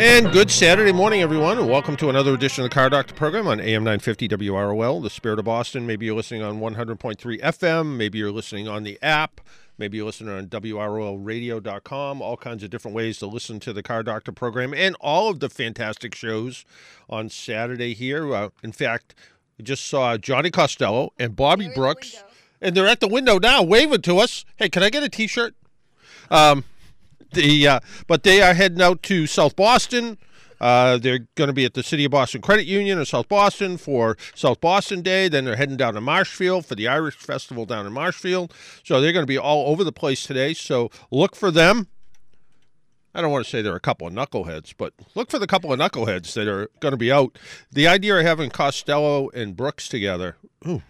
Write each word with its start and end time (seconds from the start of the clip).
And 0.00 0.32
good 0.32 0.50
Saturday 0.50 0.92
morning, 0.92 1.20
everyone, 1.20 1.58
and 1.58 1.68
welcome 1.68 1.94
to 1.98 2.08
another 2.08 2.32
edition 2.32 2.64
of 2.64 2.70
the 2.70 2.74
Car 2.74 2.88
Doctor 2.88 3.12
program 3.12 3.46
on 3.46 3.60
AM 3.60 3.84
950 3.84 4.28
WROL, 4.28 5.02
the 5.02 5.10
Spirit 5.10 5.38
of 5.38 5.44
Boston. 5.44 5.86
Maybe 5.86 6.06
you're 6.06 6.16
listening 6.16 6.40
on 6.42 6.58
100.3 6.58 7.18
FM, 7.18 7.98
maybe 7.98 8.16
you're 8.16 8.32
listening 8.32 8.66
on 8.66 8.82
the 8.82 8.98
app, 9.02 9.42
maybe 9.76 9.98
you're 9.98 10.06
listening 10.06 10.34
on 10.34 10.46
WROLradio.com, 10.46 12.22
all 12.22 12.38
kinds 12.38 12.62
of 12.62 12.70
different 12.70 12.94
ways 12.94 13.18
to 13.18 13.26
listen 13.26 13.60
to 13.60 13.74
the 13.74 13.82
Car 13.82 14.02
Doctor 14.02 14.32
program 14.32 14.72
and 14.72 14.96
all 15.00 15.28
of 15.28 15.40
the 15.40 15.50
fantastic 15.50 16.14
shows 16.14 16.64
on 17.10 17.28
Saturday 17.28 17.92
here. 17.92 18.34
Uh, 18.34 18.48
in 18.62 18.72
fact, 18.72 19.14
I 19.58 19.64
just 19.64 19.86
saw 19.86 20.16
Johnny 20.16 20.50
Costello 20.50 21.12
and 21.18 21.36
Bobby 21.36 21.66
They're 21.66 21.74
the 21.74 21.78
Brooks, 21.78 22.24
and 22.62 22.74
they're 22.74 22.88
at 22.88 23.00
the 23.00 23.08
window 23.08 23.38
now 23.38 23.62
waving 23.62 24.00
to 24.00 24.16
us. 24.16 24.46
Hey, 24.56 24.70
can 24.70 24.82
I 24.82 24.88
get 24.88 25.02
a 25.02 25.10
t 25.10 25.26
shirt? 25.26 25.54
Um, 26.30 26.64
the 27.32 27.66
uh, 27.66 27.80
but 28.06 28.22
they 28.22 28.42
are 28.42 28.54
heading 28.54 28.82
out 28.82 29.02
to 29.04 29.26
South 29.26 29.56
Boston. 29.56 30.18
Uh, 30.60 30.98
they're 30.98 31.26
going 31.36 31.48
to 31.48 31.54
be 31.54 31.64
at 31.64 31.72
the 31.72 31.82
City 31.82 32.04
of 32.04 32.10
Boston 32.10 32.42
Credit 32.42 32.66
Union 32.66 32.98
in 32.98 33.04
South 33.06 33.28
Boston 33.28 33.78
for 33.78 34.16
South 34.34 34.60
Boston 34.60 35.00
Day. 35.00 35.28
Then 35.28 35.46
they're 35.46 35.56
heading 35.56 35.78
down 35.78 35.94
to 35.94 36.00
Marshfield 36.02 36.66
for 36.66 36.74
the 36.74 36.86
Irish 36.86 37.16
Festival 37.16 37.64
down 37.64 37.86
in 37.86 37.92
Marshfield. 37.92 38.52
So 38.84 39.00
they're 39.00 39.12
going 39.12 39.22
to 39.22 39.26
be 39.26 39.38
all 39.38 39.68
over 39.68 39.84
the 39.84 39.92
place 39.92 40.26
today. 40.26 40.52
So 40.52 40.90
look 41.10 41.34
for 41.34 41.50
them. 41.50 41.88
I 43.14 43.22
don't 43.22 43.32
want 43.32 43.44
to 43.44 43.50
say 43.50 43.60
they're 43.60 43.74
a 43.74 43.80
couple 43.80 44.06
of 44.06 44.12
knuckleheads, 44.12 44.74
but 44.76 44.92
look 45.14 45.30
for 45.30 45.38
the 45.38 45.46
couple 45.46 45.72
of 45.72 45.80
knuckleheads 45.80 46.32
that 46.34 46.46
are 46.46 46.70
going 46.78 46.92
to 46.92 46.98
be 46.98 47.10
out. 47.10 47.38
The 47.72 47.88
idea 47.88 48.18
of 48.18 48.24
having 48.24 48.50
Costello 48.50 49.30
and 49.30 49.56
Brooks 49.56 49.88
together, 49.88 50.36
ooh, 50.68 50.82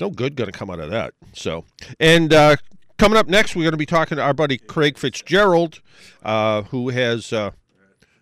no 0.00 0.10
good 0.10 0.36
going 0.36 0.50
to 0.50 0.56
come 0.56 0.70
out 0.70 0.78
of 0.78 0.90
that. 0.90 1.14
So, 1.32 1.64
and 1.98 2.32
uh, 2.32 2.56
coming 2.98 3.18
up 3.18 3.28
next, 3.28 3.54
we're 3.54 3.62
going 3.62 3.72
to 3.72 3.78
be 3.78 3.86
talking 3.86 4.16
to 4.16 4.22
our 4.22 4.34
buddy 4.34 4.58
Craig 4.58 4.98
Fitzgerald, 4.98 5.80
uh, 6.22 6.62
who 6.62 6.90
has 6.90 7.32
uh, 7.32 7.50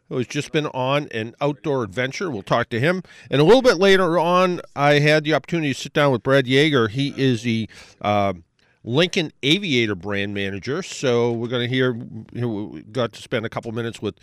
who 0.09 0.19
has 0.19 0.27
just 0.27 0.53
been 0.53 0.67
on 0.69 1.09
an 1.13 1.35
outdoor 1.41 1.83
adventure. 1.83 2.31
We'll 2.31 2.43
talk 2.43 2.69
to 2.71 2.81
him, 2.81 3.03
and 3.31 3.41
a 3.41 3.45
little 3.45 3.63
bit 3.63 3.79
later 3.79 4.19
on, 4.19 4.61
I 4.77 4.99
had 4.99 5.25
the 5.25 5.35
opportunity 5.35 5.73
to 5.73 5.81
sit 5.81 5.93
down 5.93 6.13
with 6.13 6.23
Brad 6.23 6.47
Yeager. 6.47 6.91
He 6.91 7.15
is 7.17 7.43
the 7.43 7.69
uh, 8.01 8.35
Lincoln 8.83 9.33
Aviator 9.43 9.95
brand 9.95 10.35
manager. 10.35 10.83
So 10.83 11.33
we're 11.33 11.49
going 11.49 11.69
to 11.69 11.75
hear. 11.75 11.93
We 11.93 12.83
got 12.83 13.13
to 13.15 13.23
spend 13.23 13.47
a 13.47 13.51
couple 13.51 13.73
minutes 13.73 14.01
with. 14.01 14.17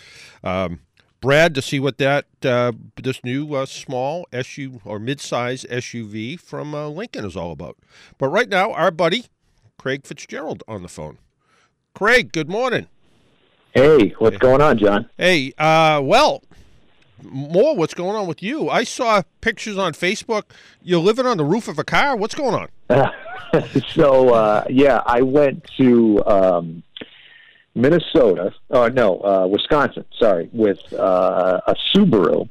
Um, 0.43 0.81
Brad, 1.19 1.53
to 1.53 1.61
see 1.61 1.79
what 1.79 1.99
that 1.99 2.25
uh, 2.43 2.71
this 2.99 3.23
new 3.23 3.53
uh, 3.53 3.67
small 3.67 4.25
SU 4.33 4.81
or 4.83 4.97
mid-size 4.97 5.67
SUV 5.69 6.39
from 6.39 6.73
uh, 6.73 6.87
Lincoln 6.87 7.25
is 7.25 7.37
all 7.37 7.51
about. 7.51 7.77
But 8.17 8.29
right 8.29 8.49
now, 8.49 8.73
our 8.73 8.89
buddy 8.89 9.25
Craig 9.81 10.05
Fitzgerald 10.05 10.61
on 10.67 10.83
the 10.83 10.87
phone. 10.87 11.17
Craig, 11.95 12.31
good 12.31 12.47
morning. 12.47 12.85
Hey, 13.73 14.09
what's 14.19 14.37
going 14.37 14.61
on, 14.61 14.77
John? 14.77 15.09
Hey, 15.17 15.53
uh, 15.57 15.99
well, 16.03 16.43
more 17.23 17.75
what's 17.75 17.95
going 17.95 18.15
on 18.15 18.27
with 18.27 18.43
you? 18.43 18.69
I 18.69 18.83
saw 18.83 19.23
pictures 19.41 19.79
on 19.79 19.93
Facebook. 19.93 20.43
You're 20.83 20.99
living 21.01 21.25
on 21.25 21.37
the 21.37 21.43
roof 21.43 21.67
of 21.67 21.79
a 21.79 21.83
car. 21.83 22.15
What's 22.15 22.35
going 22.35 22.53
on? 22.53 23.11
so, 23.95 24.35
uh, 24.35 24.65
yeah, 24.69 25.01
I 25.03 25.23
went 25.23 25.67
to 25.77 26.23
um, 26.27 26.83
Minnesota, 27.73 28.53
or 28.69 28.91
no, 28.91 29.19
uh, 29.21 29.47
Wisconsin, 29.47 30.05
sorry, 30.15 30.47
with 30.53 30.93
uh, 30.93 31.59
a 31.65 31.75
Subaru, 31.91 32.47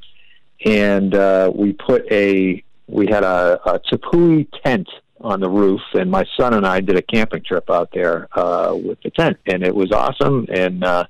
and 0.64 1.14
uh, 1.14 1.52
we 1.54 1.74
put 1.74 2.10
a, 2.10 2.64
we 2.88 3.06
had 3.06 3.22
a, 3.22 3.60
a 3.66 3.78
Tepui 3.78 4.48
tent 4.64 4.88
on 5.20 5.40
the 5.40 5.48
roof, 5.48 5.80
and 5.94 6.10
my 6.10 6.24
son 6.38 6.54
and 6.54 6.66
I 6.66 6.80
did 6.80 6.96
a 6.96 7.02
camping 7.02 7.42
trip 7.42 7.70
out 7.70 7.90
there 7.92 8.28
uh, 8.38 8.74
with 8.74 9.00
the 9.02 9.10
tent, 9.10 9.38
and 9.46 9.62
it 9.62 9.74
was 9.74 9.92
awesome, 9.92 10.46
and 10.52 10.82
uh, 10.82 11.04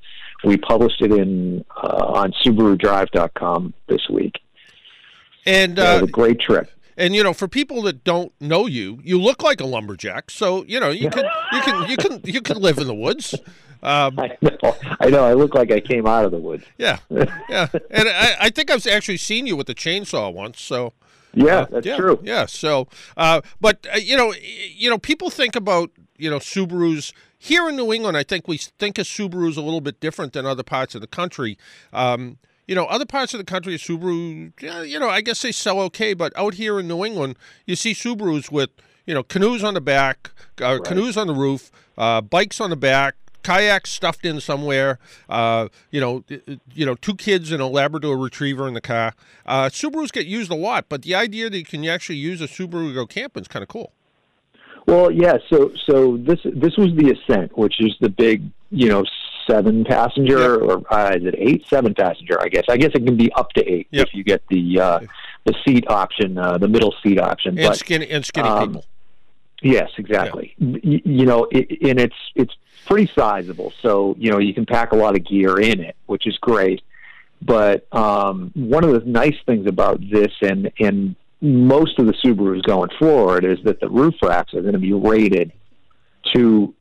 we 0.44 0.56
published 0.56 1.00
it 1.00 1.12
in 1.12 1.64
uh, 1.76 2.04
on 2.06 2.32
SubaruDrive.com 2.44 3.74
this 3.88 4.08
week. 4.10 4.38
And 5.46 5.78
It 5.78 5.82
uh, 5.82 6.00
was 6.00 6.08
a 6.08 6.12
great 6.12 6.40
trip. 6.40 6.70
and 6.96 7.14
you 7.14 7.22
know, 7.22 7.32
for 7.32 7.48
people 7.48 7.82
that 7.82 8.04
don't 8.04 8.32
know 8.40 8.66
you, 8.66 9.00
you 9.02 9.20
look 9.20 9.42
like 9.42 9.60
a 9.60 9.66
lumberjack. 9.66 10.30
So 10.30 10.64
you 10.64 10.80
know, 10.80 10.90
you 10.90 11.10
can 11.10 11.24
you 11.52 11.60
can 11.60 11.90
you 11.90 11.96
can 11.96 12.20
you 12.24 12.42
can 12.42 12.58
live 12.60 12.78
in 12.78 12.86
the 12.86 12.94
woods. 12.94 13.34
Um, 13.82 14.18
I 14.18 14.36
know. 14.42 14.76
I 15.00 15.08
know. 15.08 15.24
I 15.24 15.32
look 15.34 15.54
like 15.54 15.70
I 15.70 15.80
came 15.80 16.06
out 16.06 16.24
of 16.24 16.32
the 16.32 16.38
woods. 16.38 16.64
yeah, 16.78 16.98
yeah. 17.48 17.68
And 17.90 18.08
I, 18.08 18.36
I 18.40 18.50
think 18.50 18.70
I've 18.70 18.86
actually 18.86 19.16
seen 19.16 19.46
you 19.46 19.56
with 19.56 19.68
a 19.70 19.74
chainsaw 19.74 20.32
once. 20.32 20.60
So. 20.60 20.92
Yeah, 21.32 21.66
that's 21.70 21.86
yeah, 21.86 21.96
true. 21.96 22.18
Yeah. 22.22 22.46
So, 22.46 22.88
uh, 23.16 23.40
but 23.60 23.86
uh, 23.92 23.98
you 23.98 24.16
know, 24.16 24.34
you 24.74 24.90
know, 24.90 24.98
people 24.98 25.30
think 25.30 25.56
about 25.56 25.90
you 26.16 26.30
know 26.30 26.38
Subarus 26.38 27.12
here 27.38 27.68
in 27.68 27.76
New 27.76 27.92
England. 27.92 28.16
I 28.16 28.22
think 28.22 28.48
we 28.48 28.58
think 28.58 28.98
of 28.98 29.06
Subarus 29.06 29.56
a 29.56 29.60
little 29.60 29.80
bit 29.80 30.00
different 30.00 30.32
than 30.32 30.46
other 30.46 30.62
parts 30.62 30.94
of 30.94 31.00
the 31.00 31.06
country. 31.06 31.56
Um, 31.92 32.38
you 32.66 32.74
know, 32.76 32.84
other 32.84 33.06
parts 33.06 33.34
of 33.34 33.38
the 33.38 33.44
country, 33.44 33.74
Subaru, 33.76 34.52
you 34.88 35.00
know, 35.00 35.08
I 35.08 35.22
guess 35.22 35.42
they 35.42 35.50
sell 35.50 35.80
okay, 35.80 36.14
but 36.14 36.32
out 36.36 36.54
here 36.54 36.78
in 36.78 36.86
New 36.86 37.04
England, 37.04 37.36
you 37.66 37.74
see 37.74 37.94
Subarus 37.94 38.52
with 38.52 38.70
you 39.06 39.14
know 39.14 39.22
canoes 39.22 39.64
on 39.64 39.74
the 39.74 39.80
back, 39.80 40.30
uh, 40.60 40.78
canoes 40.78 41.16
on 41.16 41.26
the 41.26 41.34
roof, 41.34 41.70
uh, 41.98 42.20
bikes 42.20 42.60
on 42.60 42.70
the 42.70 42.76
back. 42.76 43.16
Kayaks 43.42 43.90
stuffed 43.90 44.24
in 44.24 44.40
somewhere, 44.40 44.98
uh, 45.28 45.68
you 45.90 46.00
know, 46.00 46.24
you 46.74 46.86
know, 46.86 46.94
two 46.94 47.14
kids 47.14 47.50
and 47.52 47.60
a 47.62 47.66
Labrador 47.66 48.16
Retriever 48.16 48.66
in 48.68 48.74
the 48.74 48.80
car. 48.80 49.14
Uh, 49.46 49.64
Subarus 49.68 50.12
get 50.12 50.26
used 50.26 50.50
a 50.50 50.54
lot, 50.54 50.86
but 50.88 51.02
the 51.02 51.14
idea 51.14 51.48
that 51.50 51.58
you 51.58 51.64
can 51.64 51.84
actually 51.86 52.16
use 52.16 52.40
a 52.40 52.46
Subaru 52.46 52.88
to 52.88 52.94
go 52.94 53.06
camping 53.06 53.42
is 53.42 53.48
kind 53.48 53.62
of 53.62 53.68
cool. 53.68 53.92
Well, 54.86 55.10
yeah. 55.10 55.36
So, 55.48 55.72
so 55.88 56.16
this 56.16 56.38
this 56.44 56.76
was 56.76 56.88
the 56.96 57.14
Ascent, 57.16 57.56
which 57.56 57.80
is 57.80 57.94
the 58.00 58.08
big, 58.08 58.50
you 58.70 58.88
know, 58.88 59.04
seven 59.48 59.84
passenger 59.84 60.56
or 60.62 60.82
uh, 60.92 61.14
is 61.14 61.24
it 61.24 61.34
eight? 61.38 61.66
Seven 61.68 61.94
passenger, 61.94 62.40
I 62.40 62.48
guess. 62.48 62.64
I 62.68 62.76
guess 62.76 62.90
it 62.94 63.04
can 63.04 63.16
be 63.16 63.30
up 63.32 63.50
to 63.52 63.62
eight 63.68 63.88
Yep. 63.90 64.08
if 64.08 64.14
you 64.14 64.24
get 64.24 64.42
the 64.48 64.80
uh, 64.80 65.00
the 65.44 65.54
seat 65.64 65.84
option, 65.88 66.38
uh, 66.38 66.58
the 66.58 66.68
middle 66.68 66.94
seat 67.02 67.20
option. 67.20 67.58
And 67.58 67.68
but 67.68 67.76
skinny 67.76 68.08
and 68.10 68.24
skinny 68.24 68.48
um, 68.48 68.68
people. 68.68 68.84
Yes, 69.62 69.90
exactly. 69.98 70.54
Y- 70.58 71.02
You 71.04 71.26
know, 71.26 71.46
it, 71.50 71.70
and 71.82 72.00
it's 72.00 72.16
it's 72.34 72.54
pretty 72.86 73.10
sizable, 73.14 73.72
so 73.82 74.14
you 74.18 74.30
know 74.30 74.38
you 74.38 74.54
can 74.54 74.66
pack 74.66 74.92
a 74.92 74.96
lot 74.96 75.16
of 75.16 75.24
gear 75.24 75.60
in 75.60 75.80
it, 75.80 75.96
which 76.06 76.26
is 76.26 76.36
great. 76.38 76.82
But 77.42 77.86
um, 77.94 78.52
one 78.54 78.84
of 78.84 78.92
the 78.92 79.08
nice 79.08 79.36
things 79.46 79.66
about 79.66 80.00
this, 80.10 80.32
and 80.42 80.70
and 80.78 81.16
most 81.40 81.98
of 81.98 82.06
the 82.06 82.12
Subarus 82.12 82.62
going 82.62 82.90
forward, 82.98 83.44
is 83.44 83.58
that 83.64 83.80
the 83.80 83.88
roof 83.88 84.14
racks 84.22 84.54
are 84.54 84.60
going 84.60 84.74
to 84.74 84.78
be 84.78 84.92
rated 84.92 85.52
to 86.34 86.74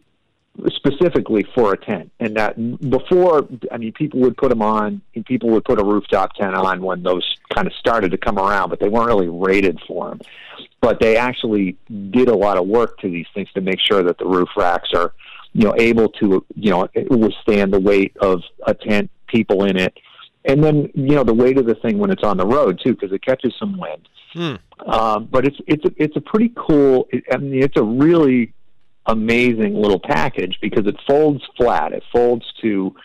specifically 0.68 1.46
for 1.56 1.74
a 1.74 1.78
tent. 1.78 2.12
And 2.20 2.36
that 2.36 2.56
before, 2.90 3.48
I 3.72 3.78
mean, 3.78 3.94
people 3.94 4.20
would 4.22 4.38
put 4.38 4.50
them 4.50 4.62
on, 4.62 5.02
and 5.16 5.26
people 5.26 5.50
would 5.52 5.64
put 5.64 5.80
a 5.80 5.84
rooftop 5.84 6.34
tent 6.34 6.56
on 6.56 6.82
when 6.82 7.04
those 7.04 7.36
kind 7.54 7.68
of 7.68 7.74
started 7.74 8.12
to 8.12 8.18
come 8.18 8.38
around, 8.38 8.70
but 8.70 8.80
they 8.80 8.90
weren't 8.90 9.08
really 9.08 9.30
rated 9.30 9.80
for 9.88 10.10
them. 10.10 10.20
But 10.82 11.00
they 11.00 11.18
actually 11.18 11.78
did 12.12 12.30
a 12.30 12.36
lot 12.36 12.58
of 12.58 12.68
work 12.68 13.00
to 13.00 13.10
these 13.10 13.28
things 13.34 13.52
to 13.54 13.62
make 13.62 13.80
sure 13.80 14.04
that 14.04 14.18
the 14.18 14.26
roof 14.26 14.50
racks 14.56 14.90
are, 14.94 15.14
you 15.54 15.66
know, 15.66 15.76
able 15.78 16.10
to, 16.10 16.46
you 16.56 16.72
know, 16.72 16.88
withstand 17.10 17.74
the 17.74 17.80
weight 17.80 18.16
of 18.18 18.42
a 18.68 18.74
tent, 18.74 19.10
people 19.28 19.66
in 19.66 19.78
it. 19.78 19.94
And 20.46 20.64
then, 20.64 20.90
you 20.94 21.16
know, 21.16 21.24
the 21.24 21.34
weight 21.34 21.58
of 21.58 21.66
the 21.66 21.76
thing 21.76 21.98
when 21.98 22.12
it's 22.12 22.24
on 22.24 22.38
the 22.38 22.46
road 22.46 22.80
too, 22.84 22.94
because 22.94 23.12
it 23.12 23.24
catches 23.24 23.54
some 23.60 23.78
wind. 23.78 24.08
Hmm. 24.34 24.56
Um, 24.88 25.26
but 25.26 25.46
it's 25.46 25.58
it's 25.68 25.84
a, 25.86 25.92
it's 25.98 26.16
a 26.16 26.22
pretty 26.22 26.54
cool. 26.56 27.08
I 27.32 27.38
mean, 27.38 27.64
it's 27.64 27.78
a 27.78 27.84
really 27.84 28.54
amazing 29.06 29.74
little 29.76 30.00
package 30.00 30.58
because 30.62 30.86
it 30.86 30.96
folds 31.08 31.44
flat. 31.58 31.94
It 31.94 32.04
folds 32.14 32.46
to, 32.62 32.96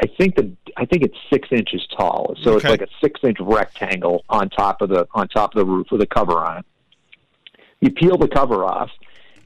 I 0.00 0.06
think 0.18 0.36
the 0.36 0.52
I 0.76 0.84
think 0.84 1.02
it's 1.02 1.16
six 1.32 1.48
inches 1.50 1.86
tall. 1.96 2.36
So 2.42 2.56
it's 2.56 2.64
like 2.64 2.82
a 2.82 2.88
six 3.00 3.20
inch 3.24 3.38
rectangle 3.40 4.24
on 4.28 4.50
top 4.50 4.82
of 4.82 4.90
the 4.90 5.08
on 5.14 5.28
top 5.28 5.54
of 5.54 5.58
the 5.58 5.66
roof 5.66 5.88
with 5.90 6.02
a 6.02 6.06
cover 6.06 6.38
on 6.38 6.58
it. 6.58 6.66
You 7.80 7.90
peel 7.90 8.18
the 8.18 8.28
cover 8.28 8.64
off, 8.64 8.90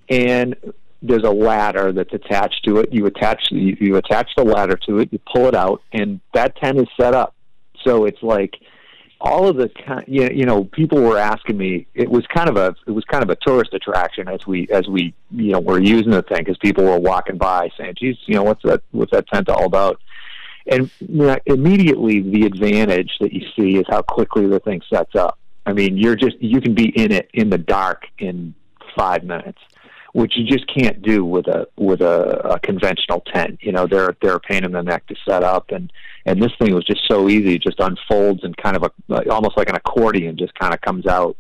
and 0.09 0.57
there's 1.03 1.25
a 1.25 1.31
ladder 1.31 1.93
that's 1.93 2.13
attached 2.13 2.65
to 2.65 2.79
it. 2.79 2.93
You 2.93 3.07
attach 3.07 3.51
you, 3.51 3.77
you 3.81 3.97
attach 3.97 4.31
the 4.37 4.45
ladder 4.45 4.77
to 4.87 4.99
it. 4.99 5.13
You 5.13 5.21
pull 5.33 5.47
it 5.47 5.55
out, 5.55 5.83
and 5.93 6.21
that 6.35 6.57
tent 6.57 6.79
is 6.79 6.89
set 6.99 7.15
up. 7.15 7.35
So 7.85 8.05
it's 8.05 8.23
like 8.23 8.55
all 9.21 9.49
of 9.49 9.57
the 9.57 9.71
you 10.07 10.23
know, 10.23 10.31
you 10.31 10.45
know 10.45 10.65
people 10.65 11.01
were 11.01 11.19
asking 11.19 11.57
me 11.57 11.87
it 11.95 12.11
was 12.11 12.27
kind 12.27 12.49
of 12.49 12.57
a 12.57 12.75
it 12.87 12.91
was 12.91 13.05
kind 13.05 13.23
of 13.23 13.31
a 13.31 13.37
tourist 13.37 13.73
attraction 13.73 14.29
as 14.29 14.47
we 14.47 14.69
as 14.71 14.89
we 14.89 15.15
you 15.31 15.53
know 15.53 15.61
were 15.61 15.81
using 15.81 16.11
the 16.11 16.23
thing 16.23 16.39
because 16.39 16.59
people 16.59 16.85
were 16.85 16.99
walking 16.99 17.39
by 17.39 17.71
saying 17.79 17.95
geez 17.99 18.17
you 18.27 18.35
know 18.35 18.43
what's 18.43 18.63
that 18.63 18.83
what's 18.91 19.13
that 19.13 19.27
tent 19.29 19.49
all 19.49 19.65
about 19.65 19.99
and 20.67 20.91
you 21.01 21.27
know, 21.27 21.37
immediately 21.47 22.21
the 22.21 22.45
advantage 22.45 23.13
that 23.21 23.33
you 23.33 23.47
see 23.57 23.77
is 23.77 23.85
how 23.89 24.03
quickly 24.03 24.47
the 24.47 24.61
thing 24.61 24.83
sets 24.93 25.15
up. 25.15 25.39
I 25.65 25.73
mean, 25.73 25.97
you're 25.97 26.17
just 26.17 26.37
you 26.41 26.61
can 26.61 26.75
be 26.75 26.89
in 26.89 27.13
it 27.13 27.29
in 27.35 27.51
the 27.51 27.59
dark 27.59 28.05
in 28.19 28.55
five 28.97 29.25
minutes, 29.25 29.59
which 30.17 30.33
you 30.35 30.45
just 30.45 30.67
can't 30.75 31.03
do 31.03 31.27
with 31.27 31.47
a 31.47 31.69
with 31.77 32.01
a, 32.01 32.55
a 32.55 32.59
conventional 32.61 33.21
tent. 33.21 33.59
You 33.61 33.73
know, 33.73 33.87
they're 33.87 34.17
they're 34.23 34.37
a 34.37 34.41
pain 34.41 34.65
in 34.65 34.73
the 34.73 34.83
neck 34.83 35.07
to 35.09 35.15
set 35.29 35.45
up, 35.45 35.73
and 35.73 35.93
and 36.25 36.43
this 36.43 36.53
thing 36.59 36.75
was 36.75 36.87
just 36.87 37.03
so 37.07 37.29
easy. 37.29 37.57
It 37.57 37.63
just 37.63 37.79
unfolds 37.81 38.43
and 38.43 38.57
kind 38.57 38.77
of 38.77 38.85
a 38.85 39.31
almost 39.31 39.59
like 39.59 39.69
an 39.69 39.77
accordion, 39.77 40.39
just 40.39 40.55
kind 40.55 40.73
of 40.73 40.81
comes 40.81 41.07
out. 41.07 41.37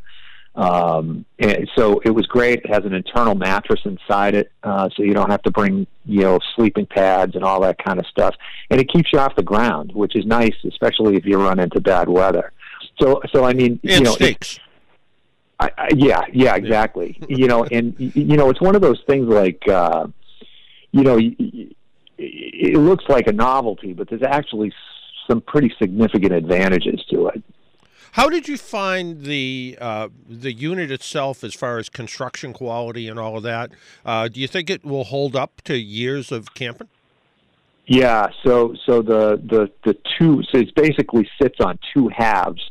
Um, 0.56 1.24
and 1.38 1.66
so 1.74 2.00
it 2.04 2.10
was 2.10 2.26
great. 2.26 2.64
It 2.64 2.70
has 2.70 2.84
an 2.84 2.92
internal 2.92 3.34
mattress 3.34 3.80
inside 3.86 4.34
it, 4.34 4.52
uh, 4.62 4.90
so 4.94 5.02
you 5.02 5.14
don't 5.14 5.30
have 5.30 5.42
to 5.44 5.50
bring 5.50 5.86
you 6.04 6.20
know 6.20 6.38
sleeping 6.54 6.84
pads 6.84 7.34
and 7.34 7.44
all 7.44 7.62
that 7.62 7.82
kind 7.82 7.98
of 7.98 8.04
stuff. 8.08 8.34
And 8.68 8.78
it 8.78 8.92
keeps 8.92 9.10
you 9.10 9.20
off 9.20 9.34
the 9.36 9.42
ground, 9.42 9.92
which 9.94 10.14
is 10.14 10.26
nice, 10.26 10.56
especially 10.68 11.16
if 11.16 11.24
you 11.24 11.38
run 11.38 11.60
into 11.60 11.80
bad 11.80 12.10
weather. 12.10 12.52
So, 13.00 13.22
so 13.32 13.44
I 13.44 13.54
mean, 13.54 13.80
and 13.84 13.90
you 13.90 14.00
know, 14.02 14.12
stakes. 14.12 14.58
I, 15.58 15.70
I, 15.76 15.88
yeah, 15.94 16.22
yeah, 16.32 16.54
exactly. 16.54 17.18
you 17.28 17.46
know, 17.46 17.64
and 17.64 17.94
you 17.98 18.36
know, 18.36 18.50
it's 18.50 18.60
one 18.60 18.76
of 18.76 18.82
those 18.82 19.02
things 19.06 19.26
like, 19.26 19.66
uh, 19.68 20.06
you 20.92 21.02
know, 21.02 21.18
it 22.18 22.78
looks 22.78 23.04
like 23.08 23.26
a 23.26 23.32
novelty, 23.32 23.92
but 23.92 24.08
there's 24.08 24.22
actually 24.22 24.72
some 25.28 25.40
pretty 25.40 25.74
significant 25.78 26.32
advantages 26.32 27.04
to 27.10 27.28
it. 27.28 27.42
How 28.12 28.30
did 28.30 28.48
you 28.48 28.56
find 28.56 29.24
the 29.24 29.76
uh, 29.78 30.08
the 30.26 30.52
unit 30.52 30.90
itself, 30.90 31.44
as 31.44 31.54
far 31.54 31.76
as 31.78 31.90
construction 31.90 32.54
quality 32.54 33.08
and 33.08 33.18
all 33.18 33.36
of 33.36 33.42
that? 33.42 33.72
Uh, 34.06 34.28
do 34.28 34.40
you 34.40 34.48
think 34.48 34.70
it 34.70 34.84
will 34.84 35.04
hold 35.04 35.36
up 35.36 35.60
to 35.64 35.76
years 35.76 36.32
of 36.32 36.54
camping? 36.54 36.88
Yeah. 37.86 38.28
So 38.42 38.74
so 38.86 39.02
the 39.02 39.36
the 39.44 39.70
the 39.84 39.96
two 40.18 40.42
so 40.50 40.58
it 40.58 40.74
basically 40.74 41.28
sits 41.40 41.60
on 41.60 41.78
two 41.92 42.08
halves 42.08 42.70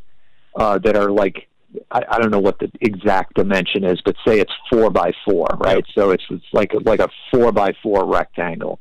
uh, 0.56 0.80
that 0.80 0.98
are 0.98 1.12
like 1.12 1.48
I, 1.92 2.04
I 2.10 2.20
don't 2.20 2.32
know 2.32 2.40
what 2.40 2.60
the 2.60 2.72
exact 2.82 3.36
dimension 3.36 3.84
is, 3.84 4.00
but 4.04 4.16
say 4.28 4.40
it's 4.40 4.54
four 4.70 4.90
by 4.90 5.12
four, 5.26 5.48
right? 5.58 5.84
So 5.94 6.12
it's 6.12 6.24
it's 6.30 6.46
like 6.54 6.74
a, 6.74 6.80
like 6.80 7.00
a 7.00 7.10
four 7.32 7.52
by 7.52 7.74
four 7.82 8.06
rectangle, 8.06 8.80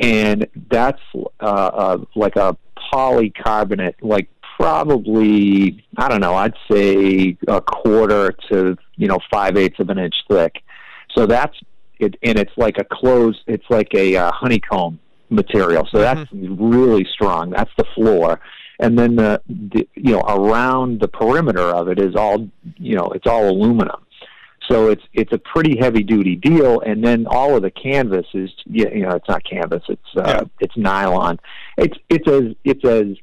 and 0.00 0.46
that's 0.70 1.00
uh, 1.14 1.44
uh, 1.44 1.98
like 2.14 2.36
a 2.36 2.56
polycarbonate, 2.92 3.94
like 4.02 4.28
probably 4.58 5.84
I 5.96 6.08
don't 6.08 6.20
know, 6.20 6.34
I'd 6.34 6.54
say 6.70 7.36
a 7.48 7.60
quarter 7.60 8.32
to 8.50 8.76
you 8.96 9.08
know 9.08 9.18
five 9.30 9.56
eighths 9.56 9.80
of 9.80 9.90
an 9.90 9.98
inch 9.98 10.14
thick. 10.30 10.62
So 11.16 11.26
that's 11.26 11.56
it, 11.98 12.16
and 12.22 12.38
it's 12.38 12.52
like 12.56 12.78
a 12.78 12.84
closed, 12.84 13.40
it's 13.46 13.66
like 13.70 13.94
a 13.94 14.16
uh, 14.16 14.32
honeycomb 14.32 14.98
material. 15.30 15.88
So 15.90 15.98
that's 15.98 16.20
mm-hmm. 16.30 16.70
really 16.70 17.06
strong. 17.12 17.50
That's 17.50 17.70
the 17.76 17.84
floor 17.94 18.40
and 18.80 18.98
then 18.98 19.16
the, 19.16 19.40
the 19.48 19.88
you 19.94 20.12
know 20.12 20.20
around 20.20 21.00
the 21.00 21.08
perimeter 21.08 21.60
of 21.60 21.88
it 21.88 21.98
is 21.98 22.14
all 22.16 22.48
you 22.76 22.96
know 22.96 23.10
it's 23.14 23.26
all 23.26 23.48
aluminum. 23.48 24.04
So 24.68 24.88
it's 24.88 25.02
it's 25.12 25.32
a 25.32 25.38
pretty 25.38 25.78
heavy 25.78 26.02
duty 26.02 26.36
deal. 26.36 26.80
And 26.80 27.04
then 27.04 27.26
all 27.26 27.56
of 27.56 27.62
the 27.62 27.70
canvas 27.70 28.26
is 28.34 28.50
you 28.66 29.02
know 29.02 29.10
it's 29.10 29.28
not 29.28 29.44
canvas 29.44 29.82
it's 29.88 30.16
uh, 30.16 30.22
yeah. 30.26 30.40
it's 30.60 30.76
nylon. 30.76 31.38
It's 31.76 31.96
it's 32.08 32.28
as 32.28 32.54
it's 32.64 32.84
as 32.84 33.16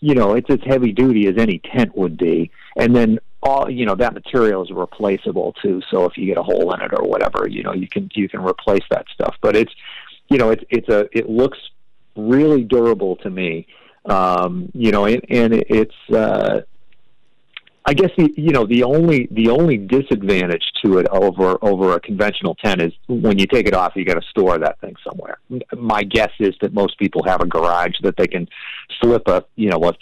you 0.00 0.14
know 0.14 0.34
it's 0.34 0.50
as 0.50 0.60
heavy 0.64 0.92
duty 0.92 1.26
as 1.28 1.36
any 1.38 1.58
tent 1.58 1.96
would 1.96 2.16
be. 2.16 2.50
And 2.76 2.94
then 2.94 3.18
all 3.42 3.70
you 3.70 3.86
know 3.86 3.94
that 3.94 4.14
material 4.14 4.62
is 4.62 4.70
replaceable 4.70 5.54
too. 5.62 5.80
So 5.90 6.04
if 6.04 6.16
you 6.16 6.26
get 6.26 6.38
a 6.38 6.42
hole 6.42 6.72
in 6.74 6.80
it 6.82 6.92
or 6.92 7.08
whatever 7.08 7.48
you 7.48 7.62
know 7.62 7.72
you 7.72 7.88
can 7.88 8.10
you 8.14 8.28
can 8.28 8.42
replace 8.42 8.84
that 8.90 9.06
stuff. 9.12 9.36
But 9.40 9.56
it's 9.56 9.72
you 10.28 10.38
know 10.38 10.50
it's 10.50 10.64
it's 10.68 10.88
a 10.88 11.08
it 11.16 11.28
looks 11.28 11.58
really 12.16 12.64
durable 12.64 13.16
to 13.16 13.30
me 13.30 13.66
um, 14.04 14.70
you 14.74 14.90
know, 14.92 15.06
and, 15.06 15.22
and 15.28 15.54
it's 15.54 15.94
uh, 16.14 16.62
I 17.84 17.94
guess 17.94 18.10
the, 18.16 18.32
you 18.36 18.50
know 18.50 18.66
the 18.66 18.84
only 18.84 19.26
the 19.30 19.48
only 19.50 19.76
disadvantage 19.76 20.62
to 20.84 20.98
it 20.98 21.08
over 21.10 21.58
over 21.62 21.94
a 21.94 22.00
conventional 22.00 22.54
tent 22.54 22.82
is 22.82 22.92
when 23.08 23.38
you 23.38 23.46
take 23.46 23.66
it 23.66 23.74
off, 23.74 23.92
you 23.96 24.04
got 24.04 24.20
to 24.20 24.28
store 24.28 24.58
that 24.58 24.80
thing 24.80 24.94
somewhere. 25.08 25.38
My 25.76 26.02
guess 26.02 26.30
is 26.38 26.54
that 26.60 26.74
most 26.74 26.98
people 26.98 27.22
have 27.24 27.40
a 27.40 27.46
garage 27.46 27.94
that 28.02 28.16
they 28.16 28.26
can 28.26 28.48
slip 29.00 29.26
a 29.28 29.44
you 29.56 29.70
know 29.70 29.82
a 29.84 29.94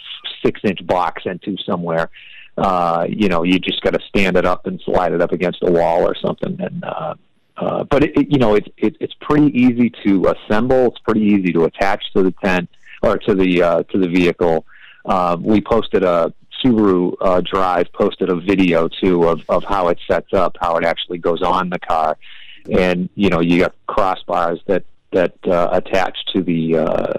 six 0.45 0.61
inch 0.63 0.85
box 0.85 1.23
into 1.25 1.55
somewhere. 1.65 2.09
Uh, 2.57 3.05
you 3.07 3.29
know, 3.29 3.43
you 3.43 3.57
just 3.57 3.81
got 3.81 3.93
to 3.93 4.01
stand 4.09 4.35
it 4.35 4.45
up 4.45 4.67
and 4.67 4.81
slide 4.81 5.13
it 5.13 5.21
up 5.21 5.31
against 5.31 5.59
a 5.63 5.71
wall 5.71 6.05
or 6.05 6.13
something. 6.15 6.57
And 6.59 6.83
uh, 6.83 7.15
uh, 7.55 7.83
but 7.85 8.03
it, 8.03 8.17
it, 8.17 8.31
you 8.31 8.37
know, 8.37 8.55
it's 8.55 8.67
it, 8.77 8.97
it's 8.99 9.13
pretty 9.21 9.47
easy 9.57 9.91
to 10.05 10.33
assemble. 10.33 10.87
It's 10.87 10.99
pretty 10.99 11.21
easy 11.21 11.53
to 11.53 11.63
attach 11.63 12.03
to 12.13 12.23
the 12.23 12.31
tent 12.43 12.69
or 13.01 13.17
to 13.17 13.35
the 13.35 13.61
uh, 13.61 13.83
to 13.83 13.97
the 13.97 14.07
vehicle. 14.07 14.65
Uh, 15.05 15.37
we 15.39 15.61
posted 15.61 16.03
a 16.03 16.33
Subaru 16.63 17.13
uh, 17.21 17.41
Drive 17.41 17.91
posted 17.93 18.29
a 18.29 18.35
video 18.35 18.87
too 18.87 19.23
of, 19.23 19.41
of 19.49 19.63
how 19.63 19.87
it 19.87 19.97
sets 20.09 20.33
up, 20.33 20.57
how 20.59 20.77
it 20.77 20.85
actually 20.85 21.17
goes 21.17 21.41
on 21.41 21.69
the 21.69 21.79
car, 21.79 22.17
and 22.71 23.09
you 23.15 23.29
know 23.29 23.39
you 23.39 23.59
got 23.59 23.75
crossbars 23.87 24.59
that 24.67 24.83
that 25.11 25.35
uh, 25.47 25.69
attach 25.71 26.17
to 26.33 26.41
the 26.41 26.77
uh, 26.77 27.13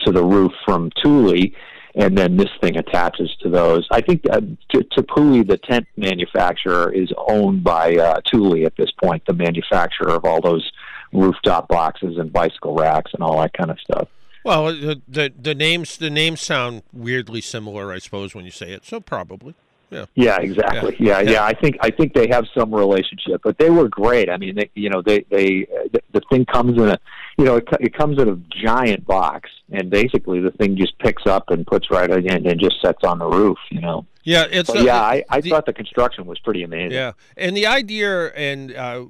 to 0.00 0.12
the 0.12 0.22
roof 0.22 0.52
from 0.64 0.90
Thule, 1.02 1.50
and 1.94 2.16
then 2.16 2.36
this 2.36 2.50
thing 2.60 2.76
attaches 2.76 3.30
to 3.42 3.48
those. 3.48 3.86
I 3.90 4.00
think 4.00 4.24
uh, 4.30 4.40
Tepui, 4.72 5.46
the 5.46 5.58
tent 5.58 5.86
manufacturer, 5.96 6.92
is 6.92 7.12
owned 7.16 7.62
by 7.62 7.96
uh, 7.96 8.20
Thule 8.30 8.66
at 8.66 8.76
this 8.76 8.90
point, 9.02 9.22
the 9.26 9.34
manufacturer 9.34 10.10
of 10.10 10.24
all 10.24 10.40
those 10.40 10.70
rooftop 11.12 11.68
boxes 11.68 12.18
and 12.18 12.32
bicycle 12.32 12.74
racks 12.74 13.12
and 13.14 13.22
all 13.22 13.40
that 13.40 13.52
kind 13.52 13.70
of 13.70 13.78
stuff. 13.80 14.08
Well, 14.44 14.66
the, 14.66 15.00
the 15.06 15.32
the 15.38 15.54
names 15.54 15.96
the 15.96 16.10
names 16.10 16.40
sound 16.40 16.82
weirdly 16.92 17.40
similar, 17.40 17.92
I 17.92 17.98
suppose, 17.98 18.34
when 18.34 18.44
you 18.44 18.50
say 18.50 18.72
it. 18.72 18.84
So 18.84 19.00
probably. 19.00 19.54
Yeah. 19.90 20.04
Yeah, 20.14 20.38
exactly. 20.40 20.96
Yeah. 21.00 21.20
Yeah, 21.20 21.30
yeah, 21.30 21.44
I 21.44 21.52
think 21.52 21.76
I 21.80 21.90
think 21.90 22.14
they 22.14 22.28
have 22.28 22.46
some 22.56 22.72
relationship, 22.72 23.40
but 23.42 23.58
they 23.58 23.70
were 23.70 23.88
great. 23.88 24.30
I 24.30 24.36
mean, 24.36 24.54
they, 24.54 24.70
you 24.74 24.88
know, 24.88 25.02
they 25.02 25.24
they 25.30 25.66
the, 25.92 26.00
the 26.12 26.20
thing 26.30 26.46
comes 26.46 26.78
in 26.78 26.90
a, 26.90 26.98
you 27.36 27.44
know, 27.44 27.56
it, 27.56 27.68
it 27.80 27.94
comes 27.94 28.20
in 28.20 28.28
a 28.28 28.36
giant 28.64 29.04
box, 29.04 29.50
and 29.72 29.90
basically 29.90 30.38
the 30.40 30.52
thing 30.52 30.76
just 30.76 30.96
picks 31.00 31.26
up 31.26 31.50
and 31.50 31.66
puts 31.66 31.90
right 31.90 32.08
in 32.08 32.46
and 32.46 32.60
just 32.60 32.80
sets 32.80 33.02
on 33.02 33.18
the 33.18 33.26
roof. 33.26 33.58
You 33.70 33.80
know. 33.80 34.06
Yeah, 34.22 34.46
it's. 34.48 34.70
But 34.70 34.82
a, 34.82 34.84
yeah, 34.84 35.00
I, 35.00 35.24
I 35.28 35.40
the, 35.40 35.50
thought 35.50 35.66
the 35.66 35.72
construction 35.72 36.24
was 36.24 36.38
pretty 36.38 36.62
amazing. 36.62 36.92
Yeah, 36.92 37.12
and 37.36 37.56
the 37.56 37.66
idea, 37.66 38.28
and 38.28 38.72
uh, 38.72 39.06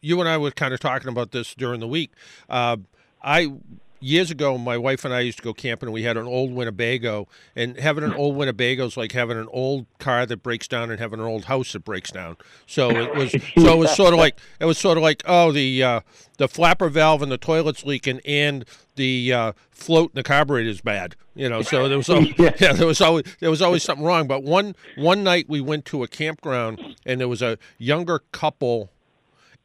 you 0.00 0.18
and 0.20 0.28
I 0.30 0.38
were 0.38 0.50
kind 0.50 0.72
of 0.72 0.80
talking 0.80 1.08
about 1.08 1.32
this 1.32 1.54
during 1.54 1.80
the 1.80 1.88
week. 1.88 2.12
Uh, 2.48 2.78
I 3.22 3.52
years 4.00 4.30
ago, 4.30 4.58
my 4.58 4.76
wife 4.76 5.04
and 5.04 5.14
I 5.14 5.20
used 5.20 5.38
to 5.38 5.44
go 5.44 5.52
camping, 5.52 5.88
and 5.88 5.94
we 5.94 6.02
had 6.02 6.16
an 6.16 6.26
old 6.26 6.52
Winnebago. 6.52 7.28
And 7.54 7.78
having 7.78 8.02
an 8.02 8.14
old 8.14 8.36
Winnebago 8.36 8.86
is 8.86 8.96
like 8.96 9.12
having 9.12 9.38
an 9.38 9.48
old 9.50 9.86
car 9.98 10.26
that 10.26 10.42
breaks 10.42 10.66
down 10.66 10.90
and 10.90 10.98
having 10.98 11.20
an 11.20 11.26
old 11.26 11.44
house 11.44 11.72
that 11.72 11.84
breaks 11.84 12.10
down. 12.10 12.36
So 12.66 12.90
it 12.90 13.14
was, 13.14 13.30
so 13.58 13.74
it 13.74 13.78
was 13.78 13.94
sort 13.94 14.12
of 14.12 14.18
like 14.18 14.38
it 14.58 14.64
was 14.64 14.78
sort 14.78 14.96
of 14.96 15.02
like 15.02 15.22
oh 15.26 15.52
the 15.52 15.82
uh, 15.82 16.00
the 16.38 16.48
flapper 16.48 16.88
valve 16.88 17.22
and 17.22 17.30
the 17.30 17.38
toilet's 17.38 17.84
leaking 17.84 18.20
and 18.24 18.64
the 18.96 19.32
uh, 19.32 19.52
float 19.70 20.10
in 20.10 20.16
the 20.16 20.22
carburetor 20.22 20.68
is 20.68 20.80
bad. 20.80 21.16
You 21.34 21.48
know, 21.48 21.62
so 21.62 21.88
there 21.88 21.98
was 21.98 22.08
always, 22.10 22.32
yeah. 22.38 22.52
yeah 22.60 22.72
there 22.72 22.86
was 22.86 23.00
always 23.00 23.24
there 23.40 23.50
was 23.50 23.62
always 23.62 23.82
something 23.82 24.04
wrong. 24.04 24.26
But 24.26 24.42
one 24.42 24.74
one 24.96 25.22
night 25.22 25.46
we 25.48 25.60
went 25.60 25.84
to 25.86 26.02
a 26.02 26.08
campground 26.08 26.96
and 27.04 27.20
there 27.20 27.28
was 27.28 27.42
a 27.42 27.58
younger 27.78 28.20
couple, 28.32 28.90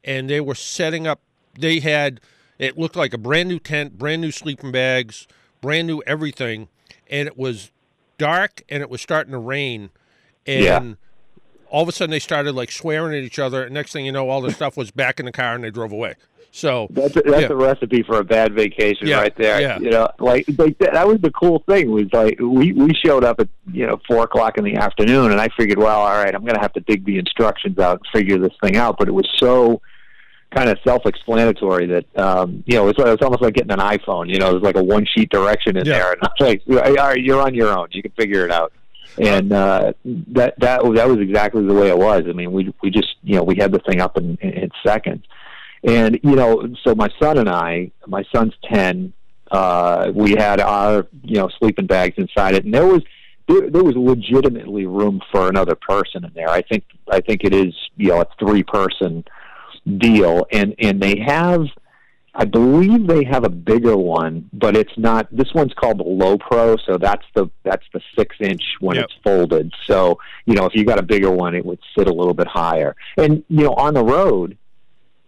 and 0.03 0.29
they 0.29 0.41
were 0.41 0.55
setting 0.55 1.07
up. 1.07 1.21
They 1.57 1.79
had 1.79 2.19
it 2.59 2.77
looked 2.77 2.95
like 2.95 3.13
a 3.13 3.17
brand 3.17 3.49
new 3.49 3.59
tent, 3.59 3.97
brand 3.97 4.21
new 4.21 4.31
sleeping 4.31 4.71
bags, 4.71 5.27
brand 5.61 5.87
new 5.87 6.01
everything, 6.05 6.67
and 7.09 7.27
it 7.27 7.37
was 7.37 7.71
dark 8.17 8.63
and 8.69 8.81
it 8.81 8.89
was 8.89 9.01
starting 9.01 9.31
to 9.31 9.39
rain, 9.39 9.89
and 10.45 10.63
yeah. 10.63 10.93
all 11.69 11.83
of 11.83 11.89
a 11.89 11.91
sudden 11.91 12.11
they 12.11 12.19
started 12.19 12.53
like 12.53 12.71
swearing 12.71 13.17
at 13.17 13.23
each 13.23 13.39
other. 13.39 13.63
And 13.63 13.73
next 13.73 13.91
thing 13.91 14.05
you 14.05 14.11
know, 14.11 14.29
all 14.29 14.41
the 14.41 14.51
stuff 14.51 14.77
was 14.77 14.91
back 14.91 15.19
in 15.19 15.25
the 15.25 15.31
car 15.31 15.55
and 15.55 15.63
they 15.63 15.71
drove 15.71 15.91
away. 15.91 16.15
So 16.55 16.87
that's 16.91 17.17
a, 17.17 17.21
that's 17.21 17.41
yeah. 17.41 17.47
a 17.51 17.55
recipe 17.55 18.01
for 18.03 18.17
a 18.17 18.23
bad 18.23 18.53
vacation 18.53 19.07
yeah, 19.07 19.17
right 19.17 19.35
there. 19.35 19.59
Yeah. 19.59 19.77
You 19.77 19.89
know, 19.89 20.07
like, 20.19 20.45
like 20.57 20.77
that 20.77 21.05
was 21.05 21.19
the 21.19 21.31
cool 21.31 21.61
thing 21.67 21.91
was 21.91 22.05
like 22.13 22.39
we 22.39 22.71
we 22.71 22.93
showed 22.93 23.25
up 23.25 23.41
at 23.41 23.49
you 23.73 23.85
know 23.85 23.99
four 24.07 24.23
o'clock 24.23 24.57
in 24.57 24.63
the 24.63 24.77
afternoon, 24.77 25.33
and 25.33 25.41
I 25.41 25.49
figured, 25.57 25.77
well, 25.77 25.99
all 25.99 26.15
right, 26.15 26.33
I'm 26.33 26.43
going 26.43 26.55
to 26.55 26.61
have 26.61 26.71
to 26.73 26.79
dig 26.79 27.03
the 27.03 27.17
instructions 27.17 27.77
out 27.77 27.99
and 27.99 28.07
figure 28.13 28.37
this 28.37 28.53
thing 28.63 28.77
out. 28.77 28.95
But 28.97 29.09
it 29.09 29.11
was 29.11 29.29
so 29.35 29.81
kind 30.55 30.69
of 30.69 30.77
self-explanatory 30.85 31.85
that 31.87 32.17
um, 32.17 32.63
you 32.65 32.75
know 32.75 32.87
it's, 32.87 32.97
it's 32.99 33.21
almost 33.21 33.41
like 33.41 33.53
getting 33.53 33.71
an 33.71 33.79
iPhone. 33.79 34.29
You 34.29 34.39
know, 34.39 34.51
there's 34.51 34.63
like 34.63 34.77
a 34.77 34.83
one-sheet 34.83 35.29
direction 35.29 35.75
in 35.75 35.85
yeah. 35.85 35.93
there, 35.93 36.11
and 36.13 36.21
it's 36.23 36.39
like, 36.39 36.61
all 36.97 37.07
right, 37.07 37.21
you're 37.21 37.41
on 37.41 37.53
your 37.53 37.77
own. 37.77 37.87
You 37.91 38.01
can 38.01 38.11
figure 38.11 38.45
it 38.45 38.51
out. 38.51 38.71
And 39.17 39.51
uh, 39.51 39.93
that 40.03 40.55
that 40.59 40.81
that 40.95 41.07
was 41.07 41.19
exactly 41.19 41.65
the 41.65 41.73
way 41.73 41.89
it 41.89 41.97
was. 41.97 42.23
I 42.27 42.33
mean, 42.33 42.51
we 42.51 42.73
we 42.81 42.89
just 42.89 43.15
you 43.23 43.35
know 43.35 43.43
we 43.43 43.55
had 43.55 43.71
the 43.71 43.79
thing 43.79 44.01
up 44.01 44.17
in, 44.17 44.37
in 44.37 44.69
seconds, 44.85 45.23
and 45.83 46.19
you 46.23 46.35
know, 46.35 46.67
so 46.83 46.95
my 46.95 47.09
son 47.21 47.37
and 47.37 47.49
I, 47.49 47.91
my 48.07 48.23
son's 48.33 48.53
ten. 48.63 49.13
Uh, 49.51 50.11
we 50.13 50.31
had 50.31 50.59
our 50.59 51.05
you 51.23 51.35
know 51.35 51.49
sleeping 51.59 51.85
bags 51.85 52.15
inside 52.17 52.55
it, 52.55 52.65
and 52.65 52.73
there 52.73 52.87
was 52.87 53.03
there, 53.47 53.69
there 53.69 53.83
was 53.83 53.95
legitimately 53.95 54.85
room 54.85 55.21
for 55.31 55.47
another 55.47 55.75
person 55.75 56.25
in 56.25 56.31
there. 56.33 56.49
I 56.49 56.61
think 56.61 56.83
I 57.09 57.21
think 57.21 57.43
it 57.43 57.53
is 57.53 57.73
you 57.95 58.09
know 58.09 58.21
a 58.21 58.27
three 58.39 58.63
person 58.63 59.23
deal, 59.97 60.45
and 60.51 60.75
and 60.79 61.01
they 61.01 61.19
have. 61.19 61.65
I 62.37 62.43
believe 62.43 63.07
they 63.07 63.23
have 63.23 63.45
a 63.45 63.49
bigger 63.49 63.95
one, 63.95 64.49
but 64.51 64.75
it's 64.75 64.91
not. 64.97 65.27
This 65.31 65.53
one's 65.53 65.73
called 65.73 65.99
the 65.99 66.03
Low 66.03 66.37
Pro, 66.37 66.75
so 66.75 66.97
that's 66.97 67.23
the 67.33 67.49
that's 67.63 67.85
the 67.93 68.01
six 68.17 68.35
inch 68.41 68.61
when 68.81 68.97
Yep. 68.97 69.05
it's 69.05 69.13
folded. 69.23 69.71
So 69.85 70.19
you 70.45 70.53
know, 70.53 70.65
if 70.65 70.75
you 70.75 70.83
got 70.83 70.99
a 70.99 71.03
bigger 71.03 71.31
one, 71.31 71.55
it 71.55 71.65
would 71.65 71.79
sit 71.97 72.07
a 72.09 72.13
little 72.13 72.33
bit 72.33 72.47
higher. 72.47 72.93
And 73.17 73.43
you 73.47 73.63
know, 73.63 73.73
on 73.75 73.93
the 73.93 74.03
road, 74.03 74.57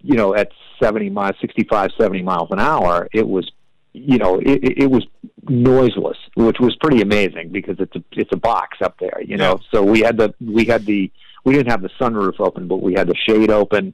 you 0.02 0.16
know, 0.16 0.36
at 0.36 0.52
70 0.82 1.10
miles, 1.10 1.36
sixty 1.40 1.64
five, 1.64 1.92
seventy 1.98 2.24
miles 2.24 2.50
an 2.52 2.60
hour, 2.60 3.08
it 3.14 3.26
was, 3.28 3.50
you 3.94 4.18
know, 4.18 4.40
it, 4.40 4.64
it 4.64 4.78
it 4.84 4.92
was 4.92 5.08
noiseless, 5.48 6.18
which 6.36 6.60
was 6.60 6.76
pretty 6.76 7.02
amazing 7.02 7.50
because 7.54 7.80
it's 7.80 7.96
a 7.96 8.04
it's 8.12 8.34
a 8.34 8.38
box 8.38 8.80
up 8.82 9.00
there, 9.00 9.22
you 9.24 9.38
know. 9.38 9.60
So 9.72 9.82
we 9.82 10.02
had 10.02 10.18
the 10.18 10.34
we 10.42 10.66
had 10.66 10.86
the 10.86 11.10
we 11.46 11.54
didn't 11.54 11.72
have 11.72 11.82
the 11.82 11.90
sunroof 12.00 12.40
open, 12.42 12.68
but 12.68 12.82
we 12.82 12.96
had 12.96 13.08
the 13.08 13.16
shade 13.16 13.50
open, 13.50 13.94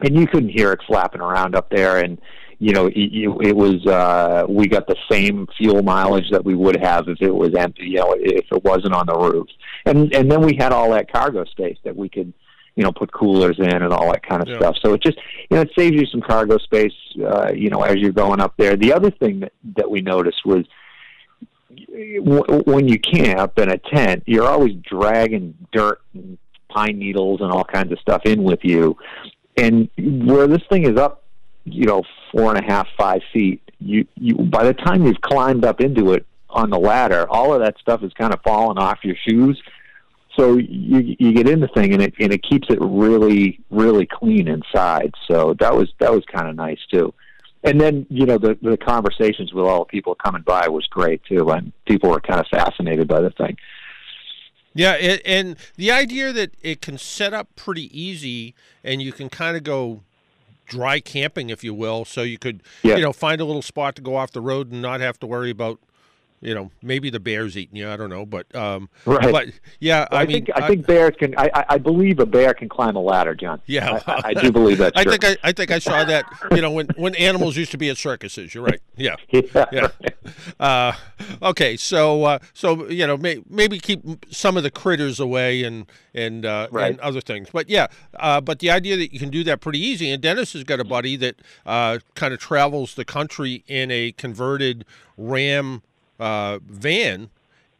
and 0.00 0.16
you 0.18 0.26
couldn't 0.26 0.50
hear 0.50 0.72
it 0.72 0.80
flapping 0.86 1.20
around 1.20 1.54
up 1.54 1.70
there. 1.70 1.98
And 1.98 2.20
you 2.60 2.72
know, 2.72 2.86
it, 2.86 2.94
it 2.96 3.56
was 3.56 3.86
uh, 3.86 4.44
we 4.48 4.66
got 4.66 4.88
the 4.88 4.96
same 5.10 5.46
fuel 5.56 5.82
mileage 5.82 6.28
that 6.32 6.44
we 6.44 6.56
would 6.56 6.76
have 6.82 7.08
if 7.08 7.22
it 7.22 7.30
was 7.30 7.54
empty, 7.54 7.84
you 7.84 7.98
know, 7.98 8.14
if 8.18 8.46
it 8.50 8.64
wasn't 8.64 8.94
on 8.94 9.06
the 9.06 9.16
roof. 9.16 9.46
And 9.86 10.12
and 10.14 10.30
then 10.30 10.42
we 10.42 10.56
had 10.58 10.72
all 10.72 10.90
that 10.90 11.12
cargo 11.12 11.44
space 11.44 11.78
that 11.84 11.96
we 11.96 12.08
could 12.08 12.32
you 12.74 12.84
know, 12.84 12.92
put 12.92 13.12
coolers 13.12 13.58
in 13.58 13.68
and 13.82 13.92
all 13.92 14.08
that 14.12 14.24
kind 14.24 14.40
of 14.40 14.46
Yeah. 14.46 14.58
stuff. 14.58 14.76
So 14.84 14.92
it 14.92 15.02
just, 15.02 15.18
you 15.50 15.56
know, 15.56 15.62
it 15.62 15.70
saves 15.76 15.96
you 15.96 16.06
some 16.06 16.20
cargo 16.20 16.58
space, 16.58 16.92
uh, 17.20 17.50
you 17.52 17.70
know, 17.70 17.82
as 17.82 17.96
you're 17.96 18.12
going 18.12 18.38
up 18.38 18.54
there. 18.56 18.76
The 18.76 18.92
other 18.92 19.10
thing 19.10 19.40
that, 19.40 19.52
that 19.76 19.90
we 19.90 20.00
noticed 20.00 20.46
was 20.46 20.64
w- 22.24 22.62
when 22.66 22.86
you 22.86 23.00
camp 23.00 23.58
in 23.58 23.68
a 23.68 23.78
tent, 23.78 24.22
you're 24.26 24.46
always 24.46 24.74
dragging 24.88 25.54
dirt 25.72 26.00
and 26.14 26.38
pine 26.68 27.00
needles 27.00 27.40
and 27.40 27.50
all 27.50 27.64
kinds 27.64 27.90
of 27.90 27.98
stuff 27.98 28.22
in 28.26 28.44
with 28.44 28.60
you. 28.62 28.96
And 29.58 29.88
where 30.28 30.46
this 30.46 30.62
thing 30.70 30.84
is 30.84 30.96
up, 30.96 31.24
you 31.64 31.84
know, 31.84 32.02
four 32.32 32.54
and 32.54 32.58
a 32.58 32.66
half, 32.66 32.86
five 32.98 33.20
feet, 33.32 33.62
you, 33.80 34.06
you 34.16 34.34
by 34.34 34.64
the 34.64 34.74
time 34.74 35.04
you've 35.04 35.20
climbed 35.20 35.64
up 35.64 35.80
into 35.80 36.12
it 36.12 36.26
on 36.50 36.70
the 36.70 36.78
ladder, 36.78 37.26
all 37.28 37.52
of 37.52 37.60
that 37.60 37.76
stuff 37.78 38.02
is 38.02 38.12
kind 38.14 38.32
of 38.32 38.40
falling 38.42 38.78
off 38.78 38.98
your 39.02 39.16
shoes 39.28 39.60
so 40.38 40.56
you 40.56 41.16
you 41.18 41.32
get 41.32 41.48
in 41.48 41.60
the 41.60 41.68
thing 41.68 41.92
and 41.92 42.02
it 42.02 42.14
and 42.20 42.32
it 42.32 42.42
keeps 42.42 42.68
it 42.70 42.78
really 42.80 43.60
really 43.70 44.06
clean 44.06 44.46
inside. 44.46 45.12
So 45.28 45.54
that 45.58 45.74
was 45.74 45.92
that 45.98 46.12
was 46.12 46.24
kind 46.32 46.48
of 46.48 46.54
nice 46.54 46.78
too. 46.92 47.12
And 47.64 47.80
then 47.80 48.06
you 48.08 48.24
know 48.24 48.38
the 48.38 48.56
the 48.62 48.76
conversations 48.76 49.52
with 49.52 49.64
all 49.64 49.80
the 49.80 49.86
people 49.86 50.14
coming 50.14 50.42
by 50.42 50.68
was 50.68 50.86
great 50.86 51.22
too, 51.24 51.50
and 51.50 51.72
people 51.86 52.10
were 52.10 52.20
kind 52.20 52.40
of 52.40 52.46
fascinated 52.46 53.08
by 53.08 53.20
the 53.20 53.30
thing. 53.30 53.56
Yeah, 54.78 54.94
it, 54.94 55.22
and 55.24 55.56
the 55.74 55.90
idea 55.90 56.32
that 56.32 56.52
it 56.62 56.80
can 56.80 56.98
set 56.98 57.34
up 57.34 57.48
pretty 57.56 57.90
easy, 58.00 58.54
and 58.84 59.02
you 59.02 59.10
can 59.10 59.28
kind 59.28 59.56
of 59.56 59.64
go 59.64 60.02
dry 60.66 61.00
camping, 61.00 61.50
if 61.50 61.64
you 61.64 61.74
will. 61.74 62.04
So 62.04 62.22
you 62.22 62.38
could, 62.38 62.62
Yeah. 62.84 62.94
you 62.94 63.02
know, 63.02 63.12
find 63.12 63.40
a 63.40 63.44
little 63.44 63.60
spot 63.60 63.96
to 63.96 64.02
go 64.02 64.14
off 64.14 64.30
the 64.30 64.40
road 64.40 64.70
and 64.70 64.80
not 64.80 65.00
have 65.00 65.18
to 65.18 65.26
worry 65.26 65.50
about, 65.50 65.80
you 66.40 66.54
know, 66.54 66.70
maybe 66.82 67.10
the 67.10 67.20
bears 67.20 67.56
eating 67.56 67.76
you. 67.76 67.88
I 67.90 67.96
don't 67.96 68.10
know, 68.10 68.24
but 68.26 68.54
um, 68.54 68.88
Right. 69.04 69.32
But 69.32 69.46
yeah, 69.80 70.06
I, 70.10 70.18
I, 70.22 70.26
mean, 70.26 70.44
think 70.44 70.50
I 70.54 70.68
think 70.68 70.86
bears 70.86 71.14
can. 71.18 71.34
I, 71.36 71.50
I- 71.54 71.64
I 71.70 71.78
believe 71.78 72.18
a 72.20 72.26
bear 72.26 72.54
can 72.54 72.68
climb 72.68 72.96
a 72.96 73.00
ladder, 73.00 73.34
John. 73.34 73.60
Yeah. 73.66 74.00
I, 74.06 74.12
I- 74.12 74.22
I 74.28 74.34
do 74.40 74.52
believe 74.52 74.78
that. 74.78 74.92
I 74.96 75.04
think 75.04 75.24
I, 75.24 75.36
I 75.42 75.52
think 75.52 75.70
I 75.70 75.78
saw 75.78 76.04
that. 76.04 76.24
You 76.52 76.60
know, 76.60 76.70
when 76.70 76.88
when 76.96 77.14
animals 77.16 77.56
used 77.56 77.70
to 77.72 77.78
be 77.78 77.88
at 77.90 77.96
circuses. 77.98 78.54
You're 78.54 78.64
right. 78.64 78.80
Yeah. 78.96 79.16
yeah. 79.30 79.66
Yeah. 79.72 79.88
Uh, 80.60 80.92
okay, 81.42 81.76
so 81.76 82.24
uh, 82.24 82.38
so 82.52 82.88
you 82.88 83.06
know 83.06 83.16
may, 83.16 83.42
maybe 83.48 83.78
keep 83.78 84.00
some 84.30 84.56
of 84.56 84.62
the 84.62 84.70
critters 84.70 85.20
away 85.20 85.62
and 85.64 85.86
and 86.14 86.44
uh, 86.46 86.68
Right. 86.70 86.90
and 86.92 87.00
other 87.00 87.20
things. 87.20 87.48
But 87.52 87.68
yeah, 87.68 87.86
uh, 88.18 88.40
but 88.40 88.58
the 88.60 88.70
idea 88.70 88.96
that 88.96 89.12
you 89.12 89.18
can 89.18 89.30
do 89.30 89.44
that 89.44 89.60
pretty 89.60 89.78
easy. 89.80 90.10
And 90.10 90.22
Dennis 90.22 90.52
has 90.54 90.64
got 90.64 90.80
a 90.80 90.84
buddy 90.84 91.16
that 91.16 91.36
uh, 91.66 91.98
kind 92.14 92.32
of 92.34 92.40
travels 92.40 92.94
the 92.94 93.04
country 93.04 93.64
in 93.66 93.90
a 93.90 94.12
converted 94.12 94.84
Ram 95.16 95.82
uh, 96.18 96.58
van. 96.66 97.30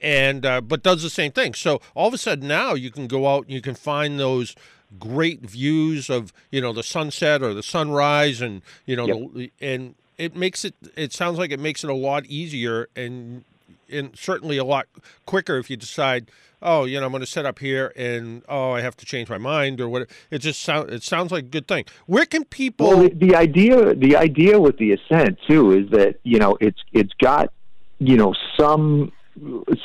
And 0.00 0.46
uh, 0.46 0.60
but 0.60 0.84
does 0.84 1.02
the 1.02 1.10
same 1.10 1.32
thing. 1.32 1.54
So 1.54 1.80
all 1.96 2.06
of 2.06 2.14
a 2.14 2.18
sudden 2.18 2.46
now 2.46 2.74
you 2.74 2.90
can 2.92 3.08
go 3.08 3.26
out 3.26 3.44
and 3.46 3.52
you 3.52 3.60
can 3.60 3.74
find 3.74 4.18
those 4.20 4.54
great 4.98 5.40
views 5.40 6.08
of 6.08 6.32
you 6.50 6.60
know 6.60 6.72
the 6.72 6.82
sunset 6.84 7.42
or 7.42 7.52
the 7.52 7.62
sunrise 7.62 8.40
and 8.40 8.62
you 8.86 8.96
know 8.96 9.06
Yep. 9.06 9.18
the, 9.34 9.52
and 9.60 9.94
it 10.16 10.34
makes 10.36 10.64
it 10.64 10.74
it 10.96 11.12
sounds 11.12 11.36
like 11.36 11.50
it 11.50 11.60
makes 11.60 11.84
it 11.84 11.90
a 11.90 11.94
lot 11.94 12.24
easier 12.26 12.88
and 12.96 13.44
and 13.90 14.16
certainly 14.16 14.56
a 14.56 14.64
lot 14.64 14.86
quicker 15.26 15.58
if 15.58 15.68
you 15.68 15.76
decide 15.76 16.30
oh 16.62 16.84
you 16.86 16.98
know 16.98 17.04
i'm 17.04 17.12
going 17.12 17.20
to 17.20 17.26
set 17.26 17.44
up 17.44 17.58
here 17.58 17.92
and 17.96 18.42
oh 18.48 18.70
i 18.72 18.80
have 18.80 18.96
to 18.96 19.04
change 19.04 19.28
my 19.28 19.36
mind 19.36 19.78
or 19.80 19.88
what 19.90 20.08
it 20.30 20.38
just 20.38 20.62
sounds 20.62 20.90
it 20.90 21.02
sounds 21.02 21.30
like 21.32 21.44
a 21.44 21.48
good 21.48 21.68
thing 21.68 21.84
where 22.06 22.24
can 22.24 22.44
people 22.46 22.88
Well, 22.88 23.02
the, 23.02 23.10
the 23.10 23.36
idea 23.36 23.94
the 23.94 24.16
idea 24.16 24.58
with 24.58 24.78
the 24.78 24.92
ascent 24.92 25.38
too 25.46 25.72
is 25.72 25.90
that 25.90 26.18
you 26.22 26.38
know 26.38 26.56
it's 26.62 26.80
it's 26.94 27.12
got 27.20 27.52
you 27.98 28.16
know 28.16 28.34
some 28.58 29.12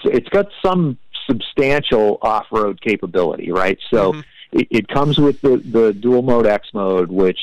it's 0.05 0.29
got 0.29 0.47
some 0.65 0.97
substantial 1.29 2.17
off 2.21 2.47
road 2.51 2.81
capability, 2.81 3.51
right? 3.51 3.77
So 3.91 4.13
Mhm. 4.13 4.23
it, 4.53 4.67
it 4.71 4.87
comes 4.87 5.17
with 5.17 5.41
the 5.41 5.57
the 5.57 5.93
dual 5.93 6.21
mode 6.21 6.45
X 6.47 6.69
mode, 6.73 7.11
which 7.11 7.39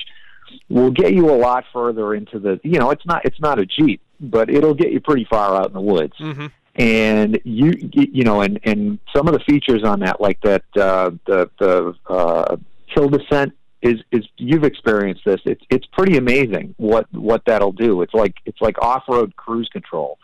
will 0.69 0.91
get 0.91 1.13
you 1.15 1.31
a 1.31 1.37
lot 1.37 1.65
further 1.73 2.15
into 2.15 2.39
the 2.39 2.61
you 2.63 2.79
know 2.79 2.91
it's 2.91 3.07
not 3.07 3.25
it's 3.25 3.41
not 3.41 3.59
a 3.59 3.67
Jeep, 3.67 4.01
but 4.21 4.51
it'll 4.51 4.75
get 4.75 4.91
you 4.93 5.01
pretty 5.01 5.25
far 5.25 5.57
out 5.57 5.69
in 5.69 5.73
the 5.73 5.81
woods 5.81 6.15
Mhm. 6.19 6.51
and 6.77 7.41
you 7.45 7.73
you 7.93 8.25
know 8.25 8.41
and 8.43 8.59
and 8.65 8.99
some 9.15 9.29
of 9.29 9.35
the 9.35 9.41
features 9.41 9.83
on 9.85 10.01
that 10.01 10.21
like 10.21 10.41
that 10.43 10.63
uh 10.77 11.11
the 11.27 11.49
the 11.59 11.95
uh 12.09 12.57
hill 12.87 13.09
descent 13.09 13.53
is 13.83 14.01
is 14.13 14.25
you've 14.37 14.65
experienced 14.65 15.23
this 15.25 15.41
it's 15.47 15.65
it's 15.71 15.87
pretty 15.87 16.17
amazing 16.17 16.75
what 16.79 17.07
what 17.13 17.43
that'll 17.47 17.73
do 17.73 18.03
it's 18.03 18.15
like 18.15 18.35
it's 18.45 18.61
like 18.61 18.77
off-road 18.83 19.35
cruise 19.37 19.69
control 19.73 20.19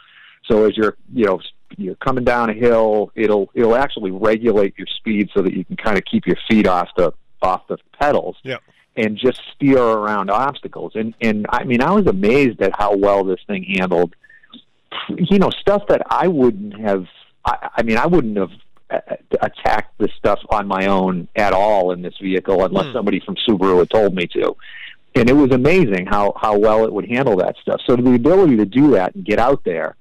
so 0.48 0.64
as 0.64 0.76
you're 0.76 0.96
you 1.12 1.24
know 1.26 1.40
you're 1.76 1.94
coming 1.96 2.24
down 2.24 2.48
a 2.50 2.52
hill 2.54 3.10
it'll 3.14 3.50
it'll 3.54 3.76
actually 3.76 4.10
regulate 4.10 4.74
your 4.78 4.86
speed 4.86 5.28
so 5.34 5.42
that 5.42 5.52
you 5.54 5.64
can 5.64 5.76
kind 5.76 5.98
of 5.98 6.04
keep 6.04 6.26
your 6.26 6.36
feet 6.48 6.66
off 6.66 6.88
the 6.96 7.12
off 7.42 7.66
the 7.68 7.76
pedals 8.00 8.36
Yeah. 8.44 8.58
and 8.96 9.16
just 9.16 9.40
steer 9.54 9.78
around 9.82 10.30
obstacles 10.30 10.92
and 10.94 11.14
and 11.20 11.46
I 11.50 11.64
mean 11.64 11.82
I 11.82 11.90
was 11.92 12.06
amazed 12.06 12.60
at 12.62 12.72
how 12.76 12.96
well 12.96 13.24
this 13.24 13.40
thing 13.46 13.64
handled 13.78 14.14
you 15.08 15.38
know 15.38 15.50
stuff 15.50 15.82
that 15.88 16.02
I 16.08 16.28
wouldn't 16.28 16.78
have. 16.80 17.06
I, 17.44 17.68
I 17.76 17.82
mean, 17.82 17.96
I 17.96 18.06
wouldn't 18.06 18.36
have 18.38 18.50
attacked 19.42 19.96
this 19.98 20.10
stuff 20.18 20.40
on 20.50 20.66
my 20.66 20.86
own 20.86 21.28
at 21.36 21.52
all 21.52 21.92
in 21.92 22.02
this 22.02 22.14
vehicle 22.20 22.64
unless 22.64 22.86
Hmm. 22.86 22.92
somebody 22.92 23.20
from 23.20 23.36
Subaru 23.36 23.78
had 23.78 23.90
told 23.90 24.14
me 24.14 24.26
to. 24.28 24.56
And 25.14 25.28
it 25.30 25.34
was 25.34 25.50
amazing 25.52 26.06
how 26.06 26.32
how 26.40 26.58
well 26.58 26.84
it 26.84 26.92
would 26.92 27.08
handle 27.08 27.36
that 27.36 27.56
stuff. 27.62 27.80
So 27.86 27.96
the 27.96 28.14
ability 28.14 28.56
to 28.56 28.64
do 28.66 28.92
that 28.92 29.14
and 29.14 29.24
get 29.24 29.38
out 29.38 29.62
there, 29.64 29.96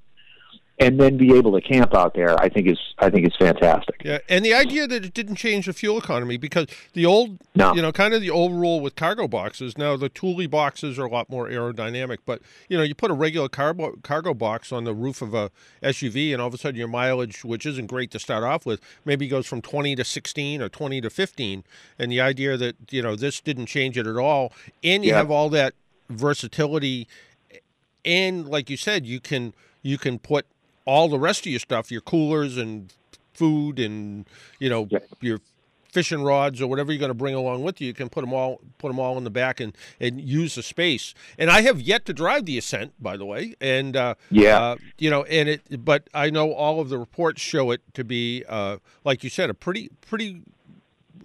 and 0.78 1.00
then 1.00 1.16
be 1.16 1.34
able 1.34 1.58
to 1.58 1.60
camp 1.66 1.94
out 1.94 2.12
there, 2.14 2.38
I 2.38 2.48
think 2.50 2.66
is 2.66 2.78
I 2.98 3.08
think 3.10 3.26
is 3.26 3.34
fantastic. 3.38 4.02
yeah 4.04 4.18
and 4.28 4.44
the 4.44 4.52
idea 4.54 4.86
that 4.86 5.04
it 5.04 5.14
didn't 5.14 5.36
change 5.36 5.66
the 5.66 5.72
fuel 5.72 5.98
economy 5.98 6.36
because 6.36 6.66
the 6.92 7.06
old 7.06 7.38
No. 7.54 7.74
you 7.74 7.80
know 7.82 7.92
kind 7.92 8.12
of 8.14 8.20
the 8.20 8.30
old 8.30 8.52
rule 8.52 8.80
with 8.80 8.94
cargo 8.96 9.26
boxes 9.28 9.76
now 9.78 9.96
the 9.96 10.08
Thule 10.08 10.46
boxes 10.48 10.98
are 10.98 11.04
a 11.06 11.10
lot 11.10 11.30
more 11.30 11.48
aerodynamic 11.48 12.18
but 12.26 12.40
you 12.68 12.76
know 12.76 12.82
you 12.82 12.94
put 12.94 13.10
a 13.10 13.14
regular 13.14 13.48
cargo 13.48 13.96
cargo 14.02 14.34
box 14.34 14.70
on 14.72 14.84
the 14.84 14.94
roof 14.94 15.22
of 15.22 15.32
a 15.34 15.50
SUV 15.82 16.32
and 16.32 16.40
all 16.42 16.48
of 16.48 16.54
a 16.54 16.58
sudden 16.58 16.78
your 16.78 16.88
mileage 16.88 17.44
which 17.44 17.64
isn't 17.66 17.86
great 17.86 18.10
to 18.10 18.18
start 18.18 18.44
off 18.44 18.66
with 18.66 18.80
maybe 19.04 19.28
goes 19.28 19.46
from 19.46 19.62
20 19.62 19.94
to 19.96 20.04
16 20.04 20.60
or 20.62 20.68
20 20.68 21.00
to 21.00 21.10
15 21.10 21.64
and 21.98 22.12
the 22.12 22.20
idea 22.20 22.56
that 22.56 22.76
you 22.90 23.02
know 23.02 23.14
this 23.16 23.40
didn't 23.40 23.66
change 23.66 23.96
it 23.98 24.06
at 24.06 24.16
all 24.16 24.52
and 24.84 25.04
you 25.04 25.10
Yeah. 25.10 25.16
have 25.18 25.30
all 25.30 25.48
that 25.50 25.74
versatility 26.10 27.06
and 28.04 28.46
like 28.48 28.68
you 28.70 28.76
said 28.76 29.06
you 29.06 29.20
can 29.20 29.54
you 29.82 29.98
can 29.98 30.18
put 30.18 30.46
all 30.86 31.08
the 31.08 31.18
rest 31.18 31.40
of 31.46 31.52
your 31.52 31.60
stuff 31.60 31.90
your 31.92 32.00
coolers 32.00 32.56
and 32.56 32.92
food 33.34 33.78
and 33.78 34.26
you 34.58 34.70
know 34.70 34.88
Yeah. 34.90 35.00
your 35.20 35.40
fishing 35.92 36.22
rods 36.22 36.60
or 36.60 36.66
whatever 36.66 36.92
you're 36.92 36.98
going 37.00 37.08
to 37.10 37.14
bring 37.14 37.34
along 37.34 37.62
with 37.62 37.80
you 37.80 37.86
you 37.86 37.94
can 37.94 38.08
put 38.10 38.20
them 38.22 38.32
all 38.32 38.60
put 38.78 38.88
them 38.88 38.98
all 38.98 39.16
in 39.16 39.24
the 39.24 39.30
back 39.30 39.60
and 39.60 39.74
and 39.98 40.20
use 40.20 40.54
the 40.54 40.62
space 40.62 41.14
and 41.38 41.50
i 41.50 41.62
have 41.62 41.80
yet 41.80 42.04
to 42.04 42.12
drive 42.12 42.44
the 42.44 42.58
ascent 42.58 42.92
by 43.02 43.16
the 43.16 43.24
way 43.24 43.54
and 43.60 43.96
uh 43.96 44.14
Yeah. 44.30 44.58
uh, 44.60 44.76
you 44.98 45.08
know 45.10 45.24
and 45.24 45.48
it 45.48 45.84
but 45.84 46.08
i 46.12 46.28
know 46.30 46.52
all 46.52 46.80
of 46.80 46.88
the 46.90 46.98
reports 46.98 47.40
show 47.40 47.70
it 47.70 47.80
to 47.94 48.04
be 48.04 48.44
uh 48.48 48.76
like 49.04 49.24
you 49.24 49.30
said 49.30 49.48
a 49.50 49.54
pretty 49.54 49.90
pretty 50.02 50.42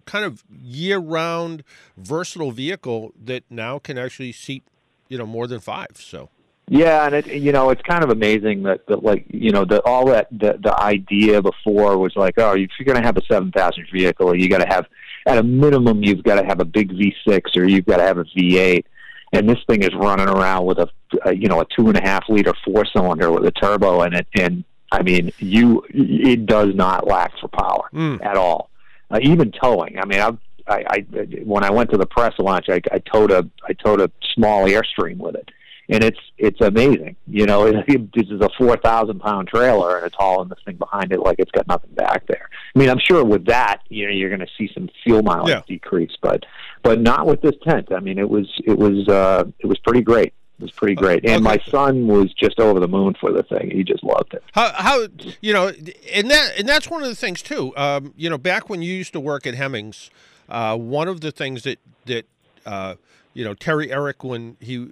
kind 0.05 0.23
of 0.25 0.43
year-round 0.61 1.63
versatile 1.97 2.51
vehicle 2.51 3.13
that 3.23 3.43
now 3.49 3.77
can 3.77 3.97
actually 3.97 4.31
seat 4.31 4.63
you 5.09 5.17
know 5.17 5.25
more 5.25 5.47
than 5.47 5.59
five 5.59 5.91
so 5.95 6.29
Yeah, 6.73 7.05
and 7.05 7.13
it 7.15 7.27
you 7.27 7.51
know 7.51 7.69
it's 7.69 7.81
kind 7.81 8.01
of 8.01 8.11
amazing 8.11 8.63
that, 8.63 8.87
that 8.87 9.03
like 9.03 9.25
you 9.29 9.51
know 9.51 9.65
the 9.65 9.81
all 9.83 10.05
that 10.05 10.29
the 10.31 10.57
the 10.63 10.73
idea 10.81 11.41
before 11.41 11.97
was 11.97 12.15
like 12.15 12.35
oh 12.37 12.53
if 12.55 12.69
you're 12.79 12.85
going 12.85 12.97
to 13.01 13.05
have 13.05 13.17
a 13.17 13.25
seven 13.25 13.51
passenger 13.51 13.89
vehicle 13.93 14.33
you 14.33 14.47
got 14.47 14.59
to 14.59 14.67
have 14.67 14.85
at 15.25 15.37
a 15.37 15.43
minimum 15.43 16.01
you've 16.01 16.23
got 16.23 16.39
to 16.39 16.45
have 16.47 16.61
a 16.61 16.65
big 16.65 16.93
V6 16.93 17.57
or 17.57 17.65
you've 17.65 17.85
got 17.85 17.97
to 17.97 18.03
have 18.03 18.17
a 18.19 18.23
V8 18.23 18.85
and 19.33 19.49
this 19.49 19.59
thing 19.67 19.83
is 19.83 19.93
running 19.95 20.29
around 20.29 20.65
with 20.65 20.77
a, 20.79 20.87
a 21.25 21.35
you 21.35 21.49
know 21.49 21.59
a 21.59 21.65
two 21.75 21.89
and 21.89 21.97
a 21.97 22.01
half 22.01 22.23
liter 22.29 22.53
four 22.63 22.85
cylinder 22.85 23.29
with 23.33 23.45
a 23.45 23.51
turbo 23.51 24.03
in 24.03 24.13
it. 24.13 24.27
And 24.35 24.63
I 24.93 25.01
mean 25.03 25.33
you 25.39 25.83
it 25.89 26.45
does 26.45 26.73
not 26.73 27.05
lack 27.05 27.37
for 27.37 27.49
power 27.49 27.89
Mm. 27.93 28.23
at 28.25 28.37
all. 28.37 28.69
Uh, 29.09 29.19
even 29.21 29.51
towing. 29.51 29.99
I 29.99 30.05
mean 30.05 30.21
I've 30.21 30.37
I, 30.69 30.85
I 30.89 30.97
when 31.43 31.65
I 31.65 31.71
went 31.71 31.89
to 31.91 31.97
the 31.97 32.05
press 32.05 32.33
launch 32.39 32.67
I, 32.69 32.79
I 32.93 32.99
towed 32.99 33.31
a 33.31 33.45
I 33.67 33.73
towed 33.73 33.99
a 33.99 34.09
small 34.35 34.63
airstream 34.67 35.17
with 35.17 35.35
it 35.35 35.49
and 35.91 36.03
it's 36.03 36.19
it's 36.37 36.59
amazing. 36.61 37.15
You 37.27 37.45
know, 37.45 37.69
this 37.87 38.27
is 38.29 38.41
a 38.41 38.49
four 38.57 38.77
thousand 38.77 39.19
pound 39.19 39.49
trailer, 39.49 39.97
and 39.97 40.05
it's 40.07 40.15
hauling 40.17 40.49
this 40.49 40.57
thing 40.65 40.77
behind 40.77 41.11
it 41.11 41.19
like 41.19 41.35
it's 41.37 41.51
got 41.51 41.67
nothing 41.67 41.91
back 41.93 42.25
there. 42.27 42.49
I 42.75 42.79
mean, 42.79 42.89
I'm 42.89 42.99
sure 42.99 43.23
with 43.23 43.45
that, 43.45 43.81
you 43.89 44.07
know, 44.07 44.13
you're 44.13 44.29
going 44.29 44.39
to 44.39 44.47
see 44.57 44.71
some 44.73 44.89
fuel 45.03 45.21
mileage 45.21 45.49
Yeah. 45.49 45.61
decrease, 45.67 46.13
but 46.21 46.45
but 46.81 46.99
not 47.01 47.27
with 47.27 47.41
this 47.41 47.55
tent. 47.63 47.91
I 47.91 47.99
mean, 47.99 48.17
it 48.17 48.29
was 48.29 48.47
it 48.65 48.77
was 48.77 49.07
uh, 49.07 49.43
it 49.59 49.67
was 49.67 49.77
pretty 49.79 50.01
great. 50.01 50.33
It 50.59 50.65
was 50.65 50.71
pretty 50.71 50.93
great, 50.95 51.27
and 51.27 51.43
my 51.43 51.57
son 51.69 52.05
was 52.05 52.31
just 52.33 52.59
over 52.59 52.79
the 52.79 52.87
moon 52.87 53.15
for 53.19 53.31
the 53.31 53.41
thing. 53.41 53.71
He 53.71 53.83
just 53.83 54.03
loved 54.03 54.35
it. 54.35 54.43
How, 54.53 54.71
how 54.75 55.07
you 55.41 55.53
know, 55.53 55.71
and 56.13 56.29
that 56.29 56.53
and 56.57 56.69
that's 56.69 56.87
one 56.87 57.01
of 57.01 57.09
the 57.09 57.15
things 57.15 57.41
too. 57.41 57.75
Um, 57.75 58.13
you 58.15 58.29
know, 58.29 58.37
back 58.37 58.69
when 58.69 58.83
you 58.83 58.93
used 58.93 59.11
to 59.13 59.19
work 59.19 59.47
at 59.47 59.55
Hemmings, 59.55 60.11
uh, 60.49 60.77
one 60.77 61.07
of 61.07 61.21
the 61.21 61.31
things 61.31 61.63
that 61.63 61.79
that 62.05 62.25
uh, 62.67 62.93
you 63.33 63.43
know 63.43 63.55
Terry 63.55 63.87
Ehrich 63.87 64.23
when 64.23 64.55
he 64.59 64.87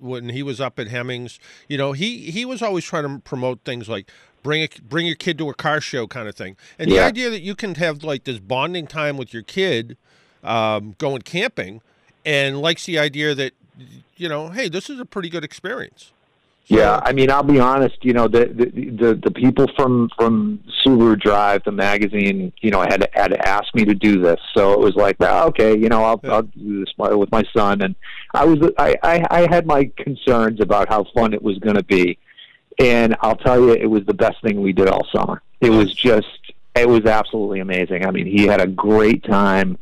when 0.00 0.30
he 0.30 0.42
was 0.42 0.60
up 0.60 0.78
at 0.78 0.88
Hemmings, 0.88 1.38
you 1.68 1.78
know, 1.78 1.92
he 1.92 2.30
he 2.30 2.44
was 2.44 2.62
always 2.62 2.84
trying 2.84 3.04
to 3.04 3.18
promote 3.22 3.60
things 3.64 3.88
like 3.88 4.10
bring 4.42 4.62
a 4.62 4.68
bring 4.82 5.06
your 5.06 5.16
kid 5.16 5.38
to 5.38 5.48
a 5.50 5.54
car 5.54 5.80
show 5.80 6.06
kind 6.06 6.28
of 6.28 6.34
thing, 6.34 6.56
and 6.78 6.90
the 6.90 6.98
idea 6.98 7.30
that 7.30 7.40
you 7.40 7.54
can 7.54 7.74
have 7.76 8.02
like 8.02 8.24
this 8.24 8.38
bonding 8.38 8.86
time 8.86 9.16
with 9.16 9.32
your 9.32 9.42
kid, 9.42 9.96
um, 10.42 10.94
going 10.98 11.22
camping, 11.22 11.80
and 12.24 12.60
likes 12.60 12.86
the 12.86 12.98
idea 12.98 13.34
that 13.34 13.52
you 14.16 14.28
know, 14.28 14.48
hey, 14.48 14.68
this 14.68 14.90
is 14.90 15.00
a 15.00 15.04
pretty 15.04 15.28
good 15.28 15.44
experience. 15.44 16.12
Yeah, 16.66 17.00
I 17.02 17.12
mean, 17.12 17.30
I'll 17.32 17.42
be 17.42 17.58
honest. 17.58 17.96
You 18.02 18.12
know, 18.12 18.28
the 18.28 18.46
the 18.46 18.90
the, 18.90 19.14
the 19.14 19.30
people 19.32 19.66
from 19.76 20.08
from 20.16 20.62
Subaru 20.84 21.18
Drive, 21.18 21.64
the 21.64 21.72
magazine, 21.72 22.52
you 22.60 22.70
know, 22.70 22.80
had 22.82 23.08
had 23.12 23.32
asked 23.32 23.74
me 23.74 23.84
to 23.84 23.94
do 23.94 24.20
this, 24.20 24.38
so 24.54 24.72
it 24.72 24.78
was 24.78 24.94
like, 24.94 25.16
well, 25.18 25.48
okay, 25.48 25.76
you 25.76 25.88
know, 25.88 26.04
I'll 26.04 26.20
I'll 26.30 26.42
do 26.42 26.84
this 26.84 26.94
with 26.96 27.32
my 27.32 27.42
son, 27.52 27.82
and 27.82 27.96
I 28.34 28.44
was 28.44 28.58
I 28.78 28.96
I, 29.02 29.26
I 29.30 29.40
had 29.52 29.66
my 29.66 29.90
concerns 29.96 30.60
about 30.60 30.88
how 30.88 31.04
fun 31.12 31.34
it 31.34 31.42
was 31.42 31.58
going 31.58 31.76
to 31.76 31.82
be, 31.82 32.18
and 32.78 33.16
I'll 33.20 33.36
tell 33.36 33.60
you, 33.60 33.72
it 33.72 33.86
was 33.90 34.06
the 34.06 34.14
best 34.14 34.40
thing 34.42 34.60
we 34.62 34.72
did 34.72 34.88
all 34.88 35.06
summer. 35.12 35.42
It 35.60 35.70
was 35.70 35.92
just, 35.92 36.52
it 36.74 36.88
was 36.88 37.04
absolutely 37.04 37.60
amazing. 37.60 38.06
I 38.06 38.10
mean, 38.12 38.26
he 38.26 38.46
had 38.46 38.60
a 38.60 38.66
great 38.66 39.24
time 39.24 39.76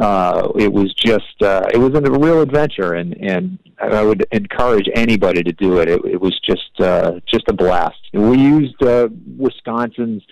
uh, 0.00 0.52
it 0.58 0.72
was 0.72 0.92
just 0.94 1.42
uh, 1.42 1.62
it 1.72 1.78
was 1.78 1.94
a 1.94 2.00
real 2.02 2.42
adventure, 2.42 2.94
and 2.94 3.14
and 3.16 3.58
I 3.80 4.02
would 4.02 4.26
encourage 4.32 4.88
anybody 4.94 5.42
to 5.42 5.52
do 5.52 5.78
it. 5.78 5.88
It, 5.88 6.04
it 6.04 6.20
was 6.20 6.38
just 6.40 6.80
uh, 6.80 7.20
just 7.26 7.44
a 7.48 7.54
blast. 7.54 7.98
We 8.12 8.38
used 8.38 8.82
uh, 8.82 9.08
Wisconsin's 9.38 10.22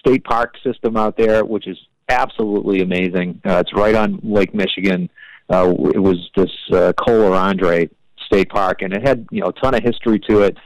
state 0.00 0.24
park 0.24 0.54
system 0.62 0.96
out 0.96 1.16
there, 1.16 1.44
which 1.44 1.66
is 1.66 1.78
absolutely 2.08 2.82
amazing. 2.82 3.40
Uh, 3.44 3.58
it's 3.64 3.72
right 3.74 3.94
on 3.94 4.20
Lake 4.22 4.54
Michigan. 4.54 5.08
Uh, 5.48 5.74
it 5.94 5.98
was 6.02 6.28
this 6.36 6.50
uh, 6.72 6.92
Kohler 6.94 7.30
Andrae 7.36 7.88
State 8.26 8.50
Park, 8.50 8.82
and 8.82 8.92
it 8.92 9.06
had 9.06 9.26
you 9.30 9.40
know 9.40 9.48
a 9.48 9.52
ton 9.52 9.74
of 9.74 9.82
history 9.82 10.18
to 10.28 10.42
it. 10.42 10.56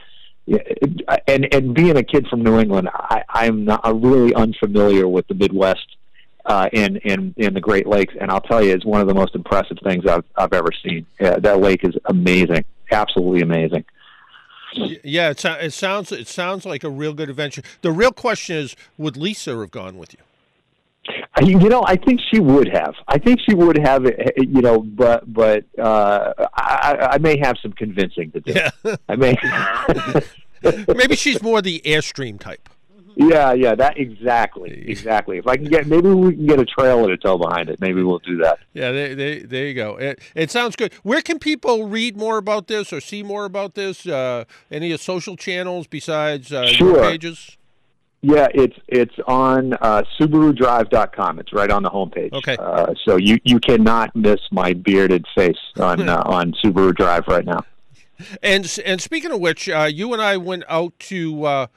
It- 0.47 1.01
And 1.27 1.53
and 1.53 1.73
being 1.73 1.97
a 1.97 2.03
kid 2.03 2.27
from 2.27 2.43
New 2.43 2.59
England, 2.59 2.89
I, 2.93 3.23
I'm 3.29 3.63
not 3.65 3.81
I'm 3.83 4.01
really 4.01 4.33
unfamiliar 4.33 5.07
with 5.07 5.27
the 5.27 5.35
Midwest 5.35 5.90
uh, 6.45 6.69
in 6.73 6.97
in 6.97 7.33
in 7.37 7.53
the 7.53 7.61
Great 7.61 7.87
Lakes, 7.87 8.13
and 8.19 8.31
I'll 8.31 8.41
tell 8.41 8.63
you, 8.63 8.73
it's 8.73 8.85
one 8.85 9.01
of 9.01 9.07
the 9.07 9.13
most 9.13 9.35
impressive 9.35 9.77
things 9.83 10.05
I've 10.05 10.23
I've 10.35 10.53
ever 10.53 10.69
seen. 10.83 11.05
Yeah, 11.19 11.37
that 11.39 11.59
lake 11.59 11.83
is 11.83 11.95
amazing, 12.05 12.65
absolutely 12.91 13.41
amazing. 13.41 13.85
Yeah, 14.73 15.31
it, 15.31 15.43
it 15.45 15.73
sounds 15.73 16.11
it 16.11 16.27
sounds 16.27 16.65
like 16.65 16.83
a 16.83 16.89
real 16.89 17.13
good 17.13 17.29
adventure. 17.29 17.61
The 17.81 17.91
real 17.91 18.11
question 18.11 18.55
is, 18.57 18.75
would 18.97 19.17
Lisa 19.17 19.57
have 19.59 19.71
gone 19.71 19.97
with 19.97 20.13
you? 20.13 20.19
You 21.41 21.57
know, 21.69 21.83
I 21.85 21.95
think 21.95 22.19
she 22.31 22.39
would 22.39 22.67
have. 22.69 22.93
I 23.07 23.17
think 23.17 23.39
she 23.41 23.55
would 23.55 23.77
have. 23.79 24.05
eh, 24.05 24.11
You 24.37 24.61
know, 24.61 24.79
but 24.79 25.31
but 25.33 25.65
uh, 25.79 26.33
I, 26.53 27.09
I 27.13 27.17
may 27.17 27.37
have 27.39 27.57
some 27.61 27.73
convincing 27.73 28.31
to 28.31 28.39
do. 28.39 28.53
Yeah, 28.53 28.95
I 29.09 29.15
may. 29.15 29.35
maybe 30.95 31.15
she's 31.15 31.41
more 31.41 31.61
the 31.61 31.81
airstream 31.85 32.39
type. 32.39 32.69
Yeah, 33.15 33.53
yeah. 33.53 33.75
That 33.75 33.97
exactly, 33.97 34.71
exactly. 34.87 35.37
If 35.37 35.47
I 35.47 35.57
can 35.57 35.65
get, 35.65 35.87
maybe 35.87 36.09
we 36.09 36.35
can 36.35 36.45
get 36.45 36.59
a 36.59 36.65
trailer 36.65 37.07
to 37.09 37.17
tow 37.17 37.37
behind 37.37 37.69
it. 37.69 37.79
Maybe 37.81 38.03
we'll 38.03 38.19
do 38.19 38.37
that. 38.37 38.59
Yeah, 38.73 38.91
they, 38.91 39.13
they, 39.13 39.39
there 39.39 39.67
you 39.67 39.73
go. 39.73 39.97
It, 39.97 40.19
it 40.35 40.51
sounds 40.51 40.75
good. 40.75 40.93
Where 41.03 41.21
can 41.21 41.39
people 41.39 41.87
read 41.87 42.17
more 42.17 42.37
about 42.37 42.67
this 42.67 42.91
or 42.93 43.01
see 43.01 43.23
more 43.23 43.45
about 43.45 43.75
this? 43.75 44.05
Uh, 44.05 44.45
any 44.69 44.91
of 44.91 45.01
social 45.01 45.35
channels 45.35 45.87
besides 45.87 46.51
uh, 46.51 46.61
your 46.61 46.67
Sure. 46.73 47.01
pages? 47.01 47.57
Yeah, 48.23 48.47
it's 48.53 48.77
it's 48.87 49.15
on 49.27 49.73
uh, 49.73 50.03
SubaruDrive.com. 50.19 51.39
It's 51.39 51.51
right 51.53 51.71
on 51.71 51.81
the 51.81 51.89
homepage. 51.89 52.31
Okay. 52.33 52.55
Uh, 52.59 52.93
so 53.03 53.15
you 53.15 53.39
you 53.43 53.59
cannot 53.59 54.15
miss 54.15 54.39
my 54.51 54.73
bearded 54.73 55.25
face 55.35 55.57
on 55.77 56.07
uh, 56.09 56.21
on 56.25 56.53
Subaru 56.63 56.95
Drive 56.95 57.27
right 57.27 57.45
now. 57.45 57.65
And 58.43 58.79
and 58.85 59.01
speaking 59.01 59.31
of 59.31 59.39
which, 59.39 59.67
uh, 59.67 59.89
you 59.91 60.13
and 60.13 60.21
I 60.21 60.37
went 60.37 60.63
out 60.69 60.97
to 60.99 61.67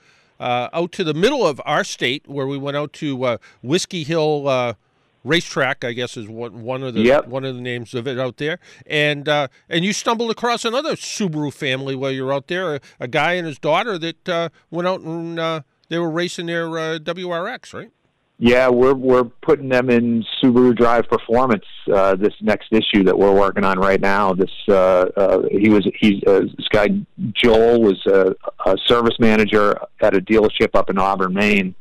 uh, 0.40 0.68
out 0.72 0.92
to 0.92 1.04
the 1.04 1.14
middle 1.14 1.46
of 1.46 1.60
our 1.64 1.84
state 1.84 2.28
where 2.28 2.46
we 2.46 2.58
went 2.58 2.76
out 2.76 2.92
to 2.94 3.24
uh, 3.24 3.36
Whiskey 3.62 4.04
Hill 4.04 4.48
uh, 4.48 4.74
Racetrack. 5.22 5.84
I 5.84 5.92
guess 5.92 6.16
is 6.16 6.28
one 6.28 6.62
one 6.62 6.82
of 6.82 6.94
the 6.94 7.00
Yep. 7.02 7.28
one 7.28 7.44
of 7.44 7.54
the 7.54 7.60
names 7.60 7.94
of 7.94 8.06
it 8.06 8.18
out 8.18 8.36
there. 8.36 8.58
And 8.86 9.28
uh, 9.28 9.48
and 9.68 9.84
you 9.84 9.92
stumbled 9.92 10.30
across 10.30 10.64
another 10.64 10.96
Subaru 10.96 11.52
family 11.52 11.94
while 11.94 12.10
you 12.10 12.24
were 12.24 12.32
out 12.32 12.48
there. 12.48 12.74
A, 12.76 12.80
a 13.00 13.08
guy 13.08 13.34
and 13.34 13.46
his 13.46 13.58
daughter 13.58 13.98
that 13.98 14.28
uh, 14.28 14.48
went 14.70 14.86
out 14.88 15.00
and 15.00 15.38
uh, 15.38 15.60
they 15.88 15.98
were 15.98 16.10
racing 16.10 16.46
their 16.46 16.68
uh, 16.78 16.98
WRX, 16.98 17.72
right? 17.72 17.90
Yeah, 18.38 18.68
we're 18.68 18.94
we're 18.94 19.24
putting 19.24 19.68
them 19.68 19.90
in 19.90 20.24
Subaru 20.42 20.76
Drive 20.76 21.08
Performance. 21.08 21.64
Uh, 21.92 22.16
this 22.16 22.34
next 22.40 22.72
issue 22.72 23.04
that 23.04 23.16
we're 23.16 23.32
working 23.32 23.62
on 23.64 23.78
right 23.78 24.00
now. 24.00 24.32
This 24.34 24.50
uh, 24.68 25.06
uh, 25.16 25.42
he 25.52 25.68
was 25.68 25.86
he's 26.00 26.22
uh, 26.26 26.40
this 26.56 26.66
guy 26.70 26.88
Joel 27.32 27.80
was 27.80 28.04
a, 28.06 28.34
a 28.66 28.76
service 28.86 29.14
manager 29.20 29.78
at 30.00 30.16
a 30.16 30.20
dealership 30.20 30.70
up 30.74 30.90
in 30.90 30.98
Auburn, 30.98 31.32
Maine, 31.32 31.76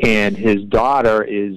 and 0.00 0.36
his 0.36 0.64
daughter 0.64 1.22
is 1.22 1.56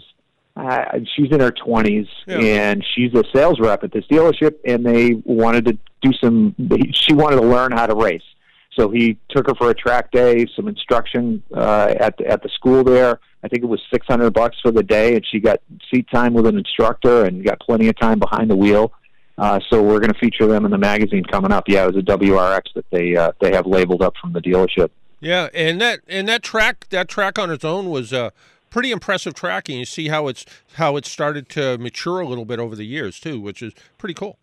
uh, 0.56 1.00
she's 1.15 1.32
in 1.32 1.39
her 1.39 1.52
twenties 1.52 2.06
Yeah. 2.28 2.38
and 2.38 2.86
she's 2.94 3.13
a 3.15 3.24
sales 3.34 3.60
rep 3.60 3.84
at 3.84 3.92
this 3.92 4.06
dealership, 4.06 4.56
and 4.63 4.86
they 4.86 5.13
wanted 5.26 5.65
to 5.65 5.78
do 6.04 6.13
some. 6.13 6.56
She 6.94 7.13
wanted 7.13 7.38
to 7.38 7.48
learn 7.48 7.72
how 7.72 7.88
to 7.88 7.96
race. 7.96 8.22
So 8.80 8.89
he 8.89 9.18
took 9.30 9.48
her 9.48 9.56
for 9.56 9.70
a 9.70 9.74
track 9.74 10.10
day, 10.12 10.46
some 10.56 10.70
instruction 10.70 11.44
uh, 11.54 11.94
at 12.00 12.22
at 12.22 12.42
the 12.42 12.50
school 12.50 12.86
there. 12.86 13.20
I 13.44 13.50
think 13.50 13.62
it 13.63 13.68
was 13.68 13.82
six 13.92 14.08
hundred 14.08 14.32
bucks 14.32 14.56
for 14.62 14.72
the 14.72 14.84
day, 14.84 15.15
and 15.15 15.26
she 15.30 15.42
got 15.42 15.60
seat 15.94 16.08
time 16.10 16.34
with 16.34 16.48
an 16.48 16.58
instructor 16.58 17.26
and 17.26 17.44
got 17.44 17.60
plenty 17.60 17.89
of 17.89 18.00
time 18.00 18.20
behind 18.20 18.50
the 18.50 18.56
wheel. 18.56 18.94
Uh, 19.38 19.60
so 19.70 19.82
we're 19.82 20.00
going 20.00 20.13
to 20.13 20.20
feature 20.20 20.48
them 20.48 20.63
in 20.63 20.72
the 20.72 20.78
magazine 20.78 21.26
coming 21.26 21.52
up. 21.52 21.65
Yeah, 21.68 21.86
it 21.86 21.94
was 21.94 21.98
a 21.98 22.06
WRX 22.06 22.62
that 22.76 22.86
they 22.89 23.18
uh, 23.18 23.34
they 23.42 23.54
have 23.54 23.65
labeled 23.65 24.02
up 24.02 24.15
from 24.15 24.32
the 24.32 24.42
dealership. 24.42 24.92
Yeah, 25.20 25.50
and 25.54 25.82
that 25.82 26.00
and 26.08 26.30
that 26.30 26.42
track 26.42 26.88
that 26.89 27.10
track 27.10 27.38
on 27.38 27.52
its 27.52 27.65
own 27.65 27.89
was 27.89 28.13
uh, 28.13 28.30
pretty 28.70 28.92
impressive 28.92 29.34
tracking. 29.34 29.80
You 29.80 29.86
see 29.86 30.08
how 30.08 30.30
it's 30.30 30.46
how 30.76 30.96
it 30.96 31.06
started 31.06 31.50
to 31.50 31.78
mature 31.80 32.22
a 32.22 32.28
little 32.28 32.46
bit 32.46 32.60
over 32.60 32.78
the 32.78 32.86
years 32.86 33.20
too, 33.20 33.42
which 33.42 33.62
is 33.62 33.74
pretty 33.98 34.13
cool. 34.13 34.38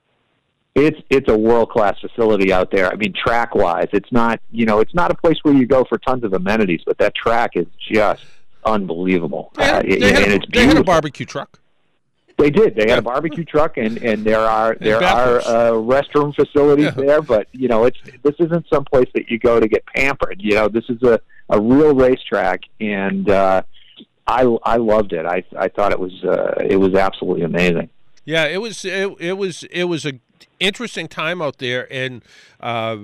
It's 0.78 1.00
it's 1.08 1.30
a 1.30 1.36
world 1.36 1.70
class 1.70 1.98
facility 2.00 2.52
out 2.52 2.70
there. 2.70 2.92
I 2.92 2.96
mean, 2.96 3.14
track 3.14 3.54
wise, 3.54 3.88
it's 3.94 4.12
not 4.12 4.40
you 4.52 4.66
know 4.66 4.80
it's 4.80 4.94
not 4.94 5.10
a 5.10 5.14
place 5.14 5.38
where 5.42 5.54
you 5.54 5.66
go 5.66 5.84
for 5.88 5.96
tons 5.96 6.22
of 6.22 6.34
amenities, 6.34 6.82
but 6.86 6.98
that 6.98 7.14
track 7.14 7.52
is 7.54 7.66
just 7.90 8.22
unbelievable. 8.62 9.52
They 9.56 9.64
had, 9.64 9.86
Uh, 9.86 9.96
they 9.98 10.12
had 10.12 10.22
and 10.32 10.44
a, 10.44 10.46
they 10.52 10.66
had 10.66 10.76
a 10.76 10.84
barbecue 10.84 11.24
truck. 11.24 11.58
They 12.36 12.50
did. 12.50 12.74
They 12.74 12.84
Yeah. 12.84 12.90
had 12.90 12.98
a 12.98 13.02
barbecue 13.02 13.44
truck, 13.44 13.78
and 13.78 13.96
and 14.02 14.22
there 14.22 14.40
are 14.40 14.76
there 14.78 15.02
are 15.02 15.38
uh, 15.38 15.70
restroom 15.72 16.34
facilities 16.34 16.84
Yeah. 16.94 17.04
there. 17.06 17.22
But 17.22 17.48
you 17.52 17.68
know, 17.68 17.84
it's 17.86 17.96
this 18.22 18.34
isn't 18.38 18.66
some 18.70 18.84
place 18.84 19.08
that 19.14 19.30
you 19.30 19.38
go 19.38 19.58
to 19.58 19.66
get 19.68 19.82
pampered. 19.86 20.42
You 20.42 20.56
know, 20.56 20.68
this 20.68 20.84
is 20.90 21.02
a 21.02 21.18
a 21.48 21.58
real 21.58 21.94
racetrack, 21.94 22.60
and 22.82 23.30
uh, 23.30 23.62
I 24.26 24.42
I 24.62 24.76
loved 24.76 25.14
it. 25.14 25.24
I 25.24 25.42
I 25.58 25.68
thought 25.68 25.92
it 25.92 25.98
was 26.00 26.12
uh, 26.22 26.56
it 26.68 26.76
was 26.76 26.94
absolutely 26.94 27.44
amazing. 27.44 27.88
Yeah, 28.26 28.44
it 28.46 28.60
was 28.60 28.84
it, 28.84 29.08
it 29.20 29.38
was 29.38 29.62
it 29.70 29.84
was 29.84 30.04
a 30.04 30.14
interesting 30.60 31.08
time 31.08 31.40
out 31.42 31.58
there, 31.58 31.86
and 31.92 32.22
uh, 32.60 32.98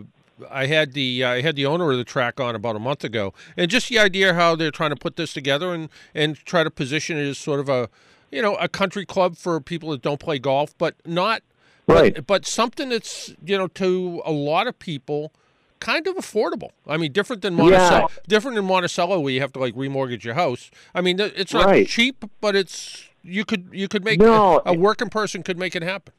I 0.51 0.67
had 0.67 0.93
the 0.95 1.25
I 1.25 1.41
had 1.41 1.57
the 1.57 1.67
owner 1.67 1.91
of 1.93 1.99
the 1.99 2.05
track 2.05 2.41
on 2.41 2.55
about 2.55 2.77
a 2.77 2.81
month 2.81 3.05
ago, 3.05 3.33
and 3.57 3.71
just 3.71 3.89
the 3.89 3.99
idea 3.99 4.35
how 4.35 4.57
they're 4.57 4.71
trying 4.71 4.91
to 4.91 4.97
put 4.97 5.17
this 5.17 5.33
together 5.33 5.73
and 5.73 5.89
and 6.15 6.37
try 6.37 6.65
to 6.65 6.71
position 6.71 7.17
it 7.19 7.29
as 7.29 7.39
sort 7.39 7.61
of 7.61 7.69
a 7.69 7.89
you 8.31 8.43
know 8.43 8.55
a 8.57 8.69
country 8.69 9.05
club 9.07 9.37
for 9.37 9.61
people 9.61 9.91
that 9.91 10.03
don't 10.03 10.21
play 10.21 10.39
golf, 10.39 10.77
but 10.79 10.95
not 11.07 11.43
Right. 11.89 12.15
but, 12.15 12.27
but 12.29 12.47
something 12.47 12.91
that's 12.91 13.35
you 13.45 13.59
know 13.59 13.67
to 13.69 14.23
a 14.25 14.33
lot 14.33 14.67
of 14.67 14.79
people 14.79 15.33
kind 15.81 16.07
of 16.07 16.15
affordable. 16.17 16.71
I 16.87 16.97
mean, 16.97 17.11
different 17.11 17.43
than 17.43 17.55
Monticello, 17.55 18.09
different 18.29 18.55
than 18.55 18.65
Monticello 18.67 19.19
where 19.19 19.33
you 19.33 19.41
have 19.41 19.53
to 19.55 19.59
like 19.59 19.75
remortgage 19.75 20.23
your 20.23 20.35
house. 20.35 20.71
I 20.95 21.01
mean, 21.01 21.19
it's 21.19 21.53
not 21.53 21.67
Right. 21.67 21.89
cheap, 21.89 22.25
but 22.41 22.55
it's 22.55 23.05
you 23.25 23.45
could 23.45 23.69
you 23.73 23.89
could 23.89 24.05
make 24.05 24.21
No. 24.21 24.63
a, 24.65 24.71
a 24.71 24.75
working 24.75 25.09
person 25.09 25.43
could 25.43 25.59
make 25.59 25.75
it 25.75 25.83
happen. 25.83 26.15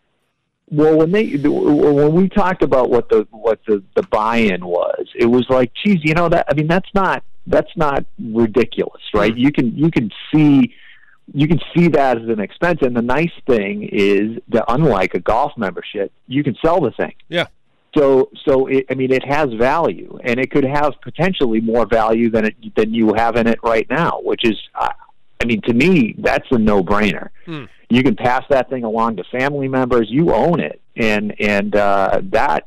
Well, 0.69 0.97
when 0.97 1.11
they 1.11 1.35
when 1.35 2.13
we 2.13 2.29
talked 2.29 2.63
about 2.63 2.89
what 2.89 3.09
the 3.09 3.27
what 3.31 3.59
the 3.67 3.83
the 3.95 4.03
buy-in 4.03 4.65
was, 4.65 5.07
it 5.15 5.25
was 5.25 5.45
like, 5.49 5.71
geez, 5.73 5.99
you 6.03 6.13
know 6.13 6.29
that 6.29 6.47
I 6.49 6.53
mean 6.53 6.67
that's 6.67 6.89
not 6.95 7.23
that's 7.45 7.75
not 7.75 8.05
ridiculous, 8.19 9.01
right? 9.13 9.33
Hmm. 9.33 9.39
You 9.39 9.51
can 9.51 9.77
you 9.77 9.91
can 9.91 10.09
see 10.33 10.73
you 11.33 11.47
can 11.47 11.59
see 11.75 11.87
that 11.89 12.17
as 12.17 12.27
an 12.27 12.39
expense, 12.39 12.79
and 12.81 12.95
the 12.95 13.01
nice 13.01 13.31
thing 13.47 13.87
is 13.91 14.39
that 14.49 14.65
unlike 14.67 15.13
a 15.13 15.19
golf 15.19 15.53
membership, 15.57 16.11
you 16.27 16.43
can 16.43 16.55
sell 16.63 16.81
the 16.81 16.91
thing. 16.91 17.13
Yeah. 17.29 17.47
So, 17.95 18.29
so 18.45 18.67
it, 18.67 18.85
I 18.89 18.95
mean, 18.95 19.11
it 19.11 19.23
has 19.25 19.53
value, 19.53 20.17
and 20.23 20.39
it 20.39 20.49
could 20.49 20.65
have 20.65 20.93
potentially 21.01 21.61
more 21.61 21.85
value 21.85 22.29
than 22.29 22.45
it 22.45 22.55
than 22.75 22.93
you 22.93 23.13
have 23.13 23.35
in 23.35 23.47
it 23.47 23.59
right 23.63 23.87
now. 23.89 24.19
Which 24.23 24.43
is, 24.43 24.57
I 25.43 25.45
mean, 25.45 25.61
to 25.63 25.73
me, 25.73 26.15
that's 26.17 26.47
a 26.51 26.57
no 26.57 26.81
brainer. 26.83 27.29
Hmm. 27.45 27.65
You 27.89 28.01
can 28.01 28.15
pass 28.15 28.43
that 28.49 28.69
thing 28.69 28.83
along 28.85 29.17
to 29.17 29.23
family 29.25 29.67
members. 29.67 30.07
You 30.09 30.33
own 30.33 30.59
it, 30.61 30.81
and 30.95 31.35
and 31.39 31.75
uh, 31.75 32.21
that 32.31 32.65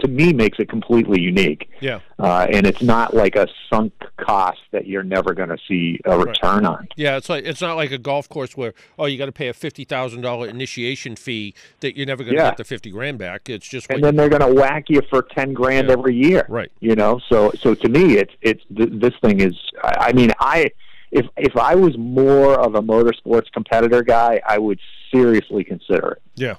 to 0.00 0.08
me 0.08 0.32
makes 0.32 0.58
it 0.58 0.68
completely 0.68 1.20
unique. 1.20 1.70
Yeah. 1.80 2.00
Uh, 2.18 2.46
and 2.52 2.66
it's 2.66 2.82
not 2.82 3.14
like 3.14 3.36
a 3.36 3.46
sunk 3.72 3.92
cost 4.16 4.58
that 4.72 4.86
you're 4.86 5.04
never 5.04 5.32
going 5.32 5.48
to 5.50 5.58
see 5.68 6.00
a 6.04 6.18
return 6.18 6.66
on. 6.66 6.88
Yeah, 6.96 7.16
it's 7.16 7.28
like 7.28 7.44
it's 7.44 7.60
not 7.60 7.76
like 7.76 7.92
a 7.92 7.98
golf 7.98 8.28
course 8.28 8.56
where 8.56 8.74
oh 8.98 9.04
you 9.06 9.16
got 9.16 9.26
to 9.26 9.32
pay 9.32 9.46
a 9.48 9.54
fifty 9.54 9.84
thousand 9.84 10.22
dollar 10.22 10.48
initiation 10.48 11.14
fee 11.14 11.54
that 11.80 11.96
you're 11.96 12.06
never 12.06 12.24
going 12.24 12.36
to 12.36 12.42
Yeah. 12.42 12.50
get 12.50 12.56
the 12.56 12.64
fifty 12.64 12.90
grand 12.90 13.18
back. 13.18 13.48
It's 13.48 13.68
just 13.68 13.88
and 13.90 14.02
then 14.02 14.16
they're 14.16 14.28
going 14.28 14.42
to 14.42 14.52
whack 14.60 14.86
you 14.88 15.02
for 15.08 15.22
ten 15.22 15.52
grand 15.52 15.86
Yeah. 15.86 15.92
every 15.94 16.16
year. 16.16 16.46
Right. 16.48 16.72
You 16.80 16.96
know, 16.96 17.20
so 17.28 17.52
so 17.58 17.74
to 17.74 17.88
me, 17.88 18.16
it's 18.18 18.34
it's 18.42 18.64
th- 18.76 18.90
this 18.92 19.14
thing 19.22 19.40
is. 19.40 19.54
I 19.84 20.08
I 20.08 20.12
mean, 20.14 20.32
I 20.40 20.70
if 21.16 21.26
if 21.36 21.56
I 21.56 21.74
was 21.74 21.96
more 21.96 22.54
of 22.54 22.74
a 22.74 22.82
motorsports 22.82 23.50
competitor 23.52 24.02
guy, 24.02 24.40
I 24.46 24.58
would 24.58 24.78
seriously 25.12 25.64
consider 25.64 26.12
it. 26.12 26.22
Yeah. 26.34 26.56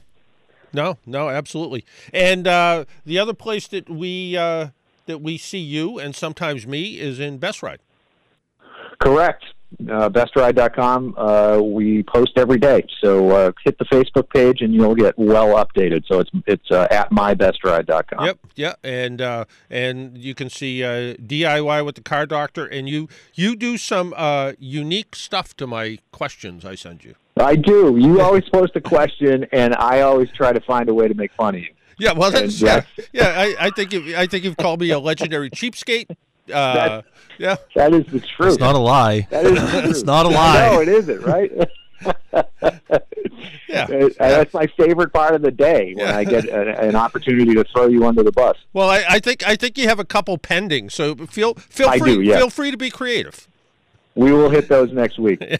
No, 0.74 0.98
no, 1.06 1.30
absolutely. 1.30 1.86
And 2.12 2.48
uh, 2.48 2.86
the 3.06 3.20
other 3.20 3.34
place 3.34 3.68
that 3.68 3.90
we 3.90 4.36
uh, 4.36 4.70
that 5.06 5.22
we 5.22 5.38
see 5.38 5.60
you 5.60 6.00
and 6.00 6.16
sometimes 6.16 6.66
me 6.66 7.00
is 7.00 7.20
in 7.20 7.38
Best 7.38 7.62
Ride. 7.62 7.80
Correct. 9.00 9.46
Uh, 9.90 10.08
bestride.com. 10.08 11.14
Uh, 11.18 11.60
we 11.62 12.02
post 12.04 12.32
every 12.38 12.58
day, 12.58 12.86
so 13.04 13.30
uh, 13.32 13.52
hit 13.66 13.78
the 13.78 13.86
Facebook 13.86 14.30
page 14.30 14.62
and 14.62 14.74
you'll 14.74 14.96
get 14.96 15.18
well 15.20 15.56
updated. 15.64 16.04
So 16.08 16.22
it's 16.22 16.32
it's 16.46 16.72
uh, 16.72 16.88
at 16.90 17.12
mybestride.com. 17.12 18.26
Yep, 18.26 18.40
yeah, 18.56 18.74
and 18.82 19.22
uh, 19.22 19.46
and 19.70 20.18
you 20.18 20.34
can 20.34 20.50
see 20.50 20.84
uh, 20.84 21.16
DIY 21.16 21.86
with 21.86 21.96
the 21.96 22.02
car 22.02 22.26
doctor, 22.26 22.66
and 22.66 22.88
you 22.88 23.10
you 23.34 23.58
do 23.58 23.78
some 23.78 24.14
uh, 24.16 24.54
unique 24.58 25.16
stuff 25.16 25.56
to 25.58 25.68
my 25.68 26.00
questions 26.12 26.64
I 26.64 26.76
send 26.76 27.04
you. 27.04 27.16
I 27.38 27.58
do. 27.58 27.98
You 28.00 28.22
always 28.22 28.48
post 28.50 28.76
a 28.76 28.82
question, 28.82 29.46
and 29.52 29.76
I 29.76 30.02
always 30.02 30.32
try 30.32 30.54
to 30.54 30.62
find 30.62 30.88
a 30.88 30.94
way 30.94 31.10
to 31.10 31.14
make 31.14 31.34
fun 31.34 31.56
of 31.56 31.62
you. 31.62 31.74
Yeah, 32.00 32.14
well, 32.14 32.32
that's 32.32 32.62
And 32.62 32.86
yeah, 32.88 33.04
yeah. 33.12 33.34
I, 33.36 33.68
I 33.68 33.70
think 33.72 33.92
you, 33.92 34.16
I 34.16 34.28
think 34.28 34.44
you've 34.44 34.58
called 34.58 34.80
me 34.80 34.92
a 34.92 35.00
legendary 35.00 35.50
cheapskate. 35.50 36.16
Uh, 36.50 36.74
That's- 36.74 37.04
yeah, 37.40 37.56
That 37.76 37.94
is 37.94 38.06
the 38.08 38.20
truth. 38.20 38.54
It's 38.54 38.60
not 38.60 38.74
a 38.76 38.80
lie. 38.80 39.28
That 39.30 39.46
is 39.46 39.52
the 39.62 39.70
truth. 39.70 39.86
It's 39.92 40.04
not 40.04 40.26
a 40.26 40.30
lie. 40.30 40.70
No, 40.72 40.82
it 40.82 40.88
isn't, 40.88 41.22
right? 41.22 41.52
Yeah. 43.70 43.86
That's 44.18 44.54
my 44.54 44.66
favorite 44.78 45.12
part 45.14 45.36
of 45.36 45.42
the 45.42 45.52
day 45.52 45.94
when 45.94 46.08
Yeah. 46.08 46.18
I 46.18 46.24
get 46.24 46.46
a, 46.46 46.80
an 46.80 46.96
opportunity 46.96 47.54
to 47.54 47.64
throw 47.66 47.88
you 47.88 48.06
under 48.08 48.24
the 48.24 48.32
bus. 48.32 48.56
Well, 48.74 48.90
I, 48.90 49.04
I 49.10 49.20
think 49.20 49.46
I 49.48 49.56
think 49.56 49.78
you 49.78 49.88
have 49.88 50.00
a 50.00 50.06
couple 50.06 50.38
pending, 50.38 50.90
so 50.90 51.16
feel 51.16 51.54
feel 51.56 51.90
I 51.90 52.00
free 52.00 52.16
do, 52.16 52.22
yeah. 52.22 52.38
feel 52.38 52.50
free 52.50 52.72
to 52.72 52.78
be 52.78 52.90
creative. 52.90 53.48
We 54.18 54.32
will 54.34 54.50
hit 54.50 54.68
those 54.68 54.92
next 54.92 55.18
week. 55.20 55.42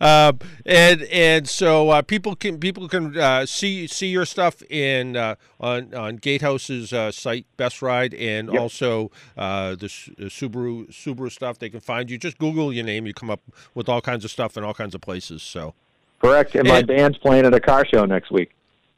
Um, 0.00 0.38
and 0.66 1.02
and 1.04 1.48
so 1.48 1.88
uh, 1.90 2.02
people 2.02 2.36
can 2.36 2.58
people 2.58 2.88
can 2.88 3.16
uh, 3.18 3.46
see 3.46 3.86
see 3.86 4.08
your 4.08 4.24
stuff 4.26 4.62
in 4.68 5.16
uh, 5.16 5.36
on 5.60 5.94
on 5.94 6.16
Gatehouse's 6.16 6.92
uh, 6.92 7.10
site 7.10 7.46
Best 7.56 7.80
Ride 7.80 8.12
and 8.14 8.52
Yep. 8.52 8.60
also 8.60 9.10
uh, 9.36 9.70
the, 9.70 9.88
the 10.18 10.24
Subaru 10.26 10.88
Subaru 10.90 11.30
stuff. 11.32 11.58
They 11.58 11.70
can 11.70 11.80
find 11.80 12.10
you. 12.10 12.18
Just 12.18 12.38
Google 12.38 12.72
your 12.72 12.84
name. 12.84 13.06
You 13.06 13.14
come 13.14 13.30
up 13.30 13.40
with 13.74 13.88
all 13.88 14.00
kinds 14.00 14.24
of 14.24 14.30
stuff 14.30 14.56
in 14.56 14.64
all 14.64 14.74
kinds 14.74 14.94
of 14.94 15.00
places. 15.00 15.42
So 15.42 15.74
Correct. 16.20 16.54
And 16.54 16.68
my 16.68 16.82
band's 16.82 17.18
playing 17.18 17.46
at 17.46 17.54
a 17.54 17.60
car 17.60 17.86
show 17.86 18.04
next 18.04 18.30
week. 18.30 18.52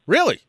really, 0.05 0.41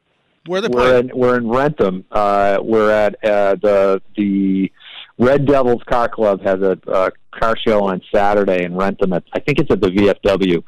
where 0.46 0.60
they 0.60 0.68
We're 0.68 0.90
playing? 0.90 1.10
in 1.10 1.16
we're 1.16 1.36
in 1.36 1.48
Wrentham. 1.48 2.04
Uh, 2.10 2.58
we're 2.62 2.90
at 2.90 3.14
uh, 3.24 3.54
the 3.62 4.02
the 4.16 4.72
Red 5.18 5.46
Devils 5.46 5.82
Car 5.84 6.08
Club 6.08 6.40
has 6.42 6.60
a, 6.62 6.78
a 6.88 7.10
car 7.38 7.56
show 7.56 7.84
on 7.84 8.00
Saturday 8.14 8.64
in 8.64 8.74
Wrentham. 8.76 9.12
At, 9.12 9.24
I 9.32 9.40
think 9.40 9.58
it's 9.58 9.70
at 9.70 9.80
the 9.80 9.88
VFW. 9.88 10.62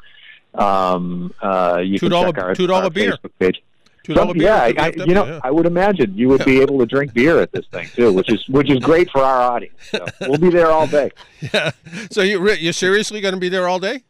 Um, 0.55 1.33
uh, 1.41 1.81
you 1.85 1.99
Two 1.99 2.07
can 2.07 2.11
dollar- 2.11 2.33
check 2.33 2.39
our, 2.45 2.55
two 2.55 2.67
dollar 2.67 2.85
our 2.85 2.91
beer. 2.91 3.13
Facebook 3.13 3.31
page. 3.39 3.63
Two 4.03 4.15
Some- 4.15 4.29
dollar 4.29 4.35
beer. 4.35 4.43
yeah, 4.45 4.83
I, 4.83 4.93
you 4.97 5.15
know, 5.15 5.27
yeah. 5.27 5.41
I 5.45 5.51
would 5.51 5.67
imagine 5.67 6.15
you 6.17 6.29
would 6.29 6.45
be 6.45 6.61
able 6.61 6.79
to 6.79 6.87
drink 6.87 7.13
beer 7.13 7.39
at 7.41 7.53
this 7.53 7.67
thing 7.71 7.87
too, 7.95 8.13
which 8.13 8.31
is 8.33 8.49
which 8.49 8.71
is 8.71 8.79
great 8.81 9.11
for 9.11 9.21
our 9.23 9.53
audience. 9.53 9.75
So 9.91 10.05
we'll 10.23 10.39
be 10.39 10.51
there 10.51 10.71
all 10.71 10.87
day. 10.87 11.11
Yeah. 11.55 11.71
So 12.11 12.21
you 12.23 12.51
you're 12.53 12.73
seriously 12.73 13.21
going 13.21 13.35
to 13.35 13.41
be 13.41 13.49
there 13.49 13.67
all 13.69 13.79
day? 13.79 14.03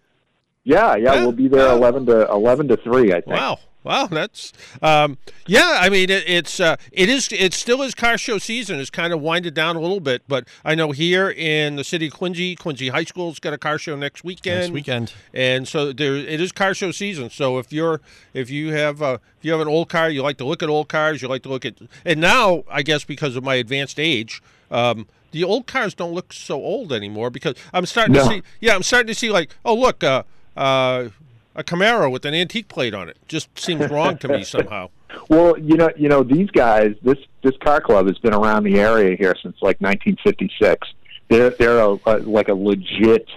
Yeah, 0.65 0.95
yeah, 0.97 1.15
Yeah, 1.15 1.21
we'll 1.23 1.33
be 1.33 1.49
there 1.49 1.69
eleven 1.73 2.07
to 2.07 2.29
eleven 2.31 2.69
to 2.69 2.77
three. 2.77 3.13
I 3.13 3.21
think. 3.21 3.37
Wow. 3.37 3.59
Wow, 3.83 4.07
that's 4.07 4.53
um, 4.83 5.17
yeah. 5.47 5.79
I 5.81 5.89
mean, 5.89 6.11
it, 6.11 6.25
it's 6.27 6.61
uh, 6.61 6.77
it 6.93 7.09
is 7.09 7.29
it 7.33 7.55
still 7.55 7.81
is 7.81 7.95
car 7.95 8.19
show 8.19 8.37
season. 8.37 8.79
It's 8.79 8.91
kind 8.91 9.13
of 9.13 9.23
winded 9.23 9.55
down 9.55 9.75
a 9.75 9.81
little 9.81 10.01
bit, 10.01 10.23
but 10.29 10.47
I 10.65 10.75
know 10.75 10.93
here 10.93 11.31
in 11.31 11.77
the 11.77 11.85
city 11.85 12.09
of 12.09 12.13
Quincy, 12.13 12.57
Quincy 12.57 12.89
High 12.89 13.05
School's 13.05 13.39
got 13.39 13.55
a 13.55 13.59
car 13.59 13.79
show 13.79 13.97
next 13.97 14.23
weekend. 14.23 14.61
Next 14.61 14.71
weekend. 14.73 15.15
and 15.33 15.67
so 15.67 15.93
there 15.93 16.15
it 16.15 16.41
is 16.41 16.53
car 16.53 16.75
show 16.75 16.91
season. 16.91 17.31
So 17.31 17.59
if 17.59 17.73
you're 17.73 18.03
if 18.35 18.51
you 18.51 18.73
have 18.75 19.01
uh, 19.01 19.19
if 19.39 19.45
you 19.47 19.53
have 19.53 19.63
an 19.63 19.69
old 19.69 19.89
car, 19.89 20.11
you 20.11 20.23
like 20.23 20.37
to 20.39 20.45
look 20.45 20.63
at 20.63 20.69
old 20.69 20.89
cars, 20.89 21.23
you 21.23 21.29
like 21.29 21.43
to 21.45 21.49
look 21.49 21.65
at 21.65 21.75
and 22.05 22.21
now 22.21 22.65
I 22.71 22.83
guess 22.83 23.05
because 23.05 23.35
of 23.35 23.45
my 23.45 23.55
advanced 23.55 23.99
age. 23.99 24.43
Um, 24.71 25.07
the 25.33 25.45
old 25.45 25.67
cars 25.67 25.95
don't 25.95 26.13
look 26.13 26.33
so 26.33 26.57
old 26.57 26.93
anymore 26.93 27.31
because 27.31 27.55
I'm 27.73 27.87
starting 27.87 28.15
to 28.15 28.25
see. 28.25 28.43
Yeah, 28.61 28.75
I'm 28.75 28.83
starting 28.83 29.07
to 29.09 29.15
see 29.15 29.31
like, 29.31 29.55
oh 29.65 29.75
look, 29.75 30.03
uh, 30.03 30.25
uh, 30.57 31.09
a 31.55 31.65
Camaro 31.65 32.11
with 32.11 32.25
an 32.25 32.35
antique 32.35 32.69
plate 32.69 32.95
on 32.95 33.09
it. 33.09 33.17
Just 33.29 33.59
seems 33.59 33.91
wrong 33.91 34.19
to 34.19 34.29
me 34.29 34.45
somehow. 34.45 34.91
Well, 35.29 35.59
you 35.59 35.77
know, 35.77 35.91
you 35.97 36.09
know, 36.09 36.23
these 36.23 36.51
guys, 36.51 36.95
this 37.03 37.19
this 37.43 37.57
car 37.59 37.81
club 37.81 38.07
has 38.07 38.19
been 38.19 38.35
around 38.35 38.65
the 38.65 38.79
area 38.79 39.17
here 39.17 39.35
since 39.43 39.57
like 39.61 39.81
1956. 39.81 40.89
They're 41.29 41.51
they're 41.51 41.81
a, 41.81 41.99
a, 42.07 42.19
like 42.19 42.49
a 42.49 42.55
legit 42.55 43.29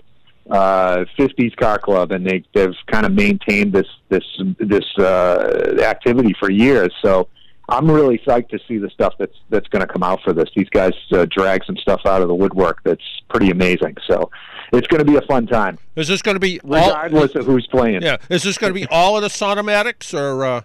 uh, 0.50 1.06
50s 1.18 1.56
car 1.56 1.80
club, 1.80 2.12
and 2.12 2.26
they 2.26 2.44
they've 2.54 2.76
kind 2.88 3.06
of 3.06 3.14
maintained 3.14 3.74
this 3.74 3.88
this 4.10 4.24
this 4.60 4.86
uh, 4.98 5.78
activity 5.82 6.34
for 6.40 6.52
years. 6.52 6.94
So. 7.02 7.28
I'm 7.70 7.90
really 7.90 8.18
psyched 8.20 8.50
to 8.50 8.60
see 8.68 8.78
the 8.78 8.90
stuff 8.90 9.14
that's 9.18 9.36
that's 9.50 9.68
going 9.70 9.86
to 9.86 9.88
come 9.92 10.04
out 10.04 10.22
for 10.24 10.34
this. 10.34 10.50
These 10.56 10.70
guys 10.70 10.92
uh, 11.12 11.26
drag 11.30 11.64
some 11.66 11.78
stuff 11.78 12.02
out 12.06 12.22
of 12.22 12.28
the 12.28 12.36
woodwork 12.36 12.82
that's 12.84 13.04
pretty 13.30 13.50
amazing. 13.52 13.96
So 14.08 14.30
it's 14.74 14.88
going 14.88 15.00
to 15.06 15.10
be 15.10 15.18
a 15.18 15.22
fun 15.22 15.48
time, 15.48 15.78
Is 15.96 16.08
this 16.08 16.22
going 16.22 16.36
to 16.36 16.40
be 16.40 16.60
all? 16.62 16.70
regardless 16.70 17.36
of 17.36 17.46
who's 17.46 17.66
playing. 17.68 18.02
Yeah, 18.02 18.18
is 18.30 18.44
this 18.44 18.58
going 18.58 18.74
to 18.74 18.80
be 18.80 18.86
all 18.88 19.16
of 19.16 19.22
the 19.24 19.30
Sonomatics 19.30 20.14
or? 20.14 20.44
Uh, 20.46 20.62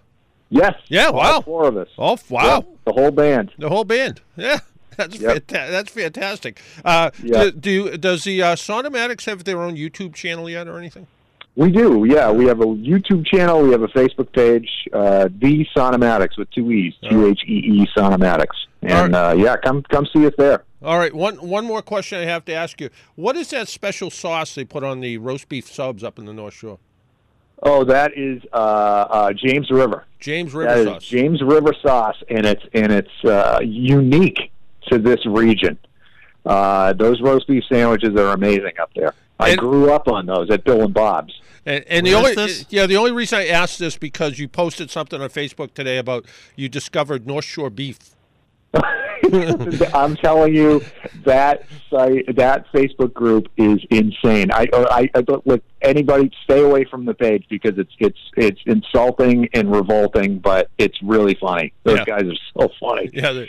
Yes. 0.50 0.74
Yeah, 0.88 1.08
all 1.08 1.12
wow. 1.12 1.40
Four 1.42 1.68
of 1.68 1.76
us. 1.76 1.88
oh 1.98 2.18
wow, 2.30 2.56
Yep, 2.56 2.68
the 2.86 2.92
whole 2.94 3.10
band. 3.10 3.52
the 3.58 3.68
whole 3.68 3.84
band. 3.84 4.22
Yeah. 4.34 4.60
That's 4.96 5.20
Yep. 5.20 5.46
fanta- 5.46 5.70
that's 5.70 5.90
fantastic. 5.92 6.60
Uh, 6.84 7.10
Yeah. 7.22 7.44
do, 7.44 7.50
do 7.52 7.96
does 7.98 8.24
the 8.24 8.42
uh, 8.42 8.56
Sonomatics 8.56 9.26
have 9.26 9.44
their 9.44 9.60
own 9.62 9.76
YouTube 9.76 10.14
channel 10.14 10.48
yet 10.50 10.66
or 10.66 10.78
anything? 10.78 11.06
We 11.56 11.72
do, 11.72 12.04
yeah. 12.04 12.30
We 12.30 12.46
have 12.46 12.60
a 12.60 12.66
YouTube 12.66 13.26
channel. 13.26 13.62
We 13.62 13.72
have 13.72 13.82
a 13.82 13.88
Facebook 13.88 14.32
page, 14.32 14.68
uh, 14.92 15.28
the 15.40 15.66
Sonomatics 15.76 16.38
with 16.38 16.48
two 16.52 16.70
e's, 16.70 16.94
T 17.02 17.08
H 17.08 17.40
E 17.46 17.82
E 17.82 17.86
Sonomatics, 17.96 18.66
and 18.82 19.16
uh, 19.16 19.34
yeah, 19.36 19.56
come 19.56 19.82
come 19.82 20.06
see 20.14 20.24
us 20.24 20.34
there. 20.38 20.62
All 20.82 20.98
right, 20.98 21.12
one 21.12 21.34
one 21.36 21.64
more 21.64 21.82
question 21.82 22.18
I 22.18 22.26
have 22.26 22.44
to 22.44 22.52
ask 22.52 22.80
you. 22.80 22.90
What 23.16 23.34
is 23.36 23.50
that 23.50 23.66
special 23.66 24.10
sauce 24.10 24.54
they 24.54 24.64
put 24.64 24.84
on 24.84 25.00
the 25.00 25.18
roast 25.18 25.48
beef 25.48 25.68
subs 25.68 26.04
up 26.04 26.18
in 26.20 26.26
the 26.26 26.32
North 26.32 26.54
Shore? 26.54 26.78
Oh, 27.60 27.82
that 27.82 28.16
is 28.16 28.40
uh, 28.52 28.56
uh, 28.56 29.32
James 29.32 29.68
River. 29.70 30.04
James 30.20 30.52
That 30.52 30.58
River 30.58 30.74
is 30.78 30.84
sauce. 30.86 31.04
James 31.04 31.42
River 31.42 31.74
sauce, 31.82 32.22
and 32.30 32.46
it's 32.46 32.62
and 32.72 32.92
it's 32.92 33.24
uh, 33.24 33.58
unique 33.64 34.52
to 34.90 34.98
this 34.98 35.26
region. 35.26 35.76
Uh, 36.46 36.92
those 36.92 37.20
roast 37.20 37.48
beef 37.48 37.64
sandwiches 37.68 38.14
are 38.14 38.28
amazing 38.28 38.78
up 38.80 38.90
there. 38.94 39.12
I 39.38 39.50
And- 39.50 39.58
grew 39.58 39.90
up 39.92 40.08
on 40.08 40.26
those 40.26 40.50
at 40.50 40.64
Bill 40.64 40.82
and 40.82 40.94
Bob's. 40.94 41.40
And, 41.66 41.84
and 41.88 42.06
the 42.06 42.14
only 42.14 42.34
this? 42.34 42.64
yeah, 42.70 42.86
the 42.86 42.96
only 42.96 43.12
reason 43.12 43.38
I 43.40 43.48
asked 43.48 43.78
this 43.78 43.96
because 43.98 44.38
you 44.38 44.48
posted 44.48 44.90
something 44.90 45.20
on 45.20 45.28
Facebook 45.28 45.74
today 45.74 45.98
about 45.98 46.24
you 46.56 46.68
discovered 46.68 47.26
North 47.26 47.44
Shore 47.44 47.68
beef. 47.68 47.98
I'm 49.94 50.16
telling 50.16 50.54
you, 50.54 50.82
that 51.24 51.64
site, 51.90 52.34
that 52.36 52.66
Facebook 52.72 53.12
group 53.12 53.48
is 53.56 53.80
insane. 53.90 54.50
I, 54.52 54.66
I, 54.72 55.10
I 55.14 55.22
don't 55.22 55.62
anybody 55.82 56.30
stay 56.44 56.62
away 56.62 56.84
from 56.84 57.04
the 57.04 57.14
page 57.14 57.44
because 57.50 57.78
it's 57.78 57.92
it's 57.98 58.18
it's 58.36 58.60
insulting 58.66 59.48
and 59.52 59.70
revolting, 59.70 60.38
but 60.38 60.70
it's 60.78 60.96
really 61.02 61.34
funny. 61.34 61.72
Those 61.84 61.98
Yeah. 61.98 62.04
guys 62.04 62.22
are 62.24 62.62
so 62.62 62.72
funny. 62.80 63.10
Yeah, 63.12 63.44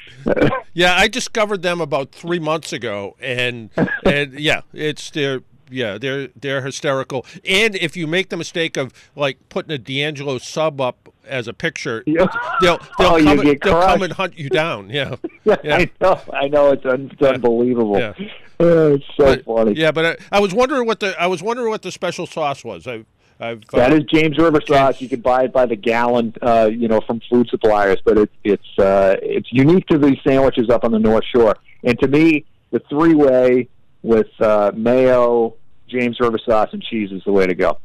yeah. 0.73 0.95
I 0.95 1.07
discovered 1.07 1.61
them 1.61 1.79
about 1.81 2.11
three 2.11 2.39
months 2.39 2.73
ago, 2.73 3.15
and 3.21 3.69
and 4.05 4.39
yeah, 4.39 4.61
it's 4.73 5.09
they're 5.11 5.41
yeah 5.69 5.97
they're 5.97 6.27
they're 6.39 6.61
hysterical. 6.61 7.25
And 7.47 7.75
if 7.75 7.95
you 7.97 8.07
make 8.07 8.29
the 8.29 8.37
mistake 8.37 8.77
of 8.77 8.93
like 9.15 9.37
putting 9.49 9.71
a 9.71 9.77
D'Angelo 9.77 10.37
sub 10.37 10.79
up 10.81 11.09
as 11.27 11.47
a 11.47 11.53
picture, 11.53 12.03
Yeah. 12.07 12.25
they'll 12.61 12.77
they'll 12.97 13.13
Oh, 13.13 13.23
come 13.23 13.39
and, 13.39 13.47
they'll 13.61 13.81
come 13.81 14.01
and 14.01 14.13
hunt 14.13 14.37
you 14.37 14.49
down. 14.49 14.89
Yeah, 14.89 15.15
Yeah, 15.45 15.55
Yeah. 15.63 15.75
I 15.77 15.89
know. 16.01 16.21
I 16.33 16.47
know. 16.47 16.71
It's, 16.71 16.85
un- 16.85 17.09
it's 17.13 17.21
unbelievable. 17.21 17.99
Yeah. 17.99 18.13
Uh, 18.59 18.65
it's 18.95 19.05
so 19.15 19.25
but, 19.35 19.45
funny. 19.45 19.73
yeah. 19.73 19.91
But 19.91 20.05
I, 20.31 20.37
I 20.37 20.39
was 20.39 20.53
wondering 20.53 20.85
what 20.87 20.99
the 20.99 21.19
I 21.21 21.27
was 21.27 21.41
wondering 21.43 21.69
what 21.69 21.81
the 21.81 21.91
special 21.91 22.25
sauce 22.27 22.63
was. 22.65 22.87
I 22.87 23.05
I've, 23.41 23.65
That 23.67 23.93
uh, 23.93 23.95
is 23.95 24.03
James 24.03 24.37
River 24.37 24.59
sauce. 24.67 24.99
You 24.99 25.07
can 25.07 25.21
buy 25.21 25.45
it 25.45 25.53
by 25.53 25.65
the 25.65 25.77
gallon, 25.77 26.33
uh, 26.41 26.69
you 26.71 26.89
know, 26.89 26.99
from 26.99 27.21
food 27.29 27.47
suppliers. 27.49 27.97
But 28.03 28.17
it's 28.17 28.33
it's 28.43 28.79
uh, 28.79 29.15
it's 29.21 29.47
unique 29.53 29.87
to 29.87 29.97
these 29.97 30.17
sandwiches 30.27 30.69
up 30.69 30.83
on 30.83 30.91
the 30.91 30.99
North 30.99 31.23
Shore. 31.33 31.55
And 31.85 31.97
to 31.99 32.07
me, 32.09 32.43
the 32.71 32.79
three 32.89 33.13
way 33.15 33.69
with 34.01 34.29
uh, 34.39 34.71
mayo, 34.75 35.55
James 35.87 36.19
River 36.19 36.39
sauce, 36.43 36.69
and 36.71 36.81
cheese 36.81 37.11
is 37.11 37.23
the 37.25 37.31
way 37.31 37.47
to 37.47 37.55
go. 37.55 37.79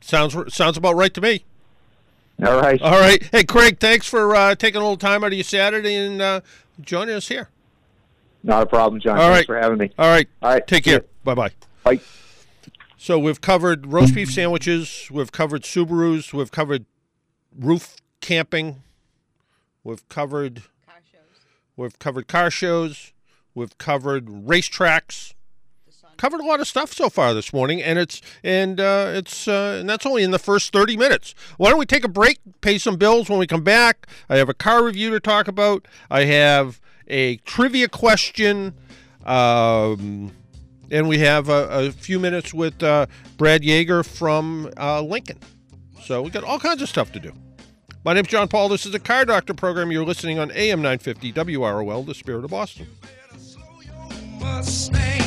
sounds 0.00 0.36
sounds 0.54 0.76
about 0.76 0.94
right 0.94 1.12
to 1.14 1.20
me. 1.20 1.44
All 2.44 2.60
right. 2.60 2.80
All 2.82 2.98
right. 3.00 3.22
Hey, 3.32 3.44
Craig, 3.44 3.78
thanks 3.80 4.06
for 4.06 4.34
uh, 4.36 4.54
taking 4.54 4.80
a 4.80 4.84
little 4.84 4.98
time 4.98 5.24
out 5.24 5.28
of 5.28 5.32
your 5.32 5.44
Saturday 5.44 5.94
and 5.94 6.20
uh, 6.20 6.40
joining 6.80 7.14
us 7.14 7.28
here. 7.28 7.48
Not 8.42 8.62
a 8.62 8.66
problem, 8.66 9.00
John. 9.00 9.18
All 9.18 9.32
Thanks 9.32 9.38
right. 9.38 9.46
for 9.46 9.58
having 9.58 9.78
me. 9.78 9.90
All 9.98 10.08
right. 10.08 10.28
All 10.42 10.50
right. 10.52 10.66
Take 10.66 10.84
care. 10.84 11.04
Bye 11.24 11.34
bye. 11.34 11.50
Bye. 11.82 12.00
So 12.98 13.18
we've 13.18 13.40
covered 13.40 13.86
roast 13.92 14.14
beef 14.14 14.30
sandwiches. 14.30 15.08
We've 15.10 15.32
covered 15.32 15.62
Subarus. 15.62 16.32
We've 16.32 16.50
covered 16.52 16.84
roof 17.58 17.96
camping. 18.20 18.82
We've 19.82 20.06
covered 20.08 20.62
We've 21.76 21.98
covered 21.98 22.26
car 22.26 22.50
shows. 22.50 23.12
We've 23.56 23.76
covered 23.78 24.26
racetracks. 24.26 25.32
Covered 26.18 26.40
a 26.40 26.44
lot 26.44 26.60
of 26.60 26.68
stuff 26.68 26.92
so 26.92 27.10
far 27.10 27.34
this 27.34 27.52
morning, 27.52 27.82
and 27.82 27.98
it's 27.98 28.22
and 28.42 28.78
uh, 28.80 29.12
it's 29.14 29.48
uh, 29.48 29.78
and 29.80 29.88
that's 29.88 30.06
only 30.06 30.22
in 30.22 30.30
the 30.30 30.38
first 30.38 30.72
thirty 30.72 30.96
minutes. 30.96 31.34
Why 31.56 31.70
don't 31.70 31.78
we 31.78 31.84
take 31.84 32.04
a 32.04 32.08
break, 32.08 32.38
pay 32.60 32.78
some 32.78 32.96
bills? 32.96 33.28
When 33.28 33.38
we 33.38 33.46
come 33.46 33.62
back, 33.62 34.06
I 34.28 34.36
have 34.36 34.48
a 34.48 34.54
car 34.54 34.84
review 34.84 35.10
to 35.10 35.20
talk 35.20 35.48
about. 35.48 35.86
I 36.10 36.24
have 36.24 36.80
a 37.06 37.36
trivia 37.38 37.88
question, 37.88 38.74
um, 39.24 40.32
and 40.90 41.08
we 41.08 41.18
have 41.18 41.50
a, 41.50 41.68
a 41.70 41.92
few 41.92 42.18
minutes 42.18 42.54
with 42.54 42.82
uh, 42.82 43.06
Brad 43.36 43.62
Yeager 43.62 44.06
from 44.06 44.70
uh, 44.78 45.02
Lincoln. 45.02 45.38
So 46.02 46.22
we 46.22 46.30
got 46.30 46.44
all 46.44 46.58
kinds 46.58 46.80
of 46.80 46.88
stuff 46.88 47.12
to 47.12 47.20
do. 47.20 47.32
My 48.04 48.14
name's 48.14 48.28
John 48.28 48.48
Paul. 48.48 48.68
This 48.68 48.86
is 48.86 48.92
the 48.92 49.00
Car 49.00 49.24
Doctor 49.24 49.52
program. 49.52 49.90
You're 49.90 50.04
listening 50.04 50.38
on 50.38 50.50
AM 50.52 50.80
950 50.80 51.32
WROL, 51.32 52.06
the 52.06 52.14
Spirit 52.14 52.44
of 52.44 52.50
Boston. 52.50 52.86
Mustang 54.46 55.25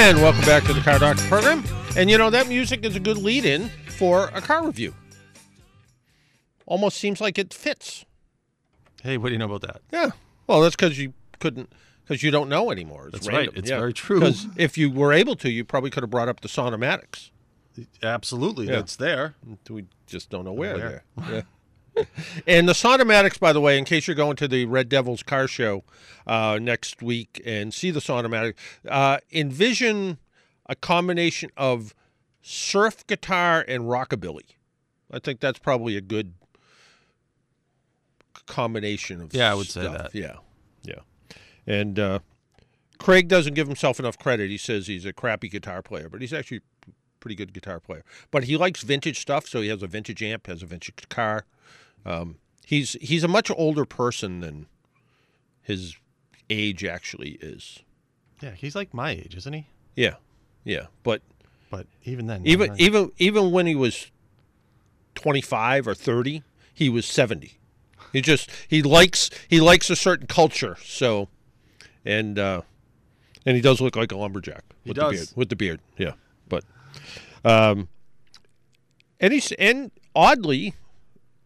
And 0.00 0.16
welcome 0.22 0.40
back 0.46 0.64
to 0.64 0.72
the 0.72 0.80
Car 0.80 0.98
Doctor 0.98 1.22
program. 1.24 1.62
And 1.94 2.08
you 2.08 2.16
know, 2.16 2.30
that 2.30 2.48
music 2.48 2.86
is 2.86 2.96
a 2.96 3.00
good 3.00 3.18
lead 3.18 3.44
in 3.44 3.68
for 3.98 4.28
a 4.28 4.40
car 4.40 4.64
review. 4.66 4.94
Almost 6.64 6.96
seems 6.96 7.20
like 7.20 7.38
it 7.38 7.52
fits. 7.52 8.06
Hey, 9.02 9.18
what 9.18 9.28
do 9.28 9.32
you 9.34 9.38
know 9.38 9.44
about 9.52 9.60
that? 9.60 9.82
Yeah. 9.92 10.10
Well, 10.46 10.62
that's 10.62 10.74
because 10.74 10.98
you 10.98 11.12
couldn't, 11.38 11.70
because 12.02 12.22
you 12.22 12.30
don't 12.30 12.48
know 12.48 12.70
anymore. 12.70 13.08
It's 13.08 13.12
That's 13.12 13.28
right. 13.28 13.36
random. 13.36 13.54
It's 13.56 13.68
very 13.68 13.92
true. 13.92 14.20
Because 14.20 14.46
if 14.56 14.78
you 14.78 14.90
were 14.90 15.12
able 15.12 15.36
to, 15.36 15.50
you 15.50 15.64
probably 15.66 15.90
could 15.90 16.02
have 16.02 16.10
brought 16.10 16.28
up 16.30 16.40
the 16.40 16.48
Sonomatics. 16.48 17.30
Absolutely, 18.02 18.66
Yeah. 18.68 18.76
that's 18.76 18.96
there. 18.96 19.34
We 19.68 19.84
just 20.06 20.30
don't 20.30 20.46
know 20.46 20.52
where. 20.54 20.76
Where? 20.78 21.04
there. 21.18 21.30
Yeah. 21.30 21.42
and 22.46 22.68
the 22.68 22.72
Sonomatics, 22.72 23.38
by 23.38 23.52
the 23.52 23.60
way, 23.60 23.78
in 23.78 23.84
case 23.84 24.06
you're 24.06 24.16
going 24.16 24.36
to 24.36 24.48
the 24.48 24.64
Red 24.64 24.88
Devils 24.88 25.22
car 25.22 25.48
show 25.48 25.84
uh, 26.26 26.58
next 26.60 27.02
week 27.02 27.40
and 27.44 27.72
see 27.74 27.90
the 27.90 28.00
Sonomatic, 28.00 28.54
uh, 28.88 29.18
envision 29.32 30.18
a 30.66 30.74
combination 30.74 31.50
of 31.56 31.94
surf 32.42 33.06
guitar 33.06 33.64
and 33.66 33.84
rockabilly. 33.84 34.54
I 35.10 35.18
think 35.18 35.40
that's 35.40 35.58
probably 35.58 35.96
a 35.96 36.00
good 36.00 36.34
combination 38.46 39.20
of 39.20 39.34
Yeah, 39.34 39.50
I 39.50 39.54
would 39.54 39.68
say 39.68 39.82
that. 39.82 40.14
Yeah, 40.14 40.36
yeah. 40.82 41.00
And 41.66 41.98
uh, 41.98 42.18
Craig 42.98 43.28
doesn't 43.28 43.54
give 43.54 43.66
himself 43.66 43.98
enough 43.98 44.18
credit. 44.18 44.50
He 44.50 44.58
says 44.58 44.86
he's 44.86 45.04
a 45.04 45.12
crappy 45.12 45.48
guitar 45.48 45.82
player, 45.82 46.08
but 46.08 46.20
he's 46.20 46.32
actually 46.32 46.58
a 46.86 46.90
pretty 47.18 47.34
good 47.34 47.52
guitar 47.52 47.80
player. 47.80 48.04
But 48.30 48.44
he 48.44 48.56
likes 48.56 48.82
vintage 48.82 49.20
stuff, 49.20 49.46
so 49.46 49.60
he 49.60 49.68
has 49.68 49.82
a 49.82 49.86
vintage 49.86 50.22
amp, 50.22 50.46
has 50.46 50.62
a 50.62 50.66
vintage 50.66 51.08
car. 51.08 51.46
Um, 52.04 52.36
he's 52.64 52.92
he's 53.00 53.24
a 53.24 53.28
much 53.28 53.50
older 53.50 53.84
person 53.84 54.40
than 54.40 54.66
his 55.62 55.96
age 56.48 56.84
actually 56.84 57.38
is. 57.40 57.80
Yeah, 58.40 58.52
he's 58.52 58.74
like 58.74 58.94
my 58.94 59.10
age, 59.10 59.34
isn't 59.36 59.52
he? 59.52 59.66
Yeah, 59.94 60.14
yeah. 60.64 60.86
But 61.02 61.22
But 61.70 61.86
even 62.04 62.26
then, 62.26 62.42
even 62.44 62.74
even 62.78 63.12
even 63.18 63.50
when 63.50 63.66
he 63.66 63.74
was 63.74 64.10
twenty 65.14 65.40
five 65.40 65.86
or 65.86 65.94
thirty, 65.94 66.42
he 66.72 66.88
was 66.88 67.06
seventy. 67.06 67.58
He 68.12 68.20
just 68.20 68.50
he 68.66 68.82
likes 68.82 69.30
he 69.48 69.60
likes 69.60 69.88
a 69.90 69.96
certain 69.96 70.26
culture. 70.26 70.76
So, 70.84 71.28
and 72.04 72.38
uh, 72.38 72.62
and 73.46 73.54
he 73.54 73.62
does 73.62 73.80
look 73.80 73.94
like 73.94 74.10
a 74.10 74.16
lumberjack 74.16 74.64
with 74.84 74.96
the 74.96 75.08
beard. 75.10 75.28
With 75.36 75.48
the 75.48 75.56
beard, 75.56 75.80
yeah. 75.96 76.12
But, 76.48 76.64
um, 77.44 77.88
and 79.20 79.32
he's 79.32 79.52
and 79.52 79.92
oddly, 80.14 80.74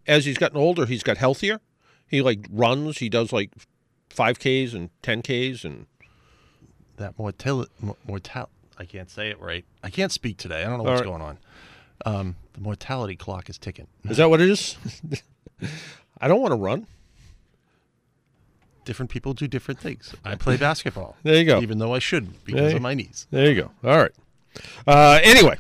as 0.07 0.25
he's 0.25 0.39
gotten 0.39 0.57
older, 0.57 0.87
he's 0.87 1.03
got 1.03 1.17
healthier. 1.17 1.61
He 2.07 2.23
like 2.23 2.47
runs. 2.51 2.99
He 2.99 3.09
does 3.09 3.33
like 3.33 3.51
five 4.11 4.39
Ks 4.39 4.73
and 4.73 4.91
ten 5.03 5.23
Ks 5.23 5.65
and 5.65 5.87
that 6.97 7.19
mortal 7.19 7.67
mortal. 8.07 8.51
I 8.77 8.85
can't 8.85 9.11
say 9.11 9.31
it 9.31 9.41
right. 9.41 9.65
I 9.83 9.91
can't 9.91 10.13
speak 10.13 10.37
today. 10.37 10.63
I 10.63 10.69
don't 10.69 10.79
know 10.79 10.85
what's 10.85 11.01
right. 11.01 11.07
going 11.07 11.23
on. 11.23 11.39
Um, 12.07 12.37
the 12.55 12.61
mortality 12.61 13.17
clock 13.17 13.49
is 13.49 13.59
ticking. 13.59 13.87
is 14.05 14.17
that 14.17 14.29
what 14.29 14.41
it 14.41 14.51
is? 14.51 14.77
I 16.21 16.29
don't 16.29 16.41
want 16.41 16.53
to 16.53 16.57
run. 16.57 16.87
Different 18.85 19.11
people 19.11 19.33
do 19.33 19.49
different 19.49 19.81
things. 19.81 20.15
I 20.25 20.35
play 20.35 20.57
basketball. 20.59 21.17
There 21.23 21.37
you 21.37 21.45
go. 21.45 21.61
Even 21.63 21.79
though 21.79 21.95
I 21.95 22.01
shouldn't 22.01 22.45
because 22.45 22.75
of 22.75 22.83
my 22.83 22.93
knees. 22.93 23.27
There 23.31 23.51
you 23.51 23.63
go. 23.63 23.71
All 23.83 23.97
right. 23.97 24.11
Uh, 24.87 25.21
anyway, 25.23 25.59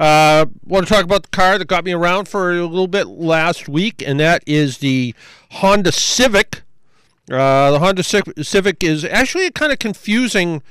uh, 0.00 0.46
want 0.64 0.88
to 0.88 0.92
talk 0.92 1.04
about 1.04 1.24
the 1.24 1.28
car 1.28 1.58
that 1.58 1.68
got 1.68 1.84
me 1.84 1.92
around 1.92 2.26
for 2.26 2.52
a 2.52 2.64
little 2.64 2.88
bit 2.88 3.06
last 3.06 3.68
week, 3.68 4.02
and 4.04 4.18
that 4.18 4.42
is 4.46 4.78
the 4.78 5.14
Honda 5.50 5.92
Civic. 5.92 6.62
Uh, 7.30 7.72
the 7.72 7.78
Honda 7.80 8.02
Civic 8.02 8.82
is 8.82 9.04
actually 9.04 9.44
a 9.44 9.50
kind 9.50 9.70
of 9.70 9.78
confusing 9.78 10.62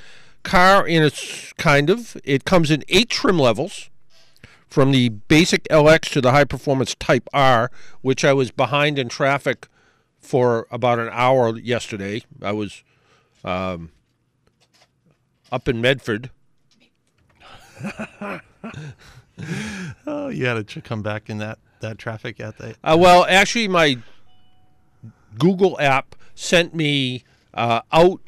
car 0.41 0.85
in 0.87 1.03
its 1.03 1.53
kind 1.53 1.91
of. 1.91 2.17
It 2.23 2.43
comes 2.43 2.71
in 2.71 2.83
eight 2.89 3.11
trim 3.11 3.37
levels, 3.37 3.91
from 4.67 4.91
the 4.91 5.09
basic 5.09 5.63
LX 5.65 6.09
to 6.13 6.21
the 6.21 6.31
high 6.31 6.43
performance 6.43 6.95
Type 6.95 7.29
R, 7.31 7.69
which 8.01 8.25
I 8.25 8.33
was 8.33 8.49
behind 8.49 8.97
in 8.97 9.09
traffic 9.09 9.67
for 10.19 10.65
about 10.71 10.97
an 10.97 11.09
hour 11.11 11.55
yesterday. 11.55 12.23
I 12.41 12.51
was 12.51 12.83
um, 13.43 13.91
up 15.51 15.67
in 15.67 15.81
Medford. 15.81 16.31
Oh, 20.07 20.29
you 20.29 20.45
had 20.45 20.55
to 20.55 20.63
tr- 20.63 20.79
come 20.79 21.01
back 21.03 21.29
in 21.29 21.37
that 21.39 21.59
that 21.81 21.97
traffic 21.97 22.39
at 22.39 22.57
the. 22.57 22.75
Uh, 22.83 22.97
well, 22.99 23.25
actually, 23.29 23.67
my 23.67 23.97
Google 25.37 25.79
app 25.79 26.15
sent 26.35 26.73
me 26.73 27.23
uh, 27.53 27.81
out 27.91 28.21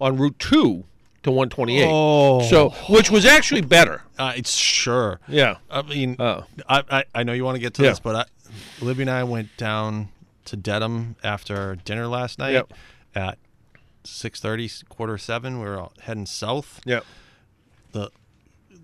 on 0.00 0.16
Route 0.16 0.38
2 0.38 0.84
to 1.24 1.30
128. 1.30 1.84
Oh. 1.88 2.42
So, 2.48 2.70
which 2.88 3.10
was 3.10 3.24
actually 3.26 3.60
better. 3.60 4.02
Uh, 4.18 4.32
it's 4.36 4.54
sure. 4.56 5.20
Yeah. 5.28 5.56
I 5.70 5.82
mean, 5.82 6.16
Oh. 6.18 6.44
I, 6.68 6.82
I 6.90 7.04
I 7.14 7.22
know 7.24 7.32
you 7.32 7.44
want 7.44 7.56
to 7.56 7.60
get 7.60 7.74
to 7.74 7.82
Yeah. 7.82 7.90
this, 7.90 8.00
but 8.00 8.14
I, 8.16 8.24
Libby 8.84 9.02
and 9.02 9.10
I 9.10 9.24
went 9.24 9.54
down 9.56 10.08
to 10.46 10.56
Dedham 10.56 11.16
after 11.22 11.76
dinner 11.84 12.06
last 12.06 12.38
night 12.38 12.52
Yep. 12.52 12.72
at 13.14 13.38
six 14.04 14.40
thirty, 14.40 14.70
quarter 14.88 15.18
seven. 15.18 15.58
We 15.60 15.66
were 15.66 15.78
all 15.78 15.92
heading 16.02 16.26
south. 16.26 16.80
Yeah. 16.86 17.00
the 17.92 18.10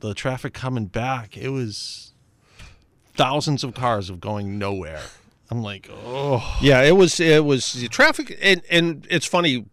The 0.04 0.12
traffic 0.12 0.52
coming 0.52 0.84
back, 0.84 1.34
it 1.34 1.48
was 1.48 2.12
thousands 3.14 3.64
of 3.64 3.72
cars 3.72 4.10
of 4.10 4.20
going 4.20 4.58
nowhere. 4.58 5.00
I'm 5.50 5.62
like, 5.62 5.88
oh, 5.90 6.58
Yeah, 6.60 6.82
it 6.82 6.94
was 6.94 7.20
it 7.20 7.42
was 7.46 7.72
the 7.72 7.88
traffic 7.88 8.36
and 8.42 8.60
and 8.70 9.06
it's 9.08 9.24
funny 9.24 9.64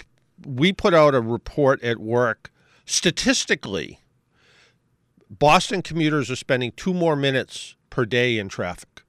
we 0.46 0.72
put 0.72 0.94
out 0.94 1.13
a 1.13 1.20
report 1.20 1.84
at 1.84 2.00
work 2.00 2.50
statistically 2.86 4.00
Boston 5.30 5.82
commuters 5.82 6.32
are 6.32 6.38
spending 6.38 6.72
2 6.78 6.94
more 6.94 7.17
minutes 7.17 7.76
per 7.89 8.06
day 8.06 8.38
in 8.38 8.48
traffic. 8.48 9.04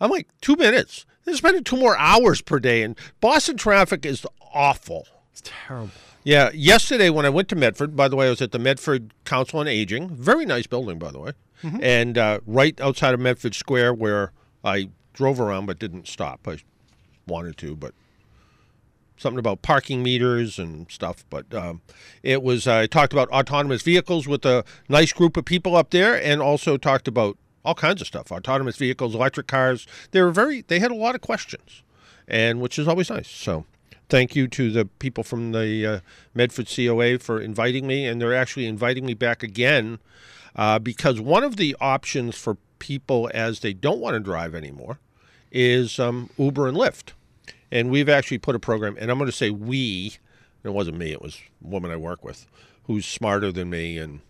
I'm 0.00 0.10
like, 0.10 0.28
two 0.40 0.56
minutes. 0.56 1.04
They're 1.24 1.34
spending 1.34 1.64
two 1.64 1.76
more 1.76 1.98
hours 1.98 2.40
per 2.40 2.58
day, 2.58 2.82
and 2.82 2.98
Boston 3.20 3.58
traffic 3.58 4.06
is 4.06 4.26
awful. 4.54 5.06
It's 5.32 5.42
terrible. 5.44 5.90
Yeah, 6.24 6.50
yesterday 6.52 7.10
when 7.10 7.26
I 7.26 7.30
went 7.30 7.48
to 7.48 7.56
Medford, 7.56 7.96
by 7.96 8.06
the 8.06 8.14
way, 8.16 8.26
I 8.26 8.30
was 8.30 8.42
at 8.42 8.52
the 8.52 8.58
Medford 8.58 9.12
Council 9.24 9.58
on 9.60 9.66
Aging. 9.66 10.10
Very 10.10 10.44
nice 10.46 10.66
building, 10.66 10.98
by 10.98 11.10
the 11.10 11.18
way. 11.18 11.32
And 11.80 12.18
uh, 12.18 12.40
right 12.46 12.80
outside 12.80 13.14
of 13.14 13.20
Medford 13.20 13.54
Square, 13.54 13.94
where 13.94 14.32
I 14.64 14.90
drove 15.12 15.40
around 15.40 15.66
but 15.66 15.78
didn't 15.78 16.08
stop. 16.08 16.46
I 16.46 16.58
wanted 17.26 17.56
to, 17.58 17.76
but 17.76 17.94
something 19.16 19.38
about 19.38 19.62
parking 19.62 20.02
meters 20.02 20.58
and 20.58 20.90
stuff. 20.90 21.24
But 21.30 21.52
um, 21.54 21.80
it 22.22 22.42
was, 22.42 22.66
I 22.66 22.86
talked 22.86 23.12
about 23.12 23.28
autonomous 23.30 23.82
vehicles 23.82 24.26
with 24.26 24.44
a 24.44 24.64
nice 24.88 25.12
group 25.12 25.36
of 25.36 25.44
people 25.44 25.76
up 25.76 25.90
there 25.90 26.20
and 26.20 26.42
also 26.42 26.76
talked 26.76 27.08
about 27.08 27.38
all 27.64 27.76
kinds 27.76 28.00
of 28.00 28.08
stuff 28.08 28.32
autonomous 28.32 28.76
vehicles, 28.76 29.14
electric 29.14 29.46
cars. 29.46 29.86
They 30.10 30.20
were 30.20 30.32
very, 30.32 30.62
they 30.62 30.80
had 30.80 30.90
a 30.90 30.96
lot 30.96 31.14
of 31.14 31.20
questions, 31.20 31.82
and 32.26 32.60
which 32.60 32.78
is 32.78 32.88
always 32.88 33.08
nice. 33.08 33.28
So 33.28 33.66
thank 34.08 34.36
you 34.36 34.48
to 34.48 34.70
the 34.70 34.84
people 34.84 35.24
from 35.24 35.52
the 35.52 35.86
uh, 35.86 36.00
Medford 36.34 36.68
COA 36.74 37.18
for 37.18 37.40
inviting 37.40 37.86
me, 37.86 38.06
and 38.06 38.20
they're 38.20 38.34
actually 38.34 38.66
inviting 38.66 39.06
me 39.06 39.14
back 39.14 39.42
again 39.42 39.98
uh, 40.56 40.78
because 40.78 41.20
one 41.20 41.42
of 41.44 41.56
the 41.56 41.76
options 41.80 42.36
for 42.36 42.56
people 42.78 43.30
as 43.32 43.60
they 43.60 43.72
don't 43.72 44.00
want 44.00 44.14
to 44.14 44.20
drive 44.20 44.54
anymore 44.54 44.98
is 45.50 45.98
um, 45.98 46.30
Uber 46.36 46.68
and 46.68 46.76
Lyft. 46.76 47.12
And 47.70 47.90
we've 47.90 48.08
actually 48.08 48.38
put 48.38 48.54
a 48.54 48.58
program, 48.58 48.96
and 49.00 49.10
I'm 49.10 49.18
going 49.18 49.30
to 49.30 49.36
say 49.36 49.50
we, 49.50 50.16
it 50.62 50.70
wasn't 50.70 50.98
me, 50.98 51.12
it 51.12 51.22
was 51.22 51.38
a 51.64 51.68
woman 51.68 51.90
I 51.90 51.96
work 51.96 52.24
with 52.24 52.46
who's 52.84 53.06
smarter 53.06 53.52
than 53.52 53.70
me 53.70 53.96
and, 53.96 54.20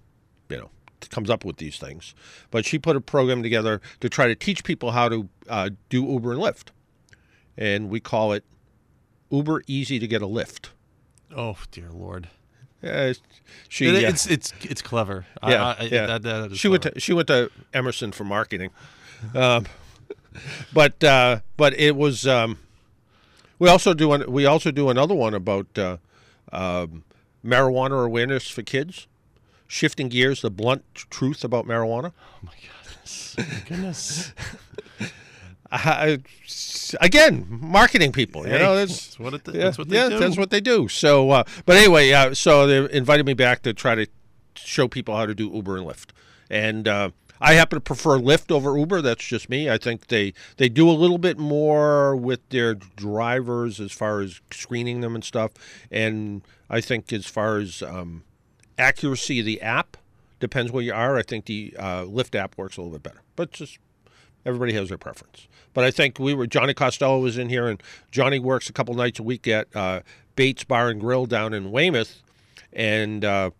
you 0.48 0.58
know, 0.58 0.70
comes 1.11 1.30
up 1.30 1.44
with 1.44 1.56
these 1.56 1.78
things. 1.78 2.14
But 2.50 2.64
she 2.64 2.78
put 2.78 2.96
a 2.96 3.00
program 3.00 3.42
together 3.42 3.80
to 4.00 4.08
try 4.08 4.26
to 4.26 4.35
teach 4.35 4.62
people 4.62 4.92
how 4.92 5.08
to 5.08 5.28
uh, 5.48 5.70
do 5.88 6.04
Uber 6.04 6.32
and 6.32 6.40
Lyft. 6.40 6.68
And 7.56 7.88
we 7.88 8.00
call 8.00 8.32
it 8.32 8.44
Uber 9.33 9.62
Easy 9.66 9.99
to 9.99 10.07
Get 10.07 10.23
a 10.23 10.27
Lift. 10.27 10.71
Oh 11.35 11.57
dear 11.73 11.88
lord. 11.90 12.29
Uh, 12.85 13.14
she, 13.68 13.87
It- 13.87 14.05
uh, 14.05 14.09
It's 14.09 14.27
it's 14.27 14.53
it's 14.62 14.83
clever. 14.83 15.25
Yeah, 15.47 15.64
I, 15.64 15.71
I, 15.79 15.83
yeah. 15.85 16.18
That, 16.18 16.57
she 16.57 16.68
went 16.68 16.83
to 16.85 17.01
she 17.01 17.12
went 17.12 17.29
to 17.29 17.51
Emerson 17.73 18.12
for 18.12 18.25
marketing, 18.25 18.71
um, 19.35 19.66
but 20.73 21.03
uh, 21.03 21.40
but 21.57 21.75
it 21.79 21.97
was. 21.97 22.27
Um, 22.27 22.59
we 23.59 23.68
also 23.68 23.95
do 23.95 24.12
an, 24.12 24.31
we 24.31 24.45
also 24.47 24.73
do 24.73 24.90
another 24.90 25.14
one 25.14 25.35
about 25.35 25.66
uh, 25.79 25.99
um, 26.53 27.05
marijuana 27.45 28.05
awareness 28.05 28.49
for 28.49 28.62
kids, 28.62 29.07
shifting 29.68 30.09
gears, 30.09 30.42
the 30.42 30.51
blunt 30.51 30.85
truth 30.95 31.45
about 31.45 31.64
marijuana. 31.66 32.12
Oh 32.12 32.38
my 32.42 32.53
goodness. 32.85 33.37
Goodness. 33.68 34.33
I, 35.72 36.18
again, 37.00 37.46
marketing 37.48 38.12
people. 38.12 38.46
You 38.46 38.58
know, 38.58 38.76
that's 38.76 39.16
that's 39.16 39.18
what 39.18 39.35
it- 39.35 39.42
yeah, 39.46 39.64
that's 39.64 39.78
what 39.78 39.88
they 39.88 39.96
yeah, 39.96 40.08
do. 40.11 40.18
that's 40.18 40.37
what 40.37 40.50
they 40.50 40.61
do. 40.61 40.87
So, 40.88 41.30
uh, 41.30 41.44
but 41.64 41.76
anyway, 41.76 42.12
uh, 42.12 42.35
so 42.35 42.66
they 42.66 42.94
invited 42.96 43.24
me 43.26 43.35
back 43.35 43.62
to 43.62 43.72
try 43.72 43.94
to 43.94 44.06
show 44.54 44.87
people 44.87 45.16
how 45.16 45.24
to 45.26 45.35
do 45.35 45.50
Uber 45.50 45.78
and 45.78 45.87
Lyft, 45.87 46.11
and 46.50 46.87
uh, 46.87 47.11
I 47.40 47.54
happen 47.54 47.76
to 47.76 47.80
prefer 47.80 48.18
Lyft 48.18 48.52
over 48.52 48.76
Uber. 48.78 49.00
That's 49.00 49.24
just 49.24 49.48
me. 49.48 49.70
I 49.70 49.78
think 49.78 50.08
they 50.08 50.35
they 50.58 50.68
do 50.68 50.88
a 50.90 50.92
little 50.92 51.18
bit 51.18 51.38
more 51.38 52.14
with 52.14 52.46
their 52.50 52.74
drivers 52.74 53.80
as 53.80 53.92
far 53.92 54.20
as 54.20 54.40
screening 54.50 55.00
them 55.00 55.14
and 55.14 55.24
stuff, 55.24 55.52
and 55.90 56.42
I 56.68 56.80
think 56.82 57.12
as 57.14 57.26
far 57.26 57.56
as 57.58 57.82
um, 57.82 58.24
accuracy 58.78 59.40
of 59.40 59.46
the 59.46 59.61
app 59.62 59.96
depends 60.38 60.70
where 60.70 60.82
you 60.82 60.92
are. 60.92 61.16
I 61.16 61.22
think 61.22 61.46
the 61.46 61.74
uh, 61.78 62.02
Lyft 62.02 62.35
app 62.35 62.58
works 62.58 62.76
a 62.76 62.82
little 62.82 62.92
bit 62.98 63.02
better, 63.02 63.22
but 63.37 63.52
just 63.52 63.78
everybody 64.44 64.72
has 64.74 64.88
their 64.88 64.98
preference. 64.98 65.46
But 65.74 65.85
I 65.85 65.90
think 65.90 66.18
we 66.18 66.35
were 66.35 66.46
Johnny 66.46 66.74
Costello 66.74 67.18
was 67.20 67.38
in 67.38 67.48
here, 67.48 67.68
and 67.68 67.83
Johnny 68.11 68.38
works 68.38 68.68
a 68.68 68.72
couple 68.72 68.94
nights 68.94 69.18
a 69.18 69.22
week 69.22 69.48
at 69.48 69.74
uh, 69.74 70.00
Bates 70.37 70.64
Bar 70.64 70.90
and 70.90 71.00
Grill 71.00 71.26
down 71.26 71.55
in 71.55 71.70
Weymouth, 71.70 72.22
and 72.72 73.24
uh, 73.24 73.50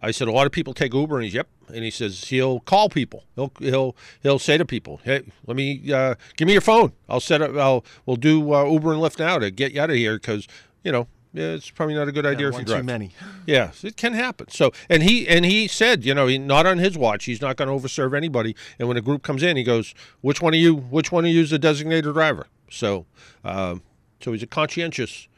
I 0.00 0.10
said 0.10 0.28
a 0.28 0.32
lot 0.32 0.46
of 0.46 0.52
people 0.52 0.74
take 0.74 0.94
Uber, 0.94 1.16
and 1.16 1.24
he's 1.24 1.34
yep, 1.34 1.48
and 1.68 1.84
he 1.84 1.90
says 1.90 2.24
he'll 2.24 2.60
call 2.60 2.88
people. 2.88 3.24
He'll 3.34 3.52
he'll 3.58 3.96
he'll 4.22 4.38
say 4.38 4.56
to 4.56 4.64
people, 4.64 5.00
hey, 5.04 5.24
let 5.46 5.56
me 5.56 5.92
uh, 5.92 6.14
give 6.36 6.46
me 6.46 6.52
your 6.52 6.62
phone. 6.62 6.92
I'll 7.08 7.20
set 7.20 7.42
up. 7.42 7.56
I'll 7.56 7.84
we'll 8.06 8.16
do 8.16 8.54
uh, 8.54 8.64
Uber 8.64 8.92
and 8.92 9.02
Lyft 9.02 9.18
now 9.18 9.38
to 9.38 9.50
get 9.50 9.72
you 9.72 9.80
out 9.80 9.90
of 9.90 9.96
here 9.96 10.16
because 10.16 10.46
you 10.82 10.92
know. 10.92 11.08
Yeah, 11.32 11.52
It's 11.54 11.70
probably 11.70 11.94
not 11.94 12.08
a 12.08 12.12
good 12.12 12.24
idea 12.26 12.46
Yeah, 12.50 12.54
if 12.54 12.58
you 12.60 12.64
too 12.64 12.72
drive. 12.72 12.84
many. 12.84 13.12
Yes, 13.46 13.84
it 13.84 13.96
can 13.96 14.12
happen. 14.14 14.48
So, 14.50 14.72
and 14.88 15.02
he 15.02 15.26
and 15.28 15.44
he 15.44 15.68
said, 15.68 16.04
you 16.04 16.14
know, 16.14 16.26
he, 16.26 16.38
not 16.38 16.66
on 16.66 16.78
his 16.78 16.96
watch. 16.96 17.24
He's 17.26 17.40
not 17.40 17.56
going 17.56 17.68
to 17.68 17.74
overserve 17.86 18.16
anybody. 18.16 18.54
And 18.78 18.88
when 18.88 18.96
a 18.96 19.00
group 19.02 19.22
comes 19.22 19.42
in, 19.42 19.56
he 19.56 19.62
goes, 19.64 19.94
"Which 20.20 20.40
one 20.40 20.54
of 20.54 20.60
you? 20.60 20.74
Which 20.74 21.12
one 21.12 21.24
of 21.24 21.30
you 21.30 21.42
is 21.42 21.50
the 21.50 21.58
designated 21.58 22.12
driver?" 22.14 22.46
So, 22.70 23.06
um, 23.44 23.82
so 24.20 24.32
he's 24.32 24.42
a 24.42 24.46
conscientious. 24.46 25.28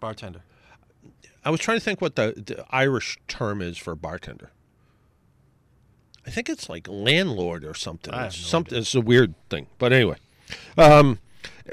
Bartender. 0.00 0.42
I 1.44 1.50
was 1.50 1.60
trying 1.60 1.78
to 1.78 1.84
think 1.84 2.00
what 2.00 2.16
the, 2.16 2.34
the 2.36 2.64
Irish 2.70 3.18
term 3.26 3.60
is 3.62 3.78
for 3.78 3.94
bartender. 3.94 4.50
I 6.26 6.30
think 6.30 6.48
it's 6.48 6.68
like 6.68 6.86
landlord 6.88 7.64
or 7.64 7.74
something. 7.74 8.12
No 8.14 8.28
something. 8.28 8.78
It's 8.78 8.94
a 8.94 9.00
weird 9.00 9.34
thing, 9.48 9.66
but 9.78 9.92
anyway. 9.92 10.16
Um, 10.76 11.18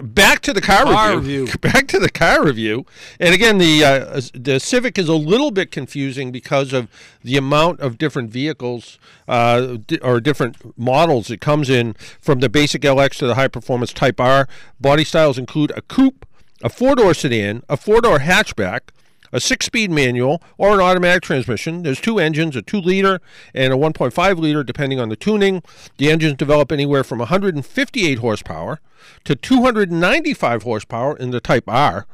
back 0.02 0.42
to 0.42 0.54
the 0.54 0.62
car, 0.62 0.84
Car 0.84 1.16
review. 1.16 1.42
review. 1.46 1.58
Back 1.62 1.88
to 1.88 2.00
the 2.00 2.10
car 2.10 2.44
review. 2.44 2.86
And 3.20 3.34
again, 3.34 3.58
the 3.58 3.84
uh, 3.84 4.22
the 4.34 4.60
Civic 4.60 4.98
is 4.98 5.08
a 5.08 5.16
little 5.16 5.52
bit 5.52 5.72
confusing 5.72 6.32
because 6.32 6.74
of 6.74 6.90
the 7.24 7.38
amount 7.38 7.80
of 7.80 7.98
different 7.98 8.30
vehicles 8.30 9.00
uh, 9.28 9.78
or 10.02 10.20
different 10.20 10.78
models 10.78 11.32
it 11.32 11.42
comes 11.42 11.70
in, 11.70 11.94
from 12.20 12.40
the 12.40 12.50
basic 12.50 12.82
LX 12.82 13.18
to 13.20 13.28
the 13.28 13.36
high 13.36 13.48
performance 13.48 13.94
Type 13.94 14.20
R. 14.20 14.48
Body 14.80 15.04
styles 15.04 15.38
include 15.38 15.72
a 15.76 15.82
coupe, 15.82 16.26
a 16.62 16.70
four 16.70 16.96
door 16.96 17.14
sedan, 17.14 17.64
a 17.70 17.78
four 17.78 18.02
door 18.02 18.20
hatchback, 18.20 18.90
a 19.36 19.40
six 19.42 19.66
speed 19.66 19.92
manual, 19.92 20.42
or 20.58 20.74
an 20.74 20.80
automatic 20.80 21.22
transmission. 21.22 21.84
There's 21.84 22.00
two 22.00 22.20
engines, 22.20 22.56
a 22.56 22.62
2 22.62 22.80
liter 22.80 23.20
and 23.54 23.74
a 23.74 23.76
1.5 23.76 24.38
liter, 24.38 24.64
depending 24.64 24.98
on 24.98 25.10
the 25.10 25.18
tuning. 25.18 25.62
The 25.98 26.10
engines 26.10 26.38
develop 26.38 26.72
anywhere 26.72 27.04
from 27.04 27.20
158 27.20 28.20
horsepower 28.20 28.80
to 29.26 29.36
295 29.36 30.64
horsepower 30.64 31.18
in 31.18 31.32
the 31.32 31.42
Type 31.42 31.66
R. 31.68 32.08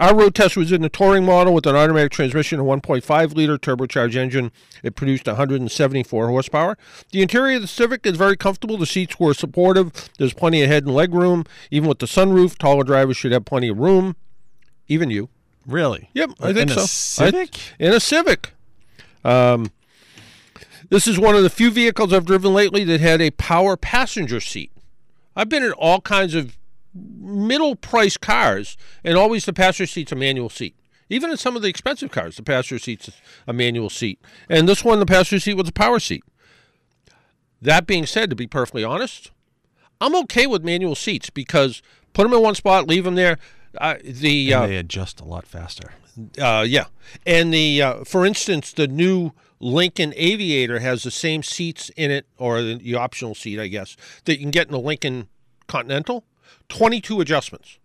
Our 0.00 0.14
road 0.14 0.34
test 0.34 0.56
was 0.56 0.72
in 0.72 0.82
the 0.82 0.88
touring 0.88 1.24
model 1.24 1.54
with 1.54 1.66
an 1.66 1.76
automatic 1.76 2.10
transmission, 2.10 2.58
a 2.58 2.64
1.5 2.64 3.34
liter 3.34 3.56
turbocharged 3.56 4.16
engine. 4.16 4.50
It 4.82 4.96
produced 4.96 5.26
174 5.26 6.28
horsepower. 6.28 6.76
The 7.12 7.22
interior 7.22 7.56
of 7.56 7.62
the 7.62 7.68
Civic 7.68 8.04
is 8.04 8.16
very 8.16 8.36
comfortable. 8.36 8.76
The 8.76 8.86
seats 8.86 9.20
were 9.20 9.34
supportive. 9.34 10.10
There's 10.18 10.34
plenty 10.34 10.62
of 10.62 10.68
head 10.68 10.84
and 10.84 10.94
leg 10.94 11.14
room. 11.14 11.44
Even 11.70 11.88
with 11.88 12.00
the 12.00 12.06
sunroof, 12.06 12.58
taller 12.58 12.82
drivers 12.82 13.16
should 13.16 13.32
have 13.32 13.44
plenty 13.44 13.68
of 13.68 13.78
room. 13.78 14.16
Even 14.88 15.10
you. 15.10 15.30
Really? 15.66 16.10
Yep, 16.14 16.30
I 16.40 16.52
think 16.52 16.70
In 16.70 16.76
so. 16.76 16.82
a 16.82 16.86
Civic? 16.86 17.56
I- 17.80 17.84
in 17.84 17.92
a 17.92 18.00
Civic. 18.00 18.52
Um, 19.24 19.72
this 20.88 21.08
is 21.08 21.18
one 21.18 21.34
of 21.34 21.42
the 21.42 21.50
few 21.50 21.70
vehicles 21.70 22.12
I've 22.12 22.24
driven 22.26 22.54
lately 22.54 22.84
that 22.84 23.00
had 23.00 23.20
a 23.20 23.30
power 23.32 23.76
passenger 23.76 24.38
seat. 24.40 24.70
I've 25.34 25.48
been 25.48 25.64
in 25.64 25.72
all 25.72 26.00
kinds 26.00 26.34
of 26.34 26.56
middle 26.94 27.74
price 27.76 28.16
cars, 28.16 28.76
and 29.04 29.16
always 29.18 29.44
the 29.44 29.52
passenger 29.52 29.90
seat's 29.90 30.12
a 30.12 30.16
manual 30.16 30.48
seat. 30.48 30.76
Even 31.08 31.30
in 31.30 31.36
some 31.36 31.56
of 31.56 31.62
the 31.62 31.68
expensive 31.68 32.10
cars, 32.10 32.36
the 32.36 32.42
passenger 32.42 32.78
seat's 32.82 33.10
a 33.46 33.52
manual 33.52 33.90
seat. 33.90 34.20
And 34.48 34.68
this 34.68 34.84
one, 34.84 34.98
the 35.00 35.06
passenger 35.06 35.40
seat 35.40 35.54
was 35.54 35.68
a 35.68 35.72
power 35.72 35.98
seat. 36.00 36.24
That 37.60 37.86
being 37.86 38.06
said, 38.06 38.30
to 38.30 38.36
be 38.36 38.46
perfectly 38.46 38.84
honest, 38.84 39.30
I'm 40.00 40.14
okay 40.16 40.46
with 40.46 40.64
manual 40.64 40.94
seats 40.94 41.30
because 41.30 41.82
put 42.12 42.24
them 42.24 42.32
in 42.32 42.42
one 42.42 42.54
spot, 42.54 42.86
leave 42.86 43.04
them 43.04 43.14
there. 43.14 43.38
Uh, 43.80 43.96
the 44.02 44.52
And 44.52 44.62
uh, 44.62 44.66
they 44.66 44.76
adjust 44.76 45.20
a 45.20 45.24
lot 45.24 45.46
faster. 45.46 45.92
uh, 46.40 46.64
yeah, 46.66 46.86
and 47.26 47.52
the 47.52 47.82
uh, 47.82 48.04
for 48.04 48.26
instance, 48.26 48.72
the 48.72 48.88
new 48.88 49.32
Lincoln 49.60 50.12
Aviator 50.16 50.80
has 50.80 51.02
the 51.02 51.10
same 51.10 51.42
seats 51.42 51.90
in 51.96 52.10
it, 52.10 52.26
or 52.38 52.62
the, 52.62 52.74
the 52.76 52.94
optional 52.94 53.34
seat, 53.34 53.58
I 53.60 53.68
guess, 53.68 53.96
that 54.24 54.34
you 54.34 54.40
can 54.40 54.50
get 54.50 54.66
in 54.66 54.72
the 54.72 54.78
Lincoln 54.80 55.28
Continental. 55.66 56.24
Twenty-two 56.68 57.20
adjustments. 57.20 57.78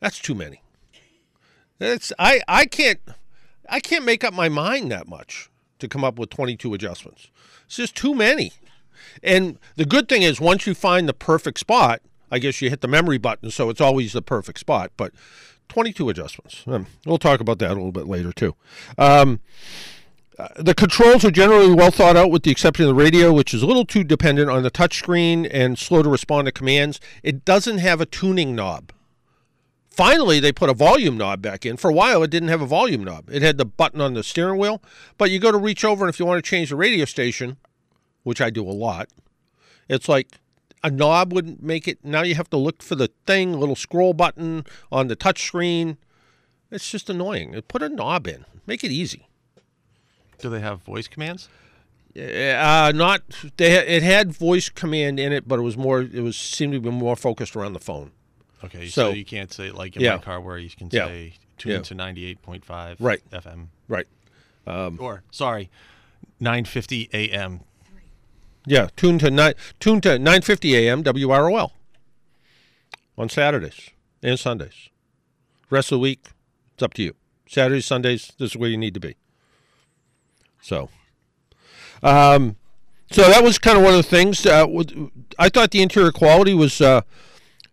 That's 0.00 0.18
too 0.18 0.34
many. 0.34 0.62
That's 1.78 2.12
I 2.18 2.40
I 2.46 2.66
can't 2.66 3.00
I 3.68 3.80
can't 3.80 4.04
make 4.04 4.24
up 4.24 4.34
my 4.34 4.48
mind 4.48 4.90
that 4.92 5.08
much 5.08 5.50
to 5.78 5.88
come 5.88 6.04
up 6.04 6.18
with 6.18 6.30
twenty-two 6.30 6.74
adjustments. 6.74 7.28
It's 7.66 7.76
just 7.76 7.96
too 7.96 8.14
many. 8.14 8.52
And 9.22 9.58
the 9.76 9.84
good 9.84 10.08
thing 10.08 10.22
is, 10.22 10.40
once 10.40 10.66
you 10.66 10.74
find 10.74 11.08
the 11.08 11.14
perfect 11.14 11.58
spot, 11.58 12.00
I 12.30 12.38
guess 12.38 12.60
you 12.60 12.70
hit 12.70 12.80
the 12.80 12.88
memory 12.88 13.18
button, 13.18 13.50
so 13.50 13.70
it's 13.70 13.80
always 13.80 14.12
the 14.12 14.22
perfect 14.22 14.58
spot. 14.58 14.92
But 14.96 15.12
22 15.68 16.08
adjustments. 16.08 16.62
Um, 16.66 16.86
we'll 17.04 17.18
talk 17.18 17.40
about 17.40 17.58
that 17.58 17.70
a 17.70 17.74
little 17.74 17.92
bit 17.92 18.06
later, 18.06 18.32
too. 18.32 18.54
Um, 18.98 19.40
uh, 20.38 20.48
the 20.56 20.74
controls 20.74 21.24
are 21.24 21.30
generally 21.30 21.72
well 21.72 21.90
thought 21.90 22.16
out, 22.16 22.30
with 22.30 22.42
the 22.42 22.50
exception 22.50 22.84
of 22.84 22.88
the 22.88 23.02
radio, 23.02 23.32
which 23.32 23.54
is 23.54 23.62
a 23.62 23.66
little 23.66 23.86
too 23.86 24.04
dependent 24.04 24.50
on 24.50 24.62
the 24.62 24.70
touchscreen 24.70 25.48
and 25.50 25.78
slow 25.78 26.02
to 26.02 26.08
respond 26.08 26.46
to 26.46 26.52
commands. 26.52 27.00
It 27.22 27.44
doesn't 27.44 27.78
have 27.78 28.00
a 28.00 28.06
tuning 28.06 28.54
knob. 28.54 28.92
Finally, 29.88 30.40
they 30.40 30.52
put 30.52 30.68
a 30.68 30.74
volume 30.74 31.16
knob 31.16 31.40
back 31.40 31.64
in. 31.64 31.78
For 31.78 31.90
a 31.90 31.94
while, 31.94 32.22
it 32.22 32.30
didn't 32.30 32.50
have 32.50 32.60
a 32.60 32.66
volume 32.66 33.02
knob. 33.02 33.30
It 33.30 33.40
had 33.40 33.56
the 33.56 33.64
button 33.64 34.02
on 34.02 34.12
the 34.12 34.22
steering 34.22 34.58
wheel, 34.58 34.82
but 35.16 35.30
you 35.30 35.38
go 35.38 35.50
to 35.50 35.56
reach 35.56 35.86
over, 35.86 36.04
and 36.04 36.12
if 36.12 36.20
you 36.20 36.26
want 36.26 36.44
to 36.44 36.48
change 36.48 36.68
the 36.68 36.76
radio 36.76 37.06
station, 37.06 37.56
which 38.22 38.42
I 38.42 38.50
do 38.50 38.62
a 38.62 38.72
lot, 38.72 39.08
It's 39.88 40.08
like 40.08 40.38
a 40.86 40.90
knob 40.90 41.32
wouldn't 41.32 41.62
make 41.62 41.88
it. 41.88 41.98
Now 42.04 42.22
you 42.22 42.34
have 42.36 42.48
to 42.50 42.56
look 42.56 42.82
for 42.82 42.94
the 42.94 43.10
thing, 43.26 43.52
little 43.58 43.74
scroll 43.76 44.12
button 44.14 44.64
on 44.92 45.08
the 45.08 45.16
touch 45.16 45.42
screen. 45.44 45.96
It's 46.70 46.90
just 46.90 47.10
annoying. 47.10 47.60
Put 47.68 47.82
a 47.82 47.88
knob 47.88 48.26
in. 48.26 48.44
Make 48.66 48.84
it 48.84 48.90
easy. 48.92 49.28
Do 50.38 50.48
they 50.50 50.60
have 50.60 50.82
voice 50.82 51.08
commands? 51.08 51.48
Uh, 52.16 52.92
not 52.94 53.22
they. 53.56 53.72
It 53.86 54.02
had 54.02 54.32
voice 54.32 54.68
command 54.68 55.20
in 55.20 55.32
it, 55.32 55.46
but 55.46 55.58
it 55.58 55.62
was 55.62 55.76
more. 55.76 56.00
It 56.02 56.22
was 56.22 56.36
seemed 56.36 56.72
to 56.72 56.80
be 56.80 56.90
more 56.90 57.14
focused 57.16 57.54
around 57.56 57.72
the 57.74 57.80
phone. 57.80 58.12
Okay, 58.64 58.88
So- 58.88 59.10
so, 59.10 59.14
you 59.14 59.24
can't 59.24 59.52
say 59.52 59.70
like 59.70 59.96
in 59.96 60.02
Yeah. 60.02 60.16
my 60.16 60.22
car 60.22 60.40
where 60.40 60.56
you 60.56 60.70
can 60.70 60.88
Yeah. 60.90 61.06
say 61.06 61.34
tune 61.58 61.72
Yeah. 61.72 61.80
to 61.82 61.94
ninety 61.94 62.24
eight 62.24 62.40
point 62.42 62.64
five 62.64 63.00
Right. 63.00 63.20
FM 63.30 63.68
Right. 63.86 64.06
or 64.66 65.22
sorry, 65.30 65.68
nine 66.40 66.64
fifty 66.64 67.10
AM. 67.12 67.60
Yeah. 68.66 68.88
Tune 68.96 69.18
to 69.20 69.30
nine. 69.30 69.54
Tune 69.80 70.00
to 70.02 70.18
nine 70.18 70.42
fifty 70.42 70.76
a.m. 70.76 71.02
WROL 71.04 71.70
on 73.16 73.28
Saturdays 73.28 73.90
and 74.22 74.38
Sundays. 74.38 74.88
Rest 75.70 75.90
of 75.92 75.96
the 75.96 76.00
week, 76.00 76.26
it's 76.74 76.82
up 76.82 76.94
to 76.94 77.02
you. 77.02 77.14
Saturdays, 77.48 77.86
Sundays, 77.86 78.32
this 78.38 78.50
is 78.50 78.56
where 78.56 78.68
you 78.68 78.76
need 78.76 78.94
to 78.94 79.00
be. 79.00 79.16
So, 80.60 80.90
um, 82.02 82.56
so 83.10 83.22
that 83.22 83.42
was 83.42 83.58
kind 83.58 83.78
of 83.78 83.84
one 83.84 83.94
of 83.94 83.98
the 83.98 84.08
things. 84.08 84.44
Uh, 84.44 84.66
I 85.38 85.48
thought 85.48 85.70
the 85.70 85.82
interior 85.82 86.12
quality 86.12 86.54
was, 86.54 86.80
uh, 86.80 87.02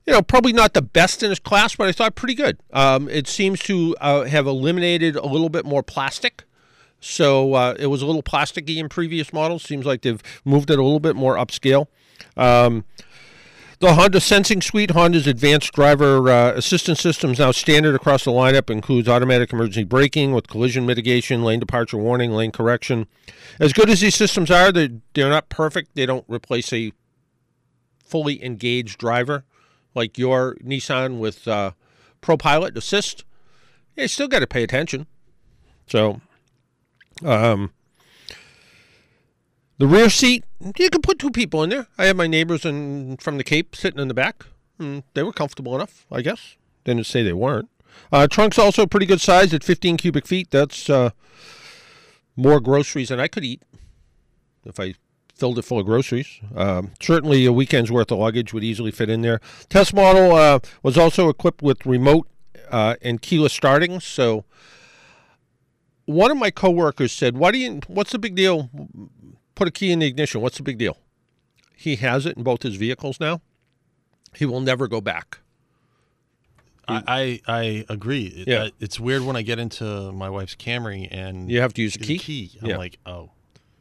you 0.06 0.14
know, 0.14 0.22
probably 0.22 0.54
not 0.54 0.74
the 0.74 0.82
best 0.82 1.24
in 1.24 1.32
its 1.32 1.40
class, 1.40 1.76
but 1.76 1.88
I 1.88 1.92
thought 1.92 2.16
pretty 2.16 2.36
good. 2.36 2.60
Um, 2.72 3.10
it 3.10 3.28
seems 3.28 3.60
to 3.62 3.96
uh, 4.00 4.24
have 4.26 4.46
eliminated 4.46 5.16
a 5.16 5.26
little 5.26 5.50
bit 5.50 5.66
more 5.66 5.82
plastic. 5.82 6.44
So 7.04 7.54
uh, 7.54 7.76
it 7.78 7.88
was 7.88 8.02
a 8.02 8.06
little 8.06 8.24
plasticky 8.24 8.78
in 8.78 8.88
previous 8.90 9.34
models. 9.34 9.64
Seems 9.64 9.86
like 9.86 10.02
they've 10.02 10.22
moved 10.46 10.70
it 10.70 10.80
a 10.80 10.84
little 10.84 11.00
bit 11.00 11.16
more 11.16 11.36
upscale. 11.36 11.88
Um, 12.38 12.86
the 13.80 13.96
Honda 13.96 14.22
Sensing 14.22 14.62
Suite, 14.62 14.92
Honda's 14.92 15.28
advanced 15.28 15.74
driver 15.74 16.30
uh, 16.30 16.54
assistance 16.54 17.02
systems 17.02 17.40
now 17.40 17.52
standard 17.52 17.96
across 17.96 18.24
the 18.24 18.32
lineup. 18.32 18.70
Includes 18.70 19.10
automatic 19.10 19.52
emergency 19.52 19.84
braking 19.84 20.32
with 20.32 20.48
collision 20.48 20.86
mitigation, 20.86 21.44
lane 21.44 21.60
departure 21.60 21.98
warning, 21.98 22.32
lane 22.32 22.52
correction. 22.52 23.08
As 23.60 23.74
good 23.74 23.90
as 23.90 24.00
these 24.00 24.16
systems 24.16 24.50
are, 24.50 24.72
they're, 24.72 24.90
they're 25.14 25.30
not 25.30 25.50
perfect. 25.50 25.96
They 25.96 26.06
don't 26.06 26.26
replace 26.30 26.72
a 26.72 26.94
fully 28.06 28.44
engaged 28.44 28.98
driver 28.98 29.44
like 29.94 30.18
your 30.18 30.56
Nissan 30.64 31.20
with 31.20 31.48
uh, 31.48 31.72
ProPilot 32.22 32.78
Assist. 32.78 33.26
You 33.98 34.08
still 34.08 34.30
got 34.30 34.40
to 34.40 34.48
pay 34.48 34.64
attention. 34.64 35.08
So, 35.88 36.22
um, 37.24 37.72
the 39.78 39.88
rear 39.88 40.10
seat, 40.10 40.44
you 40.78 40.90
can 40.90 41.02
put 41.02 41.20
two 41.20 41.32
people 41.32 41.64
in 41.64 41.70
there. 41.70 41.88
I 41.98 42.06
had 42.06 42.18
my 42.18 42.28
neighbors 42.28 42.66
in, 42.66 43.18
from 43.18 43.38
the 43.38 43.44
Cape 43.44 43.76
sitting 43.76 44.00
in 44.00 44.08
the 44.08 44.14
back. 44.14 44.46
And 44.80 45.04
they 45.14 45.24
were 45.24 45.34
comfortable 45.34 45.76
enough, 45.76 46.06
I 46.12 46.22
guess. 46.22 46.56
Didn't 46.84 47.06
say 47.06 47.24
they 47.24 47.34
weren't. 47.34 47.70
Uh, 48.12 48.28
trunk's 48.28 48.58
also 48.58 48.86
pretty 48.86 49.06
good 49.06 49.22
size 49.22 49.54
at 49.54 49.64
15 49.64 49.98
cubic 49.98 50.26
feet. 50.26 50.50
That's 50.52 50.90
uh, 50.90 51.12
more 52.36 52.60
groceries 52.60 53.10
than 53.10 53.20
I 53.20 53.28
could 53.28 53.44
eat 53.44 53.62
if 54.66 54.80
I 54.80 54.96
filled 55.36 55.60
it 55.60 55.64
full 55.64 55.80
of 55.80 55.86
groceries. 55.86 56.40
Um, 56.56 56.92
certainly, 57.02 57.46
a 57.46 57.54
weekend's 57.54 57.92
worth 57.92 58.12
of 58.12 58.20
luggage 58.20 58.54
would 58.54 58.64
easily 58.64 58.92
fit 58.92 59.10
in 59.10 59.22
there. 59.22 59.40
Test 59.70 59.94
model 59.94 60.36
uh, 60.36 60.60
was 60.82 60.98
also 60.98 61.30
equipped 61.30 61.62
with 61.62 61.86
remote 61.86 62.28
uh, 62.72 62.96
and 63.02 63.22
keyless 63.22 63.54
starting. 63.54 64.00
So, 64.00 64.46
one 66.06 66.32
of 66.32 66.38
my 66.38 66.52
coworkers 66.52 67.12
said, 67.12 67.38
"Why 67.38 67.52
do 67.52 67.58
you? 67.58 67.80
What's 67.88 68.12
the 68.12 68.20
big 68.20 68.36
deal? 68.36 68.70
Put 69.56 69.68
a 69.68 69.72
key 69.72 69.92
in 69.92 70.00
the 70.00 70.08
ignition. 70.08 70.42
What's 70.42 70.58
the 70.58 70.64
big 70.64 70.78
deal?" 70.78 70.98
He 71.76 71.96
has 71.98 72.26
it 72.26 72.38
in 72.38 72.44
both 72.44 72.64
his 72.64 72.76
vehicles 72.76 73.20
now. 73.20 73.42
He 74.36 74.46
will 74.46 74.62
never 74.62 74.88
go 74.88 75.02
back. 75.02 75.40
I, 76.88 77.02
I 77.48 77.54
I 77.60 77.86
agree. 77.90 78.26
It- 78.26 78.48
Yeah. 78.48 78.68
it's 78.80 79.00
weird 79.00 79.24
when 79.24 79.36
I 79.36 79.42
get 79.42 79.58
into 79.60 80.12
my 80.12 80.30
wife's 80.30 80.56
Camry 80.56 81.08
and 81.12 81.50
You 81.50 81.62
have 81.62 81.74
to 81.76 81.82
use 81.82 81.96
a 81.96 82.00
key? 82.00 82.18
key. 82.20 82.52
I'm 82.62 82.70
Yeah. 82.72 82.78
like, 82.78 83.00
oh, 83.06 83.32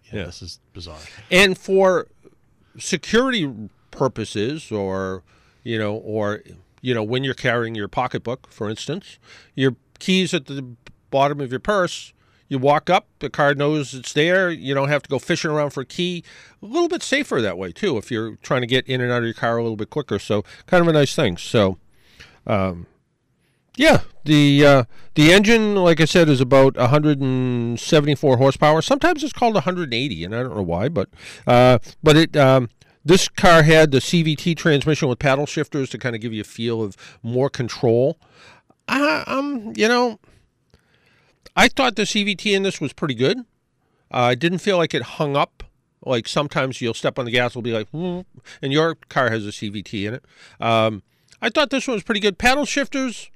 yeah, 0.05 0.21
Yeah. 0.21 0.25
this 0.27 0.41
is 0.43 0.61
bizarre. 0.73 1.01
and 1.31 1.59
for 1.59 2.07
security 2.79 3.53
purposes 3.91 4.71
or 4.73 5.23
you 5.65 5.79
know 5.79 5.95
or 5.95 6.43
you 6.81 6.95
know 6.95 7.03
when 7.03 7.23
you're 7.25 7.35
carrying 7.35 7.75
your 7.75 7.87
pocketbook 7.89 8.49
for 8.51 8.71
instance 8.71 9.19
your 9.55 9.77
keys 9.99 10.33
at 10.33 10.47
the 10.47 10.65
bottom 11.13 11.41
of 11.41 11.53
your 11.53 11.61
purse 11.61 12.13
you 12.49 12.59
walk 12.59 12.91
up 12.91 13.07
the 13.21 13.31
car 13.31 13.55
knows 13.55 13.95
it's 13.95 14.13
there 14.13 14.51
you 14.51 14.75
don't 14.75 14.89
have 14.89 15.03
to 15.03 15.09
go 15.09 15.21
fishing 15.21 15.51
around 15.51 15.71
for 15.71 15.83
a 15.83 15.87
key 15.87 16.25
a 16.61 16.67
little 16.67 16.89
bit 16.89 17.03
safer 17.03 17.41
that 17.41 17.57
way 17.57 17.71
too 17.71 17.97
if 17.97 18.11
you're 18.11 18.35
trying 18.43 18.63
to 18.63 18.67
get 18.67 18.85
in 18.89 19.01
and 19.01 19.13
out 19.13 19.19
of 19.19 19.25
your 19.25 19.35
car 19.35 19.59
a 19.59 19.63
little 19.63 19.77
bit 19.77 19.91
quicker 19.91 20.19
so 20.19 20.45
kind 20.67 20.81
of 20.81 20.89
a 20.89 20.93
nice 20.93 21.15
thing 21.15 21.37
so 21.37 21.79
um, 22.47 22.87
yeah, 23.77 24.01
the 24.25 24.67
uh, 24.67 24.85
the 25.15 25.33
engine, 25.33 25.77
like 25.77 26.01
I 26.01 26.05
said, 26.05 26.29
is 26.29 26.41
about 26.41 26.77
174 26.77 28.37
horsepower. 28.37 28.83
Sometimes 28.83 29.25
it's 29.25 29.33
called 29.33 29.55
180, 29.55 30.25
and 30.25 30.35
I 30.35 30.43
don't 30.43 30.57
know 30.57 30.63
why, 30.63 30.89
but 30.89 31.09
uh, 31.47 31.79
but 32.03 32.17
it 32.17 32.37
um, 32.37 32.69
this 33.05 33.29
car 33.29 33.63
had 33.63 33.91
the 33.91 33.99
CVT 33.99 34.57
transmission 34.57 35.09
with 35.09 35.19
paddle 35.19 35.47
shifters 35.47 35.89
to 35.91 35.99
kind 35.99 36.15
of 36.15 36.21
give 36.21 36.33
you 36.33 36.43
a 36.43 36.45
feel 36.45 36.83
of 36.83 36.97
more 37.23 37.49
control. 37.49 38.19
I, 38.89 39.25
um, 39.27 39.73
you 39.75 39.89
know, 39.89 40.19
I 41.55 41.69
thought 41.69 41.97
the 41.97 42.03
CVT 42.03 42.55
in 42.55 42.63
this 42.63 42.81
was 42.81 42.93
pretty 42.93 43.15
good. 43.15 43.39
Uh, 44.11 44.19
I 44.19 44.35
didn't 44.35 44.59
feel 44.59 44.77
like 44.77 44.95
it 44.95 45.03
hung 45.03 45.37
up. 45.37 45.65
Like 46.05 46.27
sometimes 46.27 46.81
you'll 46.81 46.95
step 46.95 47.19
on 47.19 47.25
the 47.25 47.31
gas, 47.31 47.53
it'll 47.53 47.63
be 47.63 47.73
like, 47.73 47.89
and 47.93 48.73
your 48.73 48.97
car 49.09 49.31
has 49.31 49.47
a 49.47 49.51
CVT 49.51 50.09
in 50.09 50.15
it. 50.15 50.25
Um, 50.61 51.03
I 51.41 51.49
thought 51.49 51.71
this 51.71 51.87
one 51.87 51.95
was 51.95 52.03
pretty 52.03 52.21
good. 52.21 52.39
Paddle 52.39 52.65
shifters. 52.65 53.31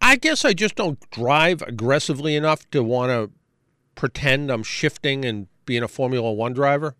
I 0.00 0.16
guess 0.16 0.44
I 0.44 0.52
just 0.52 0.76
don't 0.76 0.98
drive 1.10 1.62
aggressively 1.62 2.36
enough 2.36 2.68
to 2.70 2.82
want 2.82 3.10
to 3.10 3.30
pretend 3.94 4.50
I'm 4.50 4.62
shifting 4.62 5.24
and 5.24 5.48
being 5.64 5.82
a 5.82 5.88
Formula 5.88 6.32
One 6.32 6.52
driver. 6.52 6.94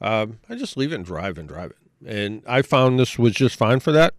Um, 0.00 0.40
I 0.48 0.56
just 0.56 0.76
leave 0.76 0.92
it 0.92 0.96
and 0.96 1.04
drive 1.04 1.38
and 1.38 1.48
drive 1.48 1.70
it. 1.70 1.76
And 2.04 2.42
I 2.46 2.62
found 2.62 2.98
this 2.98 3.18
was 3.18 3.34
just 3.34 3.56
fine 3.56 3.80
for 3.80 3.92
that. 3.92 4.14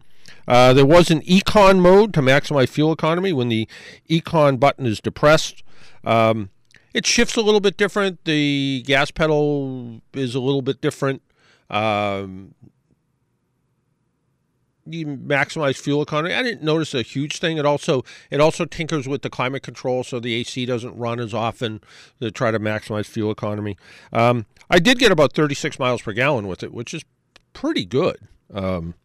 Uh, 0.48 0.74
there 0.74 0.86
was 0.86 1.10
an 1.10 1.22
econ 1.22 1.80
mode 1.80 2.14
to 2.14 2.22
maximize 2.22 2.70
fuel 2.70 2.92
economy 2.92 3.34
when 3.34 3.50
the 3.50 3.68
econ 4.10 4.60
button 4.60 4.86
is 4.86 5.00
depressed. 5.00 5.64
Um, 6.04 6.50
it 6.94 7.06
shifts 7.06 7.36
a 7.36 7.42
little 7.42 7.60
bit 7.60 7.78
different. 7.78 8.24
The 8.26 8.84
gas 8.86 9.12
pedal 9.12 10.02
is 10.14 10.36
a 10.36 10.40
little 10.40 10.62
bit 10.62 10.82
different. 10.82 11.22
Um, 11.70 12.54
you 14.86 15.06
maximize 15.06 15.78
fuel 15.78 16.02
economy. 16.02 16.36
I 16.36 16.44
didn't 16.44 16.64
notice 16.64 16.94
a 16.94 17.02
huge 17.02 17.40
thing. 17.40 17.58
It 17.58 17.66
also 17.66 18.04
it 18.30 18.40
also 18.40 18.66
tinkers 18.66 19.08
with 19.08 19.22
the 19.22 19.30
climate 19.30 19.64
control, 19.64 20.04
so 20.04 20.20
the 20.20 20.34
AC 20.36 20.66
doesn't 20.66 20.96
run 20.98 21.20
as 21.20 21.34
often 21.34 21.82
to 22.20 22.32
try 22.32 22.52
to 22.52 22.60
maximize 22.60 23.06
fuel 23.06 23.32
economy. 23.32 23.78
Um, 24.12 24.46
I 24.70 24.80
did 24.80 25.00
get 25.00 25.12
about 25.12 25.34
36 25.34 25.80
miles 25.80 26.02
per 26.02 26.14
gallon 26.14 26.48
with 26.48 26.64
it, 26.64 26.74
which 26.74 26.94
is 26.94 27.04
pretty 27.54 27.86
good. 27.86 28.18
Um, 28.54 28.96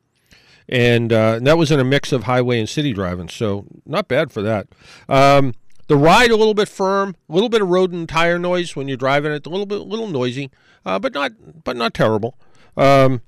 and, 0.69 1.13
uh, 1.13 1.35
and 1.37 1.47
that 1.47 1.57
was 1.57 1.71
in 1.71 1.81
a 1.81 1.85
mix 1.85 2.13
of 2.13 2.25
highway 2.25 2.59
and 2.59 2.69
city 2.69 2.93
driving, 2.93 3.29
so 3.29 3.65
not 3.87 4.09
bad 4.09 4.31
for 4.31 4.43
that. 4.43 4.69
Um, 5.09 5.55
the 5.87 5.97
ride 5.97 6.31
a 6.31 6.37
little 6.37 6.55
bit 6.55 6.69
firm, 6.69 7.17
a 7.29 7.33
little 7.33 7.49
bit 7.49 7.63
of 7.63 7.69
road 7.69 7.93
and 7.93 8.09
tire 8.09 8.39
noise 8.39 8.77
when 8.77 8.89
you're 8.89 8.97
driving 8.97 9.33
it, 9.33 9.47
a 9.47 9.49
little 9.49 9.67
bit, 9.67 9.81
a 9.81 9.85
little 9.85 10.09
noisy, 10.09 10.51
uh, 10.85 10.99
but 10.99 11.15
not, 11.15 11.33
but 11.65 11.77
not 11.77 11.95
terrible. 11.95 12.37
Um, 12.77 13.23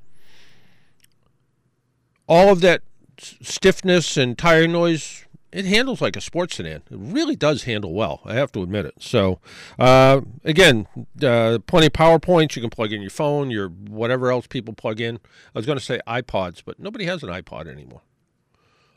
all 2.29 2.53
of 2.53 2.61
that 2.61 2.83
stiffness 3.19 4.17
and 4.17 4.37
tire 4.37 4.69
noise, 4.69 5.25
it 5.53 5.65
handles 5.65 6.01
like 6.01 6.17
a 6.17 6.21
sports 6.21 6.57
sedan. 6.57 6.83
It 6.91 6.99
really 6.99 7.37
does 7.37 7.65
handle 7.65 7.93
well. 7.93 8.21
I 8.25 8.35
have 8.35 8.53
to 8.53 8.63
admit 8.63 8.87
it. 8.87 8.95
So, 9.01 9.41
uh, 9.79 10.21
again, 10.45 10.87
uh, 11.23 11.59
plenty 11.67 11.87
of 11.87 11.93
power 11.93 12.19
points. 12.19 12.57
You 12.57 12.63
can 12.63 12.71
plug 12.71 12.93
in 12.93 13.01
your 13.01 13.11
phone, 13.11 13.51
your 13.51 13.69
whatever 13.69 14.31
else 14.31 14.47
people 14.47 14.75
plug 14.75 15.01
in. 15.01 15.17
I 15.17 15.59
was 15.59 15.67
going 15.67 15.79
to 15.79 15.85
say 15.85 16.01
iPods, 16.07 16.63
but 16.65 16.79
nobody 16.79 17.07
has 17.07 17.23
an 17.23 17.31
iPod 17.31 17.67
anymore. 17.67 18.03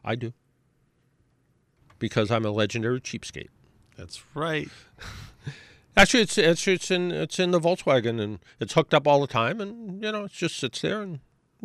I 0.05 0.15
do 0.15 0.33
because 1.97 2.29
I'm 2.29 2.45
a 2.45 2.51
legendary 2.51 2.99
cheapskate. 2.99 3.47
That's 3.97 4.23
right. 4.35 4.69
Actually, 5.97 6.23
it's 6.23 6.37
it's 6.37 6.67
it's 6.67 6.91
in 6.91 7.11
it's 7.11 7.39
in 7.39 7.51
the 7.51 7.59
Volkswagen 7.59 8.19
and 8.19 8.39
it's 8.59 8.73
hooked 8.73 8.93
up 8.93 9.07
all 9.07 9.21
the 9.21 9.27
time, 9.27 9.61
and 9.61 10.03
you 10.03 10.11
know 10.11 10.25
it 10.25 10.31
just 10.31 10.57
sits 10.57 10.81
there 10.81 11.01
and 11.01 11.19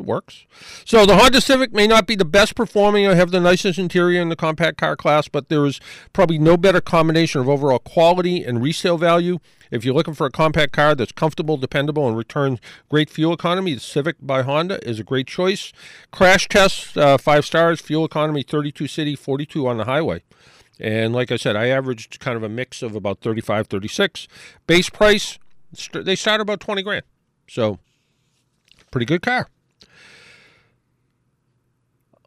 works. 0.05 0.47
So 0.85 1.07
the 1.07 1.17
Honda 1.17 1.41
Civic 1.41 1.73
may 1.73 1.87
not 1.87 2.07
be 2.07 2.15
the 2.15 2.25
best 2.25 2.55
performing 2.55 3.07
or 3.07 3.15
have 3.15 3.31
the 3.31 3.41
nicest 3.41 3.79
interior 3.79 4.21
in 4.21 4.29
the 4.29 4.37
compact 4.37 4.79
car 4.79 4.97
class, 4.97 5.29
but 5.29 5.49
there 5.49 5.65
is 5.67 5.81
probably 6.13 6.39
no 6.39 6.57
better 6.57 6.81
combination 6.81 7.41
of 7.41 7.49
overall 7.49 7.79
quality 7.79 8.45
and 8.45 8.63
resale 8.63 8.99
value. 8.99 9.39
If 9.71 9.85
you're 9.85 9.95
looking 9.95 10.15
for 10.15 10.27
a 10.27 10.31
compact 10.31 10.73
car 10.73 10.95
that's 10.95 11.13
comfortable, 11.13 11.57
dependable, 11.57 12.09
and 12.09 12.17
returns 12.17 12.59
great 12.89 13.11
fuel 13.11 13.33
economy, 13.33 13.75
the 13.75 13.81
Civic 13.81 14.17
by 14.21 14.43
Honda 14.43 14.87
is 14.89 14.99
a 14.99 15.05
great 15.05 15.27
choice. 15.27 15.73
Crash 16.11 16.49
test 16.49 16.97
uh, 16.97 17.19
five 17.19 17.45
stars, 17.45 17.81
fuel 17.81 18.05
economy 18.05 18.43
32 18.43 18.87
city, 18.87 19.15
42 19.15 19.67
on 19.67 19.77
the 19.77 19.85
highway. 19.85 20.23
And 20.81 21.13
like 21.13 21.33
I 21.33 21.37
said, 21.37 21.57
I 21.57 21.69
averaged 21.69 22.21
kind 22.21 22.37
of 22.37 22.43
a 22.43 22.49
mix 22.49 22.83
of 22.83 22.95
about 22.95 23.21
35, 23.21 23.67
36. 23.67 24.29
Base 24.67 24.89
price, 24.89 25.39
they 25.93 26.15
start 26.15 26.41
about 26.41 26.61
20 26.61 26.83
grand. 26.83 27.05
So 27.49 27.79
pretty 28.91 29.07
good 29.07 29.23
car. 29.23 29.49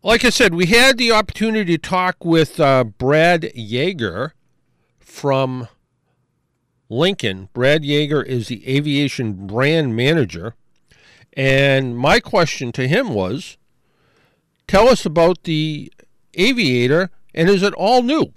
Like 0.04 0.26
I 0.26 0.32
said, 0.32 0.56
we 0.56 0.66
had 0.66 0.98
the 0.98 1.12
opportunity 1.12 1.78
to 1.78 1.78
talk 1.78 2.26
with 2.26 2.60
uh, 2.60 2.84
Brad 2.84 3.44
Yeager 3.56 4.32
from 5.00 5.68
Lincoln. 6.90 7.50
Brad 7.54 7.84
Yeager 7.84 8.26
is 8.26 8.48
the 8.48 8.68
Aviator 8.68 9.32
brand 9.32 9.96
manager. 9.96 10.56
And 11.34 11.96
my 11.96 12.20
question 12.20 12.72
to 12.72 12.88
him 12.88 13.14
was 13.14 13.58
tell 14.68 14.90
us 14.90 15.06
about 15.06 15.44
the 15.44 15.94
aviator 16.34 17.12
and 17.36 17.48
is 17.48 17.62
it 17.62 17.74
all 17.76 18.02
new? 18.02 18.34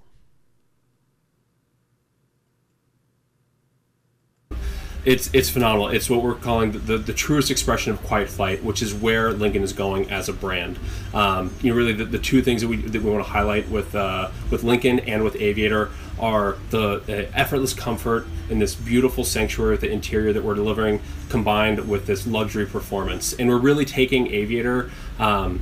It's 5.04 5.28
it's 5.34 5.50
phenomenal. 5.50 5.88
It's 5.88 6.08
what 6.08 6.22
we're 6.22 6.34
calling 6.34 6.72
the, 6.72 6.78
the, 6.78 6.98
the 6.98 7.12
truest 7.12 7.50
expression 7.50 7.92
of 7.92 8.02
quiet 8.02 8.28
flight, 8.28 8.64
which 8.64 8.80
is 8.80 8.94
where 8.94 9.32
Lincoln 9.32 9.62
is 9.62 9.72
going 9.72 10.10
as 10.10 10.28
a 10.28 10.32
brand. 10.32 10.78
Um, 11.12 11.52
you 11.60 11.70
know, 11.70 11.76
really 11.76 11.92
the, 11.92 12.06
the 12.06 12.18
two 12.18 12.40
things 12.42 12.62
that 12.62 12.68
we 12.68 12.76
that 12.76 13.02
we 13.02 13.10
want 13.10 13.24
to 13.24 13.30
highlight 13.30 13.68
with 13.68 13.94
uh, 13.94 14.30
with 14.50 14.64
Lincoln 14.64 15.00
and 15.00 15.22
with 15.22 15.36
Aviator 15.36 15.90
are 16.18 16.56
the 16.70 17.02
uh, 17.08 17.30
effortless 17.34 17.74
comfort 17.74 18.26
in 18.48 18.58
this 18.60 18.74
beautiful 18.74 19.24
sanctuary 19.24 19.76
the 19.76 19.90
interior 19.90 20.32
that 20.32 20.42
we're 20.42 20.54
delivering, 20.54 21.00
combined 21.28 21.88
with 21.88 22.06
this 22.06 22.26
luxury 22.26 22.66
performance. 22.66 23.34
And 23.34 23.48
we're 23.48 23.58
really 23.58 23.84
taking 23.84 24.28
Aviator. 24.28 24.90
Um, 25.18 25.60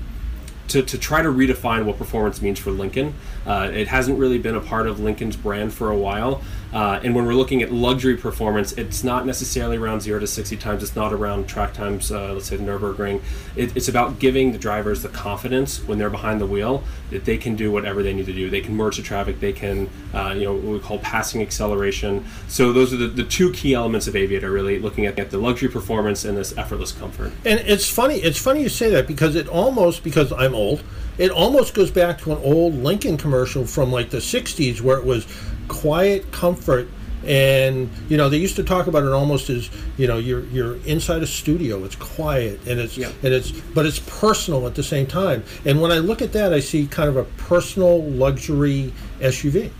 to, 0.68 0.82
to 0.82 0.96
try 0.96 1.20
to 1.20 1.28
redefine 1.28 1.84
what 1.84 1.98
performance 1.98 2.40
means 2.40 2.58
for 2.58 2.70
Lincoln. 2.70 3.14
Uh, 3.46 3.70
it 3.72 3.88
hasn't 3.88 4.18
really 4.18 4.38
been 4.38 4.54
a 4.54 4.60
part 4.60 4.86
of 4.86 5.00
Lincoln's 5.00 5.36
brand 5.36 5.72
for 5.72 5.90
a 5.90 5.96
while. 5.96 6.42
Uh, 6.72 6.98
and 7.04 7.14
when 7.14 7.26
we're 7.26 7.34
looking 7.34 7.62
at 7.62 7.70
luxury 7.70 8.16
performance, 8.16 8.72
it's 8.72 9.04
not 9.04 9.26
necessarily 9.26 9.76
around 9.76 10.00
0 10.00 10.20
to 10.20 10.26
60 10.26 10.56
times. 10.56 10.82
It's 10.82 10.96
not 10.96 11.12
around 11.12 11.46
track 11.46 11.74
times, 11.74 12.10
uh, 12.10 12.32
let's 12.32 12.46
say 12.46 12.56
the 12.56 12.64
Nürburgring. 12.64 13.20
It, 13.56 13.76
it's 13.76 13.88
about 13.88 14.18
giving 14.18 14.52
the 14.52 14.58
drivers 14.58 15.02
the 15.02 15.10
confidence 15.10 15.86
when 15.86 15.98
they're 15.98 16.08
behind 16.08 16.40
the 16.40 16.46
wheel 16.46 16.82
that 17.10 17.26
they 17.26 17.36
can 17.36 17.56
do 17.56 17.70
whatever 17.70 18.02
they 18.02 18.14
need 18.14 18.26
to 18.26 18.32
do. 18.32 18.48
They 18.48 18.62
can 18.62 18.74
merge 18.74 18.96
the 18.96 19.02
traffic. 19.02 19.38
They 19.38 19.52
can, 19.52 19.90
uh, 20.14 20.34
you 20.34 20.44
know, 20.44 20.54
what 20.54 20.64
we 20.64 20.78
call 20.78 20.98
passing 21.00 21.42
acceleration. 21.42 22.24
So 22.48 22.72
those 22.72 22.94
are 22.94 22.96
the, 22.96 23.08
the 23.08 23.24
two 23.24 23.52
key 23.52 23.74
elements 23.74 24.06
of 24.06 24.16
Aviator, 24.16 24.50
really 24.50 24.78
looking 24.78 25.04
at, 25.04 25.18
at 25.18 25.30
the 25.30 25.38
luxury 25.38 25.68
performance 25.68 26.24
and 26.24 26.38
this 26.38 26.56
effortless 26.56 26.92
comfort. 26.92 27.32
And 27.44 27.60
it's 27.60 27.88
funny. 27.88 28.16
It's 28.16 28.40
funny 28.40 28.62
you 28.62 28.70
say 28.70 28.88
that 28.90 29.06
because 29.06 29.36
it 29.36 29.46
almost 29.46 30.02
because 30.02 30.32
I'm 30.32 30.54
old. 30.54 30.82
It 31.18 31.30
almost 31.30 31.74
goes 31.74 31.90
back 31.90 32.20
to 32.22 32.32
an 32.32 32.38
old 32.42 32.74
Lincoln 32.74 33.16
commercial 33.16 33.64
from 33.66 33.92
like 33.92 34.10
the 34.10 34.18
'60s 34.18 34.80
where 34.80 34.98
it 34.98 35.04
was 35.04 35.26
quiet 35.68 36.30
comfort. 36.32 36.88
And 37.24 37.88
you 38.08 38.16
know 38.16 38.28
they 38.28 38.38
used 38.38 38.56
to 38.56 38.64
talk 38.64 38.88
about 38.88 39.04
it 39.04 39.12
almost 39.12 39.48
as 39.48 39.70
you 39.96 40.08
know 40.08 40.18
you're 40.18 40.44
you're 40.46 40.76
inside 40.78 41.22
a 41.22 41.26
studio. 41.26 41.84
It's 41.84 41.94
quiet 41.94 42.58
and 42.66 42.80
it's 42.80 42.98
Yeah. 42.98 43.12
and 43.22 43.32
it's 43.32 43.52
but 43.52 43.86
it's 43.86 44.00
personal 44.00 44.66
at 44.66 44.74
the 44.74 44.82
same 44.82 45.06
time. 45.06 45.44
And 45.64 45.80
when 45.80 45.92
I 45.92 45.98
look 45.98 46.20
at 46.20 46.32
that, 46.32 46.52
I 46.52 46.58
see 46.58 46.86
kind 46.88 47.08
of 47.08 47.16
a 47.16 47.22
personal 47.36 48.02
luxury 48.02 48.92
SUV. 49.20 49.70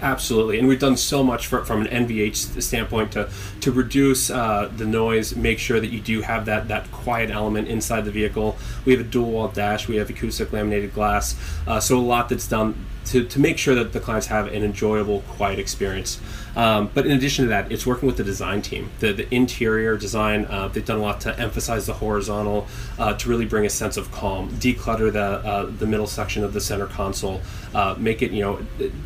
Absolutely, 0.00 0.58
and 0.58 0.68
we've 0.68 0.80
done 0.80 0.96
so 0.96 1.22
much 1.22 1.46
for, 1.46 1.64
from 1.64 1.82
an 1.82 2.06
NVH 2.06 2.62
standpoint 2.62 3.12
to 3.12 3.28
to 3.60 3.72
reduce 3.72 4.30
uh, 4.30 4.70
the 4.76 4.86
noise, 4.86 5.36
make 5.36 5.58
sure 5.58 5.80
that 5.80 5.90
you 5.90 6.00
do 6.00 6.22
have 6.22 6.46
that 6.46 6.68
that 6.68 6.90
quiet 6.90 7.30
element 7.30 7.68
inside 7.68 8.04
the 8.04 8.10
vehicle. 8.10 8.56
We 8.84 8.92
have 8.92 9.00
a 9.00 9.08
dual 9.08 9.30
wall 9.30 9.48
dash, 9.48 9.88
we 9.88 9.96
have 9.96 10.08
acoustic 10.10 10.52
laminated 10.52 10.94
glass, 10.94 11.36
uh, 11.66 11.80
so 11.80 11.98
a 11.98 12.00
lot 12.00 12.28
that's 12.28 12.48
done 12.48 12.86
to, 13.06 13.24
to 13.24 13.40
make 13.40 13.58
sure 13.58 13.74
that 13.74 13.92
the 13.92 14.00
clients 14.00 14.26
have 14.28 14.46
an 14.46 14.62
enjoyable, 14.62 15.20
quiet 15.22 15.58
experience. 15.58 16.20
Um, 16.54 16.90
but 16.92 17.06
in 17.06 17.12
addition 17.12 17.44
to 17.44 17.48
that, 17.48 17.72
it's 17.72 17.86
working 17.86 18.06
with 18.06 18.16
the 18.16 18.24
design 18.24 18.60
team, 18.60 18.90
the, 19.00 19.12
the 19.12 19.34
interior 19.34 19.96
design. 19.96 20.44
Uh, 20.44 20.68
they've 20.68 20.84
done 20.84 20.98
a 20.98 21.02
lot 21.02 21.20
to 21.22 21.38
emphasize 21.38 21.86
the 21.86 21.94
horizontal, 21.94 22.66
uh, 22.98 23.14
to 23.14 23.28
really 23.28 23.46
bring 23.46 23.64
a 23.64 23.70
sense 23.70 23.96
of 23.96 24.10
calm, 24.12 24.50
declutter 24.50 25.12
the 25.12 25.22
uh, 25.22 25.66
the 25.66 25.86
middle 25.86 26.06
section 26.06 26.44
of 26.44 26.52
the 26.52 26.60
center 26.60 26.86
console, 26.86 27.40
uh, 27.74 27.94
make 27.98 28.20
it 28.20 28.32
you 28.32 28.40
know, 28.40 28.60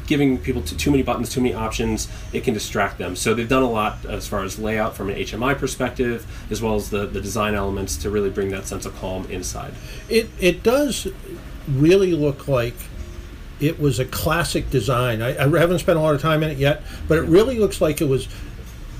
giving 0.07 0.39
people 0.39 0.63
t- 0.63 0.77
too 0.77 0.91
many 0.91 1.03
buttons, 1.03 1.31
too 1.31 1.41
many 1.41 1.55
options, 1.55 2.09
it 2.33 2.43
can 2.43 2.53
distract 2.53 2.99
them. 2.99 3.15
So 3.15 3.33
they've 3.33 3.49
done 3.49 3.63
a 3.63 3.71
lot 3.71 4.05
as 4.07 4.27
far 4.27 4.43
as 4.43 4.59
layout 4.59 4.97
from 4.97 5.11
an 5.11 5.17
HMI 5.17 5.57
perspective, 5.57 6.27
as 6.51 6.61
well 6.61 6.75
as 6.75 6.91
the 6.91 7.07
the 7.07 7.21
design 7.21 7.55
elements 7.55 7.97
to 7.99 8.11
really 8.11 8.31
bring 8.31 8.51
that 8.51 8.67
sense 8.67 8.87
of 8.87 8.97
calm 8.97 9.31
inside. 9.31 9.73
It 10.09 10.31
it 10.41 10.63
does 10.65 11.07
really 11.69 12.13
look 12.13 12.49
like 12.49 12.75
it 13.61 13.81
was 13.81 13.99
a 13.99 14.05
classic 14.05 14.71
design. 14.71 15.23
I, 15.23 15.37
I 15.37 15.59
haven't 15.59 15.79
spent 15.79 15.99
a 15.99 16.03
lot 16.03 16.15
of 16.15 16.21
time 16.21 16.43
in 16.43 16.51
it 16.51 16.59
yet, 16.59 16.83
but 17.09 17.19
it 17.19 17.23
really 17.23 17.59
looks 17.59 17.81
like 17.81 18.01
it 18.01 18.07
was. 18.07 18.29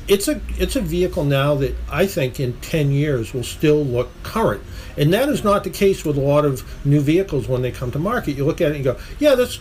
It's 0.09 0.29
a 0.29 0.41
it's 0.59 0.77
a 0.77 0.81
vehicle 0.81 1.25
now 1.25 1.57
that 1.57 1.75
I 1.91 2.07
think 2.07 2.39
in 2.39 2.55
ten 2.61 2.93
years 2.93 3.35
will 3.35 3.43
still 3.43 3.85
look 3.85 4.09
current, 4.23 4.63
and 4.97 5.13
that 5.13 5.29
is 5.29 5.43
not 5.43 5.65
the 5.65 5.71
case 5.71 6.05
with 6.05 6.17
a 6.17 6.21
lot 6.21 6.45
of 6.45 6.87
new 6.87 7.01
vehicles 7.01 7.49
when 7.49 7.63
they 7.63 7.73
come 7.73 7.91
to 7.91 7.99
market. 7.99 8.37
You 8.37 8.45
look 8.45 8.61
at 8.61 8.71
it 8.71 8.77
and 8.77 8.85
you 8.85 8.93
go, 8.93 9.01
yeah, 9.19 9.35
that's 9.35 9.59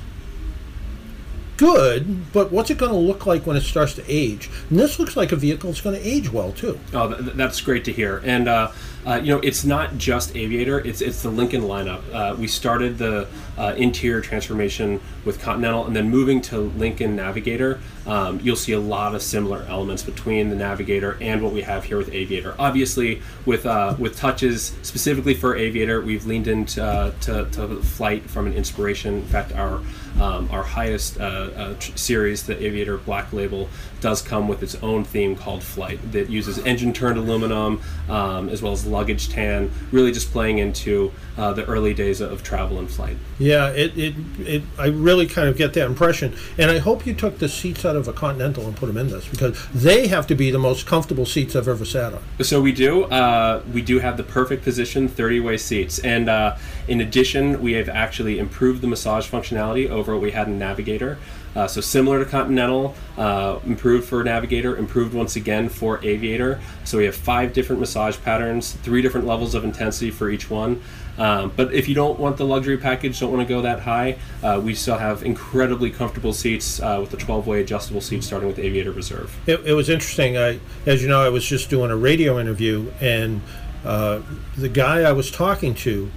good, 1.58 2.32
but 2.34 2.52
what's 2.52 2.70
it 2.70 2.78
going 2.78 2.92
to 2.92 2.98
look 2.98 3.26
like 3.26 3.46
when 3.46 3.56
it 3.56 3.62
starts 3.62 3.94
to 3.96 4.04
age? 4.08 4.50
And 4.70 4.80
this 4.80 5.00
looks 5.00 5.16
like 5.16 5.32
a 5.32 5.36
vehicle 5.36 5.70
that's 5.70 5.82
going 5.82 5.96
to 6.00 6.08
age 6.08 6.32
well 6.32 6.52
too. 6.52 6.80
Oh, 6.94 7.10
th- 7.10 7.22
th- 7.22 7.38
that's 7.38 7.62
great 7.62 7.86
to 7.86 7.94
hear. 7.94 8.22
And 8.24 8.48
uh, 8.48 8.72
uh, 9.06 9.16
you 9.16 9.34
know, 9.34 9.40
it's 9.40 9.64
not 9.64 9.98
just 9.98 10.36
Aviator; 10.36 10.80
it's 10.80 11.02
it's 11.02 11.22
the 11.22 11.30
Lincoln 11.30 11.62
lineup. 11.62 12.02
Uh, 12.14 12.36
we 12.36 12.48
started 12.48 12.98
the 12.98 13.28
uh, 13.58 13.74
interior 13.78 14.22
transformation 14.22 15.00
with 15.24 15.42
Continental, 15.42 15.86
and 15.86 15.96
then 15.96 16.10
moving 16.10 16.42
to 16.42 16.60
Lincoln 16.60 17.16
Navigator. 17.16 17.80
Um, 18.06 18.40
you'll 18.44 18.56
see 18.56 18.74
a 18.74 18.80
lot 18.80 19.16
of 19.16 19.22
similar 19.22 19.64
elements 19.68 20.04
between 20.04 20.50
the 20.50 20.56
Navigator 20.56 21.18
and 21.22 21.42
what 21.42 21.54
we 21.54 21.62
have 21.62 21.86
here 21.86 21.98
with 21.98 22.14
Aviator. 22.14 22.56
Obviously, 22.60 23.22
with 23.46 23.66
uh, 23.66 23.96
with 23.98 24.18
touches 24.18 24.76
specifically 24.84 25.34
for 25.34 25.56
Aviator, 25.56 26.02
we've 26.02 26.26
leaned 26.26 26.48
into 26.48 26.84
uh, 26.84 27.12
to, 27.22 27.46
to 27.52 27.82
flight 27.82 28.30
from 28.30 28.48
an 28.48 28.54
inspiration. 28.54 29.16
In 29.16 29.26
fact, 29.26 29.54
our 29.54 29.82
um, 30.20 30.50
our 30.52 30.64
highest 30.64 31.20
uh, 31.20 31.24
uh, 31.24 31.74
tr- 31.80 31.98
series, 31.98 32.44
the 32.44 32.64
Aviator 32.64 32.98
Black 32.98 33.34
Label, 33.34 33.68
does 34.02 34.22
come 34.22 34.48
with 34.48 34.64
its 34.64 34.76
own 34.76 35.04
theme 35.04 35.36
called 35.36 35.64
Flight 35.64 36.00
that 36.12 36.30
uses 36.30 36.58
engine 36.60 36.94
turned 36.94 37.18
aluminum 37.18 37.82
um, 38.08 38.50
as 38.50 38.62
well 38.62 38.72
as 38.72 38.86
luggage 38.86 39.30
tan, 39.30 39.72
really 39.92 40.12
just 40.12 40.32
playing 40.32 40.60
into 40.60 41.12
uh, 41.38 41.52
the 41.54 41.66
early 41.66 41.94
days 41.94 42.22
of 42.22 42.44
travel 42.44 42.80
and 42.80 42.90
flight. 42.90 43.18
Yeah, 43.40 43.45
it, 43.46 43.98
it, 43.98 44.16
it, 44.40 44.64
I 44.78 44.88
really 44.88 45.28
kind 45.28 45.48
of 45.48 45.58
get 45.58 45.74
that 45.74 45.86
impression. 45.86 46.36
And 46.58 46.72
I 46.72 46.80
hope 46.80 47.06
you 47.06 47.14
took 47.14 47.40
the 47.40 47.50
seats 47.50 47.86
out 47.86 47.96
of 47.96 48.08
a 48.08 48.14
Continental 48.14 48.66
and 48.66 48.76
put 48.76 48.88
them 48.88 48.98
in 48.98 49.10
this 49.10 49.28
because 49.28 49.68
they 49.74 50.08
have 50.08 50.28
to 50.28 50.36
be 50.36 50.52
the 50.52 50.60
most 50.60 50.86
comfortable 50.86 51.26
seats 51.26 51.56
I've 51.56 51.68
ever 51.68 51.86
sat 51.86 52.14
on. 52.14 52.24
So 52.42 52.62
we 52.62 52.72
do. 52.72 53.04
Uh, 53.06 53.62
we 53.72 53.82
do 53.82 54.00
have 54.00 54.18
the 54.18 54.24
perfect 54.24 54.64
position, 54.64 55.10
30-way 55.10 55.58
seats, 55.58 56.00
and 56.00 56.30
uh, 56.30 56.58
in 56.88 57.02
addition, 57.02 57.62
we 57.62 57.74
have 57.74 57.90
actually 57.90 58.40
improved 58.40 58.82
the 58.82 58.88
massage 58.88 59.30
functionality 59.30 59.90
over 59.90 60.14
what 60.14 60.22
we 60.22 60.32
had 60.32 60.48
in 60.48 60.58
Navigator. 60.58 61.18
Uh, 61.56 61.68
so 61.68 61.80
similar 61.80 62.20
to 62.20 62.30
Continental, 62.30 62.94
uh, 63.18 63.60
improved 63.66 64.08
for 64.10 64.22
Navigator, 64.24 64.76
improved 64.76 65.14
once 65.14 65.38
again 65.38 65.70
for 65.70 66.04
Aviator. 66.04 66.60
So 66.84 66.98
we 66.98 67.06
have 67.06 67.16
five 67.16 67.54
different 67.54 67.80
massage 67.80 68.18
patterns, 68.18 68.74
three 68.74 69.02
different 69.02 69.26
levels 69.26 69.56
of 69.56 69.64
intensity 69.64 70.12
for 70.12 70.30
each 70.30 70.50
one. 70.50 70.82
Um, 71.18 71.54
but 71.56 71.74
if 71.74 71.88
you 71.88 71.96
don't 71.96 72.20
want 72.20 72.38
the 72.38 72.46
luxury 72.46 72.78
package, 72.78 73.20
don't 73.20 73.32
want 73.32 73.48
to 73.48 73.54
go 73.54 73.62
that 73.62 73.80
high, 73.80 74.18
uh, 74.44 74.62
we 74.64 74.76
still 74.76 74.98
have 74.98 75.24
incredibly 75.24 75.90
comfortable 75.90 76.34
seats 76.34 76.82
uh, 76.82 76.98
with 77.00 77.12
the 77.12 77.18
12-way 77.18 77.62
adjustable 77.62 78.02
seats, 78.02 78.28
starting 78.28 78.48
with 78.48 78.60
Aviator 78.60 78.92
Reserve. 78.92 79.36
It, 79.48 79.62
it 79.66 79.74
was 79.74 79.90
interesting. 79.90 80.38
I, 80.38 80.60
as 80.86 81.02
you 81.02 81.08
know, 81.08 81.22
I 81.22 81.30
was 81.30 81.46
just 81.46 81.70
doing 81.70 81.92
a 81.92 81.96
radio 81.96 82.40
interview, 82.40 82.92
and 83.00 83.42
uh, 83.86 84.22
the 84.58 84.70
guy 84.70 85.02
I 85.02 85.14
was 85.14 85.32
talking 85.32 85.74
to 85.76 86.12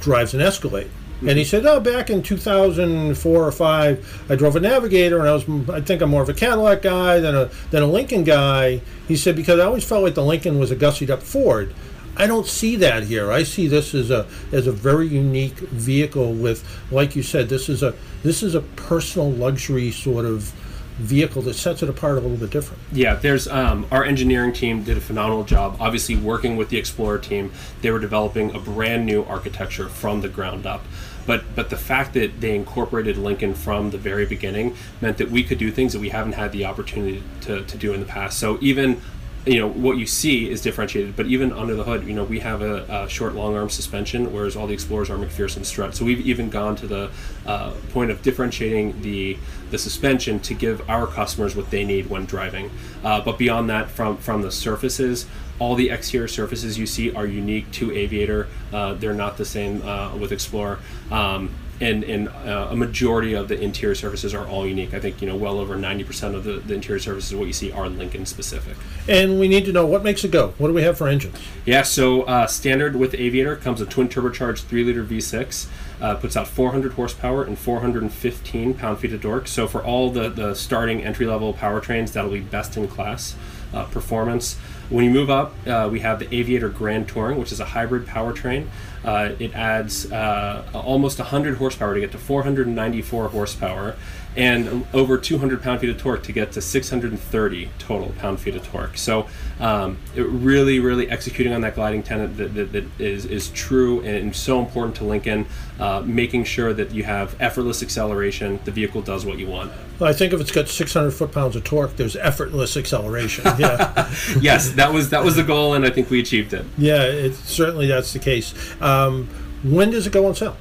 drives 0.00 0.34
an 0.34 0.40
Escalade. 0.40 0.90
And 1.20 1.38
he 1.38 1.44
said, 1.44 1.64
"Oh, 1.64 1.80
back 1.80 2.10
in 2.10 2.22
2004 2.22 3.44
or 3.44 3.52
five, 3.52 4.24
I 4.28 4.36
drove 4.36 4.56
a 4.56 4.60
Navigator, 4.60 5.20
and 5.20 5.28
I 5.28 5.32
was, 5.32 5.48
I 5.70 5.80
think 5.80 6.02
I'm 6.02 6.10
more 6.10 6.22
of 6.22 6.28
a 6.28 6.34
Cadillac 6.34 6.82
guy 6.82 7.20
than 7.20 7.34
a 7.34 7.50
than 7.70 7.82
a 7.82 7.86
Lincoln 7.86 8.24
guy." 8.24 8.82
He 9.08 9.16
said 9.16 9.36
because 9.36 9.58
I 9.58 9.64
always 9.64 9.84
felt 9.84 10.02
like 10.02 10.14
the 10.14 10.24
Lincoln 10.24 10.58
was 10.58 10.70
a 10.70 10.76
gussied 10.76 11.08
up 11.08 11.22
Ford. 11.22 11.72
I 12.16 12.26
don't 12.26 12.46
see 12.46 12.76
that 12.76 13.04
here. 13.04 13.32
I 13.32 13.42
see 13.42 13.66
this 13.66 13.94
as 13.94 14.10
a 14.10 14.26
as 14.52 14.66
a 14.66 14.72
very 14.72 15.08
unique 15.08 15.58
vehicle 15.58 16.32
with, 16.32 16.64
like 16.90 17.16
you 17.16 17.22
said, 17.22 17.48
this 17.48 17.68
is 17.68 17.82
a 17.82 17.94
this 18.22 18.42
is 18.42 18.54
a 18.54 18.60
personal 18.60 19.30
luxury 19.30 19.90
sort 19.90 20.24
of 20.24 20.52
vehicle 20.98 21.42
that 21.42 21.54
sets 21.54 21.82
it 21.82 21.88
apart 21.88 22.18
a 22.18 22.20
little 22.20 22.36
bit 22.36 22.50
different. 22.50 22.80
Yeah, 22.92 23.16
there's 23.16 23.48
um, 23.48 23.86
our 23.90 24.04
engineering 24.04 24.52
team 24.52 24.84
did 24.84 24.96
a 24.96 25.00
phenomenal 25.00 25.42
job. 25.42 25.76
Obviously, 25.80 26.14
working 26.14 26.56
with 26.56 26.68
the 26.68 26.76
Explorer 26.78 27.18
team, 27.18 27.52
they 27.82 27.90
were 27.90 27.98
developing 27.98 28.54
a 28.54 28.60
brand 28.60 29.04
new 29.04 29.24
architecture 29.24 29.88
from 29.88 30.20
the 30.20 30.28
ground 30.28 30.66
up. 30.66 30.84
But 31.26 31.54
but 31.54 31.70
the 31.70 31.76
fact 31.76 32.14
that 32.14 32.40
they 32.40 32.54
incorporated 32.54 33.16
Lincoln 33.16 33.54
from 33.54 33.90
the 33.90 33.98
very 33.98 34.26
beginning 34.26 34.76
meant 35.00 35.18
that 35.18 35.30
we 35.30 35.42
could 35.42 35.58
do 35.58 35.70
things 35.70 35.92
that 35.94 36.00
we 36.00 36.10
haven't 36.10 36.34
had 36.34 36.52
the 36.52 36.64
opportunity 36.66 37.22
to, 37.42 37.64
to 37.64 37.76
do 37.76 37.92
in 37.92 38.00
the 38.00 38.06
past. 38.06 38.38
So 38.38 38.58
even 38.60 39.00
you 39.46 39.58
know 39.58 39.68
what 39.68 39.98
you 39.98 40.06
see 40.06 40.50
is 40.50 40.62
differentiated, 40.62 41.16
but 41.16 41.26
even 41.26 41.52
under 41.52 41.74
the 41.74 41.84
hood, 41.84 42.06
you 42.06 42.14
know 42.14 42.24
we 42.24 42.40
have 42.40 42.62
a, 42.62 43.04
a 43.04 43.08
short 43.08 43.34
long 43.34 43.54
arm 43.54 43.68
suspension, 43.68 44.32
whereas 44.32 44.56
all 44.56 44.66
the 44.66 44.72
Explorers 44.72 45.10
are 45.10 45.18
MacPherson 45.18 45.64
strut. 45.64 45.94
So 45.94 46.04
we've 46.04 46.26
even 46.26 46.48
gone 46.48 46.76
to 46.76 46.86
the 46.86 47.10
uh, 47.44 47.74
point 47.92 48.10
of 48.10 48.22
differentiating 48.22 49.02
the 49.02 49.36
the 49.70 49.78
suspension 49.78 50.40
to 50.40 50.54
give 50.54 50.88
our 50.88 51.06
customers 51.06 51.54
what 51.54 51.70
they 51.70 51.84
need 51.84 52.08
when 52.08 52.24
driving. 52.24 52.70
Uh, 53.02 53.20
but 53.20 53.38
beyond 53.38 53.68
that, 53.68 53.90
from 53.90 54.16
from 54.16 54.40
the 54.40 54.50
surfaces, 54.50 55.26
all 55.58 55.74
the 55.74 55.90
exterior 55.90 56.28
surfaces 56.28 56.78
you 56.78 56.86
see 56.86 57.14
are 57.14 57.26
unique 57.26 57.70
to 57.72 57.92
Aviator. 57.92 58.48
Uh, 58.72 58.94
they're 58.94 59.12
not 59.12 59.36
the 59.36 59.44
same 59.44 59.82
uh, 59.82 60.16
with 60.16 60.32
Explorer. 60.32 60.78
Um, 61.10 61.50
and 61.80 62.04
and 62.04 62.28
uh, 62.28 62.68
a 62.70 62.76
majority 62.76 63.34
of 63.34 63.48
the 63.48 63.60
interior 63.60 63.94
surfaces 63.94 64.34
are 64.34 64.46
all 64.46 64.66
unique. 64.66 64.94
I 64.94 65.00
think 65.00 65.20
you 65.20 65.28
know 65.28 65.36
well 65.36 65.58
over 65.58 65.76
ninety 65.76 66.04
percent 66.04 66.34
of 66.34 66.44
the, 66.44 66.54
the 66.54 66.74
interior 66.74 67.00
surfaces 67.00 67.34
what 67.34 67.46
you 67.46 67.52
see 67.52 67.72
are 67.72 67.88
Lincoln 67.88 68.26
specific. 68.26 68.76
And 69.08 69.38
we 69.38 69.48
need 69.48 69.64
to 69.66 69.72
know 69.72 69.86
what 69.86 70.02
makes 70.02 70.24
it 70.24 70.30
go. 70.30 70.54
What 70.58 70.68
do 70.68 70.74
we 70.74 70.82
have 70.82 70.96
for 70.98 71.08
engines? 71.08 71.38
Yeah, 71.64 71.82
so 71.82 72.22
uh, 72.22 72.46
standard 72.46 72.96
with 72.96 73.14
Aviator 73.14 73.56
comes 73.56 73.80
a 73.80 73.86
twin 73.86 74.08
turbocharged 74.08 74.64
three 74.64 74.84
liter 74.84 75.04
V6. 75.04 75.66
Uh, 76.00 76.16
puts 76.16 76.36
out 76.36 76.48
400 76.48 76.94
horsepower 76.94 77.44
and 77.44 77.56
415 77.58 78.74
pound 78.74 78.98
feet 78.98 79.12
of 79.12 79.22
torque. 79.22 79.46
So 79.48 79.66
for 79.66 79.82
all 79.82 80.10
the 80.10 80.28
the 80.28 80.54
starting 80.54 81.02
entry 81.02 81.26
level 81.26 81.54
powertrains, 81.54 82.12
that'll 82.12 82.30
be 82.30 82.40
best 82.40 82.76
in 82.76 82.88
class 82.88 83.36
uh, 83.72 83.84
performance. 83.84 84.56
When 84.90 85.04
you 85.04 85.10
move 85.10 85.30
up, 85.30 85.54
uh, 85.66 85.88
we 85.90 86.00
have 86.00 86.18
the 86.18 86.32
Aviator 86.34 86.68
Grand 86.68 87.08
Touring, 87.08 87.38
which 87.38 87.52
is 87.52 87.60
a 87.60 87.64
hybrid 87.64 88.06
powertrain. 88.06 88.66
Uh, 89.04 89.34
it 89.38 89.54
adds 89.54 90.10
uh, 90.10 90.64
almost 90.72 91.18
100 91.18 91.58
horsepower 91.58 91.94
to 91.94 92.00
get 92.00 92.12
to 92.12 92.18
494 92.18 93.28
horsepower, 93.28 93.96
and 94.36 94.86
over 94.92 95.16
200 95.16 95.62
pound 95.62 95.80
feet 95.80 95.90
of 95.90 95.98
torque 95.98 96.22
to 96.24 96.32
get 96.32 96.52
to 96.52 96.60
630 96.60 97.70
total 97.78 98.12
pound 98.18 98.40
feet 98.40 98.56
of 98.56 98.66
torque. 98.66 98.96
So, 98.96 99.26
um, 99.60 99.98
it 100.16 100.26
really, 100.26 100.80
really 100.80 101.08
executing 101.08 101.52
on 101.52 101.60
that 101.60 101.74
gliding 101.74 102.02
tenet 102.02 102.36
that, 102.36 102.54
that, 102.54 102.72
that 102.72 102.84
is 102.98 103.24
is 103.26 103.50
true 103.50 104.00
and 104.02 104.34
so 104.34 104.60
important 104.60 104.96
to 104.96 105.04
Lincoln. 105.04 105.46
Uh, 105.78 106.02
making 106.04 106.44
sure 106.44 106.72
that 106.72 106.92
you 106.92 107.02
have 107.02 107.34
effortless 107.40 107.82
acceleration, 107.82 108.60
the 108.64 108.70
vehicle 108.70 109.02
does 109.02 109.26
what 109.26 109.38
you 109.38 109.46
want. 109.48 109.72
Well, 109.98 110.08
I 110.08 110.12
think 110.12 110.32
if 110.32 110.40
it's 110.40 110.52
got 110.52 110.68
600 110.68 111.10
foot 111.10 111.32
pounds 111.32 111.56
of 111.56 111.64
torque, 111.64 111.96
there's 111.96 112.16
effortless 112.16 112.76
acceleration. 112.76 113.44
Yeah, 113.58 114.12
yes, 114.40 114.70
that 114.72 114.92
was 114.92 115.10
that 115.10 115.22
was 115.24 115.36
the 115.36 115.42
goal, 115.44 115.74
and 115.74 115.84
I 115.84 115.90
think 115.90 116.10
we 116.10 116.18
achieved 116.20 116.52
it. 116.52 116.64
yeah, 116.76 117.02
it 117.02 117.34
certainly 117.34 117.86
that's 117.86 118.12
the 118.12 118.18
case. 118.18 118.52
Um, 118.80 119.28
when 119.62 119.90
does 119.90 120.06
it 120.06 120.12
go 120.12 120.26
on 120.26 120.34
sale? 120.34 120.56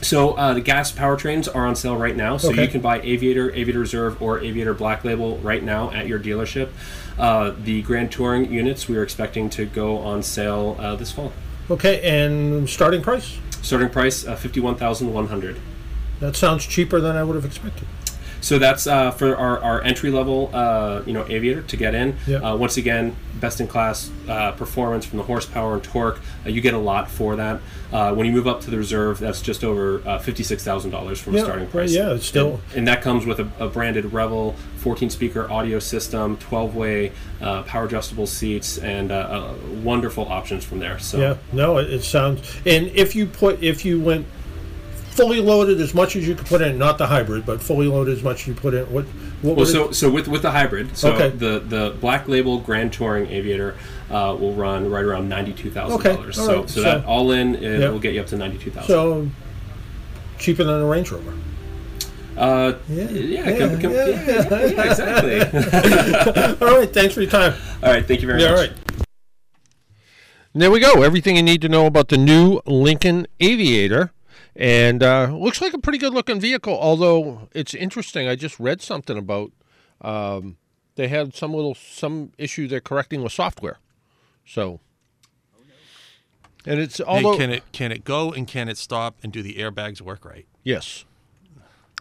So 0.00 0.32
uh, 0.32 0.54
the 0.54 0.60
gas 0.60 0.92
powertrains 0.92 1.52
are 1.54 1.66
on 1.66 1.74
sale 1.76 1.96
right 1.96 2.16
now. 2.16 2.36
So 2.36 2.50
Okay. 2.50 2.62
you 2.62 2.68
can 2.68 2.80
buy 2.80 3.00
Aviator, 3.00 3.50
Aviator 3.50 3.80
Reserve, 3.80 4.22
or 4.22 4.40
Aviator 4.40 4.74
Black 4.74 5.04
Label 5.04 5.38
right 5.38 5.62
now 5.62 5.90
at 5.90 6.06
your 6.06 6.18
dealership. 6.18 6.70
Uh, 7.18 7.52
the 7.64 7.82
Grand 7.82 8.12
Touring 8.12 8.50
units 8.52 8.88
we 8.88 8.96
are 8.96 9.02
expecting 9.02 9.50
to 9.50 9.66
go 9.66 9.98
on 9.98 10.22
sale 10.22 10.76
uh, 10.78 10.94
this 10.94 11.10
fall. 11.10 11.32
Okay, 11.70 12.00
and 12.02 12.68
starting 12.70 13.02
price? 13.02 13.38
Starting 13.60 13.90
price 13.90 14.24
uh, 14.26 14.36
fifty 14.36 14.60
one 14.60 14.76
thousand 14.76 15.12
one 15.12 15.26
hundred. 15.26 15.58
That 16.20 16.36
sounds 16.36 16.64
cheaper 16.64 17.00
than 17.00 17.16
I 17.16 17.24
would 17.24 17.34
have 17.34 17.44
expected. 17.44 17.86
So 18.40 18.58
that's 18.58 18.86
uh, 18.86 19.10
for 19.10 19.36
our, 19.36 19.58
our 19.60 19.82
entry 19.82 20.10
level, 20.10 20.50
uh, 20.52 21.02
you 21.06 21.12
know, 21.12 21.26
Aviator 21.28 21.62
to 21.62 21.76
get 21.76 21.94
in. 21.94 22.16
Yeah. 22.26 22.38
Uh, 22.38 22.56
once 22.56 22.76
again, 22.76 23.16
best 23.40 23.60
in 23.60 23.66
class 23.68 24.10
uh, 24.28 24.52
performance 24.52 25.04
from 25.06 25.18
the 25.18 25.24
horsepower 25.24 25.74
and 25.74 25.82
torque. 25.82 26.20
Uh, 26.46 26.48
you 26.50 26.60
get 26.60 26.74
a 26.74 26.78
lot 26.78 27.10
for 27.10 27.36
that. 27.36 27.60
Uh, 27.92 28.14
when 28.14 28.26
you 28.26 28.32
move 28.32 28.46
up 28.46 28.60
to 28.62 28.70
the 28.70 28.76
reserve, 28.76 29.18
that's 29.18 29.40
just 29.42 29.64
over 29.64 30.02
uh, 30.06 30.18
fifty 30.18 30.42
six 30.42 30.62
thousand 30.62 30.90
dollars 30.90 31.20
from 31.20 31.34
Yeah, 31.34 31.40
a 31.40 31.44
starting 31.44 31.66
price. 31.68 31.92
yeah, 31.92 32.12
it's 32.14 32.26
still- 32.26 32.60
and, 32.70 32.78
and 32.78 32.88
that 32.88 33.02
comes 33.02 33.24
with 33.26 33.40
a, 33.40 33.48
a 33.58 33.68
branded 33.68 34.12
Revel 34.12 34.54
fourteen 34.76 35.10
speaker 35.10 35.50
audio 35.50 35.78
system, 35.78 36.36
twelve 36.36 36.74
way 36.76 37.12
uh, 37.40 37.62
power 37.64 37.84
adjustable 37.86 38.26
seats, 38.26 38.78
and 38.78 39.10
wonderful 39.84 40.26
options 40.28 40.64
from 40.64 40.78
there. 40.78 40.98
So 40.98 41.18
Yeah, 41.18 41.36
no, 41.52 41.78
it, 41.78 41.90
it 41.92 42.04
sounds. 42.04 42.40
And 42.66 42.86
if 42.88 43.14
you 43.14 43.26
put, 43.26 43.62
if 43.62 43.84
you 43.84 44.00
went 44.00 44.26
fully 45.18 45.40
loaded 45.40 45.80
as 45.80 45.92
much 45.94 46.16
as 46.16 46.26
you 46.26 46.34
could 46.34 46.46
put 46.46 46.62
in, 46.62 46.78
not 46.78 46.96
the 46.98 47.06
hybrid, 47.06 47.44
but 47.44 47.60
fully 47.60 47.86
loaded 47.86 48.16
as 48.16 48.22
much 48.22 48.42
as 48.42 48.46
you 48.48 48.54
put 48.54 48.72
in, 48.72 48.84
what? 48.92 49.04
what 49.42 49.56
Well, 49.56 49.66
so 49.66 49.88
it, 49.90 49.94
so 49.94 50.10
with 50.10 50.28
with 50.28 50.42
the 50.42 50.50
hybrid, 50.50 50.96
so 50.96 51.12
Okay. 51.12 51.28
the 51.36 51.58
the 51.60 51.94
Black 52.00 52.26
Label 52.28 52.58
Grand 52.60 52.92
Touring 52.92 53.26
Aviator 53.28 53.74
uh, 54.10 54.36
will 54.38 54.54
run 54.54 54.88
right 54.90 55.04
around 55.04 55.28
ninety 55.28 55.52
two 55.52 55.70
thousand 55.70 55.98
Okay, 56.00 56.14
dollars. 56.14 56.38
all 56.38 56.46
So 56.46 56.60
right, 56.60 56.70
so 56.70 56.74
so- 56.76 56.82
that 56.82 57.04
all 57.04 57.30
in 57.32 57.56
it 57.56 57.80
Yeah. 57.80 57.90
will 57.90 57.98
get 57.98 58.14
you 58.14 58.20
up 58.20 58.26
to 58.28 58.36
ninety 58.36 58.58
two 58.58 58.70
thousand. 58.70 58.88
so 58.88 59.28
cheaper 60.38 60.64
than 60.64 60.80
a 60.80 60.86
Range 60.86 61.10
Rover. 61.10 61.32
uh, 62.36 62.72
Yeah, 62.88 63.04
yeah, 63.10 63.50
yeah, 63.50 63.58
com- 63.58 63.80
com- 63.80 63.90
yeah. 63.92 64.06
yeah, 64.06 64.66
yeah, 64.66 64.90
exactly. 64.90 65.40
All 66.66 66.78
right, 66.78 66.92
thanks 66.92 67.12
for 67.14 67.20
your 67.22 67.30
time. 67.30 67.54
all 67.82 67.90
right, 67.92 68.06
thank 68.06 68.20
you 68.22 68.28
very 68.28 68.40
Yeah, 68.42 68.50
much. 68.52 68.58
All 68.58 68.64
right. 68.66 68.72
There 70.54 70.70
we 70.70 70.80
go. 70.80 71.02
Everything 71.02 71.36
you 71.36 71.42
need 71.42 71.60
to 71.62 71.68
know 71.68 71.86
about 71.86 72.08
the 72.08 72.16
new 72.16 72.60
Lincoln 72.66 73.26
Aviator. 73.40 74.12
And 74.58 75.04
uh, 75.04 75.28
looks 75.32 75.60
like 75.60 75.72
a 75.72 75.78
pretty 75.78 75.98
good 75.98 76.12
looking 76.12 76.40
vehicle, 76.40 76.76
although 76.76 77.48
it's 77.52 77.74
interesting. 77.74 78.26
I 78.26 78.34
just 78.34 78.58
read 78.58 78.82
something 78.82 79.16
about 79.16 79.52
um, 80.00 80.56
they 80.96 81.06
had 81.06 81.32
some 81.32 81.54
little 81.54 81.76
some 81.76 82.32
issue 82.38 82.66
they're 82.66 82.80
correcting 82.80 83.22
with 83.22 83.32
software. 83.32 83.78
So, 84.44 84.80
and 86.66 86.80
it's 86.80 86.98
Hey, 86.98 87.04
although 87.06 87.36
can 87.36 87.50
it 87.50 87.62
can 87.70 87.92
it 87.92 88.02
go 88.04 88.32
and 88.32 88.48
can 88.48 88.68
it 88.68 88.78
stop 88.78 89.16
and 89.22 89.32
do 89.32 89.42
the 89.42 89.54
airbags 89.54 90.00
work 90.00 90.24
right? 90.24 90.46
Yes. 90.64 91.04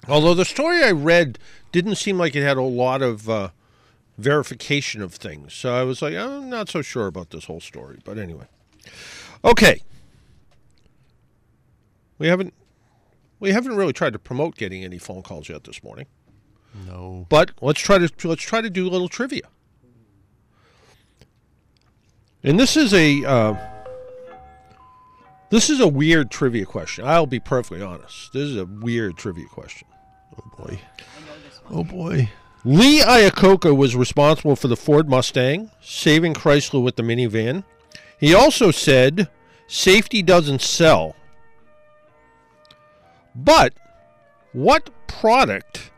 Although 0.08 0.34
the 0.34 0.45
story 0.45 0.84
I 0.84 0.91
read 0.91 1.38
didn't 1.72 1.95
seem 1.95 2.18
like 2.18 2.36
it 2.36 2.41
had 2.41 2.58
a 2.58 2.64
lot 2.64 3.03
of 3.03 3.30
uh, 3.30 3.49
verification 4.18 5.03
of 5.03 5.14
things. 5.14 5.53
So 5.53 5.76
I 5.76 5.84
was 5.84 6.01
like, 6.01 6.16
I'm 6.16 6.49
not 6.49 6.70
so 6.70 6.82
sure 6.82 7.05
about 7.05 7.30
this 7.30 7.45
whole 7.45 7.60
story. 7.60 7.99
But 8.03 8.18
anyway. 8.18 8.45
Okay. 9.45 9.82
We 12.18 12.28
haven't 12.28 12.53
we 13.39 13.51
haven't 13.51 13.76
really 13.76 13.93
tried 13.93 14.13
to 14.13 14.20
promote 14.20 14.55
getting 14.55 14.84
any 14.84 14.97
phone 14.97 15.22
calls 15.22 15.49
yet 15.49 15.63
this 15.63 15.84
morning. 15.84 16.07
No. 16.86 17.26
But 17.30 17.51
let's 17.61 17.80
try 17.80 17.97
to 17.97 18.28
let's 18.28 18.43
try 18.43 18.61
to 18.61 18.70
do 18.70 18.88
a 18.88 18.89
little 18.89 19.09
trivia. 19.09 19.47
And 22.43 22.59
this 22.59 22.78
is 22.78 22.93
a 22.93 23.26
uh, 23.26 23.55
this 25.49 25.70
is 25.70 25.80
a 25.80 25.88
weird 25.88 26.32
trivia 26.32 26.65
question. 26.65 27.05
I'll 27.05 27.26
be 27.26 27.39
perfectly 27.39 27.82
honest. 27.82 28.34
This 28.34 28.43
is 28.43 28.57
a 28.57 28.65
weird 28.65 29.18
trivia 29.18 29.47
question. 29.47 29.88
Oh 30.38 30.63
boy. 30.63 30.80
Oh 31.70 31.84
boy. 31.84 32.30
Lee 32.63 33.01
Iacocca 33.01 33.76
was 33.76 33.95
responsible 33.95 34.55
for 34.55 34.68
the 34.68 34.76
Ford 34.76 35.09
Mustang, 35.09 35.72
saving 35.80 36.34
Chrysler 36.34 36.84
with 36.84 36.95
the 36.95 37.03
minivan. 37.03 37.63
He 38.20 38.34
also 38.34 38.72
said 38.72 39.30
safety 39.68 40.22
doesn't 40.22 40.61
sell. 40.61 41.15
But 43.38 43.76
what 44.52 44.90
product 45.06 45.92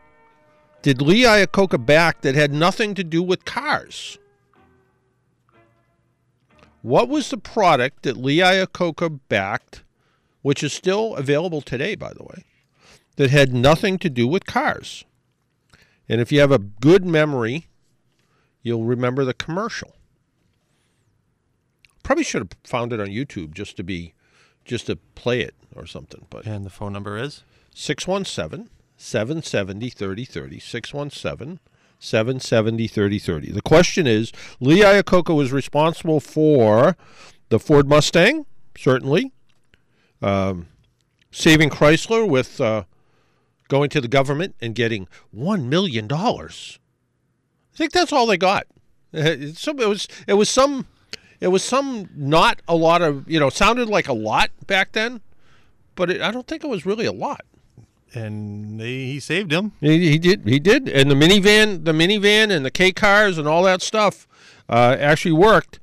did 0.82 1.00
Lee 1.00 1.22
Iacocca 1.22 1.84
back 1.84 2.20
that 2.20 2.34
had 2.34 2.52
nothing 2.52 2.94
to 2.94 3.02
do 3.02 3.22
with 3.22 3.46
cars? 3.46 4.18
What 6.82 7.08
was 7.08 7.30
the 7.30 7.38
product 7.38 8.02
that 8.02 8.18
Lee 8.18 8.38
Iacocca 8.38 9.20
backed, 9.30 9.82
which 10.42 10.62
is 10.62 10.74
still 10.74 11.16
available 11.16 11.62
today, 11.62 11.94
by 11.94 12.12
the 12.12 12.24
way, 12.24 12.44
that 13.16 13.30
had 13.30 13.54
nothing 13.54 13.98
to 13.98 14.10
do 14.10 14.28
with 14.28 14.44
cars? 14.44 15.04
And 16.10 16.20
if 16.20 16.30
you 16.30 16.40
have 16.40 16.52
a 16.52 16.58
good 16.58 17.06
memory, 17.06 17.68
you'll 18.62 18.84
remember 18.84 19.24
the 19.24 19.34
commercial. 19.34 19.94
Probably 22.02 22.24
should 22.24 22.42
have 22.42 22.58
found 22.64 22.92
it 22.92 23.00
on 23.00 23.06
YouTube 23.06 23.54
just 23.54 23.78
to 23.78 23.82
be 23.82 24.12
just 24.70 24.86
to 24.86 24.94
play 25.16 25.40
it 25.40 25.54
or 25.74 25.84
something. 25.84 26.24
But 26.30 26.46
And 26.46 26.64
the 26.64 26.70
phone 26.70 26.92
number 26.92 27.18
is 27.18 27.42
617 27.74 28.70
770 28.96 29.90
3030. 29.90 30.60
617 30.60 31.58
770 31.98 32.86
3030. 32.86 33.50
The 33.50 33.62
question 33.62 34.06
is 34.06 34.30
Lee 34.60 34.82
Iacocca 34.82 35.34
was 35.34 35.50
responsible 35.50 36.20
for 36.20 36.96
the 37.48 37.58
Ford 37.58 37.88
Mustang, 37.88 38.46
certainly, 38.78 39.32
um, 40.22 40.68
saving 41.32 41.70
Chrysler 41.70 42.28
with 42.28 42.60
uh, 42.60 42.84
going 43.66 43.90
to 43.90 44.00
the 44.00 44.06
government 44.06 44.54
and 44.60 44.76
getting 44.76 45.08
$1 45.36 45.64
million. 45.64 46.08
I 46.12 46.46
think 47.74 47.90
that's 47.90 48.12
all 48.12 48.26
they 48.26 48.38
got. 48.38 48.66
It 49.12 49.66
was, 49.66 50.06
it 50.28 50.34
was 50.34 50.48
some. 50.48 50.86
It 51.40 51.48
was 51.48 51.64
some 51.64 52.08
not 52.14 52.60
a 52.68 52.76
lot 52.76 53.02
of 53.02 53.28
you 53.30 53.40
know 53.40 53.50
sounded 53.50 53.88
like 53.88 54.08
a 54.08 54.12
lot 54.12 54.50
back 54.66 54.92
then, 54.92 55.20
but 55.94 56.10
it, 56.10 56.20
I 56.20 56.30
don't 56.30 56.46
think 56.46 56.62
it 56.64 56.68
was 56.68 56.84
really 56.86 57.06
a 57.06 57.12
lot. 57.12 57.42
and 58.14 58.78
they, 58.80 59.06
he 59.06 59.20
saved 59.20 59.52
him. 59.52 59.72
He, 59.80 60.10
he 60.10 60.18
did. 60.18 60.46
He 60.46 60.58
did. 60.58 60.88
And 60.88 61.10
the 61.10 61.14
minivan, 61.14 61.84
the 61.84 61.92
minivan, 61.92 62.50
and 62.50 62.64
the 62.64 62.70
K 62.70 62.92
cars 62.92 63.38
and 63.38 63.46
all 63.48 63.62
that 63.64 63.82
stuff 63.82 64.26
uh, 64.68 64.96
actually 64.98 65.32
worked. 65.32 65.78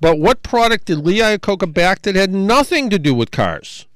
But 0.00 0.18
what 0.18 0.42
product 0.42 0.86
did 0.86 0.98
Lee 0.98 1.18
Iacocca 1.18 1.72
back 1.72 2.02
that 2.02 2.16
had 2.16 2.32
nothing 2.32 2.90
to 2.90 2.98
do 2.98 3.14
with 3.14 3.30
cars? 3.30 3.86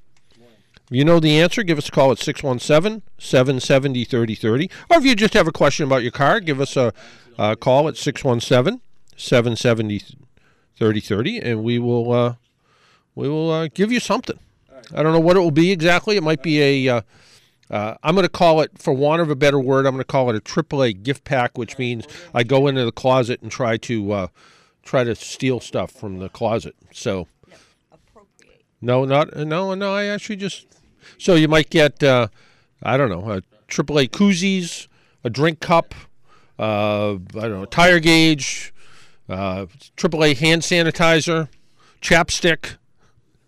You 0.88 1.04
know 1.04 1.18
the 1.18 1.40
answer, 1.40 1.64
give 1.64 1.78
us 1.78 1.88
a 1.88 1.90
call 1.90 2.12
at 2.12 2.18
617 2.18 3.02
770 3.18 4.04
3030. 4.04 4.70
Or 4.88 4.98
if 4.98 5.04
you 5.04 5.16
just 5.16 5.34
have 5.34 5.48
a 5.48 5.52
question 5.52 5.84
about 5.84 6.02
your 6.02 6.12
car, 6.12 6.38
give 6.38 6.60
us 6.60 6.76
a, 6.76 6.92
a 7.36 7.56
call 7.56 7.88
at 7.88 7.96
617 7.96 8.80
770 9.16 10.25
3030 10.76 11.38
and 11.38 11.62
we 11.62 11.78
will 11.78 12.12
uh, 12.12 12.34
we 13.14 13.28
will 13.28 13.50
uh, 13.50 13.68
give 13.72 13.90
you 13.90 14.00
something. 14.00 14.38
I 14.94 15.02
don't 15.02 15.12
know 15.12 15.20
what 15.20 15.36
it 15.36 15.40
will 15.40 15.50
be 15.50 15.72
exactly. 15.72 16.16
It 16.16 16.22
might 16.22 16.42
be 16.42 16.60
a 16.86 16.96
uh, 16.96 17.00
uh, 17.70 17.96
I'm 18.02 18.14
going 18.14 18.24
to 18.24 18.28
call 18.28 18.60
it, 18.60 18.78
for 18.78 18.92
want 18.92 19.20
of 19.20 19.30
a 19.30 19.34
better 19.34 19.58
word, 19.58 19.86
I'm 19.86 19.92
going 19.92 20.00
to 20.00 20.04
call 20.04 20.30
it 20.30 20.36
a 20.36 20.40
AAA 20.40 21.02
gift 21.02 21.24
pack, 21.24 21.58
which 21.58 21.78
means 21.78 22.06
I 22.32 22.44
go 22.44 22.66
into 22.68 22.84
the 22.84 22.92
closet 22.92 23.42
and 23.42 23.50
try 23.50 23.76
to 23.78 24.12
uh, 24.12 24.26
try 24.84 25.02
to 25.04 25.14
steal 25.14 25.60
stuff 25.60 25.90
from 25.90 26.18
the 26.18 26.28
closet. 26.28 26.76
So, 26.92 27.26
no, 28.80 29.04
not 29.04 29.34
no, 29.36 29.74
no. 29.74 29.94
I 29.94 30.04
actually 30.04 30.36
just 30.36 30.66
so 31.18 31.34
you 31.34 31.48
might 31.48 31.70
get 31.70 32.02
uh, 32.02 32.28
I 32.82 32.96
don't 32.96 33.10
know 33.10 33.30
a 33.32 33.42
AAA 33.68 34.10
koozies, 34.10 34.86
a 35.24 35.30
drink 35.30 35.58
cup, 35.58 35.94
uh, 36.58 37.14
I 37.14 37.18
don't 37.48 37.50
know, 37.50 37.64
tire 37.64 37.98
gauge, 37.98 38.72
uh, 39.28 39.66
AAA 39.96 40.36
hand 40.36 40.62
sanitizer, 40.62 41.48
chapstick. 42.00 42.76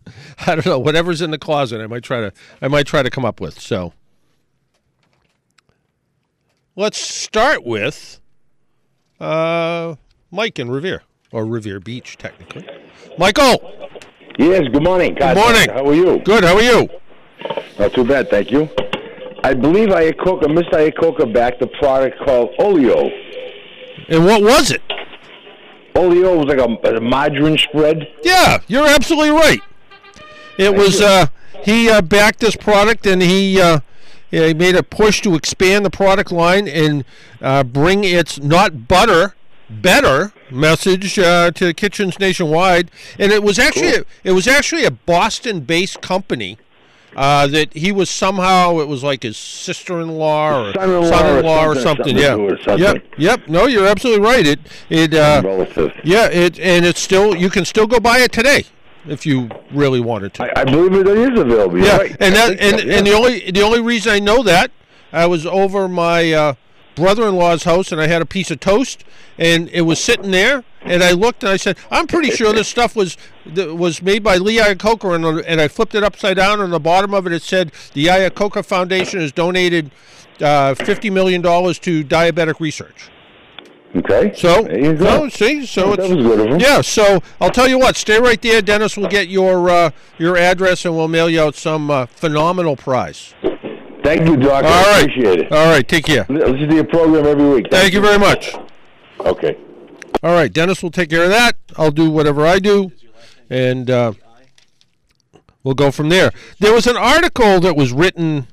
I 0.47 0.55
don't 0.55 0.67
know, 0.67 0.79
whatever's 0.79 1.21
in 1.21 1.31
the 1.31 1.39
closet. 1.39 1.81
I 1.81 1.87
might 1.87 2.03
try 2.03 2.21
to 2.21 2.33
I 2.63 2.69
might 2.69 2.87
try 2.87 3.03
to 3.03 3.11
come 3.11 3.25
up 3.25 3.41
with. 3.41 3.61
So 3.61 3.93
let's 6.77 6.99
start 6.99 7.65
with 7.65 8.21
uh, 9.21 9.97
Mike 10.31 10.59
in 10.59 10.71
Revere 10.71 11.03
or 11.33 11.45
Revere 11.45 11.81
Beach, 11.81 12.17
technically. 12.17 12.67
Michael, 13.19 13.75
Yes, 14.39 14.69
good 14.73 14.85
morning. 14.85 15.15
good 15.15 15.35
morning. 15.37 15.69
How 15.69 15.85
are 15.85 15.95
you? 15.95 16.21
Good. 16.21 16.45
How 16.45 16.55
are 16.55 16.63
you? 16.63 16.89
Not 17.79 17.93
too 17.93 18.05
bad, 18.05 18.31
thank 18.31 18.53
you. 18.53 18.69
I 19.43 19.53
believe 19.55 19.89
Iacocca, 19.89 20.45
Mr. 20.45 20.91
Iacocca 20.93 21.33
backed 21.33 21.61
a 21.63 21.67
product 21.67 22.19
called 22.25 22.51
Oleo. 22.61 23.09
And 24.09 24.25
what 24.25 24.43
was 24.43 24.71
it? 24.71 24.81
Oleo 25.99 26.39
was 26.39 26.47
like 26.47 26.59
a, 26.59 26.97
a 26.97 27.01
margarine 27.01 27.59
spread. 27.59 28.09
Yeah, 28.23 28.61
you're 28.69 28.87
absolutely 28.87 29.31
right. 29.31 29.61
It 30.57 30.75
was 30.75 31.01
you. 31.01 31.07
uh, 31.07 31.27
he 31.65 31.91
uh, 31.91 32.03
backed 32.03 32.41
this 32.41 32.57
product 32.57 33.07
and 33.07 33.21
he 33.21 33.61
uh, 33.61 33.81
he 34.31 34.55
made 34.55 34.77
a 34.77 34.83
push 34.83 35.21
to 35.23 35.35
expand 35.35 35.85
the 35.85 35.91
product 35.91 36.31
line 36.31 36.69
and 36.69 37.05
uh, 37.41 37.65
bring 37.65 38.05
its 38.05 38.39
not 38.39 38.89
butter 38.89 39.35
better 39.71 40.33
message 40.51 41.19
uh, 41.19 41.51
to 41.53 41.75
kitchens 41.75 42.19
nationwide. 42.19 42.91
And 43.19 43.33
it 43.33 43.43
was 43.43 43.59
actually 43.59 44.05
it 44.25 44.33
was 44.33 44.47
actually 44.47 44.85
a 44.85 44.91
Boston-based 44.91 46.01
company. 46.01 46.59
Uh, 47.17 47.47
that 47.49 47.73
he 47.73 47.91
was 47.91 48.09
somehow 48.11 48.79
it 48.79 48.87
was 48.87 49.03
like 49.03 49.23
his 49.23 49.37
sister-in-law 49.37 50.69
or 50.69 50.73
Son-in-law 50.73 50.99
or 51.01 51.09
son-in-law 51.09 51.65
or 51.67 51.75
something, 51.75 52.17
something. 52.17 52.19
something 52.19 52.59
Yeah. 52.59 52.65
something. 52.65 52.79
Yep. 52.79 53.05
Yep. 53.19 53.49
No, 53.49 53.67
you're 53.67 53.87
absolutely 53.87 54.25
right. 54.25 54.47
It 54.47 54.61
it 54.91 55.15
uh, 55.15 55.43
Relative. 55.45 55.93
yeah, 56.05 56.27
it 56.29 56.59
and 56.61 56.85
it's 56.85 57.01
still 57.01 57.35
you 57.35 57.51
can 57.51 57.65
still 57.65 57.87
go 57.87 57.99
buy 57.99 58.19
it 58.19 58.33
today 58.33 58.65
if 59.07 59.25
you 59.27 59.49
really 59.73 60.01
wanted 60.01 60.35
to. 60.35 60.45
I, 60.45 60.61
I 60.61 60.65
believe 60.65 60.93
it 60.95 61.07
is 61.09 61.39
available. 61.41 61.79
Yeah, 61.79 61.97
right. 61.97 62.17
and 62.21 62.35
that 62.35 62.61
and, 62.61 62.85
yeah. 62.85 62.97
and 62.99 63.07
the 63.07 63.13
only 63.13 63.51
the 63.51 63.63
only 63.63 63.81
reason 63.81 64.13
I 64.13 64.19
know 64.19 64.43
that 64.43 64.71
I 65.13 65.27
was 65.27 65.47
over 65.47 65.89
my 65.89 66.33
uh, 66.33 66.55
brother-in-law's 66.99 67.65
house 67.65 67.93
and 67.93 68.01
I 68.01 68.07
had 68.09 68.21
a 68.21 68.27
piece 68.27 68.51
of 68.51 68.61
toast 68.61 69.05
and 69.39 69.69
it 69.71 69.83
was 69.83 69.99
sitting 70.03 70.31
there 70.33 70.65
and 70.83 71.03
I 71.03 71.13
looked 71.13 71.43
and 71.45 71.51
I 71.53 71.57
said 71.57 71.79
I'm 71.91 72.07
pretty 72.07 72.31
sure 72.31 72.53
this 72.53 72.69
stuff 72.69 72.97
was 72.97 73.17
was 73.55 74.03
made 74.03 74.23
by 74.23 74.37
Lee 74.37 74.59
Iacocca 74.59 75.15
and, 75.15 75.41
and 75.47 75.61
I 75.61 75.69
flipped 75.69 75.95
it 75.95 76.03
upside 76.03 76.37
down 76.37 76.55
and 76.55 76.63
on 76.65 76.71
the 76.71 76.81
bottom 76.81 77.15
of 77.15 77.27
it 77.27 77.33
it 77.33 77.43
said 77.43 77.73
the 77.95 78.07
Iacocca 78.07 78.65
Foundation 78.65 79.21
has 79.21 79.33
donated 79.33 79.91
uh, 80.41 80.75
fifty 80.75 81.09
million 81.11 81.41
dollars 81.41 81.79
to 81.81 82.05
diabetic 82.05 82.61
research. 82.61 83.09
Okay. 83.97 84.35
So, 84.37 84.65
there 84.65 84.79
you 84.79 84.95
go. 84.95 85.29
so 85.29 85.29
see, 85.31 85.65
so 85.65 85.91
That 85.97 86.01
it's 86.01 86.15
was 86.15 86.25
good 86.27 86.41
of 86.41 86.47
him. 86.49 86.61
yeah. 86.61 86.83
So 86.83 87.23
I'll 87.41 87.51
tell 87.51 87.67
you 87.67 87.79
what, 87.79 87.97
stay 87.97 88.21
right 88.21 88.41
there. 88.43 88.61
Dennis 88.61 88.99
We'll 88.99 89.09
get 89.09 89.29
your 89.29 89.71
uh, 89.71 89.91
your 90.19 90.37
address 90.37 90.85
and 90.85 90.95
we'll 90.95 91.09
mail 91.09 91.31
you 91.31 91.41
out 91.41 91.55
some 91.55 91.91
uh, 91.91 92.05
phenomenal 92.07 92.77
prize. 92.77 93.35
Thank 94.09 94.27
you, 94.27 94.37
Doc. 94.39 94.65
All 94.65 94.71
I 94.71 94.83
right, 94.93 95.01
appreciate 95.03 95.41
it. 95.41 95.53
all 95.53 95.67
right. 95.67 95.87
Take 95.87 96.07
care. 96.07 96.25
Listen 96.31 96.67
to 96.71 96.75
your 96.75 96.85
program 96.85 97.27
every 97.27 97.47
week. 97.47 97.67
Thank 97.71 97.93
you 97.93 98.01
very 98.01 98.19
much. 98.19 98.55
Okay. 99.21 99.59
All 100.23 100.33
right, 100.33 100.51
Dennis 100.51 100.83
will 100.83 100.91
take 100.91 101.11
care 101.11 101.25
of 101.25 101.29
that. 101.29 101.57
I'll 101.77 101.91
do 101.91 102.09
whatever 102.09 102.47
I 102.47 102.59
do, 102.59 102.91
and 103.51 103.91
uh, 103.91 104.15
we'll 105.63 105.75
go 105.75 105.91
from 105.91 106.09
there. 106.09 106.31
There 106.59 106.73
was 106.73 106.87
an 106.87 106.97
article 106.97 107.61
that 107.61 107.77
was 107.77 107.93
written 107.93 108.47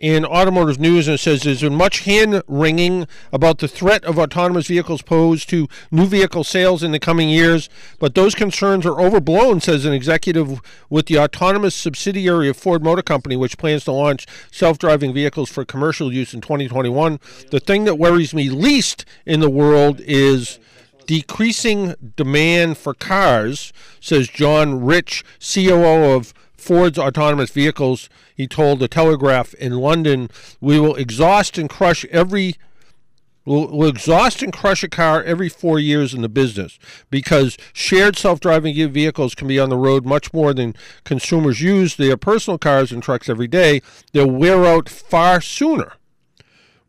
in 0.00 0.24
Automotive 0.24 0.80
News, 0.80 1.06
and 1.06 1.16
it 1.16 1.18
says 1.18 1.42
there's 1.42 1.60
been 1.60 1.74
much 1.74 2.00
hand 2.00 2.42
wringing 2.48 3.06
about 3.34 3.58
the 3.58 3.68
threat 3.68 4.02
of 4.04 4.18
autonomous 4.18 4.66
vehicles 4.66 5.02
posed 5.02 5.48
to 5.50 5.68
new 5.90 6.06
vehicle 6.06 6.42
sales 6.42 6.82
in 6.82 6.90
the 6.90 6.98
coming 6.98 7.28
years, 7.28 7.68
but 7.98 8.14
those 8.14 8.34
concerns 8.34 8.86
are 8.86 8.98
overblown, 8.98 9.60
says 9.60 9.84
an 9.84 9.92
executive 9.92 10.62
with 10.88 11.04
the 11.04 11.18
autonomous 11.18 11.74
subsidiary 11.74 12.48
of 12.48 12.56
Ford 12.56 12.82
Motor 12.82 13.02
Company, 13.02 13.36
which 13.36 13.58
plans 13.58 13.84
to 13.84 13.92
launch 13.92 14.26
self 14.50 14.78
driving 14.78 15.12
vehicles 15.12 15.50
for 15.50 15.66
commercial 15.66 16.10
use 16.10 16.32
in 16.32 16.40
2021. 16.40 17.20
The 17.50 17.60
thing 17.60 17.84
that 17.84 17.96
worries 17.96 18.32
me 18.32 18.48
least 18.48 19.04
in 19.26 19.40
the 19.40 19.50
world 19.50 20.00
is 20.00 20.58
decreasing 21.06 21.94
demand 22.16 22.78
for 22.78 22.94
cars, 22.94 23.72
says 24.00 24.28
John 24.28 24.82
Rich, 24.82 25.24
COO 25.40 26.14
of 26.14 26.32
Ford's 26.60 26.98
autonomous 26.98 27.50
vehicles. 27.50 28.08
He 28.34 28.46
told 28.46 28.78
the 28.78 28.88
Telegraph 28.88 29.54
in 29.54 29.72
London, 29.78 30.28
"We 30.60 30.78
will 30.78 30.94
exhaust 30.94 31.58
and 31.58 31.68
crush 31.68 32.04
every 32.06 32.56
We'll, 33.46 33.68
we'll 33.68 33.88
exhaust 33.88 34.42
and 34.42 34.52
crush 34.52 34.84
a 34.84 34.88
car 34.88 35.22
every 35.22 35.48
four 35.48 35.78
years 35.78 36.12
in 36.12 36.20
the 36.20 36.28
business 36.28 36.78
because 37.10 37.56
shared 37.72 38.16
self-driving 38.18 38.92
vehicles 38.92 39.34
can 39.34 39.48
be 39.48 39.58
on 39.58 39.70
the 39.70 39.78
road 39.78 40.04
much 40.04 40.32
more 40.34 40.52
than 40.52 40.76
consumers 41.04 41.62
use 41.62 41.96
their 41.96 42.18
personal 42.18 42.58
cars 42.58 42.92
and 42.92 43.02
trucks 43.02 43.30
every 43.30 43.48
day. 43.48 43.80
They'll 44.12 44.30
wear 44.30 44.66
out 44.66 44.90
far 44.90 45.40
sooner. 45.40 45.94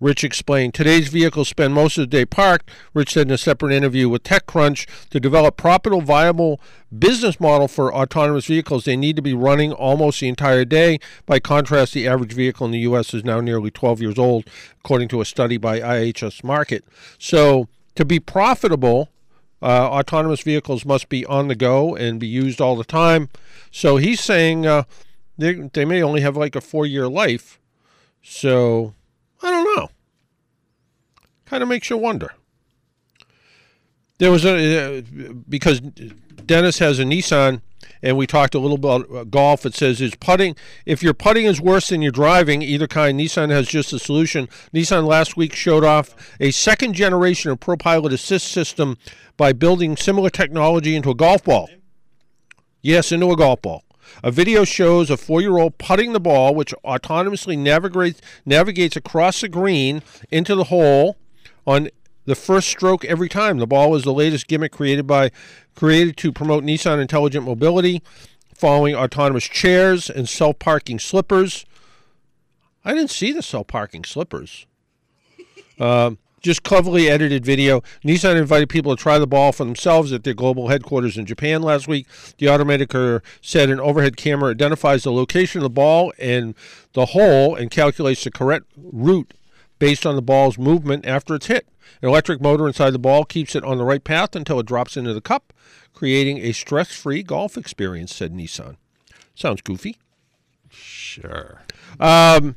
Rich 0.02 0.24
explained, 0.24 0.74
today's 0.74 1.10
vehicles 1.10 1.48
spend 1.48 1.76
most 1.76 1.96
of 1.96 2.02
the 2.02 2.18
day 2.18 2.26
parked, 2.26 2.72
Rich 2.96 3.14
said 3.14 3.28
in 3.28 3.34
a 3.34 3.38
separate 3.38 3.72
interview 3.72 4.10
with 4.10 4.24
TechCrunch. 4.24 4.88
To 5.12 5.20
develop 5.20 5.58
profitable, 5.58 6.02
viable 6.02 6.60
business 6.98 7.40
model 7.40 7.68
for 7.68 7.94
autonomous 7.94 8.48
vehicles, 8.48 8.86
they 8.86 8.98
need 8.98 9.16
to 9.16 9.22
be 9.22 9.36
running 9.36 9.72
almost 9.72 10.20
the 10.20 10.28
entire 10.28 10.66
day. 10.66 10.98
By 11.28 11.40
contrast, 11.40 11.94
the 11.94 12.08
average 12.08 12.34
vehicle 12.34 12.66
in 12.66 12.72
the 12.72 12.80
U.S. 12.80 13.14
is 13.14 13.24
now 13.24 13.42
nearly 13.42 13.70
12 13.70 14.02
years 14.02 14.18
old, 14.18 14.46
according 14.80 15.08
to 15.10 15.22
a 15.22 15.26
study 15.26 15.58
by 15.58 15.80
IHS 15.80 16.42
Markit. 16.42 16.82
So, 17.20 17.68
to 17.94 18.04
be 18.04 18.20
profitable, 18.20 19.12
uh, 19.62 19.88
autonomous 19.88 20.42
vehicles 20.42 20.84
must 20.84 21.10
be 21.10 21.28
on 21.28 21.48
the 21.48 21.56
go 21.56 21.96
and 21.96 22.20
be 22.20 22.28
used 22.28 22.60
all 22.60 22.76
the 22.76 22.84
time. 22.84 23.30
So, 23.70 23.98
he's 23.98 24.20
saying 24.20 24.66
uh, 24.66 24.86
they, 25.38 25.54
they 25.54 25.86
may 25.86 26.02
only 26.02 26.22
have 26.22 26.36
like 26.36 26.56
a 26.56 26.62
four 26.62 26.88
year 26.88 27.08
life. 27.08 27.60
So, 28.24 28.96
I 29.44 29.52
don't 29.52 29.76
know. 29.76 29.90
Kind 31.46 31.64
of 31.64 31.70
makes 31.70 31.90
you 31.90 31.98
wonder. 31.98 32.34
There 34.20 34.32
was 34.32 34.46
a 34.46 35.00
uh, 35.00 35.02
because 35.50 35.80
Dennis 35.82 36.78
has 36.80 37.00
a 37.00 37.04
Nissan, 37.04 37.62
and 38.04 38.18
we 38.18 38.28
talked 38.28 38.54
a 38.54 38.60
little 38.60 38.76
about 38.76 39.12
uh, 39.12 39.24
golf. 39.24 39.66
It 39.66 39.74
says 39.74 40.00
is 40.00 40.16
putting. 40.16 40.56
If 40.86 41.02
your 41.02 41.14
putting 41.14 41.46
is 41.46 41.60
worse 41.60 41.90
than 41.90 42.02
your 42.02 42.12
driving, 42.12 42.62
either 42.62 42.88
kind, 42.88 43.20
Nissan 43.20 43.50
has 43.50 43.68
just 43.68 43.92
a 43.94 44.00
solution. 44.00 44.48
Nissan 44.74 45.08
last 45.08 45.38
week 45.38 45.56
showed 45.56 45.84
off 45.84 46.16
a 46.40 46.52
second 46.52 46.94
generation 46.94 47.52
of 47.52 47.60
ProPilot 47.60 48.14
Assist 48.14 48.48
system 48.48 48.98
by 49.38 49.54
building 49.54 49.98
similar 49.98 50.30
technology 50.30 50.96
into 50.96 51.10
a 51.10 51.16
golf 51.16 51.44
ball. 51.44 51.70
Yes, 52.84 53.12
into 53.12 53.32
a 53.32 53.36
golf 53.36 53.62
ball. 53.62 53.84
A 54.24 54.32
video 54.32 54.64
shows 54.64 55.10
a 55.10 55.18
four-year-old 55.18 55.78
putting 55.78 56.14
the 56.14 56.20
ball, 56.20 56.54
which 56.56 56.74
autonomously 56.86 57.58
navigates 57.58 58.22
navigates 58.46 58.96
across 58.96 59.42
the 59.42 59.50
green 59.50 60.02
into 60.30 60.56
the 60.56 60.66
hole 60.66 61.18
on 61.66 61.90
the 62.26 62.36
first 62.36 62.68
stroke 62.68 63.04
every 63.06 63.30
time. 63.30 63.58
The 63.58 63.68
ball 63.68 63.96
is 63.96 64.04
the 64.04 64.14
latest 64.14 64.48
gimmick 64.48 64.72
created 64.72 65.08
by 65.08 65.32
created 65.76 66.18
to 66.18 66.32
promote 66.32 66.64
Nissan 66.64 67.02
intelligent 67.02 67.46
mobility, 67.46 68.02
following 68.56 68.96
autonomous 68.96 69.46
chairs 69.46 70.10
and 70.10 70.30
self-parking 70.30 71.00
slippers. 71.00 71.66
I 72.86 72.94
didn't 72.94 73.12
see 73.12 73.32
the 73.32 73.42
self-parking 73.42 74.06
slippers. 74.06 74.66
Um, 75.80 76.20
just 76.42 76.64
cleverly 76.64 77.10
edited 77.10 77.46
video. 77.46 77.82
Nissan 78.04 78.36
invited 78.36 78.70
people 78.70 78.96
to 78.96 79.02
try 79.02 79.18
the 79.18 79.28
ball 79.28 79.52
for 79.52 79.64
themselves 79.64 80.12
at 80.12 80.24
their 80.24 80.34
global 80.34 80.68
headquarters 80.68 81.18
in 81.18 81.26
Japan 81.26 81.62
last 81.62 81.88
week. 81.88 82.08
The 82.38 82.48
automaker 82.48 83.22
said 83.42 83.70
an 83.70 83.80
overhead 83.80 84.18
camera 84.18 84.52
identifies 84.52 85.04
the 85.04 85.12
location 85.12 85.60
of 85.60 85.64
the 85.64 85.70
ball 85.70 86.12
and 86.20 86.56
the 86.94 87.08
hole 87.08 87.56
and 87.56 87.72
calculates 87.72 88.24
the 88.24 88.32
correct 88.32 88.66
route 88.76 89.34
based 89.80 90.06
on 90.06 90.16
the 90.16 90.22
ball's 90.22 90.58
movement 90.58 91.06
after 91.06 91.36
it's 91.36 91.48
hit. 91.48 91.68
An 92.02 92.10
electric 92.10 92.42
motor 92.42 92.68
inside 92.68 92.92
the 92.92 93.00
ball 93.00 93.26
keeps 93.26 93.56
it 93.56 93.64
on 93.64 93.78
the 93.78 93.84
right 93.84 94.04
path 94.04 94.36
until 94.36 94.60
it 94.60 94.66
drops 94.66 94.98
into 94.98 95.14
the 95.14 95.22
cup, 95.22 95.54
creating 95.94 96.40
a 96.40 96.52
stress 96.52 96.92
free 96.92 97.24
golf 97.24 97.58
experience, 97.58 98.16
said 98.16 98.34
Nissan. 98.34 98.78
Sounds 99.36 99.62
goofy. 99.62 99.98
Sure. 100.70 101.62
Um, 102.00 102.56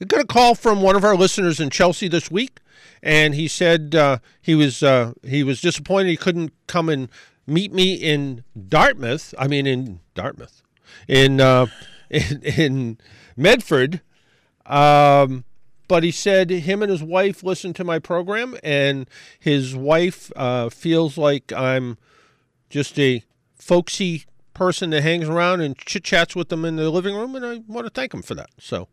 I 0.00 0.06
got 0.06 0.20
a 0.20 0.26
call 0.26 0.54
from 0.54 0.80
one 0.80 0.96
of 0.96 1.04
our 1.04 1.14
listeners 1.14 1.60
in 1.60 1.68
Chelsea 1.68 2.08
this 2.08 2.30
week, 2.30 2.60
and 3.02 3.34
he 3.34 3.46
said 3.48 3.94
uh, 3.94 4.18
he 4.40 4.54
was 4.54 4.82
uh, 4.82 5.12
he 5.22 5.42
was 5.42 5.60
disappointed 5.60 6.08
he 6.08 6.16
couldn't 6.16 6.52
come 6.66 6.88
and 6.88 7.08
meet 7.46 7.72
me 7.72 7.94
in 7.94 8.44
Dartmouth. 8.68 9.34
I 9.38 9.46
mean, 9.46 9.66
in 9.66 10.00
Dartmouth, 10.14 10.62
in 11.06 11.40
uh, 11.40 11.66
in, 12.10 12.42
in 12.42 12.98
Medford. 13.36 14.00
Um, 14.64 15.44
but 15.88 16.04
he 16.04 16.12
said 16.12 16.50
him 16.50 16.82
and 16.82 16.90
his 16.90 17.02
wife 17.02 17.42
listen 17.42 17.72
to 17.74 17.82
my 17.82 17.98
program, 17.98 18.56
and 18.62 19.10
his 19.40 19.74
wife 19.74 20.30
uh, 20.36 20.68
feels 20.68 21.18
like 21.18 21.52
I'm 21.52 21.98
just 22.68 22.96
a 22.98 23.24
folksy 23.56 24.24
person 24.54 24.90
that 24.90 25.02
hangs 25.02 25.28
around 25.28 25.62
and 25.62 25.76
chit 25.76 26.04
chats 26.04 26.36
with 26.36 26.48
them 26.48 26.64
in 26.64 26.76
the 26.76 26.90
living 26.90 27.16
room, 27.16 27.34
and 27.34 27.44
I 27.44 27.62
want 27.66 27.86
to 27.86 27.90
thank 27.90 28.14
him 28.14 28.22
for 28.22 28.36
that. 28.36 28.50
So, 28.58 28.86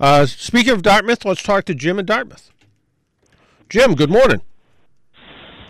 uh, 0.00 0.26
speaking 0.26 0.72
of 0.72 0.82
Dartmouth, 0.82 1.24
let's 1.24 1.42
talk 1.42 1.64
to 1.66 1.74
Jim 1.74 1.98
in 1.98 2.06
Dartmouth. 2.06 2.50
Jim, 3.68 3.94
good 3.94 4.10
morning. 4.10 4.40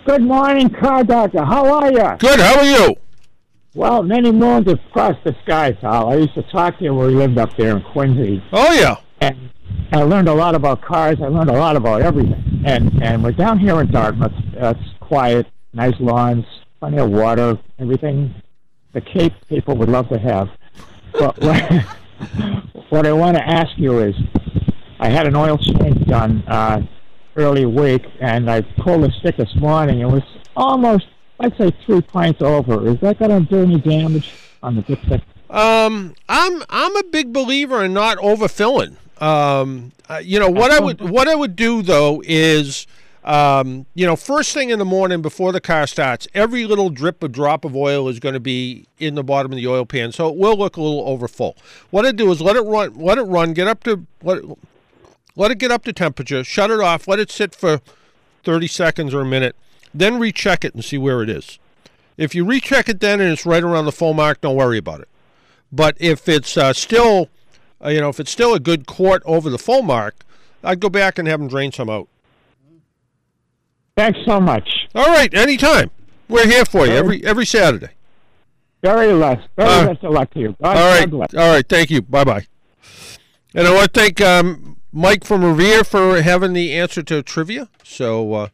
Good 0.06 0.22
morning, 0.22 0.70
car 0.70 1.02
doctor. 1.04 1.44
How 1.44 1.72
are 1.72 1.90
you? 1.90 2.16
Good. 2.18 2.38
How 2.40 2.58
are 2.58 2.64
you? 2.64 2.96
Well, 3.74 4.02
many 4.02 4.30
moons 4.32 4.68
have 4.68 4.78
crossed 4.92 5.22
the 5.24 5.34
skies, 5.42 5.76
Hal. 5.82 6.08
I 6.10 6.16
used 6.16 6.34
to 6.34 6.42
talk 6.44 6.78
to 6.78 6.84
you 6.84 6.94
when 6.94 7.08
we 7.08 7.14
lived 7.14 7.38
up 7.38 7.56
there 7.56 7.76
in 7.76 7.82
Quincy, 7.92 8.42
Oh 8.52 8.72
yeah. 8.72 8.96
and 9.20 9.50
I 9.92 10.02
learned 10.02 10.28
a 10.28 10.34
lot 10.34 10.54
about 10.54 10.80
cars. 10.82 11.18
I 11.20 11.26
learned 11.26 11.50
a 11.50 11.58
lot 11.58 11.76
about 11.76 12.02
everything. 12.02 12.62
And 12.64 13.02
and 13.02 13.22
we're 13.22 13.32
down 13.32 13.58
here 13.58 13.80
in 13.80 13.90
Dartmouth. 13.90 14.32
Uh, 14.58 14.74
it's 14.78 14.90
quiet, 15.00 15.46
nice 15.72 15.94
lawns, 16.00 16.44
plenty 16.80 16.98
of 16.98 17.10
water, 17.10 17.58
everything 17.78 18.34
the 18.92 19.00
Cape 19.00 19.34
people 19.48 19.76
would 19.76 19.88
love 19.90 20.08
to 20.08 20.18
have. 20.18 20.48
But 21.12 21.36
what 22.90 23.06
I 23.06 23.12
want 23.12 23.36
to 23.36 23.46
ask 23.46 23.70
you 23.76 23.98
is, 24.00 24.14
I 24.98 25.08
had 25.08 25.26
an 25.26 25.36
oil 25.36 25.58
change 25.58 26.06
done 26.06 26.42
uh, 26.46 26.82
early 27.36 27.66
week, 27.66 28.04
and 28.20 28.50
I 28.50 28.62
pulled 28.62 29.02
the 29.02 29.10
stick 29.20 29.36
this 29.36 29.54
morning. 29.56 30.00
It 30.00 30.06
was 30.06 30.22
almost, 30.56 31.06
I'd 31.40 31.56
say, 31.58 31.70
three 31.84 32.00
pints 32.00 32.40
over. 32.42 32.88
Is 32.88 33.00
that 33.00 33.18
going 33.18 33.30
to 33.30 33.40
do 33.48 33.62
any 33.62 33.80
damage 33.80 34.32
on 34.62 34.76
the 34.76 34.82
dipstick? 34.82 35.22
Um, 35.48 36.14
I'm 36.28 36.62
I'm 36.68 36.96
a 36.96 37.04
big 37.04 37.32
believer 37.32 37.84
in 37.84 37.92
not 37.92 38.18
overfilling. 38.18 38.96
Um, 39.22 39.92
uh, 40.08 40.20
you 40.22 40.38
know 40.40 40.50
what 40.50 40.70
I 40.70 40.80
would 40.80 41.00
what 41.00 41.28
I 41.28 41.34
would 41.34 41.56
do 41.56 41.82
though 41.82 42.22
is, 42.26 42.86
um, 43.26 43.86
you 43.94 44.06
know, 44.06 44.14
first 44.14 44.54
thing 44.54 44.70
in 44.70 44.78
the 44.78 44.84
morning 44.84 45.20
before 45.20 45.50
the 45.50 45.60
car 45.60 45.86
starts, 45.86 46.28
every 46.32 46.64
little 46.64 46.90
drip 46.90 47.22
or 47.22 47.28
drop 47.28 47.64
of 47.64 47.74
oil 47.74 48.08
is 48.08 48.20
going 48.20 48.34
to 48.34 48.40
be 48.40 48.86
in 48.98 49.16
the 49.16 49.24
bottom 49.24 49.50
of 49.50 49.56
the 49.56 49.66
oil 49.66 49.84
pan, 49.84 50.12
so 50.12 50.28
it 50.28 50.36
will 50.36 50.56
look 50.56 50.76
a 50.76 50.80
little 50.80 51.06
overfull. 51.08 51.56
What 51.90 52.06
I 52.06 52.12
do 52.12 52.30
is 52.30 52.40
let 52.40 52.54
it 52.54 52.62
run, 52.62 52.94
let 52.94 53.18
it 53.18 53.22
run, 53.22 53.52
get 53.52 53.66
up 53.66 53.82
to 53.84 54.06
let 54.22 54.38
it, 54.38 54.44
let 55.34 55.50
it 55.50 55.58
get 55.58 55.72
up 55.72 55.84
to 55.84 55.92
temperature, 55.92 56.44
shut 56.44 56.70
it 56.70 56.80
off, 56.80 57.08
let 57.08 57.18
it 57.18 57.30
sit 57.30 57.54
for 57.54 57.80
thirty 58.44 58.68
seconds 58.68 59.12
or 59.12 59.22
a 59.22 59.26
minute, 59.26 59.56
then 59.92 60.20
recheck 60.20 60.64
it 60.64 60.72
and 60.72 60.84
see 60.84 60.96
where 60.96 61.20
it 61.20 61.28
is. 61.28 61.58
If 62.16 62.34
you 62.34 62.44
recheck 62.44 62.88
it 62.88 63.00
then 63.00 63.20
and 63.20 63.32
it's 63.32 63.44
right 63.44 63.62
around 63.62 63.86
the 63.86 63.92
full 63.92 64.14
mark, 64.14 64.40
don't 64.40 64.56
worry 64.56 64.78
about 64.78 65.00
it. 65.00 65.08
But 65.72 65.96
if 65.98 66.28
it's 66.28 66.56
uh, 66.56 66.72
still, 66.72 67.28
uh, 67.84 67.88
you 67.88 68.00
know, 68.00 68.08
if 68.08 68.20
it's 68.20 68.30
still 68.30 68.54
a 68.54 68.60
good 68.60 68.86
quart 68.86 69.22
over 69.26 69.50
the 69.50 69.58
full 69.58 69.82
mark, 69.82 70.24
I'd 70.62 70.78
go 70.78 70.88
back 70.88 71.18
and 71.18 71.26
have 71.26 71.40
them 71.40 71.48
drain 71.48 71.72
some 71.72 71.90
out. 71.90 72.08
Thanks 73.96 74.18
so 74.26 74.38
much. 74.40 74.68
All 74.94 75.06
right, 75.06 75.32
anytime. 75.32 75.90
We're 76.28 76.46
here 76.46 76.66
for 76.66 76.86
you 76.86 76.92
every 76.92 77.24
every 77.24 77.46
Saturday. 77.46 77.90
Very 78.82 79.12
less. 79.14 79.40
Very 79.56 79.68
Uh, 79.70 79.86
best 79.86 80.04
of 80.04 80.12
luck 80.12 80.30
to 80.34 80.40
you. 80.40 80.56
God, 80.62 80.76
All 80.76 81.18
right, 81.18 81.34
all 81.34 81.50
right. 81.54 81.66
Thank 81.66 81.90
you. 81.90 82.02
Bye 82.02 82.24
bye. 82.24 82.46
And 83.54 83.66
I 83.66 83.72
want 83.74 83.94
to 83.94 84.00
thank 84.00 84.20
um, 84.20 84.76
Mike 84.92 85.24
from 85.24 85.42
Revere 85.42 85.82
for 85.82 86.20
having 86.20 86.52
the 86.52 86.74
answer 86.74 87.02
to 87.04 87.22
trivia. 87.22 87.70
So, 87.84 88.34
uh, 88.34 88.48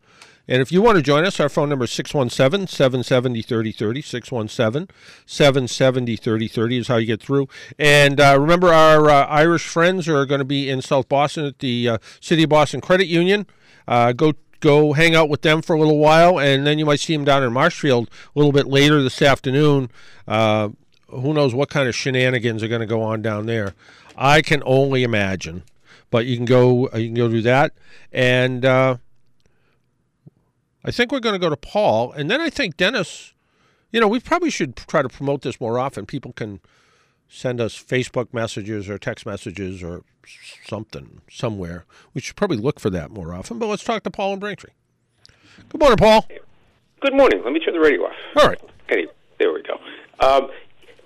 and 0.46 0.62
if 0.62 0.70
you 0.70 0.80
want 0.80 0.96
to 0.98 1.02
join 1.02 1.24
us, 1.24 1.40
our 1.40 1.48
phone 1.48 1.70
number 1.70 1.86
is 1.86 1.90
617 1.90 2.68
770 2.68 3.42
3030. 3.42 4.00
617 4.00 4.94
770 5.26 6.16
3030 6.16 6.78
is 6.78 6.86
how 6.86 6.98
you 6.98 7.06
get 7.06 7.20
through. 7.20 7.48
And 7.80 8.20
uh, 8.20 8.36
remember, 8.38 8.68
our 8.72 9.10
uh, 9.10 9.26
Irish 9.26 9.66
friends 9.66 10.08
are 10.08 10.24
going 10.24 10.38
to 10.38 10.44
be 10.44 10.70
in 10.70 10.82
South 10.82 11.08
Boston 11.08 11.46
at 11.46 11.58
the 11.58 11.88
uh, 11.88 11.98
City 12.20 12.44
of 12.44 12.50
Boston 12.50 12.80
Credit 12.80 13.08
Union. 13.08 13.46
Uh, 13.88 14.12
go 14.12 14.34
go 14.62 14.94
hang 14.94 15.14
out 15.14 15.28
with 15.28 15.42
them 15.42 15.60
for 15.60 15.76
a 15.76 15.78
little 15.78 15.98
while, 15.98 16.38
and 16.38 16.66
then 16.66 16.78
you 16.78 16.86
might 16.86 17.00
see 17.00 17.14
them 17.14 17.24
down 17.26 17.42
in 17.42 17.52
Marshfield 17.52 18.08
a 18.34 18.38
little 18.38 18.52
bit 18.52 18.66
later 18.66 19.02
this 19.02 19.20
afternoon. 19.20 19.90
Uh, 20.26 20.70
who 21.08 21.34
knows 21.34 21.52
what 21.52 21.68
kind 21.68 21.88
of 21.88 21.94
shenanigans 21.94 22.62
are 22.62 22.68
going 22.68 22.80
to 22.80 22.86
go 22.86 23.02
on 23.02 23.20
down 23.20 23.44
there? 23.44 23.74
I 24.16 24.40
can 24.40 24.62
only 24.64 25.02
imagine. 25.02 25.64
But 26.10 26.26
you 26.26 26.36
can 26.36 26.44
go 26.44 26.90
you 26.94 27.08
can 27.08 27.14
go 27.14 27.28
do 27.28 27.40
that, 27.42 27.72
and 28.12 28.66
uh, 28.66 28.96
I 30.84 30.90
think 30.90 31.10
we're 31.10 31.20
going 31.20 31.34
to 31.34 31.38
go 31.38 31.48
to 31.48 31.56
Paul, 31.56 32.12
and 32.12 32.30
then 32.30 32.40
I 32.40 32.50
think 32.50 32.76
Dennis. 32.76 33.32
You 33.90 34.00
know, 34.00 34.08
we 34.08 34.20
probably 34.20 34.48
should 34.48 34.76
try 34.76 35.02
to 35.02 35.08
promote 35.08 35.42
this 35.42 35.60
more 35.60 35.78
often. 35.78 36.06
People 36.06 36.32
can 36.32 36.60
send 37.32 37.60
us 37.60 37.74
Facebook 37.74 38.32
messages 38.32 38.90
or 38.90 38.98
text 38.98 39.24
messages 39.24 39.82
or 39.82 40.02
something 40.66 41.22
somewhere. 41.30 41.84
We 42.12 42.20
should 42.20 42.36
probably 42.36 42.58
look 42.58 42.78
for 42.78 42.90
that 42.90 43.10
more 43.10 43.34
often. 43.34 43.58
But 43.58 43.66
let's 43.68 43.82
talk 43.82 44.02
to 44.04 44.10
Paul 44.10 44.32
and 44.32 44.40
Braintree. 44.40 44.72
Good 45.70 45.80
morning, 45.80 45.96
Paul. 45.96 46.26
Good 47.00 47.14
morning. 47.14 47.42
Let 47.42 47.52
me 47.52 47.60
turn 47.60 47.74
the 47.74 47.80
radio 47.80 48.02
off. 48.02 48.12
All 48.36 48.46
right. 48.46 48.60
Okay, 48.84 49.06
there 49.38 49.52
we 49.52 49.62
go. 49.62 49.74
Um, 50.20 50.50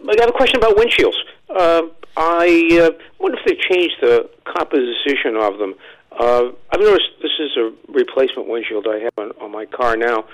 I 0.08 0.14
have 0.20 0.28
a 0.28 0.32
question 0.32 0.56
about 0.58 0.76
windshields. 0.76 1.16
Uh, 1.48 1.82
I 2.16 2.80
uh, 2.82 2.90
wonder 3.18 3.38
if 3.38 3.44
they 3.46 3.54
changed 3.54 3.96
the 4.00 4.28
composition 4.44 5.36
of 5.36 5.58
them. 5.58 5.74
Uh, 6.10 6.50
I've 6.70 6.80
noticed 6.80 7.08
this 7.22 7.32
is 7.38 7.56
a 7.56 7.72
replacement 7.88 8.48
windshield 8.48 8.86
I 8.88 8.98
have 8.98 9.12
on, 9.16 9.32
on 9.40 9.52
my 9.52 9.66
car 9.66 9.96
now, 9.96 10.24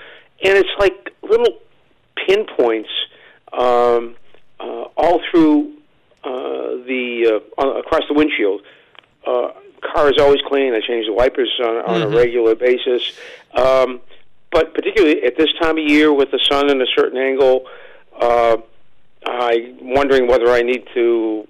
and 0.43 0.57
it's 0.57 0.69
like 0.79 1.13
little 1.21 1.59
pinpoints 2.27 2.89
um, 3.51 4.15
uh, 4.59 4.85
all 4.97 5.21
through 5.29 5.73
the 6.29 7.41
uh, 7.57 7.61
on, 7.61 7.77
across 7.77 8.03
the 8.07 8.13
windshield. 8.13 8.61
Uh, 9.25 9.51
car 9.81 10.09
is 10.09 10.19
always 10.19 10.39
clean. 10.47 10.73
I 10.73 10.79
change 10.85 11.05
the 11.05 11.13
wipers 11.13 11.51
on, 11.59 11.75
on 11.85 12.01
a 12.01 12.07
regular 12.09 12.55
basis. 12.55 13.13
Um, 13.53 14.01
but 14.51 14.73
particularly 14.73 15.23
at 15.23 15.37
this 15.37 15.49
time 15.59 15.77
of 15.77 15.83
year 15.83 16.13
with 16.13 16.31
the 16.31 16.39
sun 16.49 16.69
in 16.69 16.81
a 16.81 16.85
certain 16.95 17.17
angle, 17.17 17.65
uh, 18.19 18.57
I'm 19.25 19.93
wondering 19.93 20.27
whether 20.27 20.49
I 20.51 20.61
need 20.61 20.87
to 20.93 21.47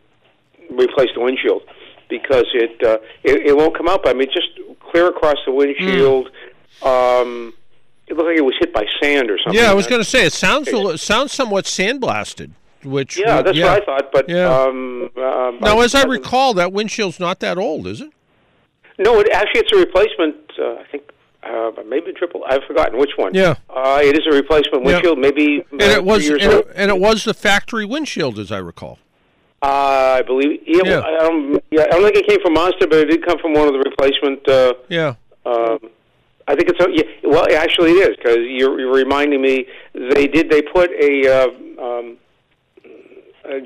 replace 0.72 1.10
the 1.14 1.22
windshield 1.22 1.64
because 2.10 2.46
it 2.54 2.84
uh, 2.84 2.98
it, 3.24 3.48
it 3.48 3.58
won't 3.58 3.76
come 3.76 3.88
out. 3.88 4.08
I 4.08 4.14
mean, 4.14 4.30
just 4.34 4.50
clear 4.80 5.08
across 5.08 5.38
the 5.46 5.52
windshield. 5.52 6.30
Um, 6.82 7.54
it 8.08 8.16
looked 8.16 8.28
like 8.28 8.38
it 8.38 8.46
was 8.46 8.56
hit 8.60 8.74
by 8.74 8.86
sand 9.02 9.30
or 9.30 9.38
something. 9.38 9.62
Yeah, 9.62 9.72
I 9.72 9.74
was 9.74 9.88
going 9.88 10.02
to 10.02 10.10
say 10.10 10.26
it 10.26 10.34
sounds 10.34 10.68
a 10.70 10.78
li- 10.78 10.98
sounds 10.98 11.32
somewhat 11.32 11.66
sandblasted. 11.66 12.52
Which 12.86 13.18
Yeah, 13.18 13.42
that's 13.42 13.58
what 13.60 13.82
I 13.82 13.86
thought. 13.86 14.12
But 14.12 14.30
Yeah. 14.30 14.50
um, 14.54 15.10
um, 15.18 15.58
Now, 15.62 15.80
as 15.82 15.96
I 15.96 16.04
recall, 16.04 16.54
that 16.56 16.72
windshield's 16.72 17.20
not 17.20 17.40
that 17.42 17.58
old, 17.58 17.88
is 17.88 18.02
it? 18.02 18.10
no, 19.00 19.20
it 19.20 19.30
actually 19.32 19.62
it's 19.62 19.72
a 19.72 19.78
replacement. 19.78 20.36
Uh, 20.60 20.76
I 20.80 20.84
think. 20.92 21.04
Uh, 21.44 21.72
maybe 21.86 22.14
triple. 22.14 22.42
I've 22.48 22.64
forgotten 22.64 22.98
which 22.98 23.12
one. 23.18 23.34
Yeah. 23.34 23.56
uh, 23.70 24.00
it 24.02 24.18
is 24.18 24.26
a 24.26 24.34
replacement 24.34 24.86
Yeah. 24.86 24.94
windshield. 24.94 25.20
Maybe 25.20 25.60
uh, 25.60 25.66
And 25.74 25.82
it 25.82 26.04
was, 26.06 26.26
three 26.26 26.40
and 26.40 26.54
it, 26.54 26.68
and 26.74 26.90
it 26.90 26.98
was 26.98 27.26
the 27.26 27.34
factory 27.34 27.84
windshield, 27.84 28.40
as 28.40 28.50
I 28.50 28.60
recall. 28.60 28.98
Uh, 29.62 29.66
I 30.20 30.22
believe. 30.22 30.62
Yeah, 30.66 30.82
Yeah. 30.86 31.00
Well, 31.00 31.04
I, 31.04 31.20
don't, 31.28 31.64
yeah, 31.70 31.82
I 31.82 31.88
don't 31.88 32.04
think 32.04 32.16
it 32.16 32.28
came 32.30 32.40
from 32.42 32.54
Monster, 32.54 32.88
but 32.88 33.00
it 33.00 33.06
did 33.10 33.26
come 33.26 33.40
from 33.40 33.52
one 33.54 33.68
of 33.68 33.74
the 33.74 33.80
replacement. 33.80 34.48
Uh, 34.48 34.74
Yeah. 34.88 35.16
um, 35.46 35.80
I 36.48 36.56
think 36.56 36.70
it's. 36.70 36.80
a- 36.80 36.92
Yeah, 36.96 37.04
well, 37.30 37.46
actually, 37.54 37.92
it 37.92 38.12
is 38.12 38.16
because 38.16 38.38
you're, 38.38 38.80
you're 38.80 38.94
reminding 38.94 39.42
me. 39.42 39.66
They 39.94 40.28
did. 40.28 40.50
They 40.50 40.62
put 40.62 40.92
a, 40.92 41.28
uh, 41.28 41.48
um, 41.84 42.18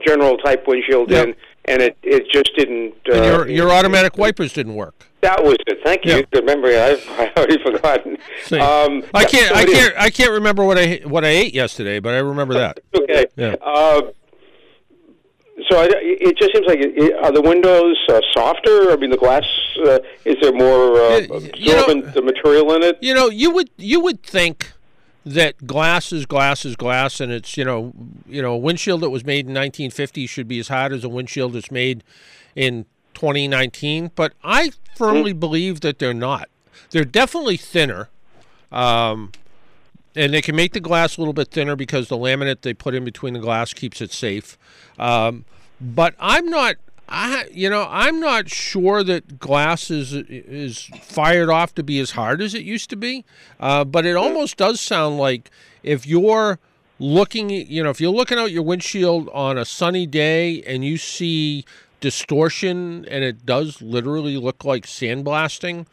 general 0.06 0.38
type 0.38 0.66
windshield 0.68 1.12
Yeah. 1.12 1.24
in, 1.24 1.36
and 1.66 1.82
it 1.82 1.98
it 2.04 2.24
just 2.32 2.52
didn't. 2.58 2.96
Uh, 3.12 3.24
your 3.24 3.48
your 3.50 3.72
automatic 3.72 4.18
wipers 4.18 4.54
didn't 4.54 4.76
work. 4.76 5.06
That 5.22 5.44
was 5.44 5.56
it. 5.68 5.80
Thank 5.84 6.06
you. 6.06 6.18
Yeah. 6.18 6.22
Good 6.32 6.46
memory. 6.46 6.78
I've 6.80 7.04
I 7.20 7.32
already 7.38 7.58
forgotten. 7.64 8.18
Um, 8.54 9.04
I 9.14 9.26
can't 9.26 9.52
I 9.56 9.66
can't 9.66 9.94
I 9.98 10.10
can't 10.10 10.32
remember 10.32 10.64
what 10.64 10.78
I 10.78 11.02
what 11.06 11.26
I 11.26 11.30
ate 11.30 11.54
yesterday, 11.54 12.00
but 12.00 12.14
I 12.14 12.20
remember 12.20 12.54
that. 12.56 12.80
Okay. 12.96 13.26
Yeah. 13.38 13.56
Uh, 13.62 14.02
so 15.70 15.78
I, 15.80 15.88
it 15.92 16.38
just 16.38 16.54
seems 16.54 16.68
like 16.68 16.78
it, 16.80 17.16
are 17.24 17.32
the 17.32 17.42
windows 17.42 17.98
uh, 18.10 18.22
softer? 18.34 18.92
I 18.92 18.96
mean, 18.96 19.10
the 19.10 19.18
glass 19.18 19.44
uh, 19.86 20.00
is 20.24 20.36
there 20.42 20.54
more 20.54 20.96
uh, 21.02 21.22
y- 21.30 21.52
you 21.56 21.72
know- 21.74 21.84
absorbent 21.86 22.26
material 22.26 22.74
in 22.76 22.84
it? 22.84 22.98
You 23.02 23.14
know, 23.16 23.30
you 23.30 23.50
would 23.52 23.70
you 23.78 24.00
would 24.02 24.22
think 24.22 24.72
that 25.34 25.68
glass 25.68 26.14
is 26.14 26.26
glass 26.26 26.66
is 26.66 26.76
glass, 26.76 27.20
and 27.20 27.32
it's 27.32 27.58
you 27.58 27.66
know 27.66 27.94
you 28.28 28.42
know 28.42 28.54
a 28.54 28.58
windshield 28.58 29.02
that 29.02 29.10
was 29.10 29.26
made 29.26 29.46
in 29.48 29.54
1950 29.54 30.28
should 30.28 30.48
be 30.48 30.60
as 30.60 30.70
hot 30.70 30.92
as 30.92 31.04
a 31.04 31.10
windshield 31.10 31.54
that's 31.54 31.72
made 31.72 32.04
in 32.56 32.86
2019. 33.14 34.12
But 34.16 34.34
I 34.44 34.72
firmly 34.96 35.34
believe 35.34 35.82
that 35.82 36.00
they're 36.00 36.14
not. 36.14 36.50
They're 36.92 37.06
definitely 37.06 37.58
thinner. 37.58 38.10
Um, 38.72 39.32
and 40.16 40.34
they 40.34 40.42
can 40.42 40.56
make 40.56 40.74
the 40.74 40.80
glass 40.80 41.18
a 41.18 41.22
little 41.22 41.34
bit 41.34 41.50
thinner 41.50 41.76
because 41.76 42.08
the 42.08 42.18
laminate 42.18 42.62
they 42.62 42.74
put 42.74 42.96
in 42.96 43.06
between 43.06 43.34
the 43.34 43.40
glass 43.40 43.74
keeps 43.74 44.02
it 44.02 44.12
safe. 44.12 44.58
Um, 44.98 45.46
but 45.80 46.16
I'm 46.20 46.48
not 46.48 46.78
I, 47.10 47.48
you 47.54 47.70
know, 47.70 47.88
I'm 47.90 48.20
not 48.20 48.50
sure 48.50 49.04
that 49.04 49.40
glass 49.40 49.90
is 49.90 50.14
is 50.14 50.90
fired 51.02 51.50
off 51.50 51.74
to 51.76 51.84
be 51.84 52.00
as 52.00 52.12
hard 52.12 52.42
as 52.42 52.54
it 52.54 52.64
used 52.64 52.90
to 52.90 52.96
be, 52.96 53.24
uh, 53.60 53.86
but 53.86 54.06
it 54.06 54.16
almost 54.16 54.58
does 54.58 54.82
sound 54.82 55.18
like 55.18 55.50
if 55.84 56.06
you're 56.06 56.60
looking, 57.00 57.50
you 57.50 57.84
know, 57.84 57.90
if 57.90 58.02
you're 58.02 58.12
looking 58.12 58.38
out 58.38 58.52
your 58.52 58.64
windshield 58.64 59.30
on 59.30 59.58
a 59.58 59.66
sunny 59.66 60.06
day 60.06 60.62
and 60.64 60.84
you 60.84 60.98
see 60.98 61.64
distortion 62.02 63.06
and 63.06 63.24
it 63.24 63.46
does 63.46 63.82
literally 63.82 64.38
look 64.38 64.66
like 64.66 64.86
sandblasting, 64.86 65.86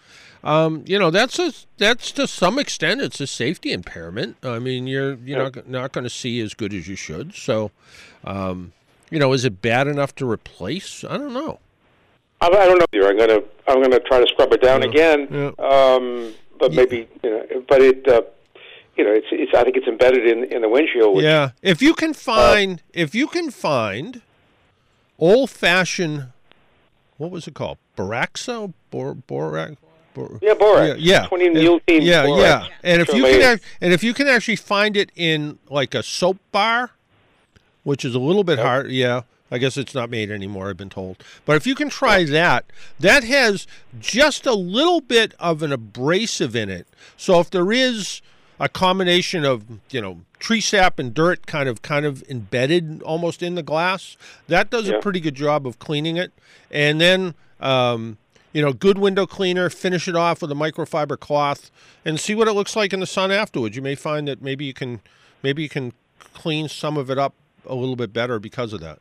um, 0.42 0.84
you 0.86 0.98
know, 0.98 1.10
that's 1.10 1.38
a 1.38 1.52
that's 1.78 2.12
to 2.12 2.26
some 2.26 2.58
extent 2.58 3.00
it's 3.00 3.20
a 3.20 3.26
safety 3.26 3.72
impairment. 3.72 4.36
I 4.42 4.58
mean, 4.58 4.86
you're 4.86 5.14
you're 5.14 5.44
not 5.44 5.68
not 5.68 5.92
going 5.92 6.04
to 6.04 6.10
see 6.10 6.40
as 6.40 6.54
good 6.54 6.74
as 6.74 6.86
you 6.88 6.96
should. 6.96 7.34
So, 7.34 7.70
um, 8.24 8.72
you 9.10 9.18
know, 9.18 9.32
is 9.32 9.44
it 9.44 9.60
bad 9.62 9.86
enough 9.86 10.14
to 10.16 10.28
replace? 10.30 11.04
I 11.04 11.16
don't 11.18 11.32
know. 11.34 11.60
I, 12.40 12.48
I 12.48 12.66
don't 12.66 12.78
know 12.78 12.86
either. 12.92 13.08
I'm 13.08 13.18
gonna 13.18 13.42
I'm 13.68 13.82
gonna 13.82 14.00
try 14.00 14.20
to 14.20 14.26
scrub 14.28 14.52
it 14.52 14.60
down 14.62 14.82
again. 14.82 15.28
yeah. 15.30 15.50
Um, 15.58 16.34
but 16.58 16.72
maybe 16.72 17.08
you 17.22 17.30
know, 17.30 17.64
but 17.68 17.80
it 17.82 18.06
uh, 18.08 18.22
you 18.96 19.04
know 19.04 19.12
it's 19.12 19.26
it's 19.30 19.52
I 19.54 19.62
think 19.64 19.76
it's 19.76 19.86
embedded 19.86 20.26
in 20.26 20.44
in 20.52 20.62
the 20.62 20.68
windshield. 20.68 21.16
Which, 21.16 21.24
Yeah, 21.24 21.50
if 21.62 21.80
you 21.82 21.94
can 21.94 22.10
Uh, 22.10 22.14
find 22.14 22.82
if 22.92 23.14
you 23.14 23.26
can 23.26 23.50
find 23.50 24.20
old 25.18 25.50
fashioned, 25.50 26.28
what 27.18 27.30
was 27.30 27.46
it 27.46 27.54
called? 27.54 27.78
Boraxo, 27.96 28.72
Bor 28.90 29.14
Borax. 29.14 29.76
Bor, 30.14 30.38
Yeah, 30.42 30.54
borax. 30.54 31.00
Yeah, 31.00 31.22
yeah. 31.22 31.26
20 31.26 31.46
And- 31.46 31.56
Yeah, 32.04 32.26
borax. 32.26 32.68
yeah. 32.68 32.74
And 32.84 33.00
if 33.02 33.08
Sure, 33.08 33.16
you 33.16 33.22
can, 33.24 33.32
maybe. 33.32 33.44
ac- 33.44 33.62
and 33.80 33.92
if 33.92 34.04
you 34.04 34.14
can 34.14 34.28
actually 34.28 34.54
find 34.56 34.96
it 34.96 35.10
in 35.16 35.58
like 35.68 35.92
a 35.94 36.04
soap 36.04 36.38
bar, 36.52 36.90
which 37.84 38.04
is 38.04 38.14
a 38.14 38.18
little 38.18 38.44
bit 38.44 38.58
hard. 38.58 38.90
Yeah, 38.90 39.22
I 39.50 39.58
guess 39.58 39.76
it's 39.76 39.94
not 39.94 40.10
made 40.10 40.30
anymore. 40.30 40.68
I've 40.68 40.76
been 40.76 40.90
told. 40.90 41.22
But 41.44 41.56
if 41.56 41.66
you 41.66 41.74
can 41.74 41.88
try 41.88 42.24
that, 42.24 42.64
that 42.98 43.22
has 43.22 43.66
just 44.00 44.46
a 44.46 44.54
little 44.54 45.00
bit 45.00 45.34
of 45.38 45.62
an 45.62 45.72
abrasive 45.72 46.56
in 46.56 46.68
it. 46.68 46.88
So 47.16 47.38
if 47.38 47.50
there 47.50 47.70
is 47.70 48.20
a 48.58 48.68
combination 48.68 49.44
of 49.44 49.64
you 49.90 50.00
know 50.00 50.22
tree 50.38 50.60
sap 50.60 50.98
and 50.98 51.14
dirt 51.14 51.46
kind 51.46 51.68
of 51.68 51.82
kind 51.82 52.04
of 52.04 52.24
embedded 52.28 53.02
almost 53.02 53.42
in 53.42 53.54
the 53.54 53.62
glass, 53.62 54.16
that 54.48 54.70
does 54.70 54.88
a 54.88 54.98
pretty 54.98 55.20
good 55.20 55.34
job 55.36 55.66
of 55.66 55.78
cleaning 55.78 56.16
it. 56.16 56.32
And 56.70 57.00
then. 57.00 57.34
Um, 57.60 58.18
you 58.52 58.62
know, 58.62 58.72
good 58.72 58.98
window 58.98 59.26
cleaner, 59.26 59.68
finish 59.68 60.06
it 60.06 60.14
off 60.14 60.40
with 60.40 60.52
a 60.52 60.54
microfiber 60.54 61.18
cloth, 61.18 61.72
and 62.04 62.20
see 62.20 62.36
what 62.36 62.46
it 62.46 62.52
looks 62.52 62.76
like 62.76 62.92
in 62.92 63.00
the 63.00 63.06
sun 63.06 63.32
afterwards. 63.32 63.74
You 63.74 63.82
may 63.82 63.96
find 63.96 64.28
that 64.28 64.40
maybe 64.40 64.64
you 64.64 64.72
can, 64.72 65.00
maybe 65.42 65.64
you 65.64 65.68
can 65.68 65.92
clean 66.34 66.68
some 66.68 66.96
of 66.96 67.10
it 67.10 67.18
up 67.18 67.34
a 67.66 67.74
little 67.74 67.96
bit 67.96 68.12
better 68.12 68.38
because 68.38 68.72
of 68.72 68.80
that. 68.80 68.98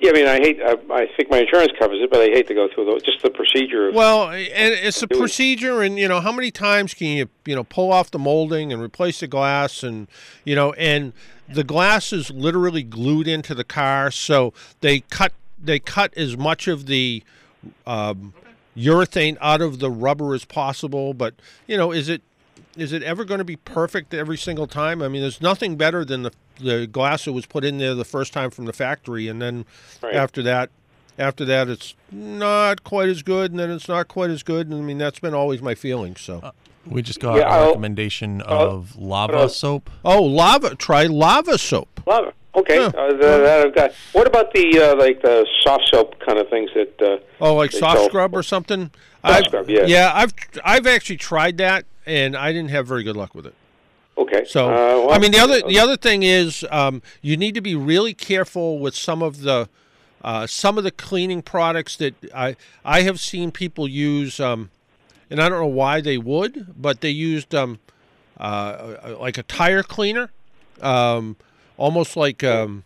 Yeah, 0.00 0.10
I 0.10 0.12
mean, 0.12 0.26
I 0.26 0.36
hate. 0.36 0.60
I, 0.60 0.72
I 0.92 1.06
think 1.16 1.30
my 1.30 1.38
insurance 1.38 1.72
covers 1.78 2.00
it, 2.02 2.10
but 2.10 2.20
I 2.20 2.26
hate 2.26 2.48
to 2.48 2.54
go 2.54 2.68
through 2.74 2.86
the, 2.86 3.00
just 3.04 3.22
the 3.22 3.30
procedure. 3.30 3.88
Of, 3.88 3.94
Well, 3.94 4.28
and 4.30 4.74
it's 4.74 5.02
a 5.02 5.08
procedure, 5.08 5.82
and 5.82 5.98
you 5.98 6.08
know, 6.08 6.20
how 6.20 6.32
many 6.32 6.50
times 6.50 6.94
can 6.94 7.06
you, 7.06 7.28
you 7.46 7.54
know, 7.54 7.64
pull 7.64 7.92
off 7.92 8.10
the 8.10 8.18
molding 8.18 8.72
and 8.72 8.82
replace 8.82 9.20
the 9.20 9.28
glass, 9.28 9.82
and 9.82 10.08
you 10.44 10.56
know, 10.56 10.72
and 10.74 11.12
the 11.48 11.64
glass 11.64 12.12
is 12.12 12.30
literally 12.30 12.82
glued 12.82 13.28
into 13.28 13.54
the 13.54 13.64
car, 13.64 14.10
so 14.10 14.52
they 14.80 15.00
cut 15.00 15.32
they 15.62 15.78
cut 15.78 16.12
as 16.16 16.36
much 16.36 16.68
of 16.68 16.86
the 16.86 17.22
um, 17.86 18.34
urethane 18.76 19.38
out 19.40 19.62
of 19.62 19.78
the 19.78 19.90
rubber 19.90 20.34
as 20.34 20.44
possible. 20.44 21.14
But 21.14 21.34
you 21.66 21.76
know, 21.76 21.92
is 21.92 22.08
it 22.08 22.20
is 22.76 22.92
it 22.92 23.02
ever 23.02 23.24
going 23.24 23.38
to 23.38 23.44
be 23.44 23.56
perfect 23.56 24.12
every 24.14 24.36
single 24.36 24.66
time? 24.66 25.02
I 25.02 25.08
mean, 25.08 25.22
there's 25.22 25.40
nothing 25.40 25.76
better 25.76 26.04
than 26.04 26.22
the 26.22 26.32
the 26.60 26.86
glass 26.86 27.24
that 27.24 27.32
was 27.32 27.46
put 27.46 27.64
in 27.64 27.78
there 27.78 27.94
the 27.96 28.04
first 28.04 28.32
time 28.32 28.48
from 28.50 28.64
the 28.66 28.72
factory, 28.72 29.26
and 29.26 29.42
then 29.42 29.64
Right. 30.00 30.14
after 30.14 30.40
that, 30.44 30.70
after 31.18 31.44
that, 31.46 31.68
it's 31.68 31.94
not 32.12 32.84
quite 32.84 33.08
as 33.08 33.22
good, 33.24 33.50
and 33.50 33.58
then 33.58 33.70
it's 33.72 33.88
not 33.88 34.06
quite 34.06 34.30
as 34.30 34.44
good. 34.44 34.68
And 34.68 34.76
I 34.76 34.80
mean, 34.84 34.98
that's 34.98 35.18
been 35.18 35.34
always 35.34 35.60
my 35.62 35.74
feeling. 35.74 36.14
So, 36.16 36.52
We 36.86 37.00
just 37.02 37.18
got 37.18 37.36
Yeah, 37.38 37.42
a 37.44 37.46
I'll- 37.60 37.66
recommendation 37.68 38.40
of 38.42 38.94
lava 38.96 39.36
uh, 39.38 39.48
soap. 39.48 39.90
oh, 40.04 40.22
lava! 40.22 40.74
Try 40.76 41.06
lava 41.06 41.56
soap. 41.58 42.00
lava. 42.06 42.32
Okay, 42.54 42.76
Yeah. 42.76 42.86
uh, 42.86 43.08
the, 43.10 43.16
that 43.16 43.66
I've 43.66 43.74
got. 43.74 43.92
What 44.12 44.26
about 44.28 44.52
the 44.54 44.78
uh, 44.80 44.96
like 44.96 45.22
the 45.22 45.44
soft 45.62 45.88
soap 45.90 46.20
kind 46.20 46.38
of 46.38 46.48
things 46.50 46.70
that? 46.74 47.02
Uh, 47.02 47.16
Oh, 47.40 47.54
like 47.54 47.72
soft 47.72 47.98
sell? 47.98 48.08
scrub 48.08 48.36
or 48.36 48.42
something. 48.44 48.90
Soft 49.22 49.24
I've- 49.24 49.44
scrub, 49.48 49.68
yeah. 49.70 49.86
Yeah, 49.86 50.12
I've 50.14 50.32
I've 50.64 50.86
actually 50.86 51.16
tried 51.16 51.56
that, 51.58 51.84
and 52.06 52.36
I 52.36 52.52
didn't 52.52 52.70
have 52.70 52.86
very 52.86 53.02
good 53.02 53.16
luck 53.16 53.34
with 53.34 53.46
it. 53.46 53.54
Okay. 54.16 54.44
So, 54.44 54.66
uh, 54.66 55.06
well, 55.06 55.10
I 55.10 55.18
mean, 55.18 55.32
the 55.32 55.38
other 55.38 55.60
the 55.62 55.78
other 55.78 55.96
thing 55.96 56.22
is 56.22 56.64
um, 56.70 57.02
you 57.20 57.36
need 57.36 57.54
to 57.54 57.60
be 57.60 57.74
really 57.74 58.14
careful 58.14 58.78
with 58.78 58.94
some 58.94 59.22
of 59.22 59.42
the 59.42 59.68
uh, 60.22 60.46
some 60.46 60.78
of 60.78 60.84
the 60.84 60.90
cleaning 60.90 61.42
products 61.42 61.96
that 61.96 62.14
I 62.34 62.56
I 62.84 63.02
have 63.02 63.18
seen 63.18 63.50
people 63.50 63.88
use, 63.88 64.38
um, 64.38 64.70
and 65.30 65.40
I 65.40 65.48
don't 65.48 65.60
know 65.60 65.66
why 65.66 66.00
they 66.00 66.18
would, 66.18 66.80
but 66.80 67.00
they 67.00 67.10
used 67.10 67.54
um, 67.54 67.80
uh, 68.38 69.16
like 69.18 69.36
a 69.36 69.42
tire 69.42 69.82
cleaner, 69.82 70.30
um, 70.80 71.36
almost 71.76 72.16
like 72.16 72.44
um, 72.44 72.84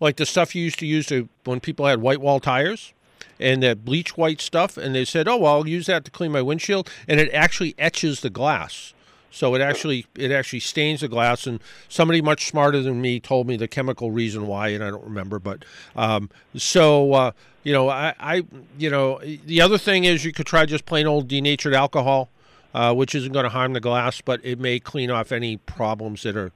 like 0.00 0.16
the 0.16 0.26
stuff 0.26 0.56
you 0.56 0.64
used 0.64 0.80
to 0.80 0.86
use 0.86 1.06
to 1.06 1.28
when 1.44 1.60
people 1.60 1.86
had 1.86 2.00
white 2.00 2.20
wall 2.20 2.40
tires 2.40 2.92
and 3.40 3.62
that 3.62 3.84
bleach 3.84 4.16
white 4.16 4.40
stuff 4.40 4.76
and 4.76 4.94
they 4.94 5.04
said 5.04 5.28
oh 5.28 5.36
well 5.36 5.54
i'll 5.54 5.68
use 5.68 5.86
that 5.86 6.04
to 6.04 6.10
clean 6.10 6.32
my 6.32 6.42
windshield 6.42 6.88
and 7.06 7.20
it 7.20 7.32
actually 7.32 7.74
etches 7.78 8.20
the 8.20 8.30
glass. 8.30 8.92
So 9.30 9.54
it 9.54 9.60
actually 9.60 10.06
it 10.16 10.30
actually 10.32 10.60
stains 10.60 11.02
the 11.02 11.08
glass 11.08 11.46
and 11.46 11.60
somebody 11.88 12.22
much 12.22 12.48
smarter 12.48 12.80
than 12.80 13.00
me 13.00 13.20
told 13.20 13.46
me 13.46 13.56
the 13.56 13.68
chemical 13.68 14.10
reason 14.10 14.46
why 14.46 14.68
and 14.68 14.82
i 14.82 14.90
don't 14.90 15.04
remember 15.04 15.38
but 15.38 15.64
um, 15.96 16.30
so 16.56 17.12
uh, 17.12 17.32
you 17.62 17.72
know 17.72 17.90
I, 17.90 18.14
I 18.18 18.44
you 18.78 18.88
know 18.88 19.20
the 19.20 19.60
other 19.60 19.76
thing 19.76 20.04
is 20.04 20.24
you 20.24 20.32
could 20.32 20.46
try 20.46 20.64
just 20.64 20.86
plain 20.86 21.06
old 21.06 21.28
denatured 21.28 21.74
alcohol 21.74 22.30
uh, 22.72 22.94
which 22.94 23.14
isn't 23.14 23.32
going 23.32 23.44
to 23.44 23.50
harm 23.50 23.74
the 23.74 23.80
glass 23.80 24.22
but 24.22 24.40
it 24.42 24.58
may 24.58 24.80
clean 24.80 25.10
off 25.10 25.30
any 25.30 25.58
problems 25.58 26.22
that 26.22 26.36
are 26.36 26.50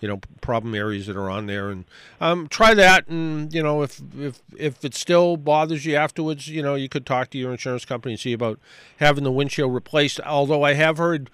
you 0.00 0.08
know 0.08 0.20
problem 0.42 0.74
areas 0.74 1.06
that 1.06 1.16
are 1.16 1.30
on 1.30 1.46
there 1.46 1.70
and 1.70 1.84
um, 2.20 2.48
try 2.48 2.74
that 2.74 3.08
and 3.08 3.52
you 3.54 3.62
know 3.62 3.82
if 3.82 4.00
if 4.18 4.40
if 4.58 4.84
it 4.84 4.94
still 4.94 5.36
bothers 5.36 5.86
you 5.86 5.96
afterwards 5.96 6.48
you 6.48 6.62
know 6.62 6.74
you 6.74 6.88
could 6.88 7.06
talk 7.06 7.30
to 7.30 7.38
your 7.38 7.50
insurance 7.50 7.84
company 7.84 8.12
and 8.12 8.20
see 8.20 8.32
about 8.34 8.58
having 8.98 9.24
the 9.24 9.32
windshield 9.32 9.72
replaced 9.72 10.20
although 10.20 10.62
i 10.62 10.74
have 10.74 10.98
heard 10.98 11.30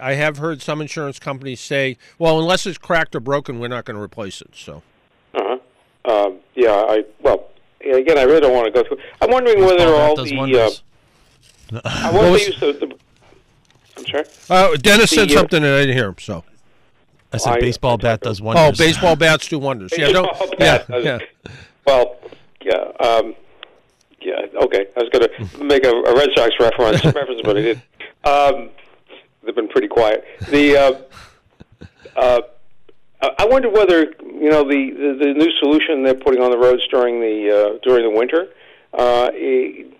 i 0.00 0.14
have 0.14 0.38
heard 0.38 0.62
some 0.62 0.80
insurance 0.80 1.18
companies 1.18 1.60
say 1.60 1.98
well 2.18 2.38
unless 2.38 2.64
it's 2.66 2.78
cracked 2.78 3.14
or 3.14 3.20
broken 3.20 3.60
we're 3.60 3.68
not 3.68 3.84
going 3.84 3.96
to 3.96 4.02
replace 4.02 4.40
it 4.40 4.50
so 4.54 4.82
Uh-huh. 5.34 5.58
Um, 6.10 6.38
yeah, 6.54 6.72
I 6.88 7.04
well 7.20 7.50
again, 7.84 8.16
I 8.18 8.22
really 8.22 8.40
don't 8.40 8.54
want 8.54 8.66
to 8.66 8.82
go 8.82 8.86
through. 8.88 8.98
I'm 9.20 9.30
wondering 9.30 9.60
whether 9.60 9.76
Baseball 9.76 9.92
bat 9.98 10.08
all 10.08 10.16
does 10.16 10.30
the. 10.30 11.74
Uh. 11.74 11.80
I 11.84 12.10
wonder 12.12 12.30
was- 12.32 12.48
if 12.48 12.60
they 12.60 12.66
use 12.68 12.80
the, 12.80 12.86
the. 12.86 12.94
I'm 13.98 14.06
sorry. 14.06 14.24
uh, 14.48 14.76
dennis 14.76 15.10
said 15.10 15.28
The, 15.28 15.34
uh, 15.34 15.38
something 15.38 15.62
and 15.64 15.74
i 15.74 15.80
didn't 15.80 15.96
hear 15.96 16.08
him 16.08 16.16
so 16.18 16.44
I 17.32 17.36
said 17.36 17.52
I- 17.54 17.60
baseball 17.60 17.98
bat 17.98 18.20
does 18.20 18.40
wonders. 18.40 18.80
oh 18.80 18.84
baseball 18.84 19.16
bats 19.16 19.48
do 19.48 19.58
wonders 19.58 19.92
yeah 19.96 20.10
don't 20.12 20.28
yeah 20.58 20.84
yeah 20.88 21.18
Well, 21.86 22.16
yeah, 22.60 22.92
um, 23.00 23.34
yeah. 24.20 24.40
Okay, 24.62 24.86
I 24.94 25.00
was 25.00 25.08
going 25.10 25.26
to 25.28 25.64
make 25.64 25.84
a, 25.86 25.90
a 25.90 26.14
Red 26.14 26.28
Sox 26.36 26.52
reference, 26.60 27.02
reference, 27.14 27.40
but 27.42 27.56
I 27.56 27.60
did. 27.62 27.82
Um, 28.24 28.68
they've 29.42 29.54
been 29.54 29.68
pretty 29.68 29.88
quiet. 29.88 30.22
The 30.50 30.76
uh, 30.76 31.86
uh, 32.16 32.40
I 33.22 33.30
I 33.38 33.46
wonder 33.46 33.70
whether 33.70 34.12
you 34.20 34.50
know 34.50 34.64
the, 34.64 34.90
the 34.90 35.24
the 35.24 35.32
new 35.34 35.50
solution 35.60 36.02
they're 36.02 36.14
putting 36.14 36.42
on 36.42 36.50
the 36.50 36.58
roads 36.58 36.86
during 36.88 37.20
the 37.20 37.50
uh, 37.76 37.78
during 37.82 38.04
the 38.04 38.16
winter. 38.18 38.48
Uh, 38.92 39.30
it, 39.32 39.92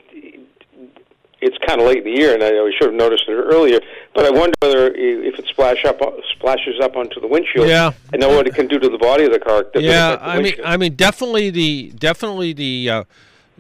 it's 1.40 1.56
kind 1.66 1.80
of 1.80 1.86
late 1.86 1.98
in 1.98 2.04
the 2.04 2.18
year, 2.18 2.34
and 2.34 2.42
I, 2.42 2.48
I 2.48 2.70
should 2.76 2.88
have 2.88 2.94
noticed 2.94 3.24
it 3.28 3.32
earlier. 3.32 3.80
But 4.14 4.26
I 4.26 4.30
wonder 4.30 4.54
whether 4.60 4.88
if 4.94 5.38
it 5.38 5.46
splash 5.46 5.84
up 5.84 6.00
splashes 6.32 6.80
up 6.82 6.96
onto 6.96 7.20
the 7.20 7.28
windshield. 7.28 7.68
Yeah. 7.68 7.92
I 8.12 8.16
know 8.16 8.28
what 8.28 8.46
it 8.46 8.54
can 8.54 8.66
do 8.66 8.78
to 8.78 8.88
the 8.88 8.98
body 8.98 9.24
of 9.24 9.32
the 9.32 9.38
car. 9.38 9.66
Yeah 9.74 10.16
the 10.16 10.24
i 10.24 10.40
mean 10.40 10.54
i 10.64 10.76
mean 10.76 10.94
definitely 10.94 11.50
the 11.50 11.92
definitely 11.96 12.52
the 12.52 12.90
uh 12.90 13.04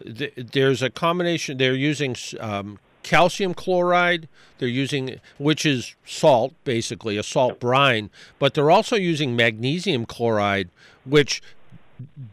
th- 0.04 0.32
there's 0.36 0.82
a 0.82 0.90
combination 0.90 1.58
they're 1.58 1.74
using 1.74 2.16
um, 2.40 2.78
calcium 3.02 3.54
chloride 3.54 4.28
they're 4.58 4.68
using 4.68 5.20
which 5.38 5.64
is 5.64 5.94
salt 6.04 6.52
basically 6.64 7.16
a 7.16 7.22
salt 7.22 7.58
brine 7.60 8.10
but 8.38 8.54
they're 8.54 8.70
also 8.70 8.96
using 8.96 9.34
magnesium 9.34 10.04
chloride 10.04 10.68
which 11.04 11.40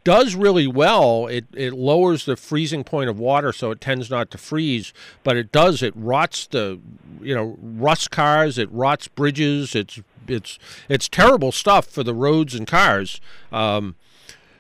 does 0.03 0.35
really 0.35 0.67
well. 0.67 1.27
It 1.27 1.45
it 1.53 1.73
lowers 1.73 2.25
the 2.25 2.35
freezing 2.35 2.83
point 2.83 3.09
of 3.09 3.19
water, 3.19 3.51
so 3.51 3.71
it 3.71 3.81
tends 3.81 4.09
not 4.09 4.31
to 4.31 4.37
freeze. 4.37 4.93
But 5.23 5.37
it 5.37 5.51
does 5.51 5.81
it 5.81 5.93
rots 5.95 6.47
the 6.47 6.79
you 7.21 7.35
know 7.35 7.57
rusts 7.61 8.07
cars. 8.07 8.57
It 8.57 8.71
rots 8.71 9.07
bridges. 9.07 9.75
It's 9.75 9.99
it's 10.27 10.59
it's 10.89 11.09
terrible 11.09 11.51
stuff 11.51 11.85
for 11.87 12.03
the 12.03 12.13
roads 12.13 12.55
and 12.55 12.67
cars. 12.67 13.19
Um, 13.51 13.95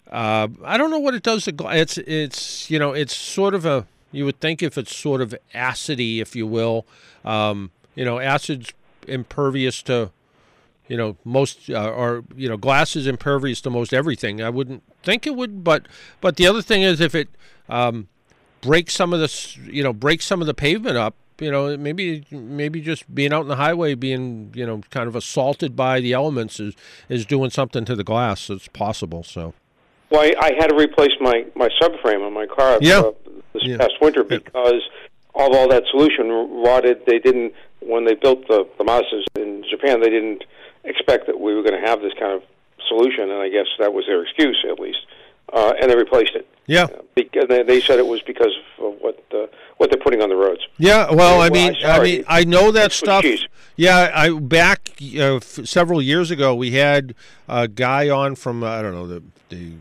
uh, 0.09 0.47
I 0.63 0.77
don't 0.77 0.91
know 0.91 0.99
what 0.99 1.13
it 1.13 1.23
does 1.23 1.45
to 1.45 1.53
it's 1.71 1.97
it's 1.99 2.69
you 2.69 2.79
know 2.79 2.93
it's 2.93 3.15
sort 3.15 3.53
of 3.53 3.65
a 3.65 3.87
you 4.11 4.25
would 4.25 4.39
think 4.39 4.63
if 4.63 4.77
it's 4.77 4.95
sort 4.95 5.21
of 5.21 5.35
acidy, 5.53 6.21
if 6.21 6.35
you 6.35 6.47
will. 6.47 6.85
Um, 7.25 7.71
you 7.95 8.05
know, 8.05 8.19
acid's 8.19 8.71
impervious 9.07 9.81
to 9.83 10.11
you 10.87 10.97
know 10.97 11.17
most 11.23 11.69
uh, 11.69 11.89
or 11.91 12.23
you 12.35 12.47
know 12.47 12.57
glass 12.57 12.95
is 12.95 13.07
impervious 13.07 13.59
to 13.61 13.69
most 13.69 13.93
everything 13.93 14.41
i 14.41 14.49
wouldn't 14.49 14.83
think 15.03 15.25
it 15.25 15.35
would 15.35 15.63
but 15.63 15.87
but 16.21 16.35
the 16.37 16.45
other 16.47 16.61
thing 16.61 16.81
is 16.81 17.01
if 17.01 17.15
it 17.15 17.29
um, 17.69 18.07
break 18.65 18.89
some 18.89 19.13
of 19.13 19.19
this, 19.19 19.57
you 19.57 19.83
know, 19.83 19.93
break 19.93 20.21
some 20.21 20.41
of 20.41 20.47
the 20.47 20.53
pavement 20.53 20.97
up. 20.97 21.15
You 21.39 21.51
know, 21.51 21.75
maybe 21.75 22.25
maybe 22.31 22.79
just 22.79 23.13
being 23.13 23.33
out 23.33 23.41
in 23.41 23.49
the 23.49 23.57
highway, 23.57 23.93
being 23.93 24.51
you 24.55 24.65
know, 24.65 24.81
kind 24.89 25.07
of 25.09 25.17
assaulted 25.17 25.75
by 25.75 25.99
the 25.99 26.13
elements 26.13 26.61
is 26.61 26.75
is 27.09 27.25
doing 27.25 27.49
something 27.49 27.83
to 27.85 27.95
the 27.95 28.05
glass. 28.05 28.49
It's 28.49 28.69
possible. 28.69 29.23
So 29.23 29.53
Well, 30.09 30.21
I, 30.21 30.33
I 30.39 30.53
had 30.57 30.67
to 30.67 30.75
replace 30.75 31.11
my 31.19 31.45
my 31.55 31.69
subframe 31.81 32.25
on 32.25 32.33
my 32.33 32.45
car 32.45 32.77
Yeah. 32.81 32.99
uh, 32.99 33.11
this 33.53 33.63
Yeah. 33.63 33.77
past 33.77 33.95
winter 33.99 34.23
because 34.23 34.81
of 35.35 35.51
all 35.53 35.67
that 35.67 35.83
solution 35.91 36.29
rotted. 36.63 37.05
They 37.05 37.19
didn't 37.19 37.53
when 37.81 38.05
they 38.05 38.15
built 38.15 38.47
the 38.47 38.65
the 38.77 38.85
Mazdas 38.85 39.25
in 39.35 39.65
Japan. 39.69 39.99
They 39.99 40.09
didn't 40.09 40.45
expect 40.85 41.27
that 41.27 41.39
we 41.39 41.53
were 41.55 41.61
going 41.63 41.79
to 41.79 41.87
have 41.87 42.01
this 42.01 42.13
kind 42.19 42.33
of 42.33 42.43
solution, 42.87 43.23
and 43.31 43.41
I 43.41 43.49
guess 43.49 43.67
that 43.79 43.93
was 43.93 44.05
their 44.07 44.23
excuse 44.23 44.63
at 44.69 44.79
least. 44.79 44.99
Uh, 45.53 45.73
and 45.79 45.91
they 45.91 45.95
replaced 45.95 46.33
it. 46.35 46.47
yeah, 46.65 46.87
Because 47.13 47.45
they, 47.47 47.61
they 47.61 47.79
said 47.79 47.99
it 47.99 48.07
was 48.07 48.19
because 48.23 48.51
of 48.79 48.95
what 48.99 49.23
uh, 49.31 49.45
what 49.77 49.91
they're 49.91 50.01
putting 50.01 50.21
on 50.23 50.29
the 50.29 50.35
roads. 50.35 50.61
yeah. 50.77 51.05
Well, 51.07 51.17
Well, 51.17 51.41
I 51.41 51.49
mean, 51.49 51.75
I 51.75 51.81
sorry. 51.81 52.11
mean, 52.13 52.23
I 52.27 52.43
know 52.45 52.71
that 52.71 52.87
It's 52.87 52.95
stuff. 52.95 53.21
cheese. 53.21 53.45
Yeah, 53.75 54.11
I 54.15 54.31
back 54.39 54.89
uh, 55.15 55.35
f- 55.35 55.43
several 55.65 56.01
years 56.01 56.31
ago, 56.31 56.55
we 56.55 56.71
had 56.71 57.13
a 57.47 57.67
guy 57.67 58.09
on 58.09 58.33
from 58.35 58.63
I 58.63 58.81
don't 58.81 58.93
know 58.95 59.05
the 59.07 59.21
the 59.49 59.73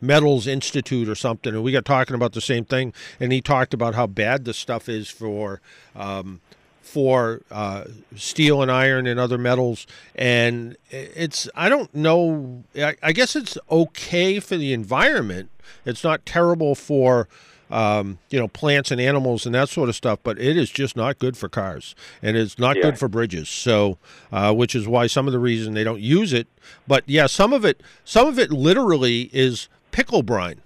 Metals 0.00 0.46
Institute 0.46 1.08
or 1.08 1.14
something, 1.14 1.54
and 1.54 1.62
we 1.64 1.72
got 1.72 1.84
talking 1.86 2.14
about 2.14 2.32
the 2.34 2.40
same 2.42 2.64
thing, 2.66 2.92
and 3.18 3.32
he 3.32 3.40
talked 3.40 3.72
about 3.72 3.94
how 3.94 4.06
bad 4.06 4.44
this 4.44 4.58
stuff 4.58 4.88
is 4.90 5.08
for 5.10 5.60
um, 5.96 6.40
for 6.88 7.42
uh, 7.50 7.84
steel 8.16 8.62
and 8.62 8.70
iron 8.70 9.06
and 9.06 9.20
other 9.20 9.36
metals, 9.38 9.86
and 10.14 10.76
it's 10.90 11.48
I 11.54 11.68
don't 11.68 11.94
know. 11.94 12.64
I, 12.76 12.96
I 13.02 13.12
guess 13.12 13.36
it's 13.36 13.58
okay 13.70 14.40
for 14.40 14.56
the 14.56 14.72
environment. 14.72 15.50
It's 15.84 16.02
not 16.02 16.24
terrible 16.24 16.74
for 16.74 17.28
um, 17.70 18.18
you 18.30 18.38
know 18.38 18.48
plants 18.48 18.90
and 18.90 19.00
animals 19.00 19.44
and 19.44 19.54
that 19.54 19.68
sort 19.68 19.90
of 19.90 19.94
stuff, 19.96 20.18
but 20.22 20.38
it 20.38 20.56
is 20.56 20.70
just 20.70 20.96
not 20.96 21.18
good 21.18 21.36
for 21.36 21.48
cars, 21.50 21.94
and 22.22 22.36
it's 22.36 22.58
not 22.58 22.76
Yeah. 22.76 22.82
good 22.84 22.98
for 22.98 23.08
bridges. 23.08 23.48
So, 23.50 23.98
uh, 24.32 24.54
which 24.54 24.74
is 24.74 24.88
why 24.88 25.06
some 25.08 25.26
of 25.26 25.32
the 25.32 25.38
reason 25.38 25.74
they 25.74 25.84
don't 25.84 26.00
use 26.00 26.32
it. 26.32 26.46
But 26.86 27.04
yeah, 27.06 27.26
some 27.26 27.52
of 27.52 27.64
it, 27.66 27.82
some 28.04 28.26
of 28.26 28.38
it 28.38 28.50
literally 28.50 29.28
is 29.32 29.68
pickle 29.92 30.22
brine. 30.22 30.62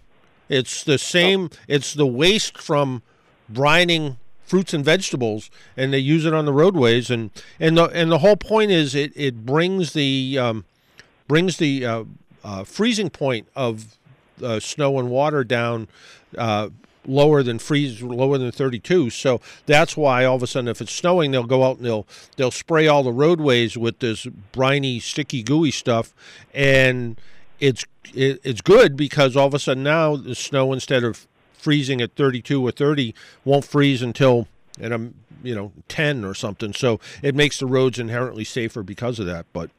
It's 0.48 0.84
the 0.84 0.98
same. 0.98 1.50
It's 1.66 1.94
the 1.94 2.06
waste 2.06 2.58
from 2.58 3.02
brining 3.52 4.16
fruits 4.52 4.74
and 4.74 4.84
vegetables, 4.84 5.50
and 5.78 5.94
they 5.94 5.98
use 5.98 6.26
it 6.26 6.34
on 6.34 6.44
the 6.44 6.52
roadways. 6.52 7.10
And 7.10 7.30
and 7.58 7.78
the 7.78 7.84
and 7.84 8.12
the 8.12 8.18
whole 8.18 8.36
point 8.36 8.70
is 8.70 8.94
it 8.94 9.10
it 9.16 9.46
brings 9.46 9.94
the 9.94 10.36
um, 10.38 10.66
brings 11.26 11.56
the 11.56 11.86
uh, 11.86 12.04
uh, 12.44 12.62
freezing 12.62 13.08
point 13.08 13.48
of 13.56 13.96
uh, 14.44 14.60
snow 14.60 14.98
and 14.98 15.08
water 15.08 15.42
down 15.42 15.88
uh, 16.36 16.68
lower 17.06 17.42
than 17.42 17.58
freeze 17.58 18.02
lower 18.02 18.36
than 18.36 18.52
32 18.52 19.10
so 19.10 19.40
that's 19.66 19.96
why 19.96 20.24
all 20.24 20.36
of 20.36 20.42
a 20.42 20.46
sudden 20.46 20.68
if 20.68 20.80
it's 20.80 20.92
snowing 20.92 21.32
they'll 21.32 21.42
go 21.42 21.64
out 21.64 21.78
and 21.78 21.86
they'll 21.86 22.06
they'll 22.36 22.52
spray 22.52 22.86
all 22.86 23.02
the 23.02 23.12
roadways 23.12 23.76
with 23.76 23.98
this 23.98 24.24
briny 24.52 25.00
sticky 25.00 25.42
gooey 25.42 25.72
stuff 25.72 26.14
and 26.54 27.20
it's 27.58 27.84
it, 28.14 28.40
it's 28.44 28.60
good 28.60 28.96
because 28.96 29.36
all 29.36 29.48
of 29.48 29.54
a 29.54 29.58
sudden 29.58 29.82
now 29.82 30.14
the 30.14 30.36
snow 30.36 30.72
instead 30.72 31.02
of 31.02 31.26
freezing 31.62 32.00
at 32.00 32.14
32 32.16 32.66
or 32.66 32.70
30 32.70 33.14
won't 33.44 33.64
freeze 33.64 34.02
until 34.02 34.48
at 34.80 34.92
a 34.92 35.10
you 35.42 35.54
know 35.54 35.72
10 35.88 36.24
or 36.24 36.34
something 36.34 36.72
so 36.72 37.00
it 37.22 37.34
makes 37.34 37.58
the 37.58 37.66
roads 37.66 37.98
inherently 37.98 38.44
safer 38.44 38.82
because 38.82 39.18
of 39.18 39.26
that 39.26 39.46
but 39.52 39.70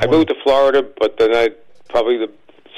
I 0.00 0.06
moved 0.06 0.28
to 0.28 0.34
Florida, 0.42 0.86
but 0.98 1.16
then 1.18 1.34
I 1.34 1.50
probably 1.88 2.16
the 2.16 2.30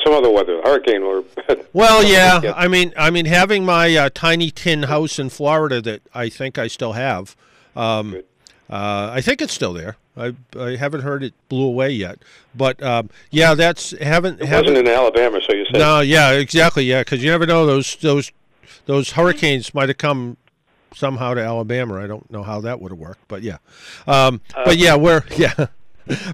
some 0.05 0.15
other 0.15 0.31
weather, 0.31 0.61
hurricane 0.63 1.03
or. 1.03 1.25
Well, 1.73 2.03
yeah. 2.05 2.41
Yeah. 2.43 2.53
I 2.57 2.69
mean, 2.69 2.93
I 2.97 3.11
mean, 3.11 3.27
having 3.27 3.65
my 3.65 3.95
uh, 3.97 4.11
tiny 4.13 4.51
tin 4.51 4.85
house 4.85 5.19
in 5.19 5.29
Florida 5.29 5.81
that 5.83 6.03
I 6.15 6.29
think 6.29 6.59
I 6.59 6.67
still 6.67 6.93
have. 6.93 7.37
Um. 7.77 8.23
Uh, 8.71 9.11
I 9.13 9.21
think 9.21 9.43
it's 9.43 9.53
still 9.53 9.73
there. 9.73 9.97
I 10.17 10.35
I 10.59 10.77
haven't 10.77 11.01
heard 11.03 11.23
it 11.23 11.35
blew 11.49 11.65
away 11.67 11.91
yet, 11.91 12.19
but 12.55 12.83
um, 12.83 13.11
yeah, 13.31 13.55
that's 13.55 13.91
haven't 13.99 14.41
It 14.41 14.47
haven't. 14.47 14.73
wasn't 14.73 14.89
in 14.89 14.95
Alabama, 14.95 15.41
so 15.47 15.55
you 15.55 15.65
said. 15.67 15.79
No, 15.79 16.01
yeah, 16.01 16.31
exactly, 16.33 16.85
yeah, 16.85 17.01
because 17.01 17.23
you 17.23 17.31
never 17.31 17.47
know 17.47 17.67
those 17.67 17.97
those 17.97 18.31
those 18.87 19.13
hurricanes 19.13 19.75
might 19.75 19.89
have 19.89 19.99
come 19.99 20.37
somehow 20.95 21.35
to 21.35 21.41
Alabama. 21.43 21.95
I 22.03 22.07
don't 22.07 22.31
know 22.31 22.43
how 22.43 22.61
that 22.63 22.81
would 22.81 22.93
have 22.93 22.99
worked, 22.99 23.27
but 23.29 23.43
yeah, 23.43 23.59
um, 24.07 24.41
but 24.65 24.77
yeah, 24.77 24.95
where 24.95 25.25
yeah, 25.37 25.67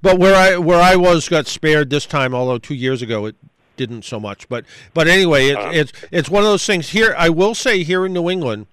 but 0.03 0.19
where 0.19 0.35
I 0.35 0.57
where 0.59 0.81
I 0.81 0.97
was 0.97 1.29
got 1.29 1.47
spared 1.47 1.91
this 1.91 2.07
time. 2.07 2.35
Although 2.35 2.59
two 2.59 2.75
years 2.75 3.03
ago 3.03 3.27
it 3.27 3.37
didn't 3.77 4.05
so 4.05 4.19
much, 4.19 4.49
but 4.49 4.65
but 4.95 5.07
anyway, 5.07 5.49
it, 5.49 5.59
it's 5.77 5.93
it's 6.11 6.31
one 6.31 6.43
of 6.43 6.49
those 6.49 6.65
things. 6.67 6.91
Here, 6.91 7.15
I 7.17 7.29
will 7.29 7.55
say, 7.55 7.83
here 7.83 8.05
in 8.07 8.13
New 8.15 8.29
England, 8.31 8.67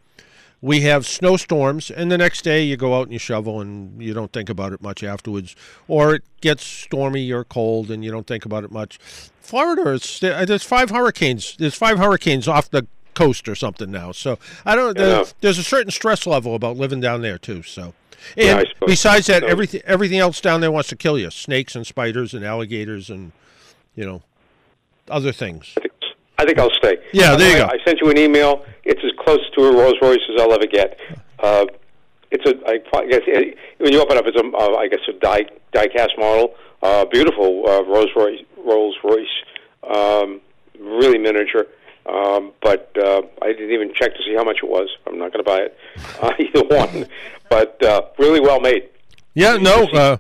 we 0.64 0.80
have 0.80 1.06
snowstorms, 1.06 1.92
and 1.92 2.10
the 2.10 2.18
next 2.18 2.42
day 2.44 2.64
you 2.64 2.78
go 2.78 2.98
out 2.98 3.04
and 3.04 3.12
you 3.12 3.20
shovel, 3.20 3.60
and 3.60 4.02
you 4.02 4.14
don't 4.14 4.32
think 4.32 4.50
about 4.50 4.72
it 4.72 4.82
much 4.82 5.04
afterwards. 5.04 5.58
Or 5.90 6.16
it 6.16 6.24
gets 6.40 6.64
stormy 6.64 7.30
or 7.34 7.44
cold, 7.44 7.92
and 7.92 8.02
you 8.02 8.10
don't 8.10 8.26
think 8.26 8.46
about 8.46 8.64
it 8.64 8.72
much. 8.72 8.98
Florida, 9.42 9.90
is, 9.90 10.24
uh, 10.24 10.46
there's 10.46 10.64
five 10.64 10.90
hurricanes. 10.90 11.58
There's 11.58 11.76
five 11.76 11.98
hurricanes 11.98 12.48
off 12.48 12.70
the 12.72 12.88
coast 13.14 13.50
or 13.50 13.56
something 13.56 13.92
now. 13.92 14.14
So 14.14 14.40
I 14.66 14.76
don't. 14.78 14.98
Yeah. 14.98 15.04
There, 15.04 15.26
there's 15.42 15.58
a 15.58 15.64
certain 15.64 15.92
stress 15.92 16.26
level 16.26 16.56
about 16.56 16.78
living 16.78 17.02
down 17.02 17.22
there 17.22 17.38
too. 17.38 17.64
So. 17.64 17.94
And 18.38 18.66
suppose. 18.66 18.88
besides 18.88 19.28
that, 19.28 19.42
So- 19.42 19.48
everything 19.48 19.82
everything 19.84 20.20
else 20.20 20.40
down 20.40 20.62
there 20.62 20.72
wants 20.72 20.88
to 20.90 20.96
kill 20.96 21.20
you: 21.20 21.30
snakes 21.30 21.76
and 21.76 21.86
spiders 21.86 22.34
and 22.34 22.46
alligators 22.46 23.10
and 23.10 23.34
you 23.96 24.06
know 24.06 24.22
other 25.10 25.34
things. 25.34 25.74
I 25.76 25.82
think 25.82 25.93
I'll 26.38 26.72
stay. 26.72 26.98
Yeah, 27.14 27.36
there 27.36 27.50
you 27.50 27.64
I, 27.64 27.68
go. 27.68 27.74
I 27.74 27.86
sent 27.86 28.00
you 28.02 28.10
an 28.10 28.18
email. 28.18 28.66
It's 28.84 29.02
as 29.04 29.12
close 29.20 29.42
to 29.58 29.66
a 29.66 29.72
Rolls 29.72 29.96
Royce 30.02 30.20
as 30.34 30.42
I'll 30.42 30.54
ever 30.54 30.68
get. 30.68 31.00
Uh, 31.40 31.66
it's 32.32 32.46
a, 32.46 32.56
I 32.68 33.06
guess 33.08 33.22
it, 33.28 33.58
when 33.78 33.94
you 33.94 34.02
open 34.02 34.18
up, 34.18 34.26
it's 34.26 34.38
a, 34.38 34.46
uh, 34.46 34.76
I 34.76 34.88
guess 34.88 35.00
a 35.08 35.14
die 35.14 35.46
die 35.72 35.88
cast 35.88 36.14
model. 36.18 36.56
Uh, 36.82 37.06
beautiful 37.06 37.64
uh, 37.68 37.84
Rolls 37.84 38.10
Royce. 38.16 38.44
Rolls 38.58 38.96
Royce. 39.04 39.28
Um, 39.84 40.42
really 40.80 41.18
miniature. 41.18 41.68
Um, 42.06 42.52
but 42.62 42.92
uh, 42.98 43.22
I 43.42 43.48
didn't 43.54 43.72
even 43.72 43.94
check 43.94 44.14
to 44.14 44.24
see 44.24 44.36
how 44.36 44.44
much 44.44 44.58
it 44.62 44.70
was. 44.70 44.90
I'm 45.08 45.18
not 45.18 45.32
going 45.32 45.44
to 45.44 45.50
buy 45.50 45.60
it, 45.60 45.78
uh, 46.22 46.32
either 46.40 46.68
one. 46.68 47.08
But 47.50 47.82
uh, 47.84 48.02
really 48.18 48.42
well 48.42 48.60
made. 48.60 48.90
Yeah, 49.34 49.58
no. 49.58 49.86
Uh, 49.86 50.18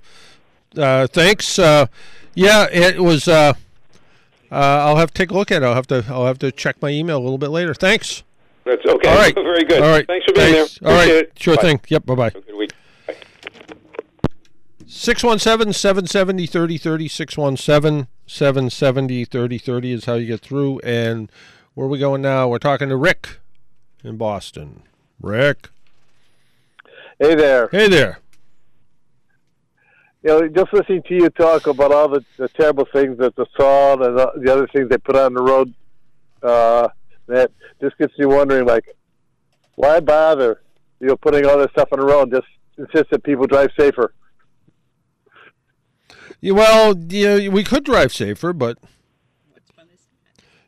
uh, 0.77 1.07
thanks. 1.07 1.59
Uh, 1.59 1.87
yeah, 2.35 2.67
it 2.71 2.99
was. 2.99 3.27
Uh, 3.27 3.53
Uh, 4.53 4.85
I'll 4.85 4.97
have 4.97 5.09
to 5.11 5.13
take 5.15 5.31
a 5.31 5.33
look 5.33 5.51
at 5.51 5.63
it. 5.63 5.65
I'll 5.65 5.73
have 5.73 5.87
to. 5.87 6.05
I'll 6.07 6.27
have 6.27 6.37
to 6.39 6.51
check 6.51 6.79
my 6.79 6.89
email 6.89 7.17
a 7.17 7.23
little 7.23 7.39
bit 7.39 7.49
later. 7.49 7.73
Thanks. 7.73 8.21
That's 8.65 8.85
okay. 8.85 9.09
All 9.09 9.15
right. 9.15 9.33
Very 9.35 9.63
good. 9.63 9.81
All 9.81 9.89
right. 9.89 10.05
Thanks 10.05 10.25
for 10.27 10.33
being 10.33 10.53
Thanks. 10.53 10.77
there. 10.77 10.91
All 10.91 10.95
right. 10.95 11.03
Appreciate 11.05 11.25
it. 11.25 11.39
Sure 11.39 11.55
Bye. 11.55 11.61
thing. 11.63 11.81
Yep. 11.87 12.05
Bye 12.05 12.15
bye. 12.15 12.23
Have 12.25 12.35
a 12.35 12.41
good 12.41 12.55
week. 12.55 12.73
Bye. 13.07 13.15
617 14.85 15.73
770 15.73 16.45
3030. 16.45 17.07
617 17.07 18.07
770 18.27 19.25
3030 19.25 19.91
is 19.91 20.05
how 20.05 20.13
you 20.13 20.27
get 20.27 20.41
through. 20.41 20.79
And 20.81 21.31
where 21.73 21.87
are 21.87 21.89
we 21.89 21.97
going 21.97 22.21
now? 22.21 22.47
We're 22.47 22.59
talking 22.59 22.89
to 22.89 22.95
Rick 22.95 23.39
in 24.03 24.17
Boston. 24.17 24.83
Rick. 25.19 25.69
Hey 27.19 27.33
there. 27.33 27.69
Hey 27.71 27.87
there. 27.87 28.19
You 30.23 30.29
know, 30.29 30.47
just 30.47 30.71
listening 30.71 31.03
to 31.03 31.13
you 31.13 31.29
talk 31.29 31.67
about 31.67 31.91
all 31.91 32.07
the, 32.07 32.23
the 32.37 32.47
terrible 32.47 32.87
things 32.93 33.17
that 33.17 33.35
the 33.35 33.45
salt 33.57 34.01
and 34.01 34.17
the, 34.17 34.31
the 34.37 34.53
other 34.53 34.67
things 34.67 34.87
they 34.87 34.97
put 34.97 35.17
on 35.17 35.33
the 35.33 35.41
road, 35.41 35.73
uh, 36.41 36.87
that 37.27 37.51
just 37.81 37.97
gets 37.97 38.17
me 38.17 38.25
wondering, 38.25 38.65
like, 38.65 38.85
why 39.75 39.99
bother, 39.99 40.61
you 41.01 41.07
know, 41.07 41.17
putting 41.17 41.45
all 41.45 41.57
this 41.57 41.71
stuff 41.71 41.89
on 41.91 41.99
the 41.99 42.05
road? 42.05 42.31
Just 42.31 42.47
insist 42.77 43.09
that 43.11 43.23
people 43.23 43.47
drive 43.47 43.69
safer. 43.77 44.13
Yeah, 46.39 46.53
well, 46.53 46.97
yeah, 47.09 47.49
we 47.49 47.63
could 47.63 47.83
drive 47.83 48.13
safer, 48.13 48.53
but. 48.53 48.77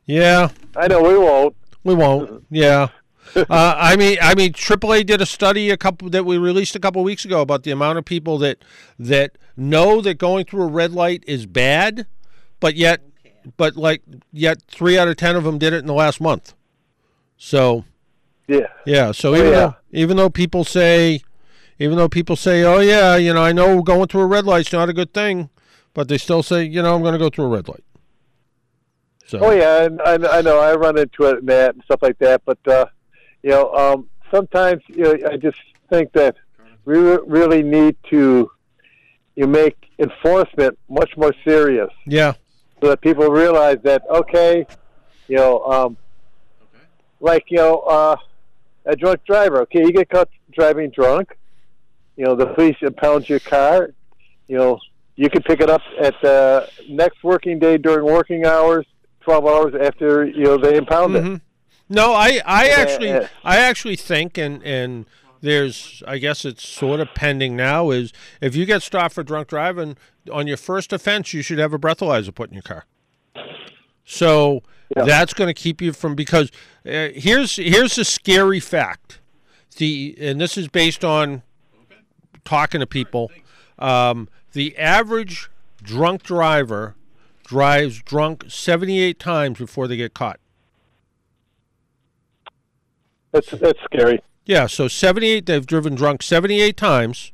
Yeah, 0.05 0.49
I 0.75 0.87
know 0.87 1.01
we 1.01 1.17
won't. 1.17 1.55
We 1.83 1.95
won't. 1.95 2.45
Yeah. 2.51 2.89
Uh, 3.35 3.45
I 3.49 3.95
mean, 3.95 4.17
I 4.21 4.35
mean, 4.35 4.53
AAA 4.53 5.05
did 5.05 5.21
a 5.21 5.25
study 5.25 5.69
a 5.69 5.77
couple 5.77 6.09
that 6.09 6.25
we 6.25 6.37
released 6.37 6.75
a 6.75 6.79
couple 6.79 7.03
weeks 7.03 7.25
ago 7.25 7.41
about 7.41 7.63
the 7.63 7.71
amount 7.71 7.97
of 7.97 8.05
people 8.05 8.37
that 8.39 8.63
that 8.99 9.37
know 9.57 10.01
that 10.01 10.15
going 10.15 10.45
through 10.45 10.63
a 10.63 10.67
red 10.67 10.91
light 10.93 11.23
is 11.27 11.45
bad, 11.45 12.07
but 12.59 12.75
yet, 12.75 13.01
but 13.57 13.75
like 13.75 14.01
yet 14.31 14.61
three 14.67 14.97
out 14.97 15.07
of 15.07 15.17
ten 15.17 15.35
of 15.35 15.43
them 15.43 15.57
did 15.57 15.73
it 15.73 15.77
in 15.77 15.85
the 15.85 15.93
last 15.93 16.19
month. 16.21 16.53
So 17.37 17.85
Yeah. 18.47 18.67
yeah, 18.85 19.11
so 19.11 19.33
Oh, 19.33 19.37
even 19.37 19.47
yeah. 19.47 19.53
though 19.53 19.75
even 19.91 20.17
though 20.17 20.29
people 20.29 20.63
say, 20.63 21.21
even 21.79 21.97
though 21.97 22.09
people 22.09 22.35
say, 22.35 22.63
oh 22.63 22.79
yeah, 22.79 23.15
you 23.15 23.33
know, 23.33 23.43
I 23.43 23.51
know 23.51 23.81
going 23.81 24.07
through 24.07 24.21
a 24.21 24.25
red 24.27 24.45
light's 24.45 24.71
not 24.73 24.89
a 24.89 24.93
good 24.93 25.13
thing, 25.13 25.49
but 25.93 26.07
they 26.07 26.17
still 26.17 26.43
say, 26.43 26.63
you 26.63 26.81
know, 26.81 26.95
I'm 26.95 27.01
going 27.01 27.13
to 27.13 27.19
go 27.19 27.29
through 27.29 27.45
a 27.45 27.49
red 27.49 27.67
light. 27.67 27.83
So 29.25 29.39
Oh 29.41 29.51
yeah, 29.51 29.83
and 29.85 30.01
I, 30.01 30.37
I 30.37 30.41
know 30.41 30.59
I 30.59 30.75
run 30.75 30.97
into 30.97 31.23
it 31.23 31.39
and 31.39 31.47
that 31.49 31.73
and 31.75 31.83
stuff 31.85 32.01
like 32.01 32.17
that. 32.19 32.41
But 32.45 32.59
uh, 32.67 32.85
you 33.45 33.51
know, 33.51 33.71
um, 33.73 34.09
sometimes 34.31 34.81
you 34.87 35.03
know, 35.03 35.17
I 35.31 35.37
just 35.37 35.59
think 35.87 36.11
that 36.13 36.35
we 36.83 36.97
really 36.97 37.61
need 37.61 37.95
to 38.09 38.49
you 39.35 39.45
make 39.45 39.77
enforcement 39.99 40.79
much 40.89 41.15
more 41.15 41.31
serious 41.43 41.91
yeah, 42.07 42.33
so 42.81 42.89
that 42.89 43.01
people 43.01 43.29
realize 43.29 43.77
that 43.83 44.01
okay, 44.09 44.65
you 45.27 45.35
know, 45.35 45.63
um, 45.63 45.97
okay. 46.59 46.85
like 47.19 47.43
you 47.49 47.57
know, 47.57 47.81
uh, 47.81 48.15
a 48.87 48.95
drunk 48.95 49.23
driver. 49.25 49.61
Okay, 49.61 49.81
you 49.81 49.91
get 49.91 50.09
caught 50.09 50.29
driving 50.51 50.89
drunk. 50.89 51.37
You 52.17 52.25
know, 52.25 52.35
the 52.35 52.47
police 52.47 52.77
impound 52.81 53.29
your 53.29 53.41
car. 53.41 53.91
You 54.47 54.57
know, 54.57 54.79
you 55.17 55.29
can 55.29 55.43
pick 55.43 55.61
it 55.61 55.69
up 55.69 55.81
at 56.01 56.15
the 56.23 56.67
next 56.89 57.23
working 57.23 57.59
day 57.59 57.77
during 57.77 58.05
working 58.05 58.43
hours, 58.43 58.87
twelve 59.21 59.45
hours 59.45 59.75
after 59.79 60.25
you 60.25 60.45
know 60.45 60.57
they 60.57 60.77
impound 60.77 61.15
it. 61.15 61.41
No, 61.87 62.13
I, 62.13 62.41
I 62.45 62.67
actually, 62.69 63.09
yeah. 63.09 63.27
I 63.43 63.57
actually 63.57 63.95
think, 63.95 64.37
and 64.37 64.63
and 64.63 65.05
there's, 65.41 66.01
I 66.07 66.17
guess 66.17 66.43
it's 66.43 66.67
sort 66.67 66.99
of 66.99 67.13
pending 67.13 67.55
now. 67.55 67.91
Is 67.91 68.11
if 68.41 68.55
you 68.55 68.65
get 68.65 68.81
stopped 68.81 69.13
for 69.13 69.23
drunk 69.23 69.49
driving 69.49 69.97
on 70.31 70.47
your 70.47 70.57
first 70.57 70.91
offense, 70.91 71.33
you 71.33 71.41
should 71.41 71.59
have 71.59 71.73
a 71.73 71.79
breathalyzer 71.79 72.33
put 72.33 72.49
in 72.49 72.55
your 72.55 72.63
car. 72.63 72.85
So 74.03 74.61
that's 75.05 75.33
going 75.33 75.47
to 75.47 75.53
keep 75.53 75.81
you 75.81 75.93
from 75.93 76.15
because 76.15 76.51
uh, 76.85 77.09
here's 77.13 77.57
here's 77.57 77.97
a 77.97 78.05
scary 78.05 78.59
fact. 78.59 79.19
The 79.77 80.15
and 80.19 80.39
this 80.39 80.57
is 80.57 80.67
based 80.67 81.03
on 81.03 81.43
talking 82.43 82.79
to 82.79 82.87
people. 82.87 83.31
Um, 83.77 84.29
the 84.53 84.77
average 84.77 85.49
drunk 85.81 86.23
driver 86.23 86.95
drives 87.43 88.01
drunk 88.01 88.45
78 88.47 89.19
times 89.19 89.57
before 89.57 89.87
they 89.87 89.97
get 89.97 90.13
caught. 90.13 90.39
That's 93.35 93.51
that's 93.51 93.79
scary. 93.83 94.21
Yeah, 94.45 94.67
so 94.67 94.87
78 94.87 95.45
they've 95.45 95.65
driven 95.65 95.93
drunk 95.93 96.23
78 96.23 96.77
times. 96.77 97.33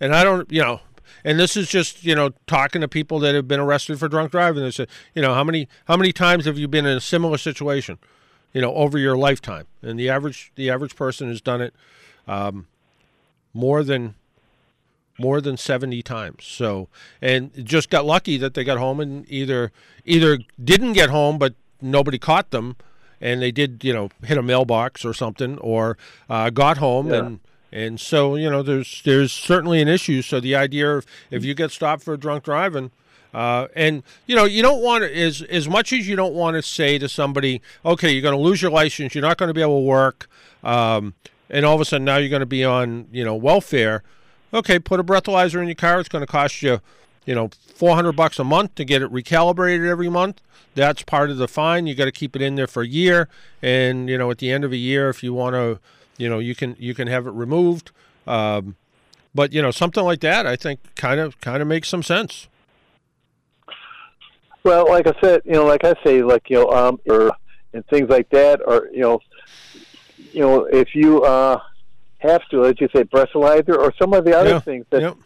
And 0.00 0.12
I 0.12 0.24
don't, 0.24 0.50
you 0.50 0.60
know, 0.60 0.80
and 1.22 1.38
this 1.38 1.56
is 1.56 1.68
just, 1.68 2.02
you 2.02 2.16
know, 2.16 2.30
talking 2.48 2.80
to 2.80 2.88
people 2.88 3.20
that 3.20 3.34
have 3.36 3.46
been 3.46 3.60
arrested 3.60 4.00
for 4.00 4.08
drunk 4.08 4.32
driving. 4.32 4.64
They 4.64 4.72
say, 4.72 4.86
you 5.14 5.22
know, 5.22 5.34
how 5.34 5.44
many 5.44 5.68
how 5.84 5.96
many 5.96 6.12
times 6.12 6.46
have 6.46 6.58
you 6.58 6.66
been 6.66 6.84
in 6.84 6.96
a 6.96 7.00
similar 7.00 7.38
situation, 7.38 7.98
you 8.52 8.60
know, 8.60 8.74
over 8.74 8.98
your 8.98 9.16
lifetime? 9.16 9.66
And 9.82 10.00
the 10.00 10.10
average 10.10 10.50
the 10.56 10.68
average 10.68 10.96
person 10.96 11.28
has 11.28 11.40
done 11.40 11.60
it 11.60 11.74
um, 12.26 12.66
more 13.54 13.84
than 13.84 14.16
more 15.16 15.40
than 15.40 15.56
70 15.56 16.02
times. 16.02 16.44
So, 16.44 16.88
and 17.22 17.52
just 17.64 17.88
got 17.88 18.04
lucky 18.04 18.36
that 18.38 18.54
they 18.54 18.64
got 18.64 18.78
home 18.78 18.98
and 18.98 19.30
either 19.30 19.70
either 20.04 20.40
didn't 20.62 20.94
get 20.94 21.10
home 21.10 21.38
but 21.38 21.54
nobody 21.80 22.18
caught 22.18 22.50
them 22.50 22.74
and 23.20 23.40
they 23.42 23.50
did, 23.50 23.82
you 23.84 23.92
know, 23.92 24.10
hit 24.24 24.38
a 24.38 24.42
mailbox 24.42 25.04
or 25.04 25.12
something 25.14 25.58
or 25.58 25.96
uh, 26.28 26.50
got 26.50 26.78
home 26.78 27.08
Yeah. 27.10 27.18
and 27.18 27.40
and 27.72 28.00
so, 28.00 28.34
you 28.34 28.50
know, 28.50 28.62
there's 28.62 29.00
there's 29.04 29.30
certainly 29.32 29.80
an 29.80 29.86
issue. 29.88 30.22
So 30.22 30.40
the 30.40 30.56
idea 30.56 30.90
of 30.96 31.06
if 31.30 31.44
you 31.44 31.54
get 31.54 31.70
stopped 31.70 32.02
for 32.02 32.16
drunk 32.16 32.42
driving 32.44 32.90
uh, 33.32 33.68
and 33.76 34.02
you 34.26 34.34
know 34.34 34.44
you 34.44 34.60
don't 34.60 34.82
want 34.82 35.04
to 35.04 35.16
as 35.16 35.40
as 35.42 35.68
much 35.68 35.92
as 35.92 36.08
you 36.08 36.16
don't 36.16 36.34
want 36.34 36.56
to 36.56 36.62
say 36.62 36.98
to 36.98 37.08
somebody, 37.08 37.62
okay, 37.84 38.10
you're 38.10 38.22
going 38.22 38.34
to 38.36 38.40
lose 38.42 38.60
your 38.60 38.72
license, 38.72 39.14
you're 39.14 39.22
not 39.22 39.36
going 39.38 39.48
to 39.48 39.54
be 39.54 39.60
able 39.62 39.78
to 39.82 39.86
work, 39.86 40.28
um, 40.64 41.14
and 41.48 41.64
all 41.64 41.74
of 41.76 41.80
a 41.80 41.84
sudden 41.84 42.04
now 42.04 42.16
you're 42.16 42.28
going 42.28 42.40
to 42.40 42.46
be 42.46 42.64
on 42.64 43.06
you 43.12 43.24
know 43.24 43.36
welfare. 43.36 44.02
Okay, 44.52 44.80
put 44.80 44.98
a 44.98 45.04
breathalyzer 45.04 45.60
in 45.62 45.68
your 45.68 45.76
car. 45.76 46.00
It's 46.00 46.08
going 46.08 46.26
to 46.26 46.32
cost 46.32 46.60
you, 46.60 46.80
you 47.26 47.34
know, 47.34 47.50
four 47.74 47.94
hundred 47.94 48.12
bucks 48.12 48.38
a 48.38 48.44
month 48.44 48.74
to 48.76 48.84
get 48.84 49.02
it 49.02 49.12
recalibrated 49.12 49.86
every 49.88 50.08
month. 50.08 50.40
That's 50.74 51.02
part 51.02 51.30
of 51.30 51.36
the 51.38 51.48
fine. 51.48 51.86
You 51.86 51.94
got 51.94 52.04
to 52.06 52.12
keep 52.12 52.36
it 52.36 52.42
in 52.42 52.54
there 52.54 52.66
for 52.66 52.82
a 52.82 52.86
year, 52.86 53.28
and 53.62 54.08
you 54.08 54.16
know, 54.18 54.30
at 54.30 54.38
the 54.38 54.50
end 54.50 54.64
of 54.64 54.72
a 54.72 54.76
year, 54.76 55.08
if 55.08 55.22
you 55.22 55.34
want 55.34 55.54
to, 55.54 55.80
you 56.16 56.28
know, 56.28 56.38
you 56.38 56.54
can 56.54 56.76
you 56.78 56.94
can 56.94 57.08
have 57.08 57.26
it 57.26 57.32
removed. 57.32 57.90
Um, 58.26 58.76
but 59.34 59.52
you 59.52 59.62
know, 59.62 59.70
something 59.70 60.04
like 60.04 60.20
that, 60.20 60.46
I 60.46 60.56
think, 60.56 60.80
kind 60.94 61.20
of 61.20 61.40
kind 61.40 61.60
of 61.62 61.68
makes 61.68 61.88
some 61.88 62.02
sense. 62.02 62.48
Well, 64.62 64.88
like 64.88 65.06
I 65.06 65.14
said, 65.20 65.42
you 65.44 65.52
know, 65.52 65.64
like 65.64 65.84
I 65.84 65.94
say, 66.04 66.22
like 66.22 66.50
you 66.50 66.56
know, 66.58 66.70
um, 66.70 67.00
or 67.08 67.32
and 67.72 67.86
things 67.86 68.08
like 68.10 68.28
that, 68.30 68.60
or 68.66 68.88
you 68.92 69.00
know, 69.00 69.20
you 70.32 70.40
know, 70.40 70.64
if 70.66 70.94
you 70.94 71.22
uh 71.22 71.58
have 72.18 72.42
to, 72.50 72.66
as 72.66 72.74
you 72.78 72.88
say, 72.94 73.04
breathalyzer 73.04 73.76
or 73.76 73.92
some 73.98 74.12
of 74.12 74.24
the 74.24 74.36
other 74.36 74.50
Yeah, 74.50 74.60
things 74.60 74.84
that 74.90 75.00
yep. 75.00 75.16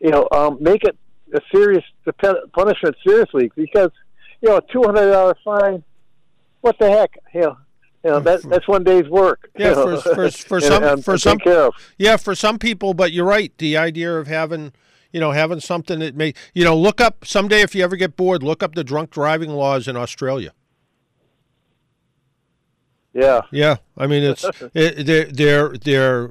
you 0.00 0.10
know, 0.10 0.26
um, 0.32 0.58
make 0.60 0.82
it 0.82 0.96
a 1.32 1.40
serious 1.54 1.84
the 2.04 2.12
punishment 2.52 2.96
seriously 3.06 3.50
because 3.56 3.90
you 4.40 4.48
know, 4.48 4.56
a 4.56 4.62
two 4.72 4.82
hundred 4.82 5.10
dollar 5.10 5.36
fine. 5.44 5.82
What 6.60 6.76
the 6.78 6.90
heck? 6.90 7.16
You 7.34 7.40
know, 7.40 7.56
you 8.04 8.10
know 8.10 8.20
that 8.20 8.42
that's 8.42 8.68
one 8.68 8.84
day's 8.84 9.08
work. 9.08 9.50
Yeah, 9.58 9.70
you 9.70 9.74
know, 9.86 10.00
for 10.00 10.14
for, 10.14 10.30
for 10.30 10.60
some 10.60 10.82
and- 10.84 11.04
for 11.04 11.18
some 11.18 11.38
care 11.38 11.62
of. 11.66 11.74
yeah 11.98 12.16
for 12.16 12.34
some 12.34 12.58
people. 12.58 12.94
But 12.94 13.12
you're 13.12 13.24
right. 13.26 13.56
The 13.58 13.76
idea 13.76 14.16
of 14.18 14.26
having 14.26 14.72
you 15.12 15.20
know 15.20 15.32
having 15.32 15.60
something 15.60 15.98
that 16.00 16.14
may 16.16 16.34
you 16.54 16.64
know 16.64 16.76
look 16.76 17.00
up 17.00 17.24
someday 17.24 17.62
if 17.62 17.74
you 17.74 17.82
ever 17.84 17.96
get 17.96 18.16
bored, 18.16 18.42
look 18.42 18.62
up 18.62 18.74
the 18.74 18.84
drunk 18.84 19.10
driving 19.10 19.50
laws 19.50 19.88
in 19.88 19.96
Australia. 19.96 20.52
Yeah. 23.14 23.42
Yeah, 23.50 23.76
I 23.96 24.06
mean 24.06 24.22
it's 24.22 24.44
it, 24.74 25.06
they're 25.06 25.26
they're 25.26 25.68
they're 25.78 26.30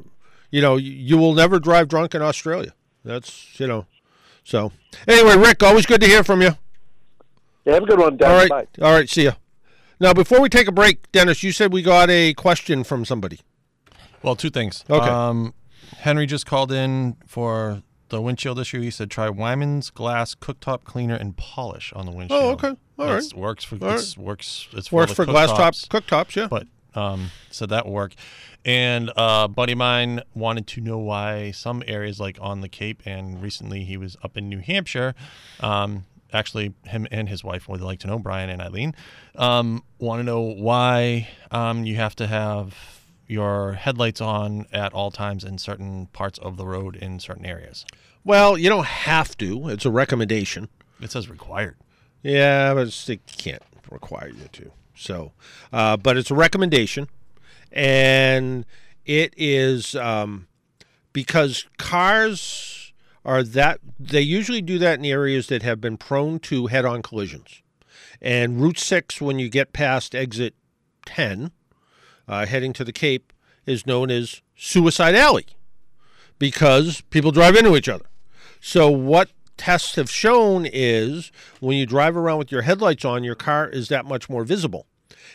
you 0.49 0.61
know 0.61 0.77
you 0.77 1.17
will 1.17 1.33
never 1.33 1.59
drive 1.59 1.87
drunk 1.87 2.15
in 2.15 2.21
Australia. 2.21 2.73
That's 3.05 3.59
you 3.59 3.67
know. 3.67 3.85
So 4.43 4.72
anyway, 5.07 5.38
Rick, 5.38 5.63
always 5.63 5.85
good 5.85 6.01
to 6.01 6.07
hear 6.07 6.23
from 6.23 6.41
you. 6.41 6.51
Yeah, 7.65 7.73
have 7.73 7.84
a 7.84 7.85
good 7.85 7.99
one, 7.99 8.18
Dan. 8.18 8.31
All 8.31 8.38
right, 8.38 8.49
Bye. 8.49 8.68
all 8.81 8.93
right, 8.93 9.07
see 9.09 9.26
ya. 9.26 9.34
Now, 9.99 10.13
before 10.13 10.41
we 10.41 10.49
take 10.49 10.68
a 10.68 10.72
break, 10.72 11.11
Dennis, 11.11 11.43
you 11.43 11.51
said 11.51 11.72
we 11.72 11.84
got 11.84 12.09
a 12.09 12.34
question 12.34 12.84
from 12.84 13.05
somebody. 13.05 13.39
Well, 14.23 14.35
two 14.35 14.49
things. 14.49 14.84
Okay. 14.89 15.07
Um, 15.07 15.53
Henry 15.97 16.26
just 16.26 16.45
called 16.47 16.72
in 16.72 17.18
for 17.27 17.84
the 18.09 18.19
windshield 18.19 18.59
issue. 18.59 18.81
He 18.81 18.89
said 18.89 19.11
try 19.11 19.27
Weiman's 19.30 19.89
glass 19.91 20.34
cooktop 20.34 20.84
cleaner 20.85 21.15
and 21.15 21.38
polish 21.38 21.93
on 21.93 22.05
the 22.07 22.11
windshield. 22.11 22.41
Oh, 22.41 22.49
okay. 22.51 22.76
All 22.97 23.05
right. 23.05 23.18
It's- 23.18 23.34
Works 23.35 23.63
for 23.63 23.77
All 23.81 23.91
it's, 23.91 24.18
works. 24.18 24.68
It's 24.73 24.91
Works 24.91 25.11
the 25.11 25.15
for 25.15 25.26
glass 25.26 25.49
tops, 25.49 25.85
cooktops, 25.88 26.07
cooktops, 26.27 26.35
yeah. 26.35 26.47
But 26.47 26.68
um, 26.95 27.31
so 27.49 27.65
that 27.65 27.85
will 27.85 27.93
work. 27.93 28.13
And 28.63 29.09
uh, 29.09 29.43
a 29.45 29.47
buddy 29.47 29.72
of 29.73 29.77
mine 29.80 30.22
wanted 30.34 30.68
to 30.68 30.81
know 30.81 30.97
why 30.97 31.51
some 31.51 31.84
areas, 31.88 32.19
like 32.19 32.38
on 32.41 32.61
the 32.61 32.69
Cape, 32.69 33.01
and 33.05 33.41
recently 33.41 33.84
he 33.84 33.97
was 33.97 34.18
up 34.23 34.38
in 34.38 34.49
New 34.49 34.59
Hampshire. 34.59 35.15
Um, 35.59 36.05
actually, 36.31 36.73
him 36.85 37.07
and 37.11 37.27
his 37.27 37.43
wife 37.43 37.68
would 37.68 37.81
like 37.81 37.99
to 37.99 38.07
know, 38.07 38.19
Brian 38.19 38.49
and 38.49 38.61
Eileen, 38.61 38.95
um, 39.35 39.84
want 39.99 40.19
to 40.19 40.23
know 40.23 40.41
why 40.41 41.30
um, 41.49 41.85
you 41.85 41.95
have 41.95 42.15
to 42.18 42.27
have 42.27 42.76
your 43.27 43.73
headlights 43.73 44.19
on 44.19 44.65
at 44.73 44.93
all 44.93 45.09
times 45.09 45.43
in 45.43 45.57
certain 45.57 46.07
parts 46.07 46.38
of 46.39 46.57
the 46.57 46.65
road 46.65 46.95
in 46.97 47.19
certain 47.19 47.45
areas. 47.45 47.85
Well, 48.23 48.57
you 48.57 48.69
don't 48.69 48.85
have 48.85 49.38
to. 49.38 49.69
It's 49.69 49.85
a 49.85 49.89
recommendation. 49.91 50.68
It 50.99 51.11
says 51.11 51.30
required. 51.30 51.77
Yeah, 52.22 52.73
but 52.73 52.88
it 53.09 53.22
can't 53.26 53.63
require 53.89 54.27
you 54.30 54.47
to. 54.51 54.72
So, 55.01 55.33
uh, 55.73 55.97
but 55.97 56.15
it's 56.15 56.29
a 56.29 56.35
recommendation, 56.35 57.09
and 57.71 58.65
it 59.03 59.33
is 59.35 59.95
um, 59.95 60.45
because 61.11 61.65
cars 61.79 62.93
are 63.25 63.41
that 63.41 63.79
they 63.99 64.21
usually 64.21 64.61
do 64.61 64.77
that 64.77 64.99
in 64.99 65.05
areas 65.05 65.47
that 65.47 65.63
have 65.63 65.81
been 65.81 65.97
prone 65.97 66.37
to 66.41 66.67
head-on 66.67 67.01
collisions, 67.01 67.63
and 68.21 68.61
Route 68.61 68.77
Six 68.77 69.19
when 69.19 69.39
you 69.39 69.49
get 69.49 69.73
past 69.73 70.13
exit 70.13 70.53
ten, 71.03 71.51
uh, 72.27 72.45
heading 72.45 72.71
to 72.73 72.83
the 72.83 72.93
Cape, 72.93 73.33
is 73.65 73.87
known 73.87 74.11
as 74.11 74.43
Suicide 74.55 75.15
Alley 75.15 75.47
because 76.37 77.01
people 77.09 77.31
drive 77.31 77.55
into 77.55 77.75
each 77.75 77.89
other. 77.89 78.05
So 78.59 78.91
what 78.91 79.31
tests 79.57 79.95
have 79.95 80.11
shown 80.11 80.67
is 80.71 81.31
when 81.59 81.75
you 81.77 81.87
drive 81.87 82.15
around 82.15 82.37
with 82.37 82.51
your 82.51 82.61
headlights 82.61 83.03
on, 83.03 83.23
your 83.23 83.35
car 83.35 83.67
is 83.67 83.87
that 83.89 84.05
much 84.05 84.29
more 84.29 84.43
visible. 84.43 84.85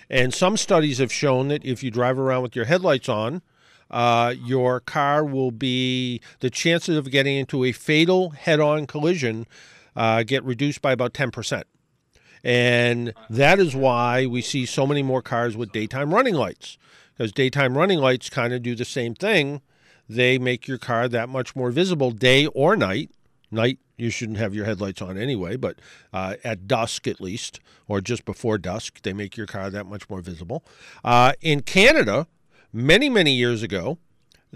And 0.09 0.33
some 0.33 0.57
studies 0.57 0.99
have 0.99 1.13
shown 1.13 1.49
that 1.49 1.65
if 1.65 1.83
you 1.83 1.91
drive 1.91 2.19
around 2.19 2.43
with 2.43 2.57
your 2.57 2.67
headlights 2.67 3.09
on, 3.09 3.43
uh, 3.91 4.35
your 4.45 4.81
car 4.81 5.25
will 5.25 5.51
be 5.51 6.21
the 6.41 6.51
chances 6.51 6.97
of 6.97 7.11
getting 7.11 7.37
into 7.37 7.65
a 7.65 7.73
fatal 7.73 8.31
head-on 8.31 8.87
collision 8.87 9.47
uh, 9.95 10.23
get 10.23 10.45
reduced 10.45 10.83
by 10.83 10.93
about 10.93 11.15
ten 11.15 11.31
percent. 11.31 11.67
And 12.45 13.15
that 13.31 13.59
is 13.59 13.75
why 13.75 14.27
we 14.27 14.43
see 14.43 14.67
so 14.67 14.87
many 14.87 15.03
more 15.03 15.23
cars 15.23 15.57
with 15.57 15.73
daytime 15.73 16.15
running 16.15 16.35
lights. 16.35 16.79
Because 17.17 17.33
daytime 17.33 17.77
running 17.77 17.99
lights 17.99 18.29
kind 18.29 18.53
of 18.53 18.63
do 18.63 18.75
the 18.75 18.85
same 18.85 19.15
thing. 19.15 19.63
They 20.09 20.39
make 20.39 20.69
your 20.69 20.79
car 20.79 21.09
that 21.09 21.29
much 21.29 21.57
more 21.57 21.71
visible 21.71 22.11
day 22.11 22.47
or 22.47 22.77
night. 22.77 23.11
Night, 23.51 23.79
you 23.97 24.11
shouldn't 24.11 24.39
have 24.39 24.55
your 24.55 24.65
headlights 24.65 25.01
on 25.01 25.17
anyway, 25.17 25.57
but 25.57 25.79
uh, 26.13 26.35
at 26.43 26.67
dusk 26.67 27.07
at 27.07 27.21
least, 27.21 27.61
or 27.89 28.01
just 28.01 28.25
before 28.25 28.59
dusk, 28.59 29.03
they 29.03 29.13
make 29.13 29.37
your 29.37 29.47
car 29.47 29.71
that 29.71 29.87
much 29.87 30.09
more 30.11 30.21
visible. 30.21 30.65
Uh, 31.05 31.33
in 31.41 31.63
Canada, 31.63 32.27
many, 32.73 33.09
many 33.09 33.33
years 33.33 33.63
ago, 33.63 33.99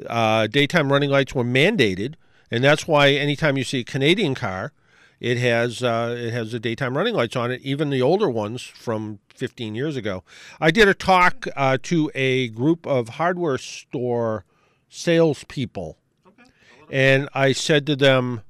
uh, 0.06 0.46
daytime 0.46 0.92
running 0.92 1.10
lights 1.10 1.34
were 1.34 1.44
mandated, 1.44 2.14
and 2.50 2.64
that's 2.64 2.86
why 2.86 3.10
anytime 3.10 3.56
you 3.56 3.64
see 3.64 3.80
a 3.80 3.84
Canadian 3.84 4.34
car, 4.34 4.72
it 5.20 5.36
has 5.36 5.82
uh, 5.82 6.16
it 6.18 6.32
has 6.32 6.52
the 6.52 6.58
daytime 6.58 6.96
running 6.96 7.14
lights 7.14 7.36
on 7.36 7.50
it. 7.50 7.60
Even 7.62 7.90
the 7.90 8.00
older 8.00 8.28
ones 8.30 8.62
from 8.62 9.18
15 9.34 9.74
years 9.74 9.96
ago. 9.96 10.24
I 10.60 10.70
did 10.70 10.88
a 10.88 10.94
talk 10.94 11.46
uh, 11.54 11.78
to 11.84 12.10
a 12.14 12.48
group 12.48 12.86
of 12.86 13.10
hardware 13.10 13.58
store 13.58 14.44
salespeople, 14.88 15.98
and 16.90 17.28
I 17.34 17.52
said 17.52 17.86
to 17.86 17.96
them, 17.96 18.42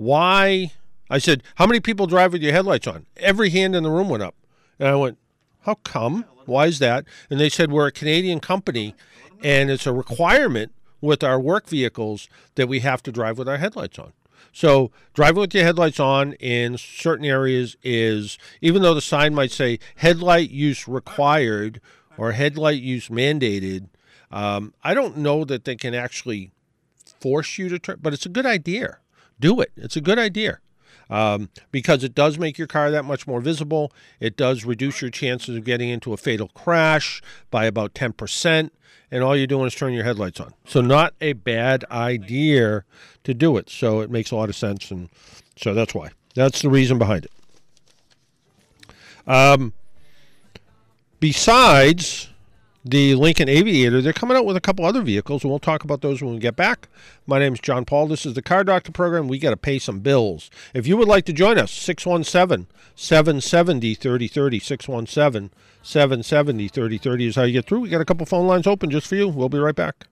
"Why?" 0.00 0.72
I 1.10 1.18
said, 1.18 1.42
"How 1.56 1.66
many 1.66 1.80
people 1.80 2.06
drive 2.06 2.32
with 2.32 2.42
your 2.42 2.52
headlights 2.52 2.86
on?" 2.86 3.04
Every 3.18 3.50
hand 3.50 3.76
in 3.76 3.82
the 3.82 3.90
room 3.90 4.08
went 4.08 4.22
up, 4.22 4.34
and 4.78 4.88
I 4.88 4.94
went, 4.94 5.18
"How 5.62 5.74
come?" 5.74 6.24
Why 6.46 6.66
is 6.66 6.78
that? 6.78 7.04
And 7.28 7.38
they 7.38 7.50
said 7.50 7.70
we're 7.70 7.86
a 7.86 7.92
Canadian 7.92 8.40
company, 8.40 8.94
and 9.42 9.70
it's 9.70 9.86
a 9.86 9.92
requirement 9.92 10.72
with 11.02 11.22
our 11.22 11.38
work 11.38 11.68
vehicles 11.68 12.28
that 12.54 12.66
we 12.66 12.80
have 12.80 13.02
to 13.02 13.12
drive 13.12 13.36
with 13.36 13.48
our 13.48 13.58
headlights 13.58 13.98
on. 13.98 14.12
So 14.52 14.90
driving 15.12 15.42
with 15.42 15.54
your 15.54 15.64
headlights 15.64 16.00
on 16.00 16.32
in 16.34 16.78
certain 16.78 17.26
areas 17.26 17.76
is, 17.82 18.38
even 18.62 18.80
though 18.80 18.94
the 18.94 19.00
sign 19.02 19.34
might 19.34 19.52
say 19.52 19.78
headlight 19.96 20.50
use 20.50 20.88
required 20.88 21.80
or 22.16 22.32
headlight 22.32 22.80
use 22.80 23.08
mandated, 23.10 23.88
um, 24.30 24.72
I 24.82 24.94
don't 24.94 25.18
know 25.18 25.44
that 25.44 25.64
they 25.64 25.76
can 25.76 25.94
actually 25.94 26.52
force 27.20 27.58
you 27.58 27.68
to 27.68 27.78
turn, 27.78 27.98
but 28.00 28.14
it's 28.14 28.26
a 28.26 28.30
good 28.30 28.46
idea. 28.46 28.99
Do 29.40 29.60
it. 29.60 29.72
It's 29.76 29.96
a 29.96 30.00
good 30.00 30.18
idea. 30.18 30.58
Um, 31.08 31.48
because 31.72 32.04
it 32.04 32.14
does 32.14 32.38
make 32.38 32.56
your 32.56 32.68
car 32.68 32.92
that 32.92 33.04
much 33.04 33.26
more 33.26 33.40
visible. 33.40 33.92
It 34.20 34.36
does 34.36 34.64
reduce 34.64 35.00
your 35.02 35.10
chances 35.10 35.56
of 35.56 35.64
getting 35.64 35.88
into 35.88 36.12
a 36.12 36.16
fatal 36.16 36.48
crash 36.54 37.20
by 37.50 37.64
about 37.64 37.94
10%. 37.94 38.70
And 39.10 39.24
all 39.24 39.36
you're 39.36 39.48
doing 39.48 39.66
is 39.66 39.74
turning 39.74 39.96
your 39.96 40.04
headlights 40.04 40.38
on. 40.38 40.54
So, 40.66 40.80
not 40.80 41.14
a 41.20 41.32
bad 41.32 41.84
idea 41.90 42.84
to 43.24 43.34
do 43.34 43.56
it. 43.56 43.68
So, 43.68 44.00
it 44.02 44.10
makes 44.10 44.30
a 44.30 44.36
lot 44.36 44.48
of 44.48 44.54
sense. 44.54 44.92
And 44.92 45.08
so, 45.56 45.74
that's 45.74 45.94
why. 45.94 46.10
That's 46.36 46.62
the 46.62 46.70
reason 46.70 46.96
behind 46.96 47.24
it. 47.24 47.32
Um, 49.26 49.72
besides 51.18 52.29
the 52.84 53.14
Lincoln 53.14 53.48
Aviator, 53.48 54.00
they're 54.00 54.12
coming 54.12 54.36
out 54.36 54.46
with 54.46 54.56
a 54.56 54.60
couple 54.60 54.84
other 54.84 55.02
vehicles, 55.02 55.42
and 55.42 55.50
we'll 55.50 55.58
talk 55.58 55.84
about 55.84 56.00
those 56.00 56.22
when 56.22 56.34
we 56.34 56.38
get 56.40 56.56
back. 56.56 56.88
My 57.26 57.38
name 57.38 57.52
is 57.52 57.60
John 57.60 57.84
Paul. 57.84 58.06
This 58.06 58.24
is 58.24 58.34
the 58.34 58.42
Car 58.42 58.64
Doctor 58.64 58.90
program. 58.90 59.28
We 59.28 59.38
got 59.38 59.50
to 59.50 59.56
pay 59.56 59.78
some 59.78 60.00
bills. 60.00 60.50
If 60.72 60.86
you 60.86 60.96
would 60.96 61.08
like 61.08 61.26
to 61.26 61.32
join 61.32 61.58
us, 61.58 61.70
617 61.72 62.66
770 62.94 63.94
3030. 63.94 64.58
617 64.58 65.50
770 65.82 66.68
3030 66.68 67.26
is 67.26 67.36
how 67.36 67.42
you 67.42 67.52
get 67.52 67.66
through. 67.66 67.80
We 67.80 67.88
got 67.90 68.00
a 68.00 68.06
couple 68.06 68.24
phone 68.26 68.46
lines 68.46 68.66
open 68.66 68.90
just 68.90 69.06
for 69.06 69.14
you. 69.14 69.28
We'll 69.28 69.48
be 69.48 69.58
right 69.58 69.74
back. 69.74 70.06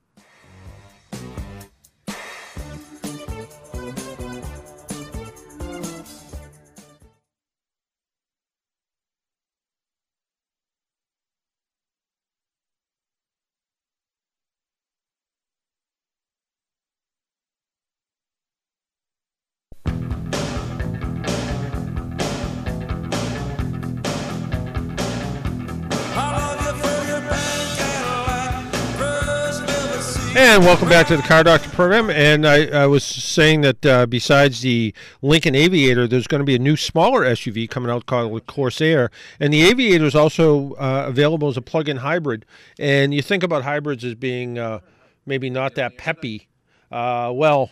And 30.59 30.65
welcome 30.65 30.89
back 30.89 31.07
to 31.07 31.15
the 31.15 31.23
Car 31.23 31.45
Doctor 31.45 31.69
program. 31.69 32.09
And 32.09 32.45
I, 32.45 32.65
I 32.65 32.85
was 32.85 33.05
saying 33.05 33.61
that 33.61 33.85
uh, 33.85 34.05
besides 34.05 34.59
the 34.59 34.93
Lincoln 35.21 35.55
Aviator, 35.55 36.05
there's 36.05 36.27
going 36.27 36.39
to 36.39 36.45
be 36.45 36.55
a 36.55 36.59
new 36.59 36.75
smaller 36.75 37.21
SUV 37.21 37.69
coming 37.69 37.89
out 37.89 38.07
called 38.07 38.35
the 38.35 38.41
Corsair. 38.41 39.09
And 39.39 39.53
the 39.53 39.61
Aviator 39.61 40.03
is 40.03 40.15
also 40.15 40.73
uh, 40.73 41.05
available 41.07 41.47
as 41.47 41.55
a 41.55 41.61
plug 41.61 41.87
in 41.87 41.95
hybrid. 41.95 42.45
And 42.77 43.13
you 43.13 43.21
think 43.21 43.41
about 43.41 43.63
hybrids 43.63 44.03
as 44.03 44.15
being 44.15 44.59
uh, 44.59 44.81
maybe 45.25 45.49
not 45.49 45.75
that 45.75 45.97
peppy. 45.97 46.49
Uh, 46.91 47.31
well, 47.33 47.71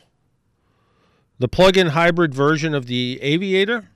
the 1.39 1.49
plug 1.49 1.75
in 1.75 1.87
hybrid 1.87 2.33
version 2.33 2.73
of 2.73 2.85
the 2.85 3.19
Aviator 3.21 3.89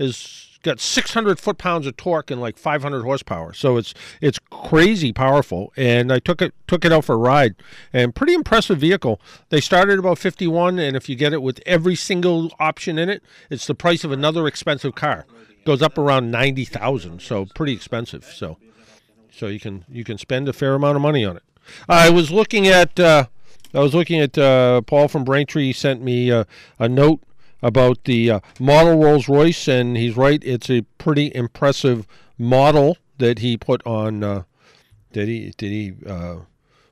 is 0.00 0.55
got 0.66 0.80
600 0.80 1.40
foot 1.40 1.56
pounds 1.56 1.86
of 1.86 1.96
torque 1.96 2.30
and 2.30 2.40
like 2.40 2.58
500 2.58 3.02
horsepower. 3.02 3.54
So 3.54 3.78
it's 3.78 3.94
it's 4.20 4.38
crazy 4.50 5.12
powerful. 5.12 5.72
And 5.76 6.12
I 6.12 6.18
took 6.18 6.42
it 6.42 6.52
took 6.66 6.84
it 6.84 6.92
out 6.92 7.04
for 7.06 7.14
a 7.14 7.18
ride, 7.18 7.54
and 7.92 8.14
pretty 8.14 8.34
impressive 8.34 8.78
vehicle. 8.78 9.20
They 9.48 9.60
started 9.60 9.98
about 9.98 10.18
51, 10.18 10.78
and 10.78 10.96
if 10.96 11.08
you 11.08 11.16
get 11.16 11.32
it 11.32 11.40
with 11.40 11.60
every 11.64 11.94
single 11.94 12.52
option 12.58 12.98
in 12.98 13.08
it, 13.08 13.22
it's 13.48 13.66
the 13.66 13.74
price 13.74 14.04
of 14.04 14.12
another 14.12 14.46
expensive 14.46 14.94
car. 14.94 15.24
Goes 15.64 15.82
up 15.82 15.98
around 15.98 16.30
90,000. 16.30 17.20
So 17.20 17.46
pretty 17.54 17.72
expensive. 17.72 18.24
So 18.24 18.58
so 19.32 19.46
you 19.46 19.60
can 19.60 19.84
you 19.88 20.04
can 20.04 20.18
spend 20.18 20.48
a 20.48 20.52
fair 20.52 20.74
amount 20.74 20.96
of 20.96 21.02
money 21.02 21.24
on 21.24 21.36
it. 21.36 21.42
I 21.88 22.10
was 22.10 22.30
looking 22.30 22.66
at. 22.66 22.98
Uh, 22.98 23.26
I 23.74 23.80
was 23.80 23.94
looking 23.94 24.20
at 24.20 24.38
uh, 24.38 24.80
Paul 24.82 25.08
from 25.08 25.24
Braintree 25.24 25.72
sent 25.72 26.00
me 26.00 26.30
uh, 26.30 26.44
a 26.78 26.88
note 26.88 27.20
about 27.62 28.04
the 28.04 28.30
uh, 28.30 28.40
model 28.60 29.02
Rolls 29.02 29.28
Royce, 29.28 29.68
and 29.68 29.96
he's 29.96 30.16
right. 30.16 30.42
It's 30.44 30.70
a 30.70 30.82
pretty 30.98 31.32
impressive 31.34 32.06
model 32.38 32.98
that 33.18 33.38
he 33.40 33.56
put 33.56 33.84
on. 33.86 34.22
Uh, 34.22 34.42
did 35.12 35.28
he 35.28 35.52
did 35.56 35.70
he 35.70 35.94
uh, 36.06 36.36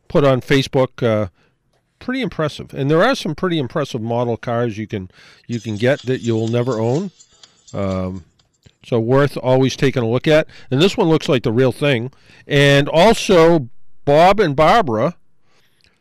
put 0.09 0.25
on 0.25 0.41
Facebook? 0.41 1.03
Uh, 1.03 1.29
pretty 1.99 2.23
impressive, 2.23 2.75
and 2.75 2.91
there 2.91 3.03
are 3.03 3.15
some 3.15 3.35
pretty 3.35 3.59
impressive 3.59 4.01
model 4.03 4.37
cars 4.37 4.79
you 4.79 4.87
can 4.87 5.11
you 5.47 5.61
can 5.61 5.77
get 5.77 6.03
that 6.03 6.21
you'll 6.21 6.49
never 6.49 6.81
own. 6.81 7.11
Um, 7.73 8.25
so 8.85 9.01
worth 9.01 9.37
always 9.37 9.77
taking 9.77 10.03
a 10.03 10.09
look 10.09 10.29
at. 10.29 10.47
And 10.71 10.81
this 10.81 10.97
one 10.97 11.09
looks 11.09 11.29
like 11.29 11.43
the 11.43 11.53
real 11.53 11.73
thing. 11.73 12.13
And 12.47 12.89
also, 12.89 13.71
Bob 14.05 14.41
and 14.41 14.55
Barbara 14.55 15.17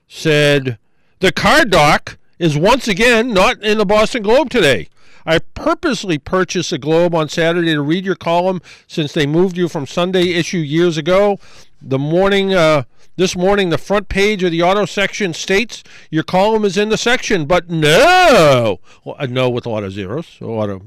said 0.08 0.78
the 1.20 1.32
car 1.32 1.66
doc 1.66 2.18
is 2.40 2.58
once 2.58 2.88
again 2.88 3.34
not 3.34 3.62
in 3.64 3.78
the 3.78 3.86
Boston 3.86 4.24
Globe 4.24 4.50
today. 4.50 4.90
I 5.26 5.40
purposely 5.40 6.18
purchased 6.18 6.74
a 6.74 6.78
Globe 6.78 7.16
on 7.16 7.30
Saturday 7.30 7.74
to 7.74 7.82
read 7.82 8.06
your 8.06 8.16
column 8.16 8.62
since 8.88 9.14
they 9.14 9.26
moved 9.26 9.58
you 9.58 9.70
from 9.70 9.88
Sunday 9.88 10.34
issue 10.34 10.58
years 10.58 10.98
ago. 10.98 11.40
The 11.82 12.00
morning, 12.00 12.54
uh, 12.54 12.84
this 13.16 13.36
morning, 13.36 13.70
the 13.70 13.78
front 13.78 14.10
page 14.10 14.44
of 14.44 14.52
the 14.52 14.64
auto 14.64 14.86
section 14.86 15.34
states 15.34 15.84
your 16.10 16.24
column 16.24 16.66
is 16.66 16.78
in 16.78 16.90
the 16.90 16.98
section, 16.98 17.46
but 17.46 17.70
no, 17.70 18.80
well, 19.04 19.16
no 19.28 19.50
with 19.50 19.66
a 19.66 19.70
lot 19.70 19.84
of 19.84 19.92
zeros, 19.92 20.38
a 20.42 20.46
lot 20.46 20.70
of, 20.70 20.82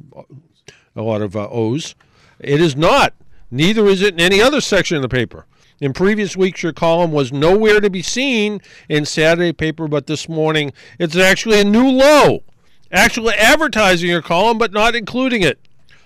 a 0.94 1.02
lot 1.02 1.22
of 1.22 1.36
uh, 1.36 1.48
O's. 1.48 1.94
It 2.38 2.60
is 2.60 2.76
not. 2.76 3.14
Neither 3.50 3.86
is 3.86 4.02
it 4.02 4.14
in 4.14 4.20
any 4.20 4.42
other 4.42 4.60
section 4.60 4.96
of 4.96 5.02
the 5.02 5.08
paper. 5.08 5.46
In 5.80 5.92
previous 5.92 6.36
weeks, 6.36 6.62
your 6.62 6.72
column 6.72 7.12
was 7.12 7.32
nowhere 7.32 7.80
to 7.80 7.90
be 7.90 8.02
seen 8.02 8.60
in 8.88 9.04
Saturday 9.04 9.52
paper, 9.52 9.88
but 9.88 10.06
this 10.06 10.28
morning 10.28 10.72
it's 10.98 11.16
actually 11.16 11.60
a 11.60 11.64
new 11.64 11.88
low. 11.88 12.42
Actually 12.90 13.34
advertising 13.34 14.08
your 14.08 14.22
column, 14.22 14.58
but 14.58 14.72
not 14.72 14.94
including 14.94 15.42
it. 15.42 15.58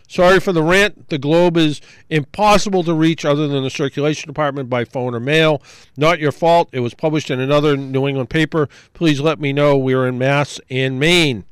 Sorry 0.08 0.40
for 0.40 0.52
the 0.52 0.62
rant. 0.62 1.08
The 1.08 1.18
Globe 1.18 1.56
is 1.56 1.80
impossible 2.08 2.82
to 2.82 2.94
reach 2.94 3.24
other 3.24 3.46
than 3.46 3.62
the 3.62 3.70
circulation 3.70 4.26
department 4.26 4.68
by 4.68 4.84
phone 4.84 5.14
or 5.14 5.20
mail. 5.20 5.62
Not 5.96 6.18
your 6.18 6.32
fault. 6.32 6.68
It 6.72 6.80
was 6.80 6.94
published 6.94 7.30
in 7.30 7.38
another 7.38 7.76
New 7.76 8.08
England 8.08 8.28
paper. 8.28 8.68
Please 8.92 9.20
let 9.20 9.38
me 9.38 9.52
know 9.52 9.78
we're 9.78 10.08
in 10.08 10.18
Mass 10.18 10.60
and 10.68 10.98
Maine. 10.98 11.44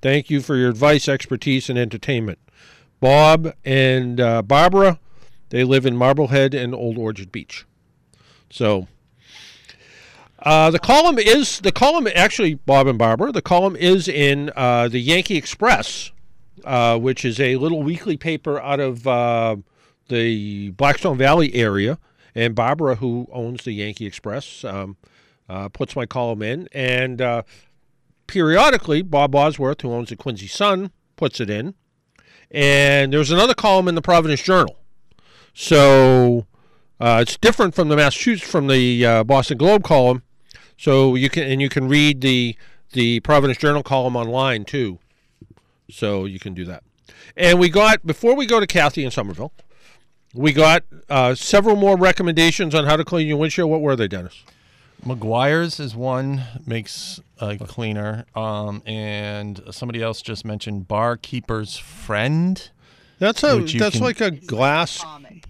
Thank 0.00 0.30
you 0.30 0.42
for 0.42 0.54
your 0.54 0.70
advice, 0.70 1.08
expertise, 1.08 1.68
and 1.68 1.76
entertainment. 1.76 2.38
Bob 3.00 3.52
and 3.64 4.20
uh, 4.20 4.42
Barbara, 4.42 5.00
they 5.50 5.64
live 5.64 5.86
in 5.86 5.96
Marblehead 5.96 6.54
and 6.54 6.74
Old 6.74 6.98
Orchard 6.98 7.30
Beach. 7.30 7.64
So 8.50 8.88
uh, 10.44 10.70
the 10.70 10.78
column 10.78 11.18
is 11.18 11.60
the 11.60 11.72
column 11.72 12.06
actually 12.14 12.54
Bob 12.54 12.86
and 12.86 12.98
Barbara. 12.98 13.32
The 13.32 13.42
column 13.42 13.76
is 13.76 14.08
in 14.08 14.50
uh, 14.54 14.88
the 14.88 15.00
Yankee 15.00 15.36
Express, 15.36 16.12
uh, 16.64 16.98
which 16.98 17.24
is 17.24 17.40
a 17.40 17.56
little 17.56 17.82
weekly 17.82 18.16
paper 18.16 18.60
out 18.60 18.78
of 18.78 19.06
uh, 19.06 19.56
the 20.08 20.70
Blackstone 20.70 21.16
Valley 21.16 21.54
area. 21.54 21.98
And 22.34 22.54
Barbara, 22.54 22.96
who 22.96 23.28
owns 23.32 23.64
the 23.64 23.72
Yankee 23.72 24.06
Express, 24.06 24.64
um, 24.64 24.96
uh, 25.48 25.68
puts 25.68 25.94
my 25.94 26.04
column 26.04 26.42
in. 26.42 26.68
And 26.72 27.22
uh, 27.22 27.42
periodically, 28.26 29.02
Bob 29.02 29.30
Bosworth, 29.30 29.80
who 29.82 29.92
owns 29.92 30.08
the 30.08 30.16
Quincy 30.16 30.48
Sun, 30.48 30.90
puts 31.16 31.40
it 31.40 31.48
in. 31.48 31.74
And 32.50 33.12
there's 33.12 33.30
another 33.30 33.54
column 33.54 33.88
in 33.88 33.94
the 33.94 34.02
Providence 34.02 34.42
Journal. 34.42 34.76
So 35.54 36.46
uh, 37.00 37.20
it's 37.22 37.36
different 37.36 37.74
from 37.74 37.88
the 37.88 37.96
Massachusetts 37.96 38.50
from 38.50 38.66
the 38.66 39.06
uh, 39.06 39.24
Boston 39.24 39.56
Globe 39.56 39.84
column. 39.84 40.22
So 40.76 41.14
you 41.14 41.30
can 41.30 41.44
and 41.44 41.62
you 41.62 41.68
can 41.68 41.88
read 41.88 42.20
the 42.20 42.56
the 42.92 43.20
Providence 43.20 43.58
Journal 43.58 43.82
column 43.82 44.16
online 44.16 44.64
too. 44.64 44.98
So 45.90 46.24
you 46.24 46.38
can 46.38 46.54
do 46.54 46.64
that. 46.64 46.82
And 47.36 47.58
we 47.58 47.68
got 47.68 48.04
before 48.04 48.34
we 48.34 48.46
go 48.46 48.60
to 48.60 48.66
Kathy 48.66 49.04
in 49.04 49.10
Somerville, 49.10 49.52
we 50.34 50.52
got 50.52 50.84
uh, 51.08 51.34
several 51.34 51.76
more 51.76 51.96
recommendations 51.96 52.74
on 52.74 52.84
how 52.84 52.96
to 52.96 53.04
clean 53.04 53.28
your 53.28 53.36
windshield. 53.36 53.70
What 53.70 53.80
were 53.80 53.96
they, 53.96 54.08
Dennis? 54.08 54.42
Meguiar's 55.04 55.78
is 55.78 55.94
one 55.94 56.44
makes 56.66 57.20
a 57.38 57.58
cleaner, 57.58 58.24
um, 58.34 58.82
and 58.86 59.60
somebody 59.70 60.02
else 60.02 60.22
just 60.22 60.46
mentioned 60.46 60.88
Barkeeper's 60.88 61.76
Friend 61.76 62.70
That's 63.18 63.42
a 63.44 63.60
that's 63.60 63.96
can- 63.96 64.04
like 64.04 64.20
a 64.20 64.30
glass. 64.30 65.04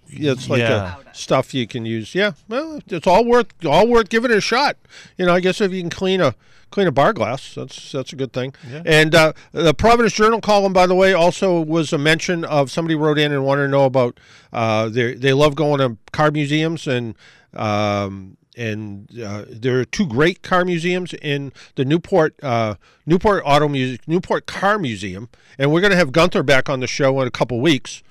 It's 0.07 0.49
like 0.49 0.59
Yeah. 0.59 0.95
a 1.11 1.15
stuff 1.15 1.53
you 1.53 1.67
can 1.67 1.85
use. 1.85 2.15
Yeah, 2.15 2.33
well, 2.47 2.79
it's 2.87 3.07
all 3.07 3.25
worth 3.25 3.47
all 3.65 3.87
worth 3.87 4.09
giving 4.09 4.31
it 4.31 4.37
a 4.37 4.41
shot. 4.41 4.77
You 5.17 5.25
know, 5.25 5.33
I 5.33 5.39
guess 5.39 5.59
if 5.61 5.73
you 5.73 5.81
can 5.81 5.89
clean 5.89 6.21
a 6.21 6.35
clean 6.71 6.87
a 6.87 6.91
bar 6.91 7.11
glass, 7.11 7.53
that's 7.55 7.91
that's 7.91 8.13
a 8.13 8.15
good 8.15 8.31
thing. 8.31 8.53
Yeah. 8.69 8.81
And 8.85 9.13
uh, 9.15 9.33
the 9.51 9.73
Providence 9.73 10.13
Journal 10.13 10.39
column, 10.41 10.73
by 10.73 10.87
the 10.87 10.95
way, 10.95 11.13
also 11.13 11.59
was 11.59 11.91
a 11.91 11.97
mention 11.97 12.45
of 12.45 12.71
somebody 12.71 12.95
wrote 12.95 13.17
in 13.19 13.31
and 13.31 13.43
wanted 13.43 13.63
to 13.63 13.67
know 13.69 13.85
about. 13.85 14.19
Uh, 14.53 14.87
they 14.89 15.15
they 15.15 15.33
love 15.33 15.55
going 15.55 15.79
to 15.79 15.97
car 16.11 16.31
museums 16.31 16.87
and. 16.87 17.15
Um, 17.53 18.37
and 18.57 19.09
uh, 19.21 19.45
there 19.49 19.79
are 19.79 19.85
two 19.85 20.07
great 20.07 20.41
car 20.41 20.65
museums 20.65 21.13
in 21.13 21.51
the 21.75 21.85
Newport 21.85 22.41
uh, 22.43 22.75
Newport 23.05 23.43
Auto 23.45 23.67
Music 23.67 24.07
Newport 24.07 24.45
Car 24.45 24.77
Museum, 24.79 25.29
and 25.57 25.71
we're 25.71 25.81
going 25.81 25.91
to 25.91 25.97
have 25.97 26.11
Gunther 26.11 26.43
back 26.43 26.69
on 26.69 26.79
the 26.79 26.87
show 26.87 27.19
in 27.21 27.27
a 27.27 27.31
couple 27.31 27.59
weeks. 27.59 28.03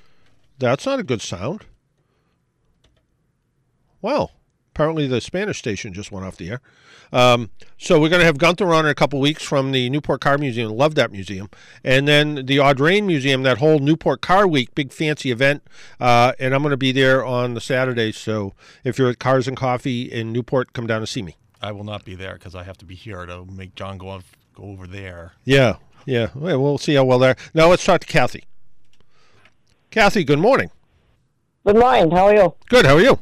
That's 0.59 0.87
not 0.87 1.01
a 1.01 1.05
good 1.05 1.23
sound. 1.23 1.65
Well, 4.01 4.33
apparently 4.75 5.07
the 5.07 5.21
Spanish 5.21 5.59
station 5.59 5.93
just 5.93 6.11
went 6.11 6.27
off 6.27 6.37
the 6.37 6.51
air. 6.51 6.61
Um, 7.13 7.51
so 7.79 8.01
we're 8.01 8.09
going 8.09 8.21
to 8.21 8.27
have 8.27 8.39
Gunther 8.39 8.75
on 8.75 8.87
in 8.87 8.91
a 8.91 8.95
couple 8.95 9.21
weeks 9.21 9.45
from 9.45 9.71
the 9.71 9.89
Newport 9.89 10.21
Car 10.21 10.37
Museum. 10.37 10.73
Love 10.73 10.97
that 10.97 11.13
museum. 11.13 11.49
And 11.85 12.09
then 12.09 12.47
the 12.47 12.57
Audrain 12.57 13.05
Museum, 13.05 13.45
that 13.45 13.59
whole 13.59 13.79
Newport 13.79 14.21
Car 14.21 14.49
Week, 14.49 14.75
big 14.75 14.93
fancy 14.93 15.31
event. 15.31 15.63
Uh, 16.01 16.33
and 16.41 16.53
I'm 16.55 16.63
going 16.63 16.73
to 16.73 16.77
be 16.77 16.91
there 16.91 17.25
on 17.25 17.55
the 17.55 17.61
Saturday. 17.61 18.11
So 18.11 18.55
if 18.83 18.99
you're 18.99 19.11
at 19.11 19.21
Cars 19.21 19.47
and 19.47 19.57
Coffee 19.57 20.11
in 20.11 20.33
Newport, 20.33 20.73
come 20.73 20.89
down 20.89 21.03
to 21.03 21.07
see 21.07 21.23
me. 21.23 21.37
I 21.63 21.71
will 21.71 21.85
not 21.85 22.05
be 22.05 22.17
there 22.17 22.35
because 22.35 22.57
I 22.57 22.65
have 22.65 22.79
to 22.79 22.85
be 22.85 22.97
here 22.97 23.25
to 23.27 23.45
make 23.45 23.77
John 23.77 23.97
go 23.97 24.09
off, 24.09 24.37
go 24.55 24.65
over 24.65 24.89
there. 24.89 25.33
Yeah, 25.45 25.77
yeah. 26.05 26.31
Well, 26.35 26.61
we'll 26.61 26.79
see 26.79 26.95
how 26.95 27.05
well 27.05 27.21
there. 27.21 27.37
Now 27.55 27.69
let's 27.69 27.85
talk 27.85 28.01
to 28.01 28.07
Kathy. 28.09 28.45
Kathy, 29.93 30.25
good 30.25 30.41
morning. 30.41 30.73
Good 31.65 31.77
morning. 31.77 32.11
How 32.11 32.27
are 32.27 32.35
you? 32.35 32.55
Good. 32.69 32.85
How 32.87 32.97
are 32.97 33.01
you? 33.01 33.21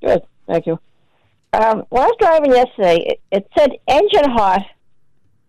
Good. 0.00 0.22
Thank 0.50 0.66
you. 0.66 0.80
Um, 1.52 1.84
when 1.90 2.02
I 2.02 2.06
was 2.06 2.16
driving 2.18 2.50
yesterday, 2.52 2.96
it, 3.06 3.20
it 3.30 3.48
said 3.56 3.70
engine 3.86 4.30
hot, 4.30 4.62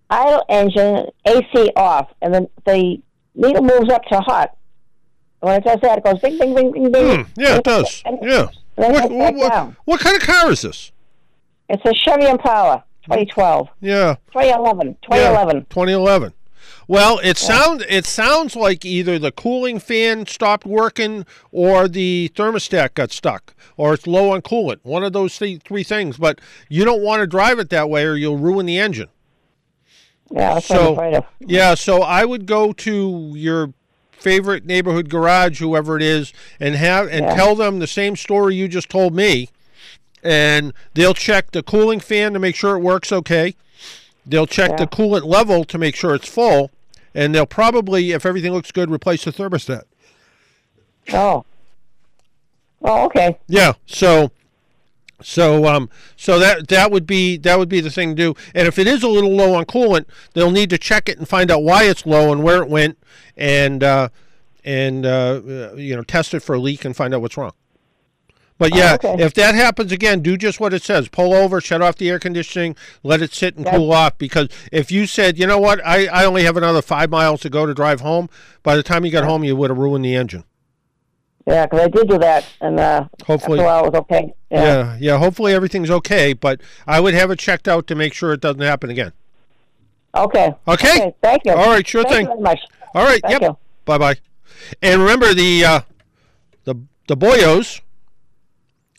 idle 0.10 0.44
engine, 0.50 1.08
AC 1.26 1.72
off, 1.76 2.10
and 2.22 2.34
then 2.34 2.48
the 2.66 3.02
needle 3.36 3.64
moves 3.64 3.92
up 3.92 4.04
to 4.06 4.20
hot. 4.20 4.56
When 5.40 5.56
it 5.56 5.64
does 5.64 5.80
that, 5.82 5.98
it 6.00 6.04
goes 6.04 6.20
bing, 6.20 6.38
bing, 6.38 6.54
bing, 6.54 6.72
bing, 6.72 6.92
bing. 6.92 7.24
Hmm, 7.26 7.32
yeah, 7.36 7.56
it 7.58 7.64
does. 7.64 8.04
And- 8.06 8.20
Yeah. 8.22 8.48
and 8.78 8.94
What, 8.94 9.12
what, 9.12 9.36
what, 9.36 9.74
what 9.86 10.00
kind 10.00 10.16
of 10.16 10.22
car 10.22 10.52
is 10.52 10.62
this? 10.62 10.92
It's 11.70 11.84
a 11.86 11.94
Chevy 11.94 12.28
Impala, 12.28 12.84
2012, 13.06 13.68
Yeah. 13.82 14.16
2011, 14.34 14.98
2011. 15.02 15.66
2011. 15.70 16.34
Well, 16.92 17.20
it 17.24 17.38
sound 17.38 17.86
it 17.88 18.06
sounds 18.06 18.54
like 18.54 18.84
either 18.84 19.18
the 19.18 19.32
cooling 19.32 19.80
fan 19.80 20.26
stopped 20.26 20.66
working 20.66 21.26
or 21.50 21.88
the 21.88 22.30
thermostat 22.36 22.96
got 22.96 23.14
stuck 23.14 23.54
or 23.78 23.94
it's 23.94 24.06
low 24.06 24.32
on 24.32 24.42
coolant. 24.42 24.80
One 24.84 25.02
of 25.02 25.14
those 25.14 25.38
three, 25.38 25.56
three 25.56 25.84
things, 25.84 26.18
but 26.18 26.42
you 26.68 26.84
don't 26.84 27.02
want 27.02 27.22
to 27.22 27.28
drive 27.28 27.60
it 27.60 27.70
that 27.70 27.90
way 27.90 28.04
or 28.04 28.16
you'll 28.16 28.36
ruin 28.36 28.66
the 28.66 28.78
engine. 28.78 29.08
Yeah, 30.32 30.60
So, 30.60 31.24
yeah, 31.40 31.76
so 31.76 32.02
I 32.02 32.26
would 32.26 32.46
go 32.46 32.74
to 32.74 33.32
your 33.38 33.72
favorite 34.12 34.66
neighborhood 34.66 35.08
garage, 35.08 35.62
whoever 35.62 35.96
it 35.96 36.04
is, 36.04 36.34
and 36.60 36.76
have 36.76 37.08
and 37.08 37.24
Yeah. 37.24 37.36
tell 37.36 37.56
them 37.56 37.80
the 37.80 37.88
same 37.88 38.18
story 38.18 38.56
you 38.56 38.68
just 38.68 38.90
told 38.90 39.16
me, 39.16 39.48
and 40.22 40.74
they'll 40.94 41.14
check 41.14 41.52
the 41.52 41.64
cooling 41.64 42.02
fan 42.02 42.34
to 42.34 42.40
make 42.40 42.58
sure 42.58 42.76
it 42.76 42.82
works 42.82 43.14
okay. 43.14 43.56
They'll 44.26 44.46
check 44.46 44.76
the 44.76 44.88
coolant 44.88 45.26
level 45.26 45.64
to 45.64 45.78
make 45.78 45.96
sure 45.96 46.14
it's 46.14 46.28
full, 46.28 46.70
and 47.14 47.34
they'll 47.34 47.46
probably, 47.46 48.12
if 48.12 48.26
everything 48.26 48.54
looks 48.54 48.72
good, 48.72 48.90
replace 48.90 49.26
the 49.26 49.32
thermostat. 49.32 49.84
Oh. 51.14 51.46
Oh, 52.84 53.06
okay. 53.06 53.38
Yeah. 53.48 53.74
So 53.86 54.32
so 55.24 55.68
um 55.68 55.90
so 56.16 56.40
that 56.40 56.68
that 56.70 56.92
would 56.92 57.06
be 57.06 57.38
that 57.38 57.60
would 57.60 57.70
be 57.70 57.80
the 57.80 57.92
thing 57.92 58.10
to 58.10 58.16
do. 58.16 58.36
And 58.56 58.68
if 58.68 58.80
it 58.80 58.88
is 58.88 59.04
a 59.04 59.08
little 59.08 59.32
low 59.36 59.54
on 59.54 59.66
coolant, 59.66 60.06
they'll 60.34 60.52
need 60.52 60.70
to 60.72 60.78
check 60.78 61.08
it 61.08 61.18
and 61.18 61.28
find 61.28 61.52
out 61.52 61.64
why 61.64 61.84
it's 61.84 62.06
low 62.06 62.32
and 62.32 62.44
where 62.44 62.62
it 62.64 62.70
went 62.70 62.98
and 63.38 63.84
uh 63.84 64.10
and 64.64 65.06
uh 65.06 65.42
uh, 65.48 65.74
you 65.76 65.96
know 65.96 66.04
test 66.04 66.34
it 66.34 66.42
for 66.42 66.56
a 66.56 66.60
leak 66.60 66.86
and 66.86 66.96
find 66.96 67.14
out 67.14 67.22
what's 67.22 67.38
wrong. 67.38 67.54
But 68.62 68.76
yeah, 68.76 68.98
Oh, 69.04 69.14
okay. 69.14 69.24
if 69.24 69.34
that 69.34 69.56
happens 69.56 69.92
again, 69.92 70.22
do 70.22 70.38
just 70.38 70.60
what 70.60 70.72
it 70.72 70.84
says. 70.84 71.08
Pull 71.08 71.34
over, 71.34 71.60
shut 71.60 71.82
off 71.82 71.96
the 71.96 72.12
air 72.12 72.20
conditioning, 72.20 72.76
let 73.02 73.20
it 73.20 73.34
sit 73.34 73.56
and 73.58 73.66
Yeah. 73.66 73.76
cool 73.76 73.92
off. 73.92 74.20
Because 74.20 74.50
if 74.72 74.92
you 74.92 75.08
said, 75.08 75.40
you 75.40 75.48
know 75.48 75.58
what, 75.58 75.84
I, 75.84 76.06
I 76.06 76.26
only 76.26 76.44
have 76.44 76.58
another 76.58 76.84
five 76.84 77.10
miles 77.10 77.42
to 77.42 77.50
go 77.50 77.66
to 77.66 77.74
drive 77.74 78.02
home, 78.02 78.30
by 78.62 78.76
the 78.76 78.84
time 78.84 79.04
you 79.04 79.10
got 79.12 79.24
home, 79.24 79.44
you 79.44 79.56
would 79.56 79.72
have 79.72 79.80
ruined 79.80 80.06
the 80.06 80.14
engine. 80.16 80.44
Yeah, 81.48 81.66
because 81.66 81.80
I 81.80 81.88
did 81.88 82.08
do 82.08 82.20
that, 82.20 82.46
and 82.62 82.80
uh, 82.80 83.06
Hopefully- 83.26 83.58
after 83.58 83.64
a 83.68 83.74
while 83.74 83.86
it 83.88 83.94
was 83.94 84.00
okay. 84.02 84.34
Yeah. 84.52 84.64
Yeah, 84.64 84.98
yeah. 85.00 85.18
Hopefully 85.18 85.54
everything's 85.54 85.90
okay, 85.90 86.34
but 86.34 86.62
I 86.86 87.00
would 87.00 87.16
have 87.16 87.32
it 87.32 87.40
checked 87.40 87.68
out 87.68 87.88
to 87.88 87.96
make 87.96 88.14
sure 88.14 88.32
it 88.32 88.42
doesn't 88.42 88.62
happen 88.62 88.92
again. 88.92 89.12
Okay. 90.16 90.54
Okay. 90.68 91.16
Thank 91.24 91.46
you. 91.46 91.54
All 91.54 91.70
right, 91.72 91.88
sure 91.88 92.04
Thank 92.04 92.14
thing. 92.14 92.22
You 92.26 92.32
very 92.34 92.42
much. 92.42 92.60
All 92.94 93.06
right. 93.06 93.22
Thank 93.24 93.42
yep. 93.42 93.58
Bye 93.86 93.98
bye. 93.98 94.16
And 94.84 95.02
remember 95.02 95.34
the 95.34 95.66
uh, 95.66 95.82
the 96.66 96.76
the 97.08 97.18
Boyos, 97.18 97.82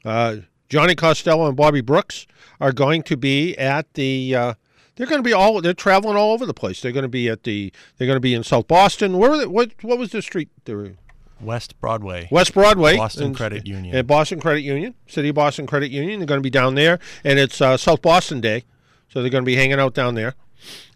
uh, 0.04 0.36
Johnny 0.68 0.94
Costello 0.94 1.46
and 1.46 1.56
Bobby 1.56 1.80
Brooks 1.80 2.26
are 2.60 2.72
going 2.72 3.02
to 3.04 3.16
be 3.16 3.56
at 3.58 3.92
the. 3.94 4.34
Uh, 4.34 4.54
they're 4.96 5.06
going 5.06 5.22
to 5.22 5.26
be 5.26 5.32
all. 5.32 5.60
They're 5.60 5.74
traveling 5.74 6.16
all 6.16 6.32
over 6.32 6.46
the 6.46 6.54
place. 6.54 6.80
They're 6.80 6.92
going 6.92 7.02
to 7.02 7.08
be 7.08 7.28
at 7.28 7.44
the. 7.44 7.72
They're 7.96 8.06
going 8.06 8.16
to 8.16 8.20
be 8.20 8.34
in 8.34 8.44
South 8.44 8.68
Boston. 8.68 9.18
Where? 9.18 9.30
Were 9.30 9.38
they, 9.38 9.46
what? 9.46 9.72
What 9.82 9.98
was 9.98 10.10
the 10.10 10.22
street? 10.22 10.48
They 10.64 10.74
were 10.74 10.92
West 11.40 11.78
Broadway. 11.80 12.28
West 12.30 12.54
Broadway, 12.54 12.96
Boston 12.96 13.24
and- 13.24 13.36
Credit 13.36 13.66
Union. 13.66 13.94
and 13.96 14.06
Boston 14.06 14.40
Credit 14.40 14.62
Union, 14.62 14.94
City 15.06 15.30
of 15.30 15.34
Boston 15.34 15.66
Credit 15.66 15.90
Union. 15.90 16.20
They're 16.20 16.26
going 16.26 16.38
to 16.38 16.42
be 16.42 16.50
down 16.50 16.74
there, 16.74 16.98
and 17.24 17.38
it's 17.38 17.60
uh, 17.60 17.76
South 17.76 18.02
Boston 18.02 18.40
Day, 18.40 18.64
so 19.08 19.20
they're 19.22 19.30
going 19.30 19.44
to 19.44 19.46
be 19.46 19.56
hanging 19.56 19.80
out 19.80 19.94
down 19.94 20.14
there, 20.14 20.34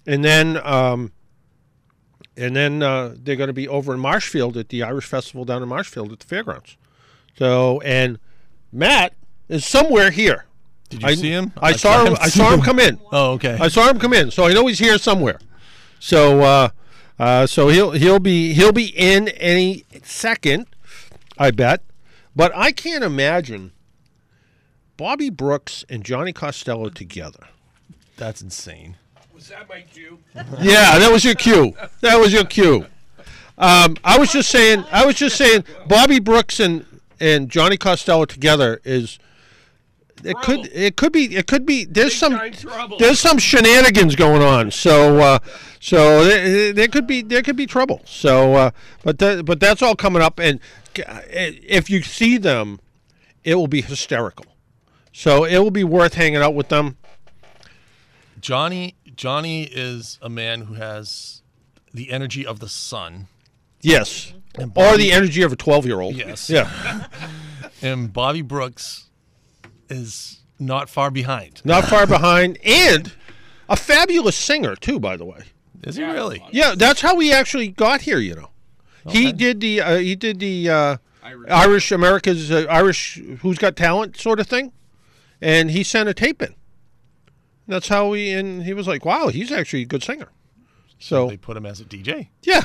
and 0.06 0.24
then 0.24 0.58
um, 0.64 1.12
and 2.36 2.54
then 2.54 2.82
uh, 2.82 3.14
they're 3.16 3.36
going 3.36 3.48
to 3.48 3.54
be 3.54 3.66
over 3.66 3.94
in 3.94 4.00
Marshfield 4.00 4.56
at 4.56 4.68
the 4.68 4.82
Irish 4.82 5.06
Festival 5.06 5.44
down 5.44 5.62
in 5.62 5.68
Marshfield 5.68 6.12
at 6.12 6.20
the 6.20 6.26
fairgrounds. 6.26 6.76
So 7.38 7.80
and 7.80 8.18
Matt 8.72 9.14
is 9.48 9.64
somewhere 9.64 10.10
here. 10.10 10.44
Did 10.88 11.02
you 11.02 11.08
I, 11.08 11.14
see 11.14 11.30
him? 11.30 11.52
I, 11.56 11.72
saw 11.72 12.04
him. 12.04 12.16
I 12.20 12.28
saw 12.28 12.52
him 12.52 12.60
come 12.60 12.78
in. 12.78 12.98
Oh, 13.12 13.32
okay. 13.32 13.56
I 13.60 13.68
saw 13.68 13.88
him 13.88 13.98
come 13.98 14.12
in, 14.12 14.30
so 14.30 14.44
I 14.44 14.52
know 14.52 14.66
he's 14.66 14.78
here 14.78 14.98
somewhere. 14.98 15.38
So, 15.98 16.42
uh, 16.42 16.68
uh, 17.18 17.46
so 17.46 17.68
he'll 17.68 17.92
he'll 17.92 18.18
be 18.18 18.52
he'll 18.52 18.72
be 18.72 18.86
in 18.86 19.28
any 19.28 19.84
second, 20.02 20.66
I 21.38 21.50
bet. 21.50 21.82
But 22.34 22.52
I 22.54 22.72
can't 22.72 23.02
imagine 23.02 23.72
Bobby 24.96 25.30
Brooks 25.30 25.84
and 25.88 26.04
Johnny 26.04 26.32
Costello 26.32 26.90
together. 26.90 27.46
That's 28.16 28.42
insane. 28.42 28.96
Was 29.34 29.48
that 29.48 29.68
my 29.68 29.82
cue? 29.82 30.18
Yeah, 30.60 30.98
that 30.98 31.10
was 31.10 31.24
your 31.24 31.34
cue. 31.34 31.74
That 32.00 32.18
was 32.18 32.32
your 32.32 32.44
cue. 32.44 32.86
Um, 33.58 33.96
I 34.04 34.18
was 34.18 34.30
just 34.32 34.50
saying. 34.50 34.84
I 34.90 35.06
was 35.06 35.14
just 35.14 35.36
saying. 35.36 35.64
Bobby 35.86 36.18
Brooks 36.18 36.60
and 36.60 36.84
and 37.20 37.48
Johnny 37.48 37.76
Costello 37.76 38.24
together 38.24 38.80
is. 38.84 39.18
It 40.24 40.36
could. 40.38 40.70
It 40.72 40.96
could 40.96 41.12
be. 41.12 41.36
It 41.36 41.46
could 41.46 41.66
be. 41.66 41.84
There's 41.84 42.14
some. 42.14 42.40
There's 42.98 43.20
some 43.20 43.38
shenanigans 43.38 44.16
going 44.16 44.42
on. 44.42 44.70
So. 44.70 45.18
Uh, 45.18 45.38
so 45.78 46.24
there, 46.24 46.72
there 46.72 46.88
could 46.88 47.06
be. 47.06 47.22
There 47.22 47.42
could 47.42 47.56
be 47.56 47.66
trouble. 47.66 48.00
So. 48.06 48.54
Uh, 48.54 48.70
but 49.02 49.18
that, 49.18 49.44
But 49.44 49.60
that's 49.60 49.82
all 49.82 49.94
coming 49.94 50.22
up. 50.22 50.38
And 50.38 50.58
uh, 51.06 51.20
if 51.28 51.90
you 51.90 52.02
see 52.02 52.38
them, 52.38 52.80
it 53.44 53.56
will 53.56 53.68
be 53.68 53.82
hysterical. 53.82 54.46
So 55.12 55.44
it 55.44 55.58
will 55.58 55.70
be 55.70 55.84
worth 55.84 56.14
hanging 56.14 56.36
out 56.36 56.54
with 56.54 56.68
them. 56.68 56.96
Johnny 58.40 58.94
Johnny 59.16 59.64
is 59.64 60.18
a 60.20 60.28
man 60.28 60.62
who 60.62 60.74
has 60.74 61.42
the 61.92 62.10
energy 62.10 62.44
of 62.46 62.60
the 62.60 62.68
sun. 62.68 63.28
Yes. 63.80 64.32
And 64.58 64.72
Or 64.74 64.96
the 64.96 65.12
energy 65.12 65.42
of 65.42 65.52
a 65.52 65.56
12 65.56 65.86
year 65.86 66.00
old. 66.00 66.16
Yes. 66.16 66.48
Yeah. 66.50 67.06
And 67.82 68.10
Bobby 68.10 68.40
Brooks 68.40 69.10
is 69.90 70.40
not 70.58 70.88
far 70.88 71.10
behind. 71.10 71.60
Not 71.62 71.84
far 71.84 72.06
behind, 72.16 72.56
and 72.64 73.12
a 73.68 73.76
fabulous 73.76 74.34
singer 74.34 74.74
too. 74.76 74.98
By 74.98 75.18
the 75.18 75.26
way, 75.26 75.40
Is 75.84 75.96
he 75.96 76.02
really? 76.02 76.42
yeah, 76.52 76.74
that's 76.74 77.02
how 77.02 77.14
we 77.14 77.30
actually 77.34 77.68
got 77.68 78.00
here. 78.00 78.18
You 78.18 78.34
know, 78.34 78.50
he 79.10 79.30
did 79.30 79.60
the 79.60 79.82
uh, 79.82 79.96
he 79.98 80.16
did 80.16 80.40
the 80.40 80.70
uh, 80.70 80.96
Irish, 81.48 81.92
America's 81.92 82.50
uh, 82.50 82.64
Irish 82.70 83.20
Who's 83.42 83.58
Got 83.58 83.76
Talent 83.76 84.16
sort 84.16 84.40
of 84.40 84.46
thing, 84.46 84.72
and 85.42 85.70
he 85.70 85.82
sent 85.84 86.08
a 86.08 86.14
tape 86.14 86.40
in. 86.40 86.54
That's 87.68 87.88
how 87.88 88.14
he 88.14 88.32
and 88.32 88.62
he 88.62 88.72
was 88.72 88.88
like, 88.88 89.04
"Wow, 89.04 89.28
he's 89.28 89.52
actually 89.52 89.82
a 89.82 89.86
good 89.86 90.02
singer." 90.02 90.28
So 90.98 91.28
They 91.28 91.36
put 91.36 91.58
him 91.58 91.66
as 91.66 91.78
a 91.80 91.84
DJ. 91.84 92.28
yeah. 92.42 92.62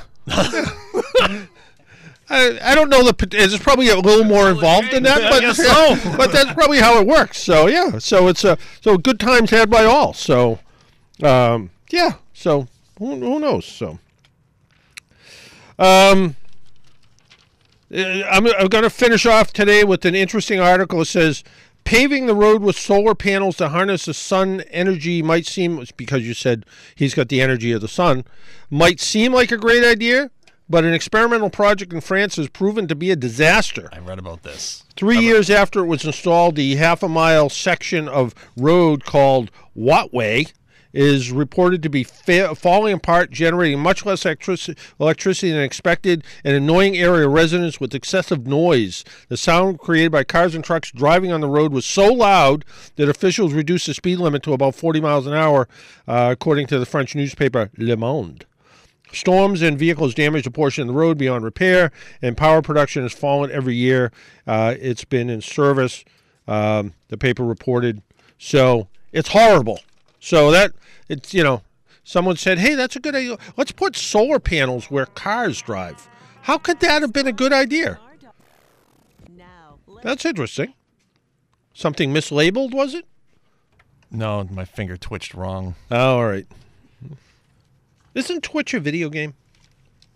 I, 2.30 2.60
I 2.62 2.76
don't 2.76 2.90
know 2.90 3.04
the 3.04 3.28
it's 3.34 3.58
probably 3.58 3.90
a 3.90 3.98
little 3.98 4.24
more 4.24 4.50
involved 4.50 4.94
in 4.94 5.04
that, 5.04 5.30
but 5.30 5.54
so. 5.56 6.18
but 6.18 6.32
that's 6.32 6.54
probably 6.54 6.80
how 6.80 7.00
it 7.00 7.08
works. 7.08 7.40
So 7.40 7.68
yeah, 7.68 7.98
so 8.00 8.28
it's 8.28 8.44
a 8.44 8.58
so 8.82 8.98
good 8.98 9.20
times 9.20 9.50
had 9.50 9.70
by 9.70 9.84
all. 9.84 10.14
So 10.14 10.60
um, 11.22 11.72
yeah, 11.90 12.14
so 12.34 12.68
who, 13.00 13.16
who 13.16 13.40
knows? 13.40 13.66
So 13.66 14.00
um, 15.78 16.36
Uh, 17.94 18.24
I'm, 18.30 18.48
I'm 18.48 18.68
going 18.68 18.84
to 18.84 18.90
finish 18.90 19.26
off 19.26 19.52
today 19.52 19.84
with 19.84 20.06
an 20.06 20.16
interesting 20.16 20.60
article. 20.60 21.02
It 21.02 21.06
says 21.06 21.44
paving 21.84 22.26
the 22.26 22.36
road 22.36 22.62
with 22.62 22.78
solar 22.78 23.16
panels 23.16 23.58
to 23.58 23.70
harness 23.70 24.06
the 24.06 24.14
sun 24.14 24.62
energy 24.70 25.22
might 25.22 25.46
seem 25.46 25.84
because 25.98 26.26
you 26.26 26.34
said 26.34 26.66
he's 26.96 27.14
got 27.14 27.28
the 27.28 27.42
energy 27.42 27.72
of 27.72 27.82
the 27.82 27.88
sun 27.88 28.24
might 28.70 29.00
seem 29.00 29.34
like 29.34 29.52
a 29.52 29.58
great 29.58 29.84
idea, 29.84 30.32
but 30.72 30.86
an 30.86 30.94
experimental 30.94 31.50
project 31.50 31.92
in 31.92 32.00
France 32.00 32.38
has 32.38 32.48
proven 32.48 32.88
to 32.88 32.96
be 32.96 33.12
a 33.12 33.16
disaster. 33.16 33.90
I 33.92 34.00
read 34.00 34.18
about 34.18 34.44
this. 34.44 34.84
Three 34.96 35.20
years 35.20 35.50
after 35.50 35.82
it 35.82 35.88
was 35.88 36.06
installed, 36.06 36.56
the 36.56 36.76
half 36.78 37.04
a 37.04 37.10
mile 37.10 37.50
section 37.50 38.08
of 38.08 38.34
road 38.56 39.04
called 39.04 39.52
Wattway 39.78 40.54
is 40.94 41.32
reported 41.32 41.84
to 41.84 41.90
be 41.90 42.04
fa- 42.04 42.56
falling 42.56 42.94
apart, 42.94 43.32
generating 43.32 43.80
much 43.80 44.06
less 44.06 44.26
electric- 44.26 44.78
electricity 45.00 45.52
than 45.52 45.62
expected, 45.62 46.24
and 46.44 46.56
annoying 46.56 46.98
area 46.98 47.28
residents 47.28 47.80
with 47.80 47.94
excessive 47.96 48.48
noise. 48.48 49.04
The 49.30 49.38
sound 49.38 49.80
created 49.80 50.12
by 50.12 50.24
cars 50.24 50.56
and 50.56 50.64
trucks 50.64 50.92
driving 50.92 51.32
on 51.32 51.42
the 51.42 51.48
road 51.48 51.72
was 51.72 51.86
so 51.86 52.12
loud 52.12 52.66
that 52.96 53.10
officials 53.10 53.54
reduced 53.54 53.88
the 53.88 53.94
speed 53.94 54.20
limit 54.20 54.44
to 54.44 54.54
about 54.54 54.76
40 54.76 55.02
miles 55.02 55.28
an 55.28 55.34
hour, 55.34 55.68
uh, 56.08 56.30
according 56.32 56.68
to 56.68 56.80
the 56.80 56.86
French 56.86 57.16
newspaper 57.16 57.70
Le 57.78 57.96
Monde. 57.98 58.46
Storms 59.14 59.62
and 59.62 59.78
vehicles 59.78 60.14
damaged 60.14 60.48
a 60.48 60.52
portion 60.52 60.84
of 60.84 60.88
the 60.88 60.94
road 60.94 61.18
beyond 61.18 61.44
repair, 61.44 61.92
and 62.22 62.38
power 62.38 62.62
production 62.62 63.04
has 63.04 63.14
fallen 63.14 63.52
every 63.52 63.76
year. 63.76 64.12
Uh, 64.48 64.76
it's 64.80 65.04
been 65.04 65.30
in 65.30 65.42
service, 65.42 66.04
um, 66.48 66.94
the 67.10 67.18
paper 67.18 67.44
reported. 67.44 68.02
So 68.38 68.88
it's 69.12 69.30
horrible. 69.30 69.80
So 70.20 70.52
that, 70.52 70.72
it's, 71.10 71.34
you 71.34 71.44
know, 71.44 71.62
someone 72.04 72.38
said, 72.38 72.60
hey, 72.60 72.76
that's 72.76 72.96
a 72.96 73.00
good 73.00 73.16
idea. 73.16 73.38
Let's 73.58 73.72
put 73.72 73.96
solar 73.96 74.40
panels 74.40 74.90
where 74.90 75.06
cars 75.06 75.62
drive. 75.62 76.08
How 76.44 76.58
could 76.58 76.80
that 76.80 77.02
have 77.02 77.14
been 77.14 77.28
a 77.28 77.34
good 77.34 77.54
idea? 77.54 78.00
That's 80.04 80.26
interesting. 80.26 80.74
Something 81.74 82.14
mislabeled, 82.14 82.74
was 82.74 82.94
it? 82.94 83.06
No, 84.10 84.44
my 84.52 84.66
finger 84.66 84.98
twitched 84.98 85.34
wrong. 85.34 85.76
Oh, 85.90 86.18
all 86.18 86.26
right. 86.26 86.48
Isn't 88.14 88.44
Twitch 88.44 88.74
a 88.74 88.80
video 88.80 89.10
game? 89.10 89.34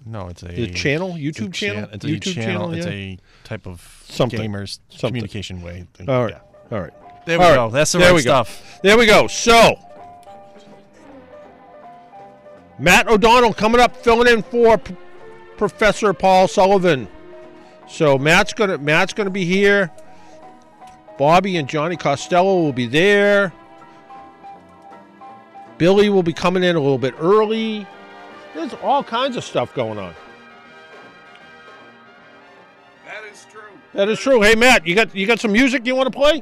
No, 0.05 0.27
it's 0.27 0.43
a 0.43 0.47
The 0.47 0.69
channel? 0.71 1.15
it's 1.17 1.39
a 1.39 1.43
YouTube 1.43 1.53
channel? 1.53 1.89
It's 1.91 2.05
a 2.05 2.07
YouTube 2.07 2.33
channel. 2.35 2.43
channel, 2.69 2.73
It's 2.73 2.85
yeah. 2.85 2.91
a 2.91 3.17
type 3.43 3.65
of 3.65 4.03
Something. 4.07 4.39
gamers 4.39 4.79
Something. 4.89 5.09
communication 5.09 5.61
way. 5.61 5.87
Thing. 5.93 6.09
All 6.09 6.23
right. 6.25 6.33
Yeah. 6.71 6.77
All 6.77 6.83
right. 6.83 6.93
There 7.25 7.39
we 7.39 7.45
All 7.45 7.55
go. 7.55 7.69
That's 7.71 7.91
the 7.91 7.97
there 7.99 8.09
right 8.09 8.15
we 8.15 8.21
go. 8.23 8.29
stuff. 8.43 8.79
There 8.83 8.97
we 8.97 9.05
go. 9.07 9.25
So, 9.27 9.79
Matt 12.77 13.07
O'Donnell 13.07 13.53
coming 13.53 13.79
up, 13.81 13.95
filling 13.95 14.27
in 14.31 14.43
for 14.43 14.77
P- 14.77 14.95
Professor 15.57 16.13
Paul 16.13 16.47
Sullivan. 16.47 17.07
So 17.87 18.17
Matt's 18.17 18.53
gonna 18.53 18.77
Matt's 18.77 19.13
gonna 19.13 19.29
be 19.29 19.45
here. 19.45 19.91
Bobby 21.17 21.55
and 21.57 21.67
Johnny 21.69 21.95
Costello 21.95 22.61
will 22.61 22.73
be 22.73 22.85
there. 22.87 23.53
Billy 25.77 26.09
will 26.09 26.23
be 26.23 26.33
coming 26.33 26.63
in 26.63 26.75
a 26.75 26.79
little 26.79 26.97
bit 26.97 27.15
early. 27.19 27.85
There's 28.53 28.73
all 28.75 29.03
kinds 29.03 29.35
of 29.35 29.43
stuff 29.43 29.73
going 29.73 29.99
on. 29.99 30.13
That 33.05 33.23
is 33.31 33.45
true. 33.51 33.61
That 33.93 34.09
is 34.09 34.19
true. 34.19 34.41
Hey 34.41 34.55
Matt, 34.55 34.87
you 34.87 34.95
got 34.95 35.13
you 35.13 35.27
got 35.27 35.39
some 35.39 35.51
music 35.51 35.85
you 35.85 35.95
want 35.95 36.11
to 36.11 36.17
play? 36.17 36.41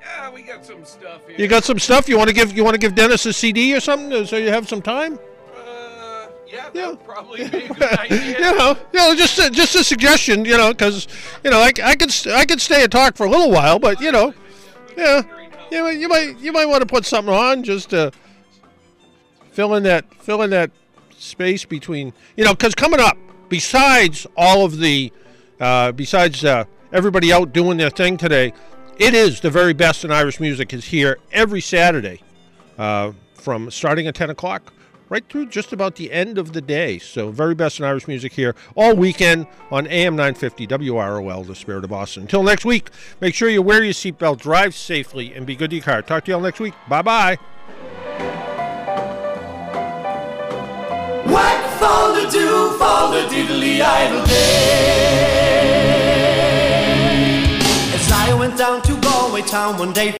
Yeah, 0.00 0.30
we 0.30 0.42
got 0.42 0.64
some 0.64 0.84
stuff 0.84 1.26
here. 1.26 1.36
You 1.38 1.48
got 1.48 1.64
some 1.64 1.78
stuff 1.78 2.08
you 2.08 2.18
want 2.18 2.28
to 2.28 2.34
give 2.34 2.54
you 2.54 2.64
want 2.64 2.74
to 2.74 2.78
give 2.78 2.94
Dennis 2.94 3.24
a 3.24 3.32
CD 3.32 3.74
or 3.74 3.80
something 3.80 4.12
uh, 4.12 4.26
so 4.26 4.36
you 4.36 4.50
have 4.50 4.68
some 4.68 4.82
time? 4.82 5.18
Uh, 5.56 6.26
yeah, 6.46 6.68
that 6.70 6.90
would 6.90 7.04
probably 7.04 7.48
be 7.48 7.64
a 7.64 7.68
good 7.74 7.82
idea. 7.82 8.38
you 8.38 8.40
know, 8.40 8.76
you 8.92 8.98
know, 8.98 9.14
just 9.14 9.38
a, 9.38 9.48
just 9.50 9.74
a 9.74 9.82
suggestion, 9.82 10.44
you 10.44 10.58
know, 10.58 10.72
because 10.72 11.08
you 11.42 11.50
know, 11.50 11.60
I, 11.60 11.72
I 11.82 11.96
could 11.96 12.12
st- 12.12 12.34
I 12.34 12.44
could 12.44 12.60
stay 12.60 12.82
and 12.82 12.92
talk 12.92 13.16
for 13.16 13.24
a 13.24 13.30
little 13.30 13.50
while, 13.50 13.78
but 13.78 14.00
you 14.00 14.12
know, 14.12 14.34
yeah, 14.98 15.22
you 15.70 15.82
might 15.82 15.98
you 15.98 16.08
might 16.08 16.38
you 16.40 16.52
might 16.52 16.66
want 16.66 16.82
to 16.82 16.86
put 16.86 17.06
something 17.06 17.32
on 17.32 17.64
just 17.64 17.90
to 17.90 18.12
fill 19.54 19.74
in 19.74 19.84
that 19.84 20.04
fill 20.22 20.42
in 20.42 20.50
that 20.50 20.70
space 21.16 21.64
between 21.64 22.12
you 22.36 22.44
know, 22.44 22.52
because 22.52 22.74
coming 22.74 23.00
up, 23.00 23.16
besides 23.48 24.26
all 24.36 24.64
of 24.64 24.78
the, 24.78 25.12
uh, 25.60 25.92
besides 25.92 26.44
uh, 26.44 26.64
everybody 26.92 27.32
out 27.32 27.52
doing 27.52 27.78
their 27.78 27.90
thing 27.90 28.16
today, 28.16 28.52
it 28.98 29.14
is 29.14 29.40
the 29.40 29.50
very 29.50 29.72
best 29.72 30.04
in 30.04 30.10
Irish 30.10 30.40
music 30.40 30.72
is 30.72 30.86
here 30.86 31.18
every 31.32 31.60
Saturday, 31.60 32.20
uh, 32.78 33.12
from 33.34 33.70
starting 33.70 34.06
at 34.06 34.14
ten 34.14 34.30
o'clock 34.30 34.72
right 35.10 35.28
through 35.28 35.46
just 35.46 35.72
about 35.72 35.96
the 35.96 36.10
end 36.10 36.38
of 36.38 36.54
the 36.54 36.60
day. 36.60 36.98
So, 36.98 37.30
very 37.30 37.54
best 37.54 37.78
in 37.78 37.84
Irish 37.84 38.08
music 38.08 38.32
here 38.32 38.56
all 38.74 38.96
weekend 38.96 39.46
on 39.70 39.86
AM 39.86 40.16
950 40.16 40.66
WROL, 40.66 41.46
the 41.46 41.54
Spirit 41.54 41.84
of 41.84 41.90
Boston. 41.90 42.22
Until 42.22 42.42
next 42.42 42.64
week, 42.64 42.90
make 43.20 43.34
sure 43.34 43.48
you 43.48 43.62
wear 43.62 43.84
your 43.84 43.92
seatbelt, 43.92 44.40
drive 44.40 44.74
safely, 44.74 45.32
and 45.34 45.46
be 45.46 45.54
good 45.54 45.70
to 45.70 45.76
your 45.76 45.84
car. 45.84 46.02
Talk 46.02 46.24
to 46.24 46.32
you 46.32 46.34
all 46.34 46.40
next 46.40 46.58
week. 46.58 46.74
Bye 46.88 47.02
bye. 47.02 47.38
The 52.24 52.30
do 52.30 52.70
fall 52.78 53.10
the 53.12 53.22
diddly 53.32 53.80
idle 53.82 54.24
day. 54.26 55.44
As 57.94 58.12
I 58.12 58.34
went 58.38 58.56
down 58.56 58.82
to 58.82 58.96
Galway 59.00 59.42
town 59.42 59.78
one 59.78 59.92
day. 59.92 60.12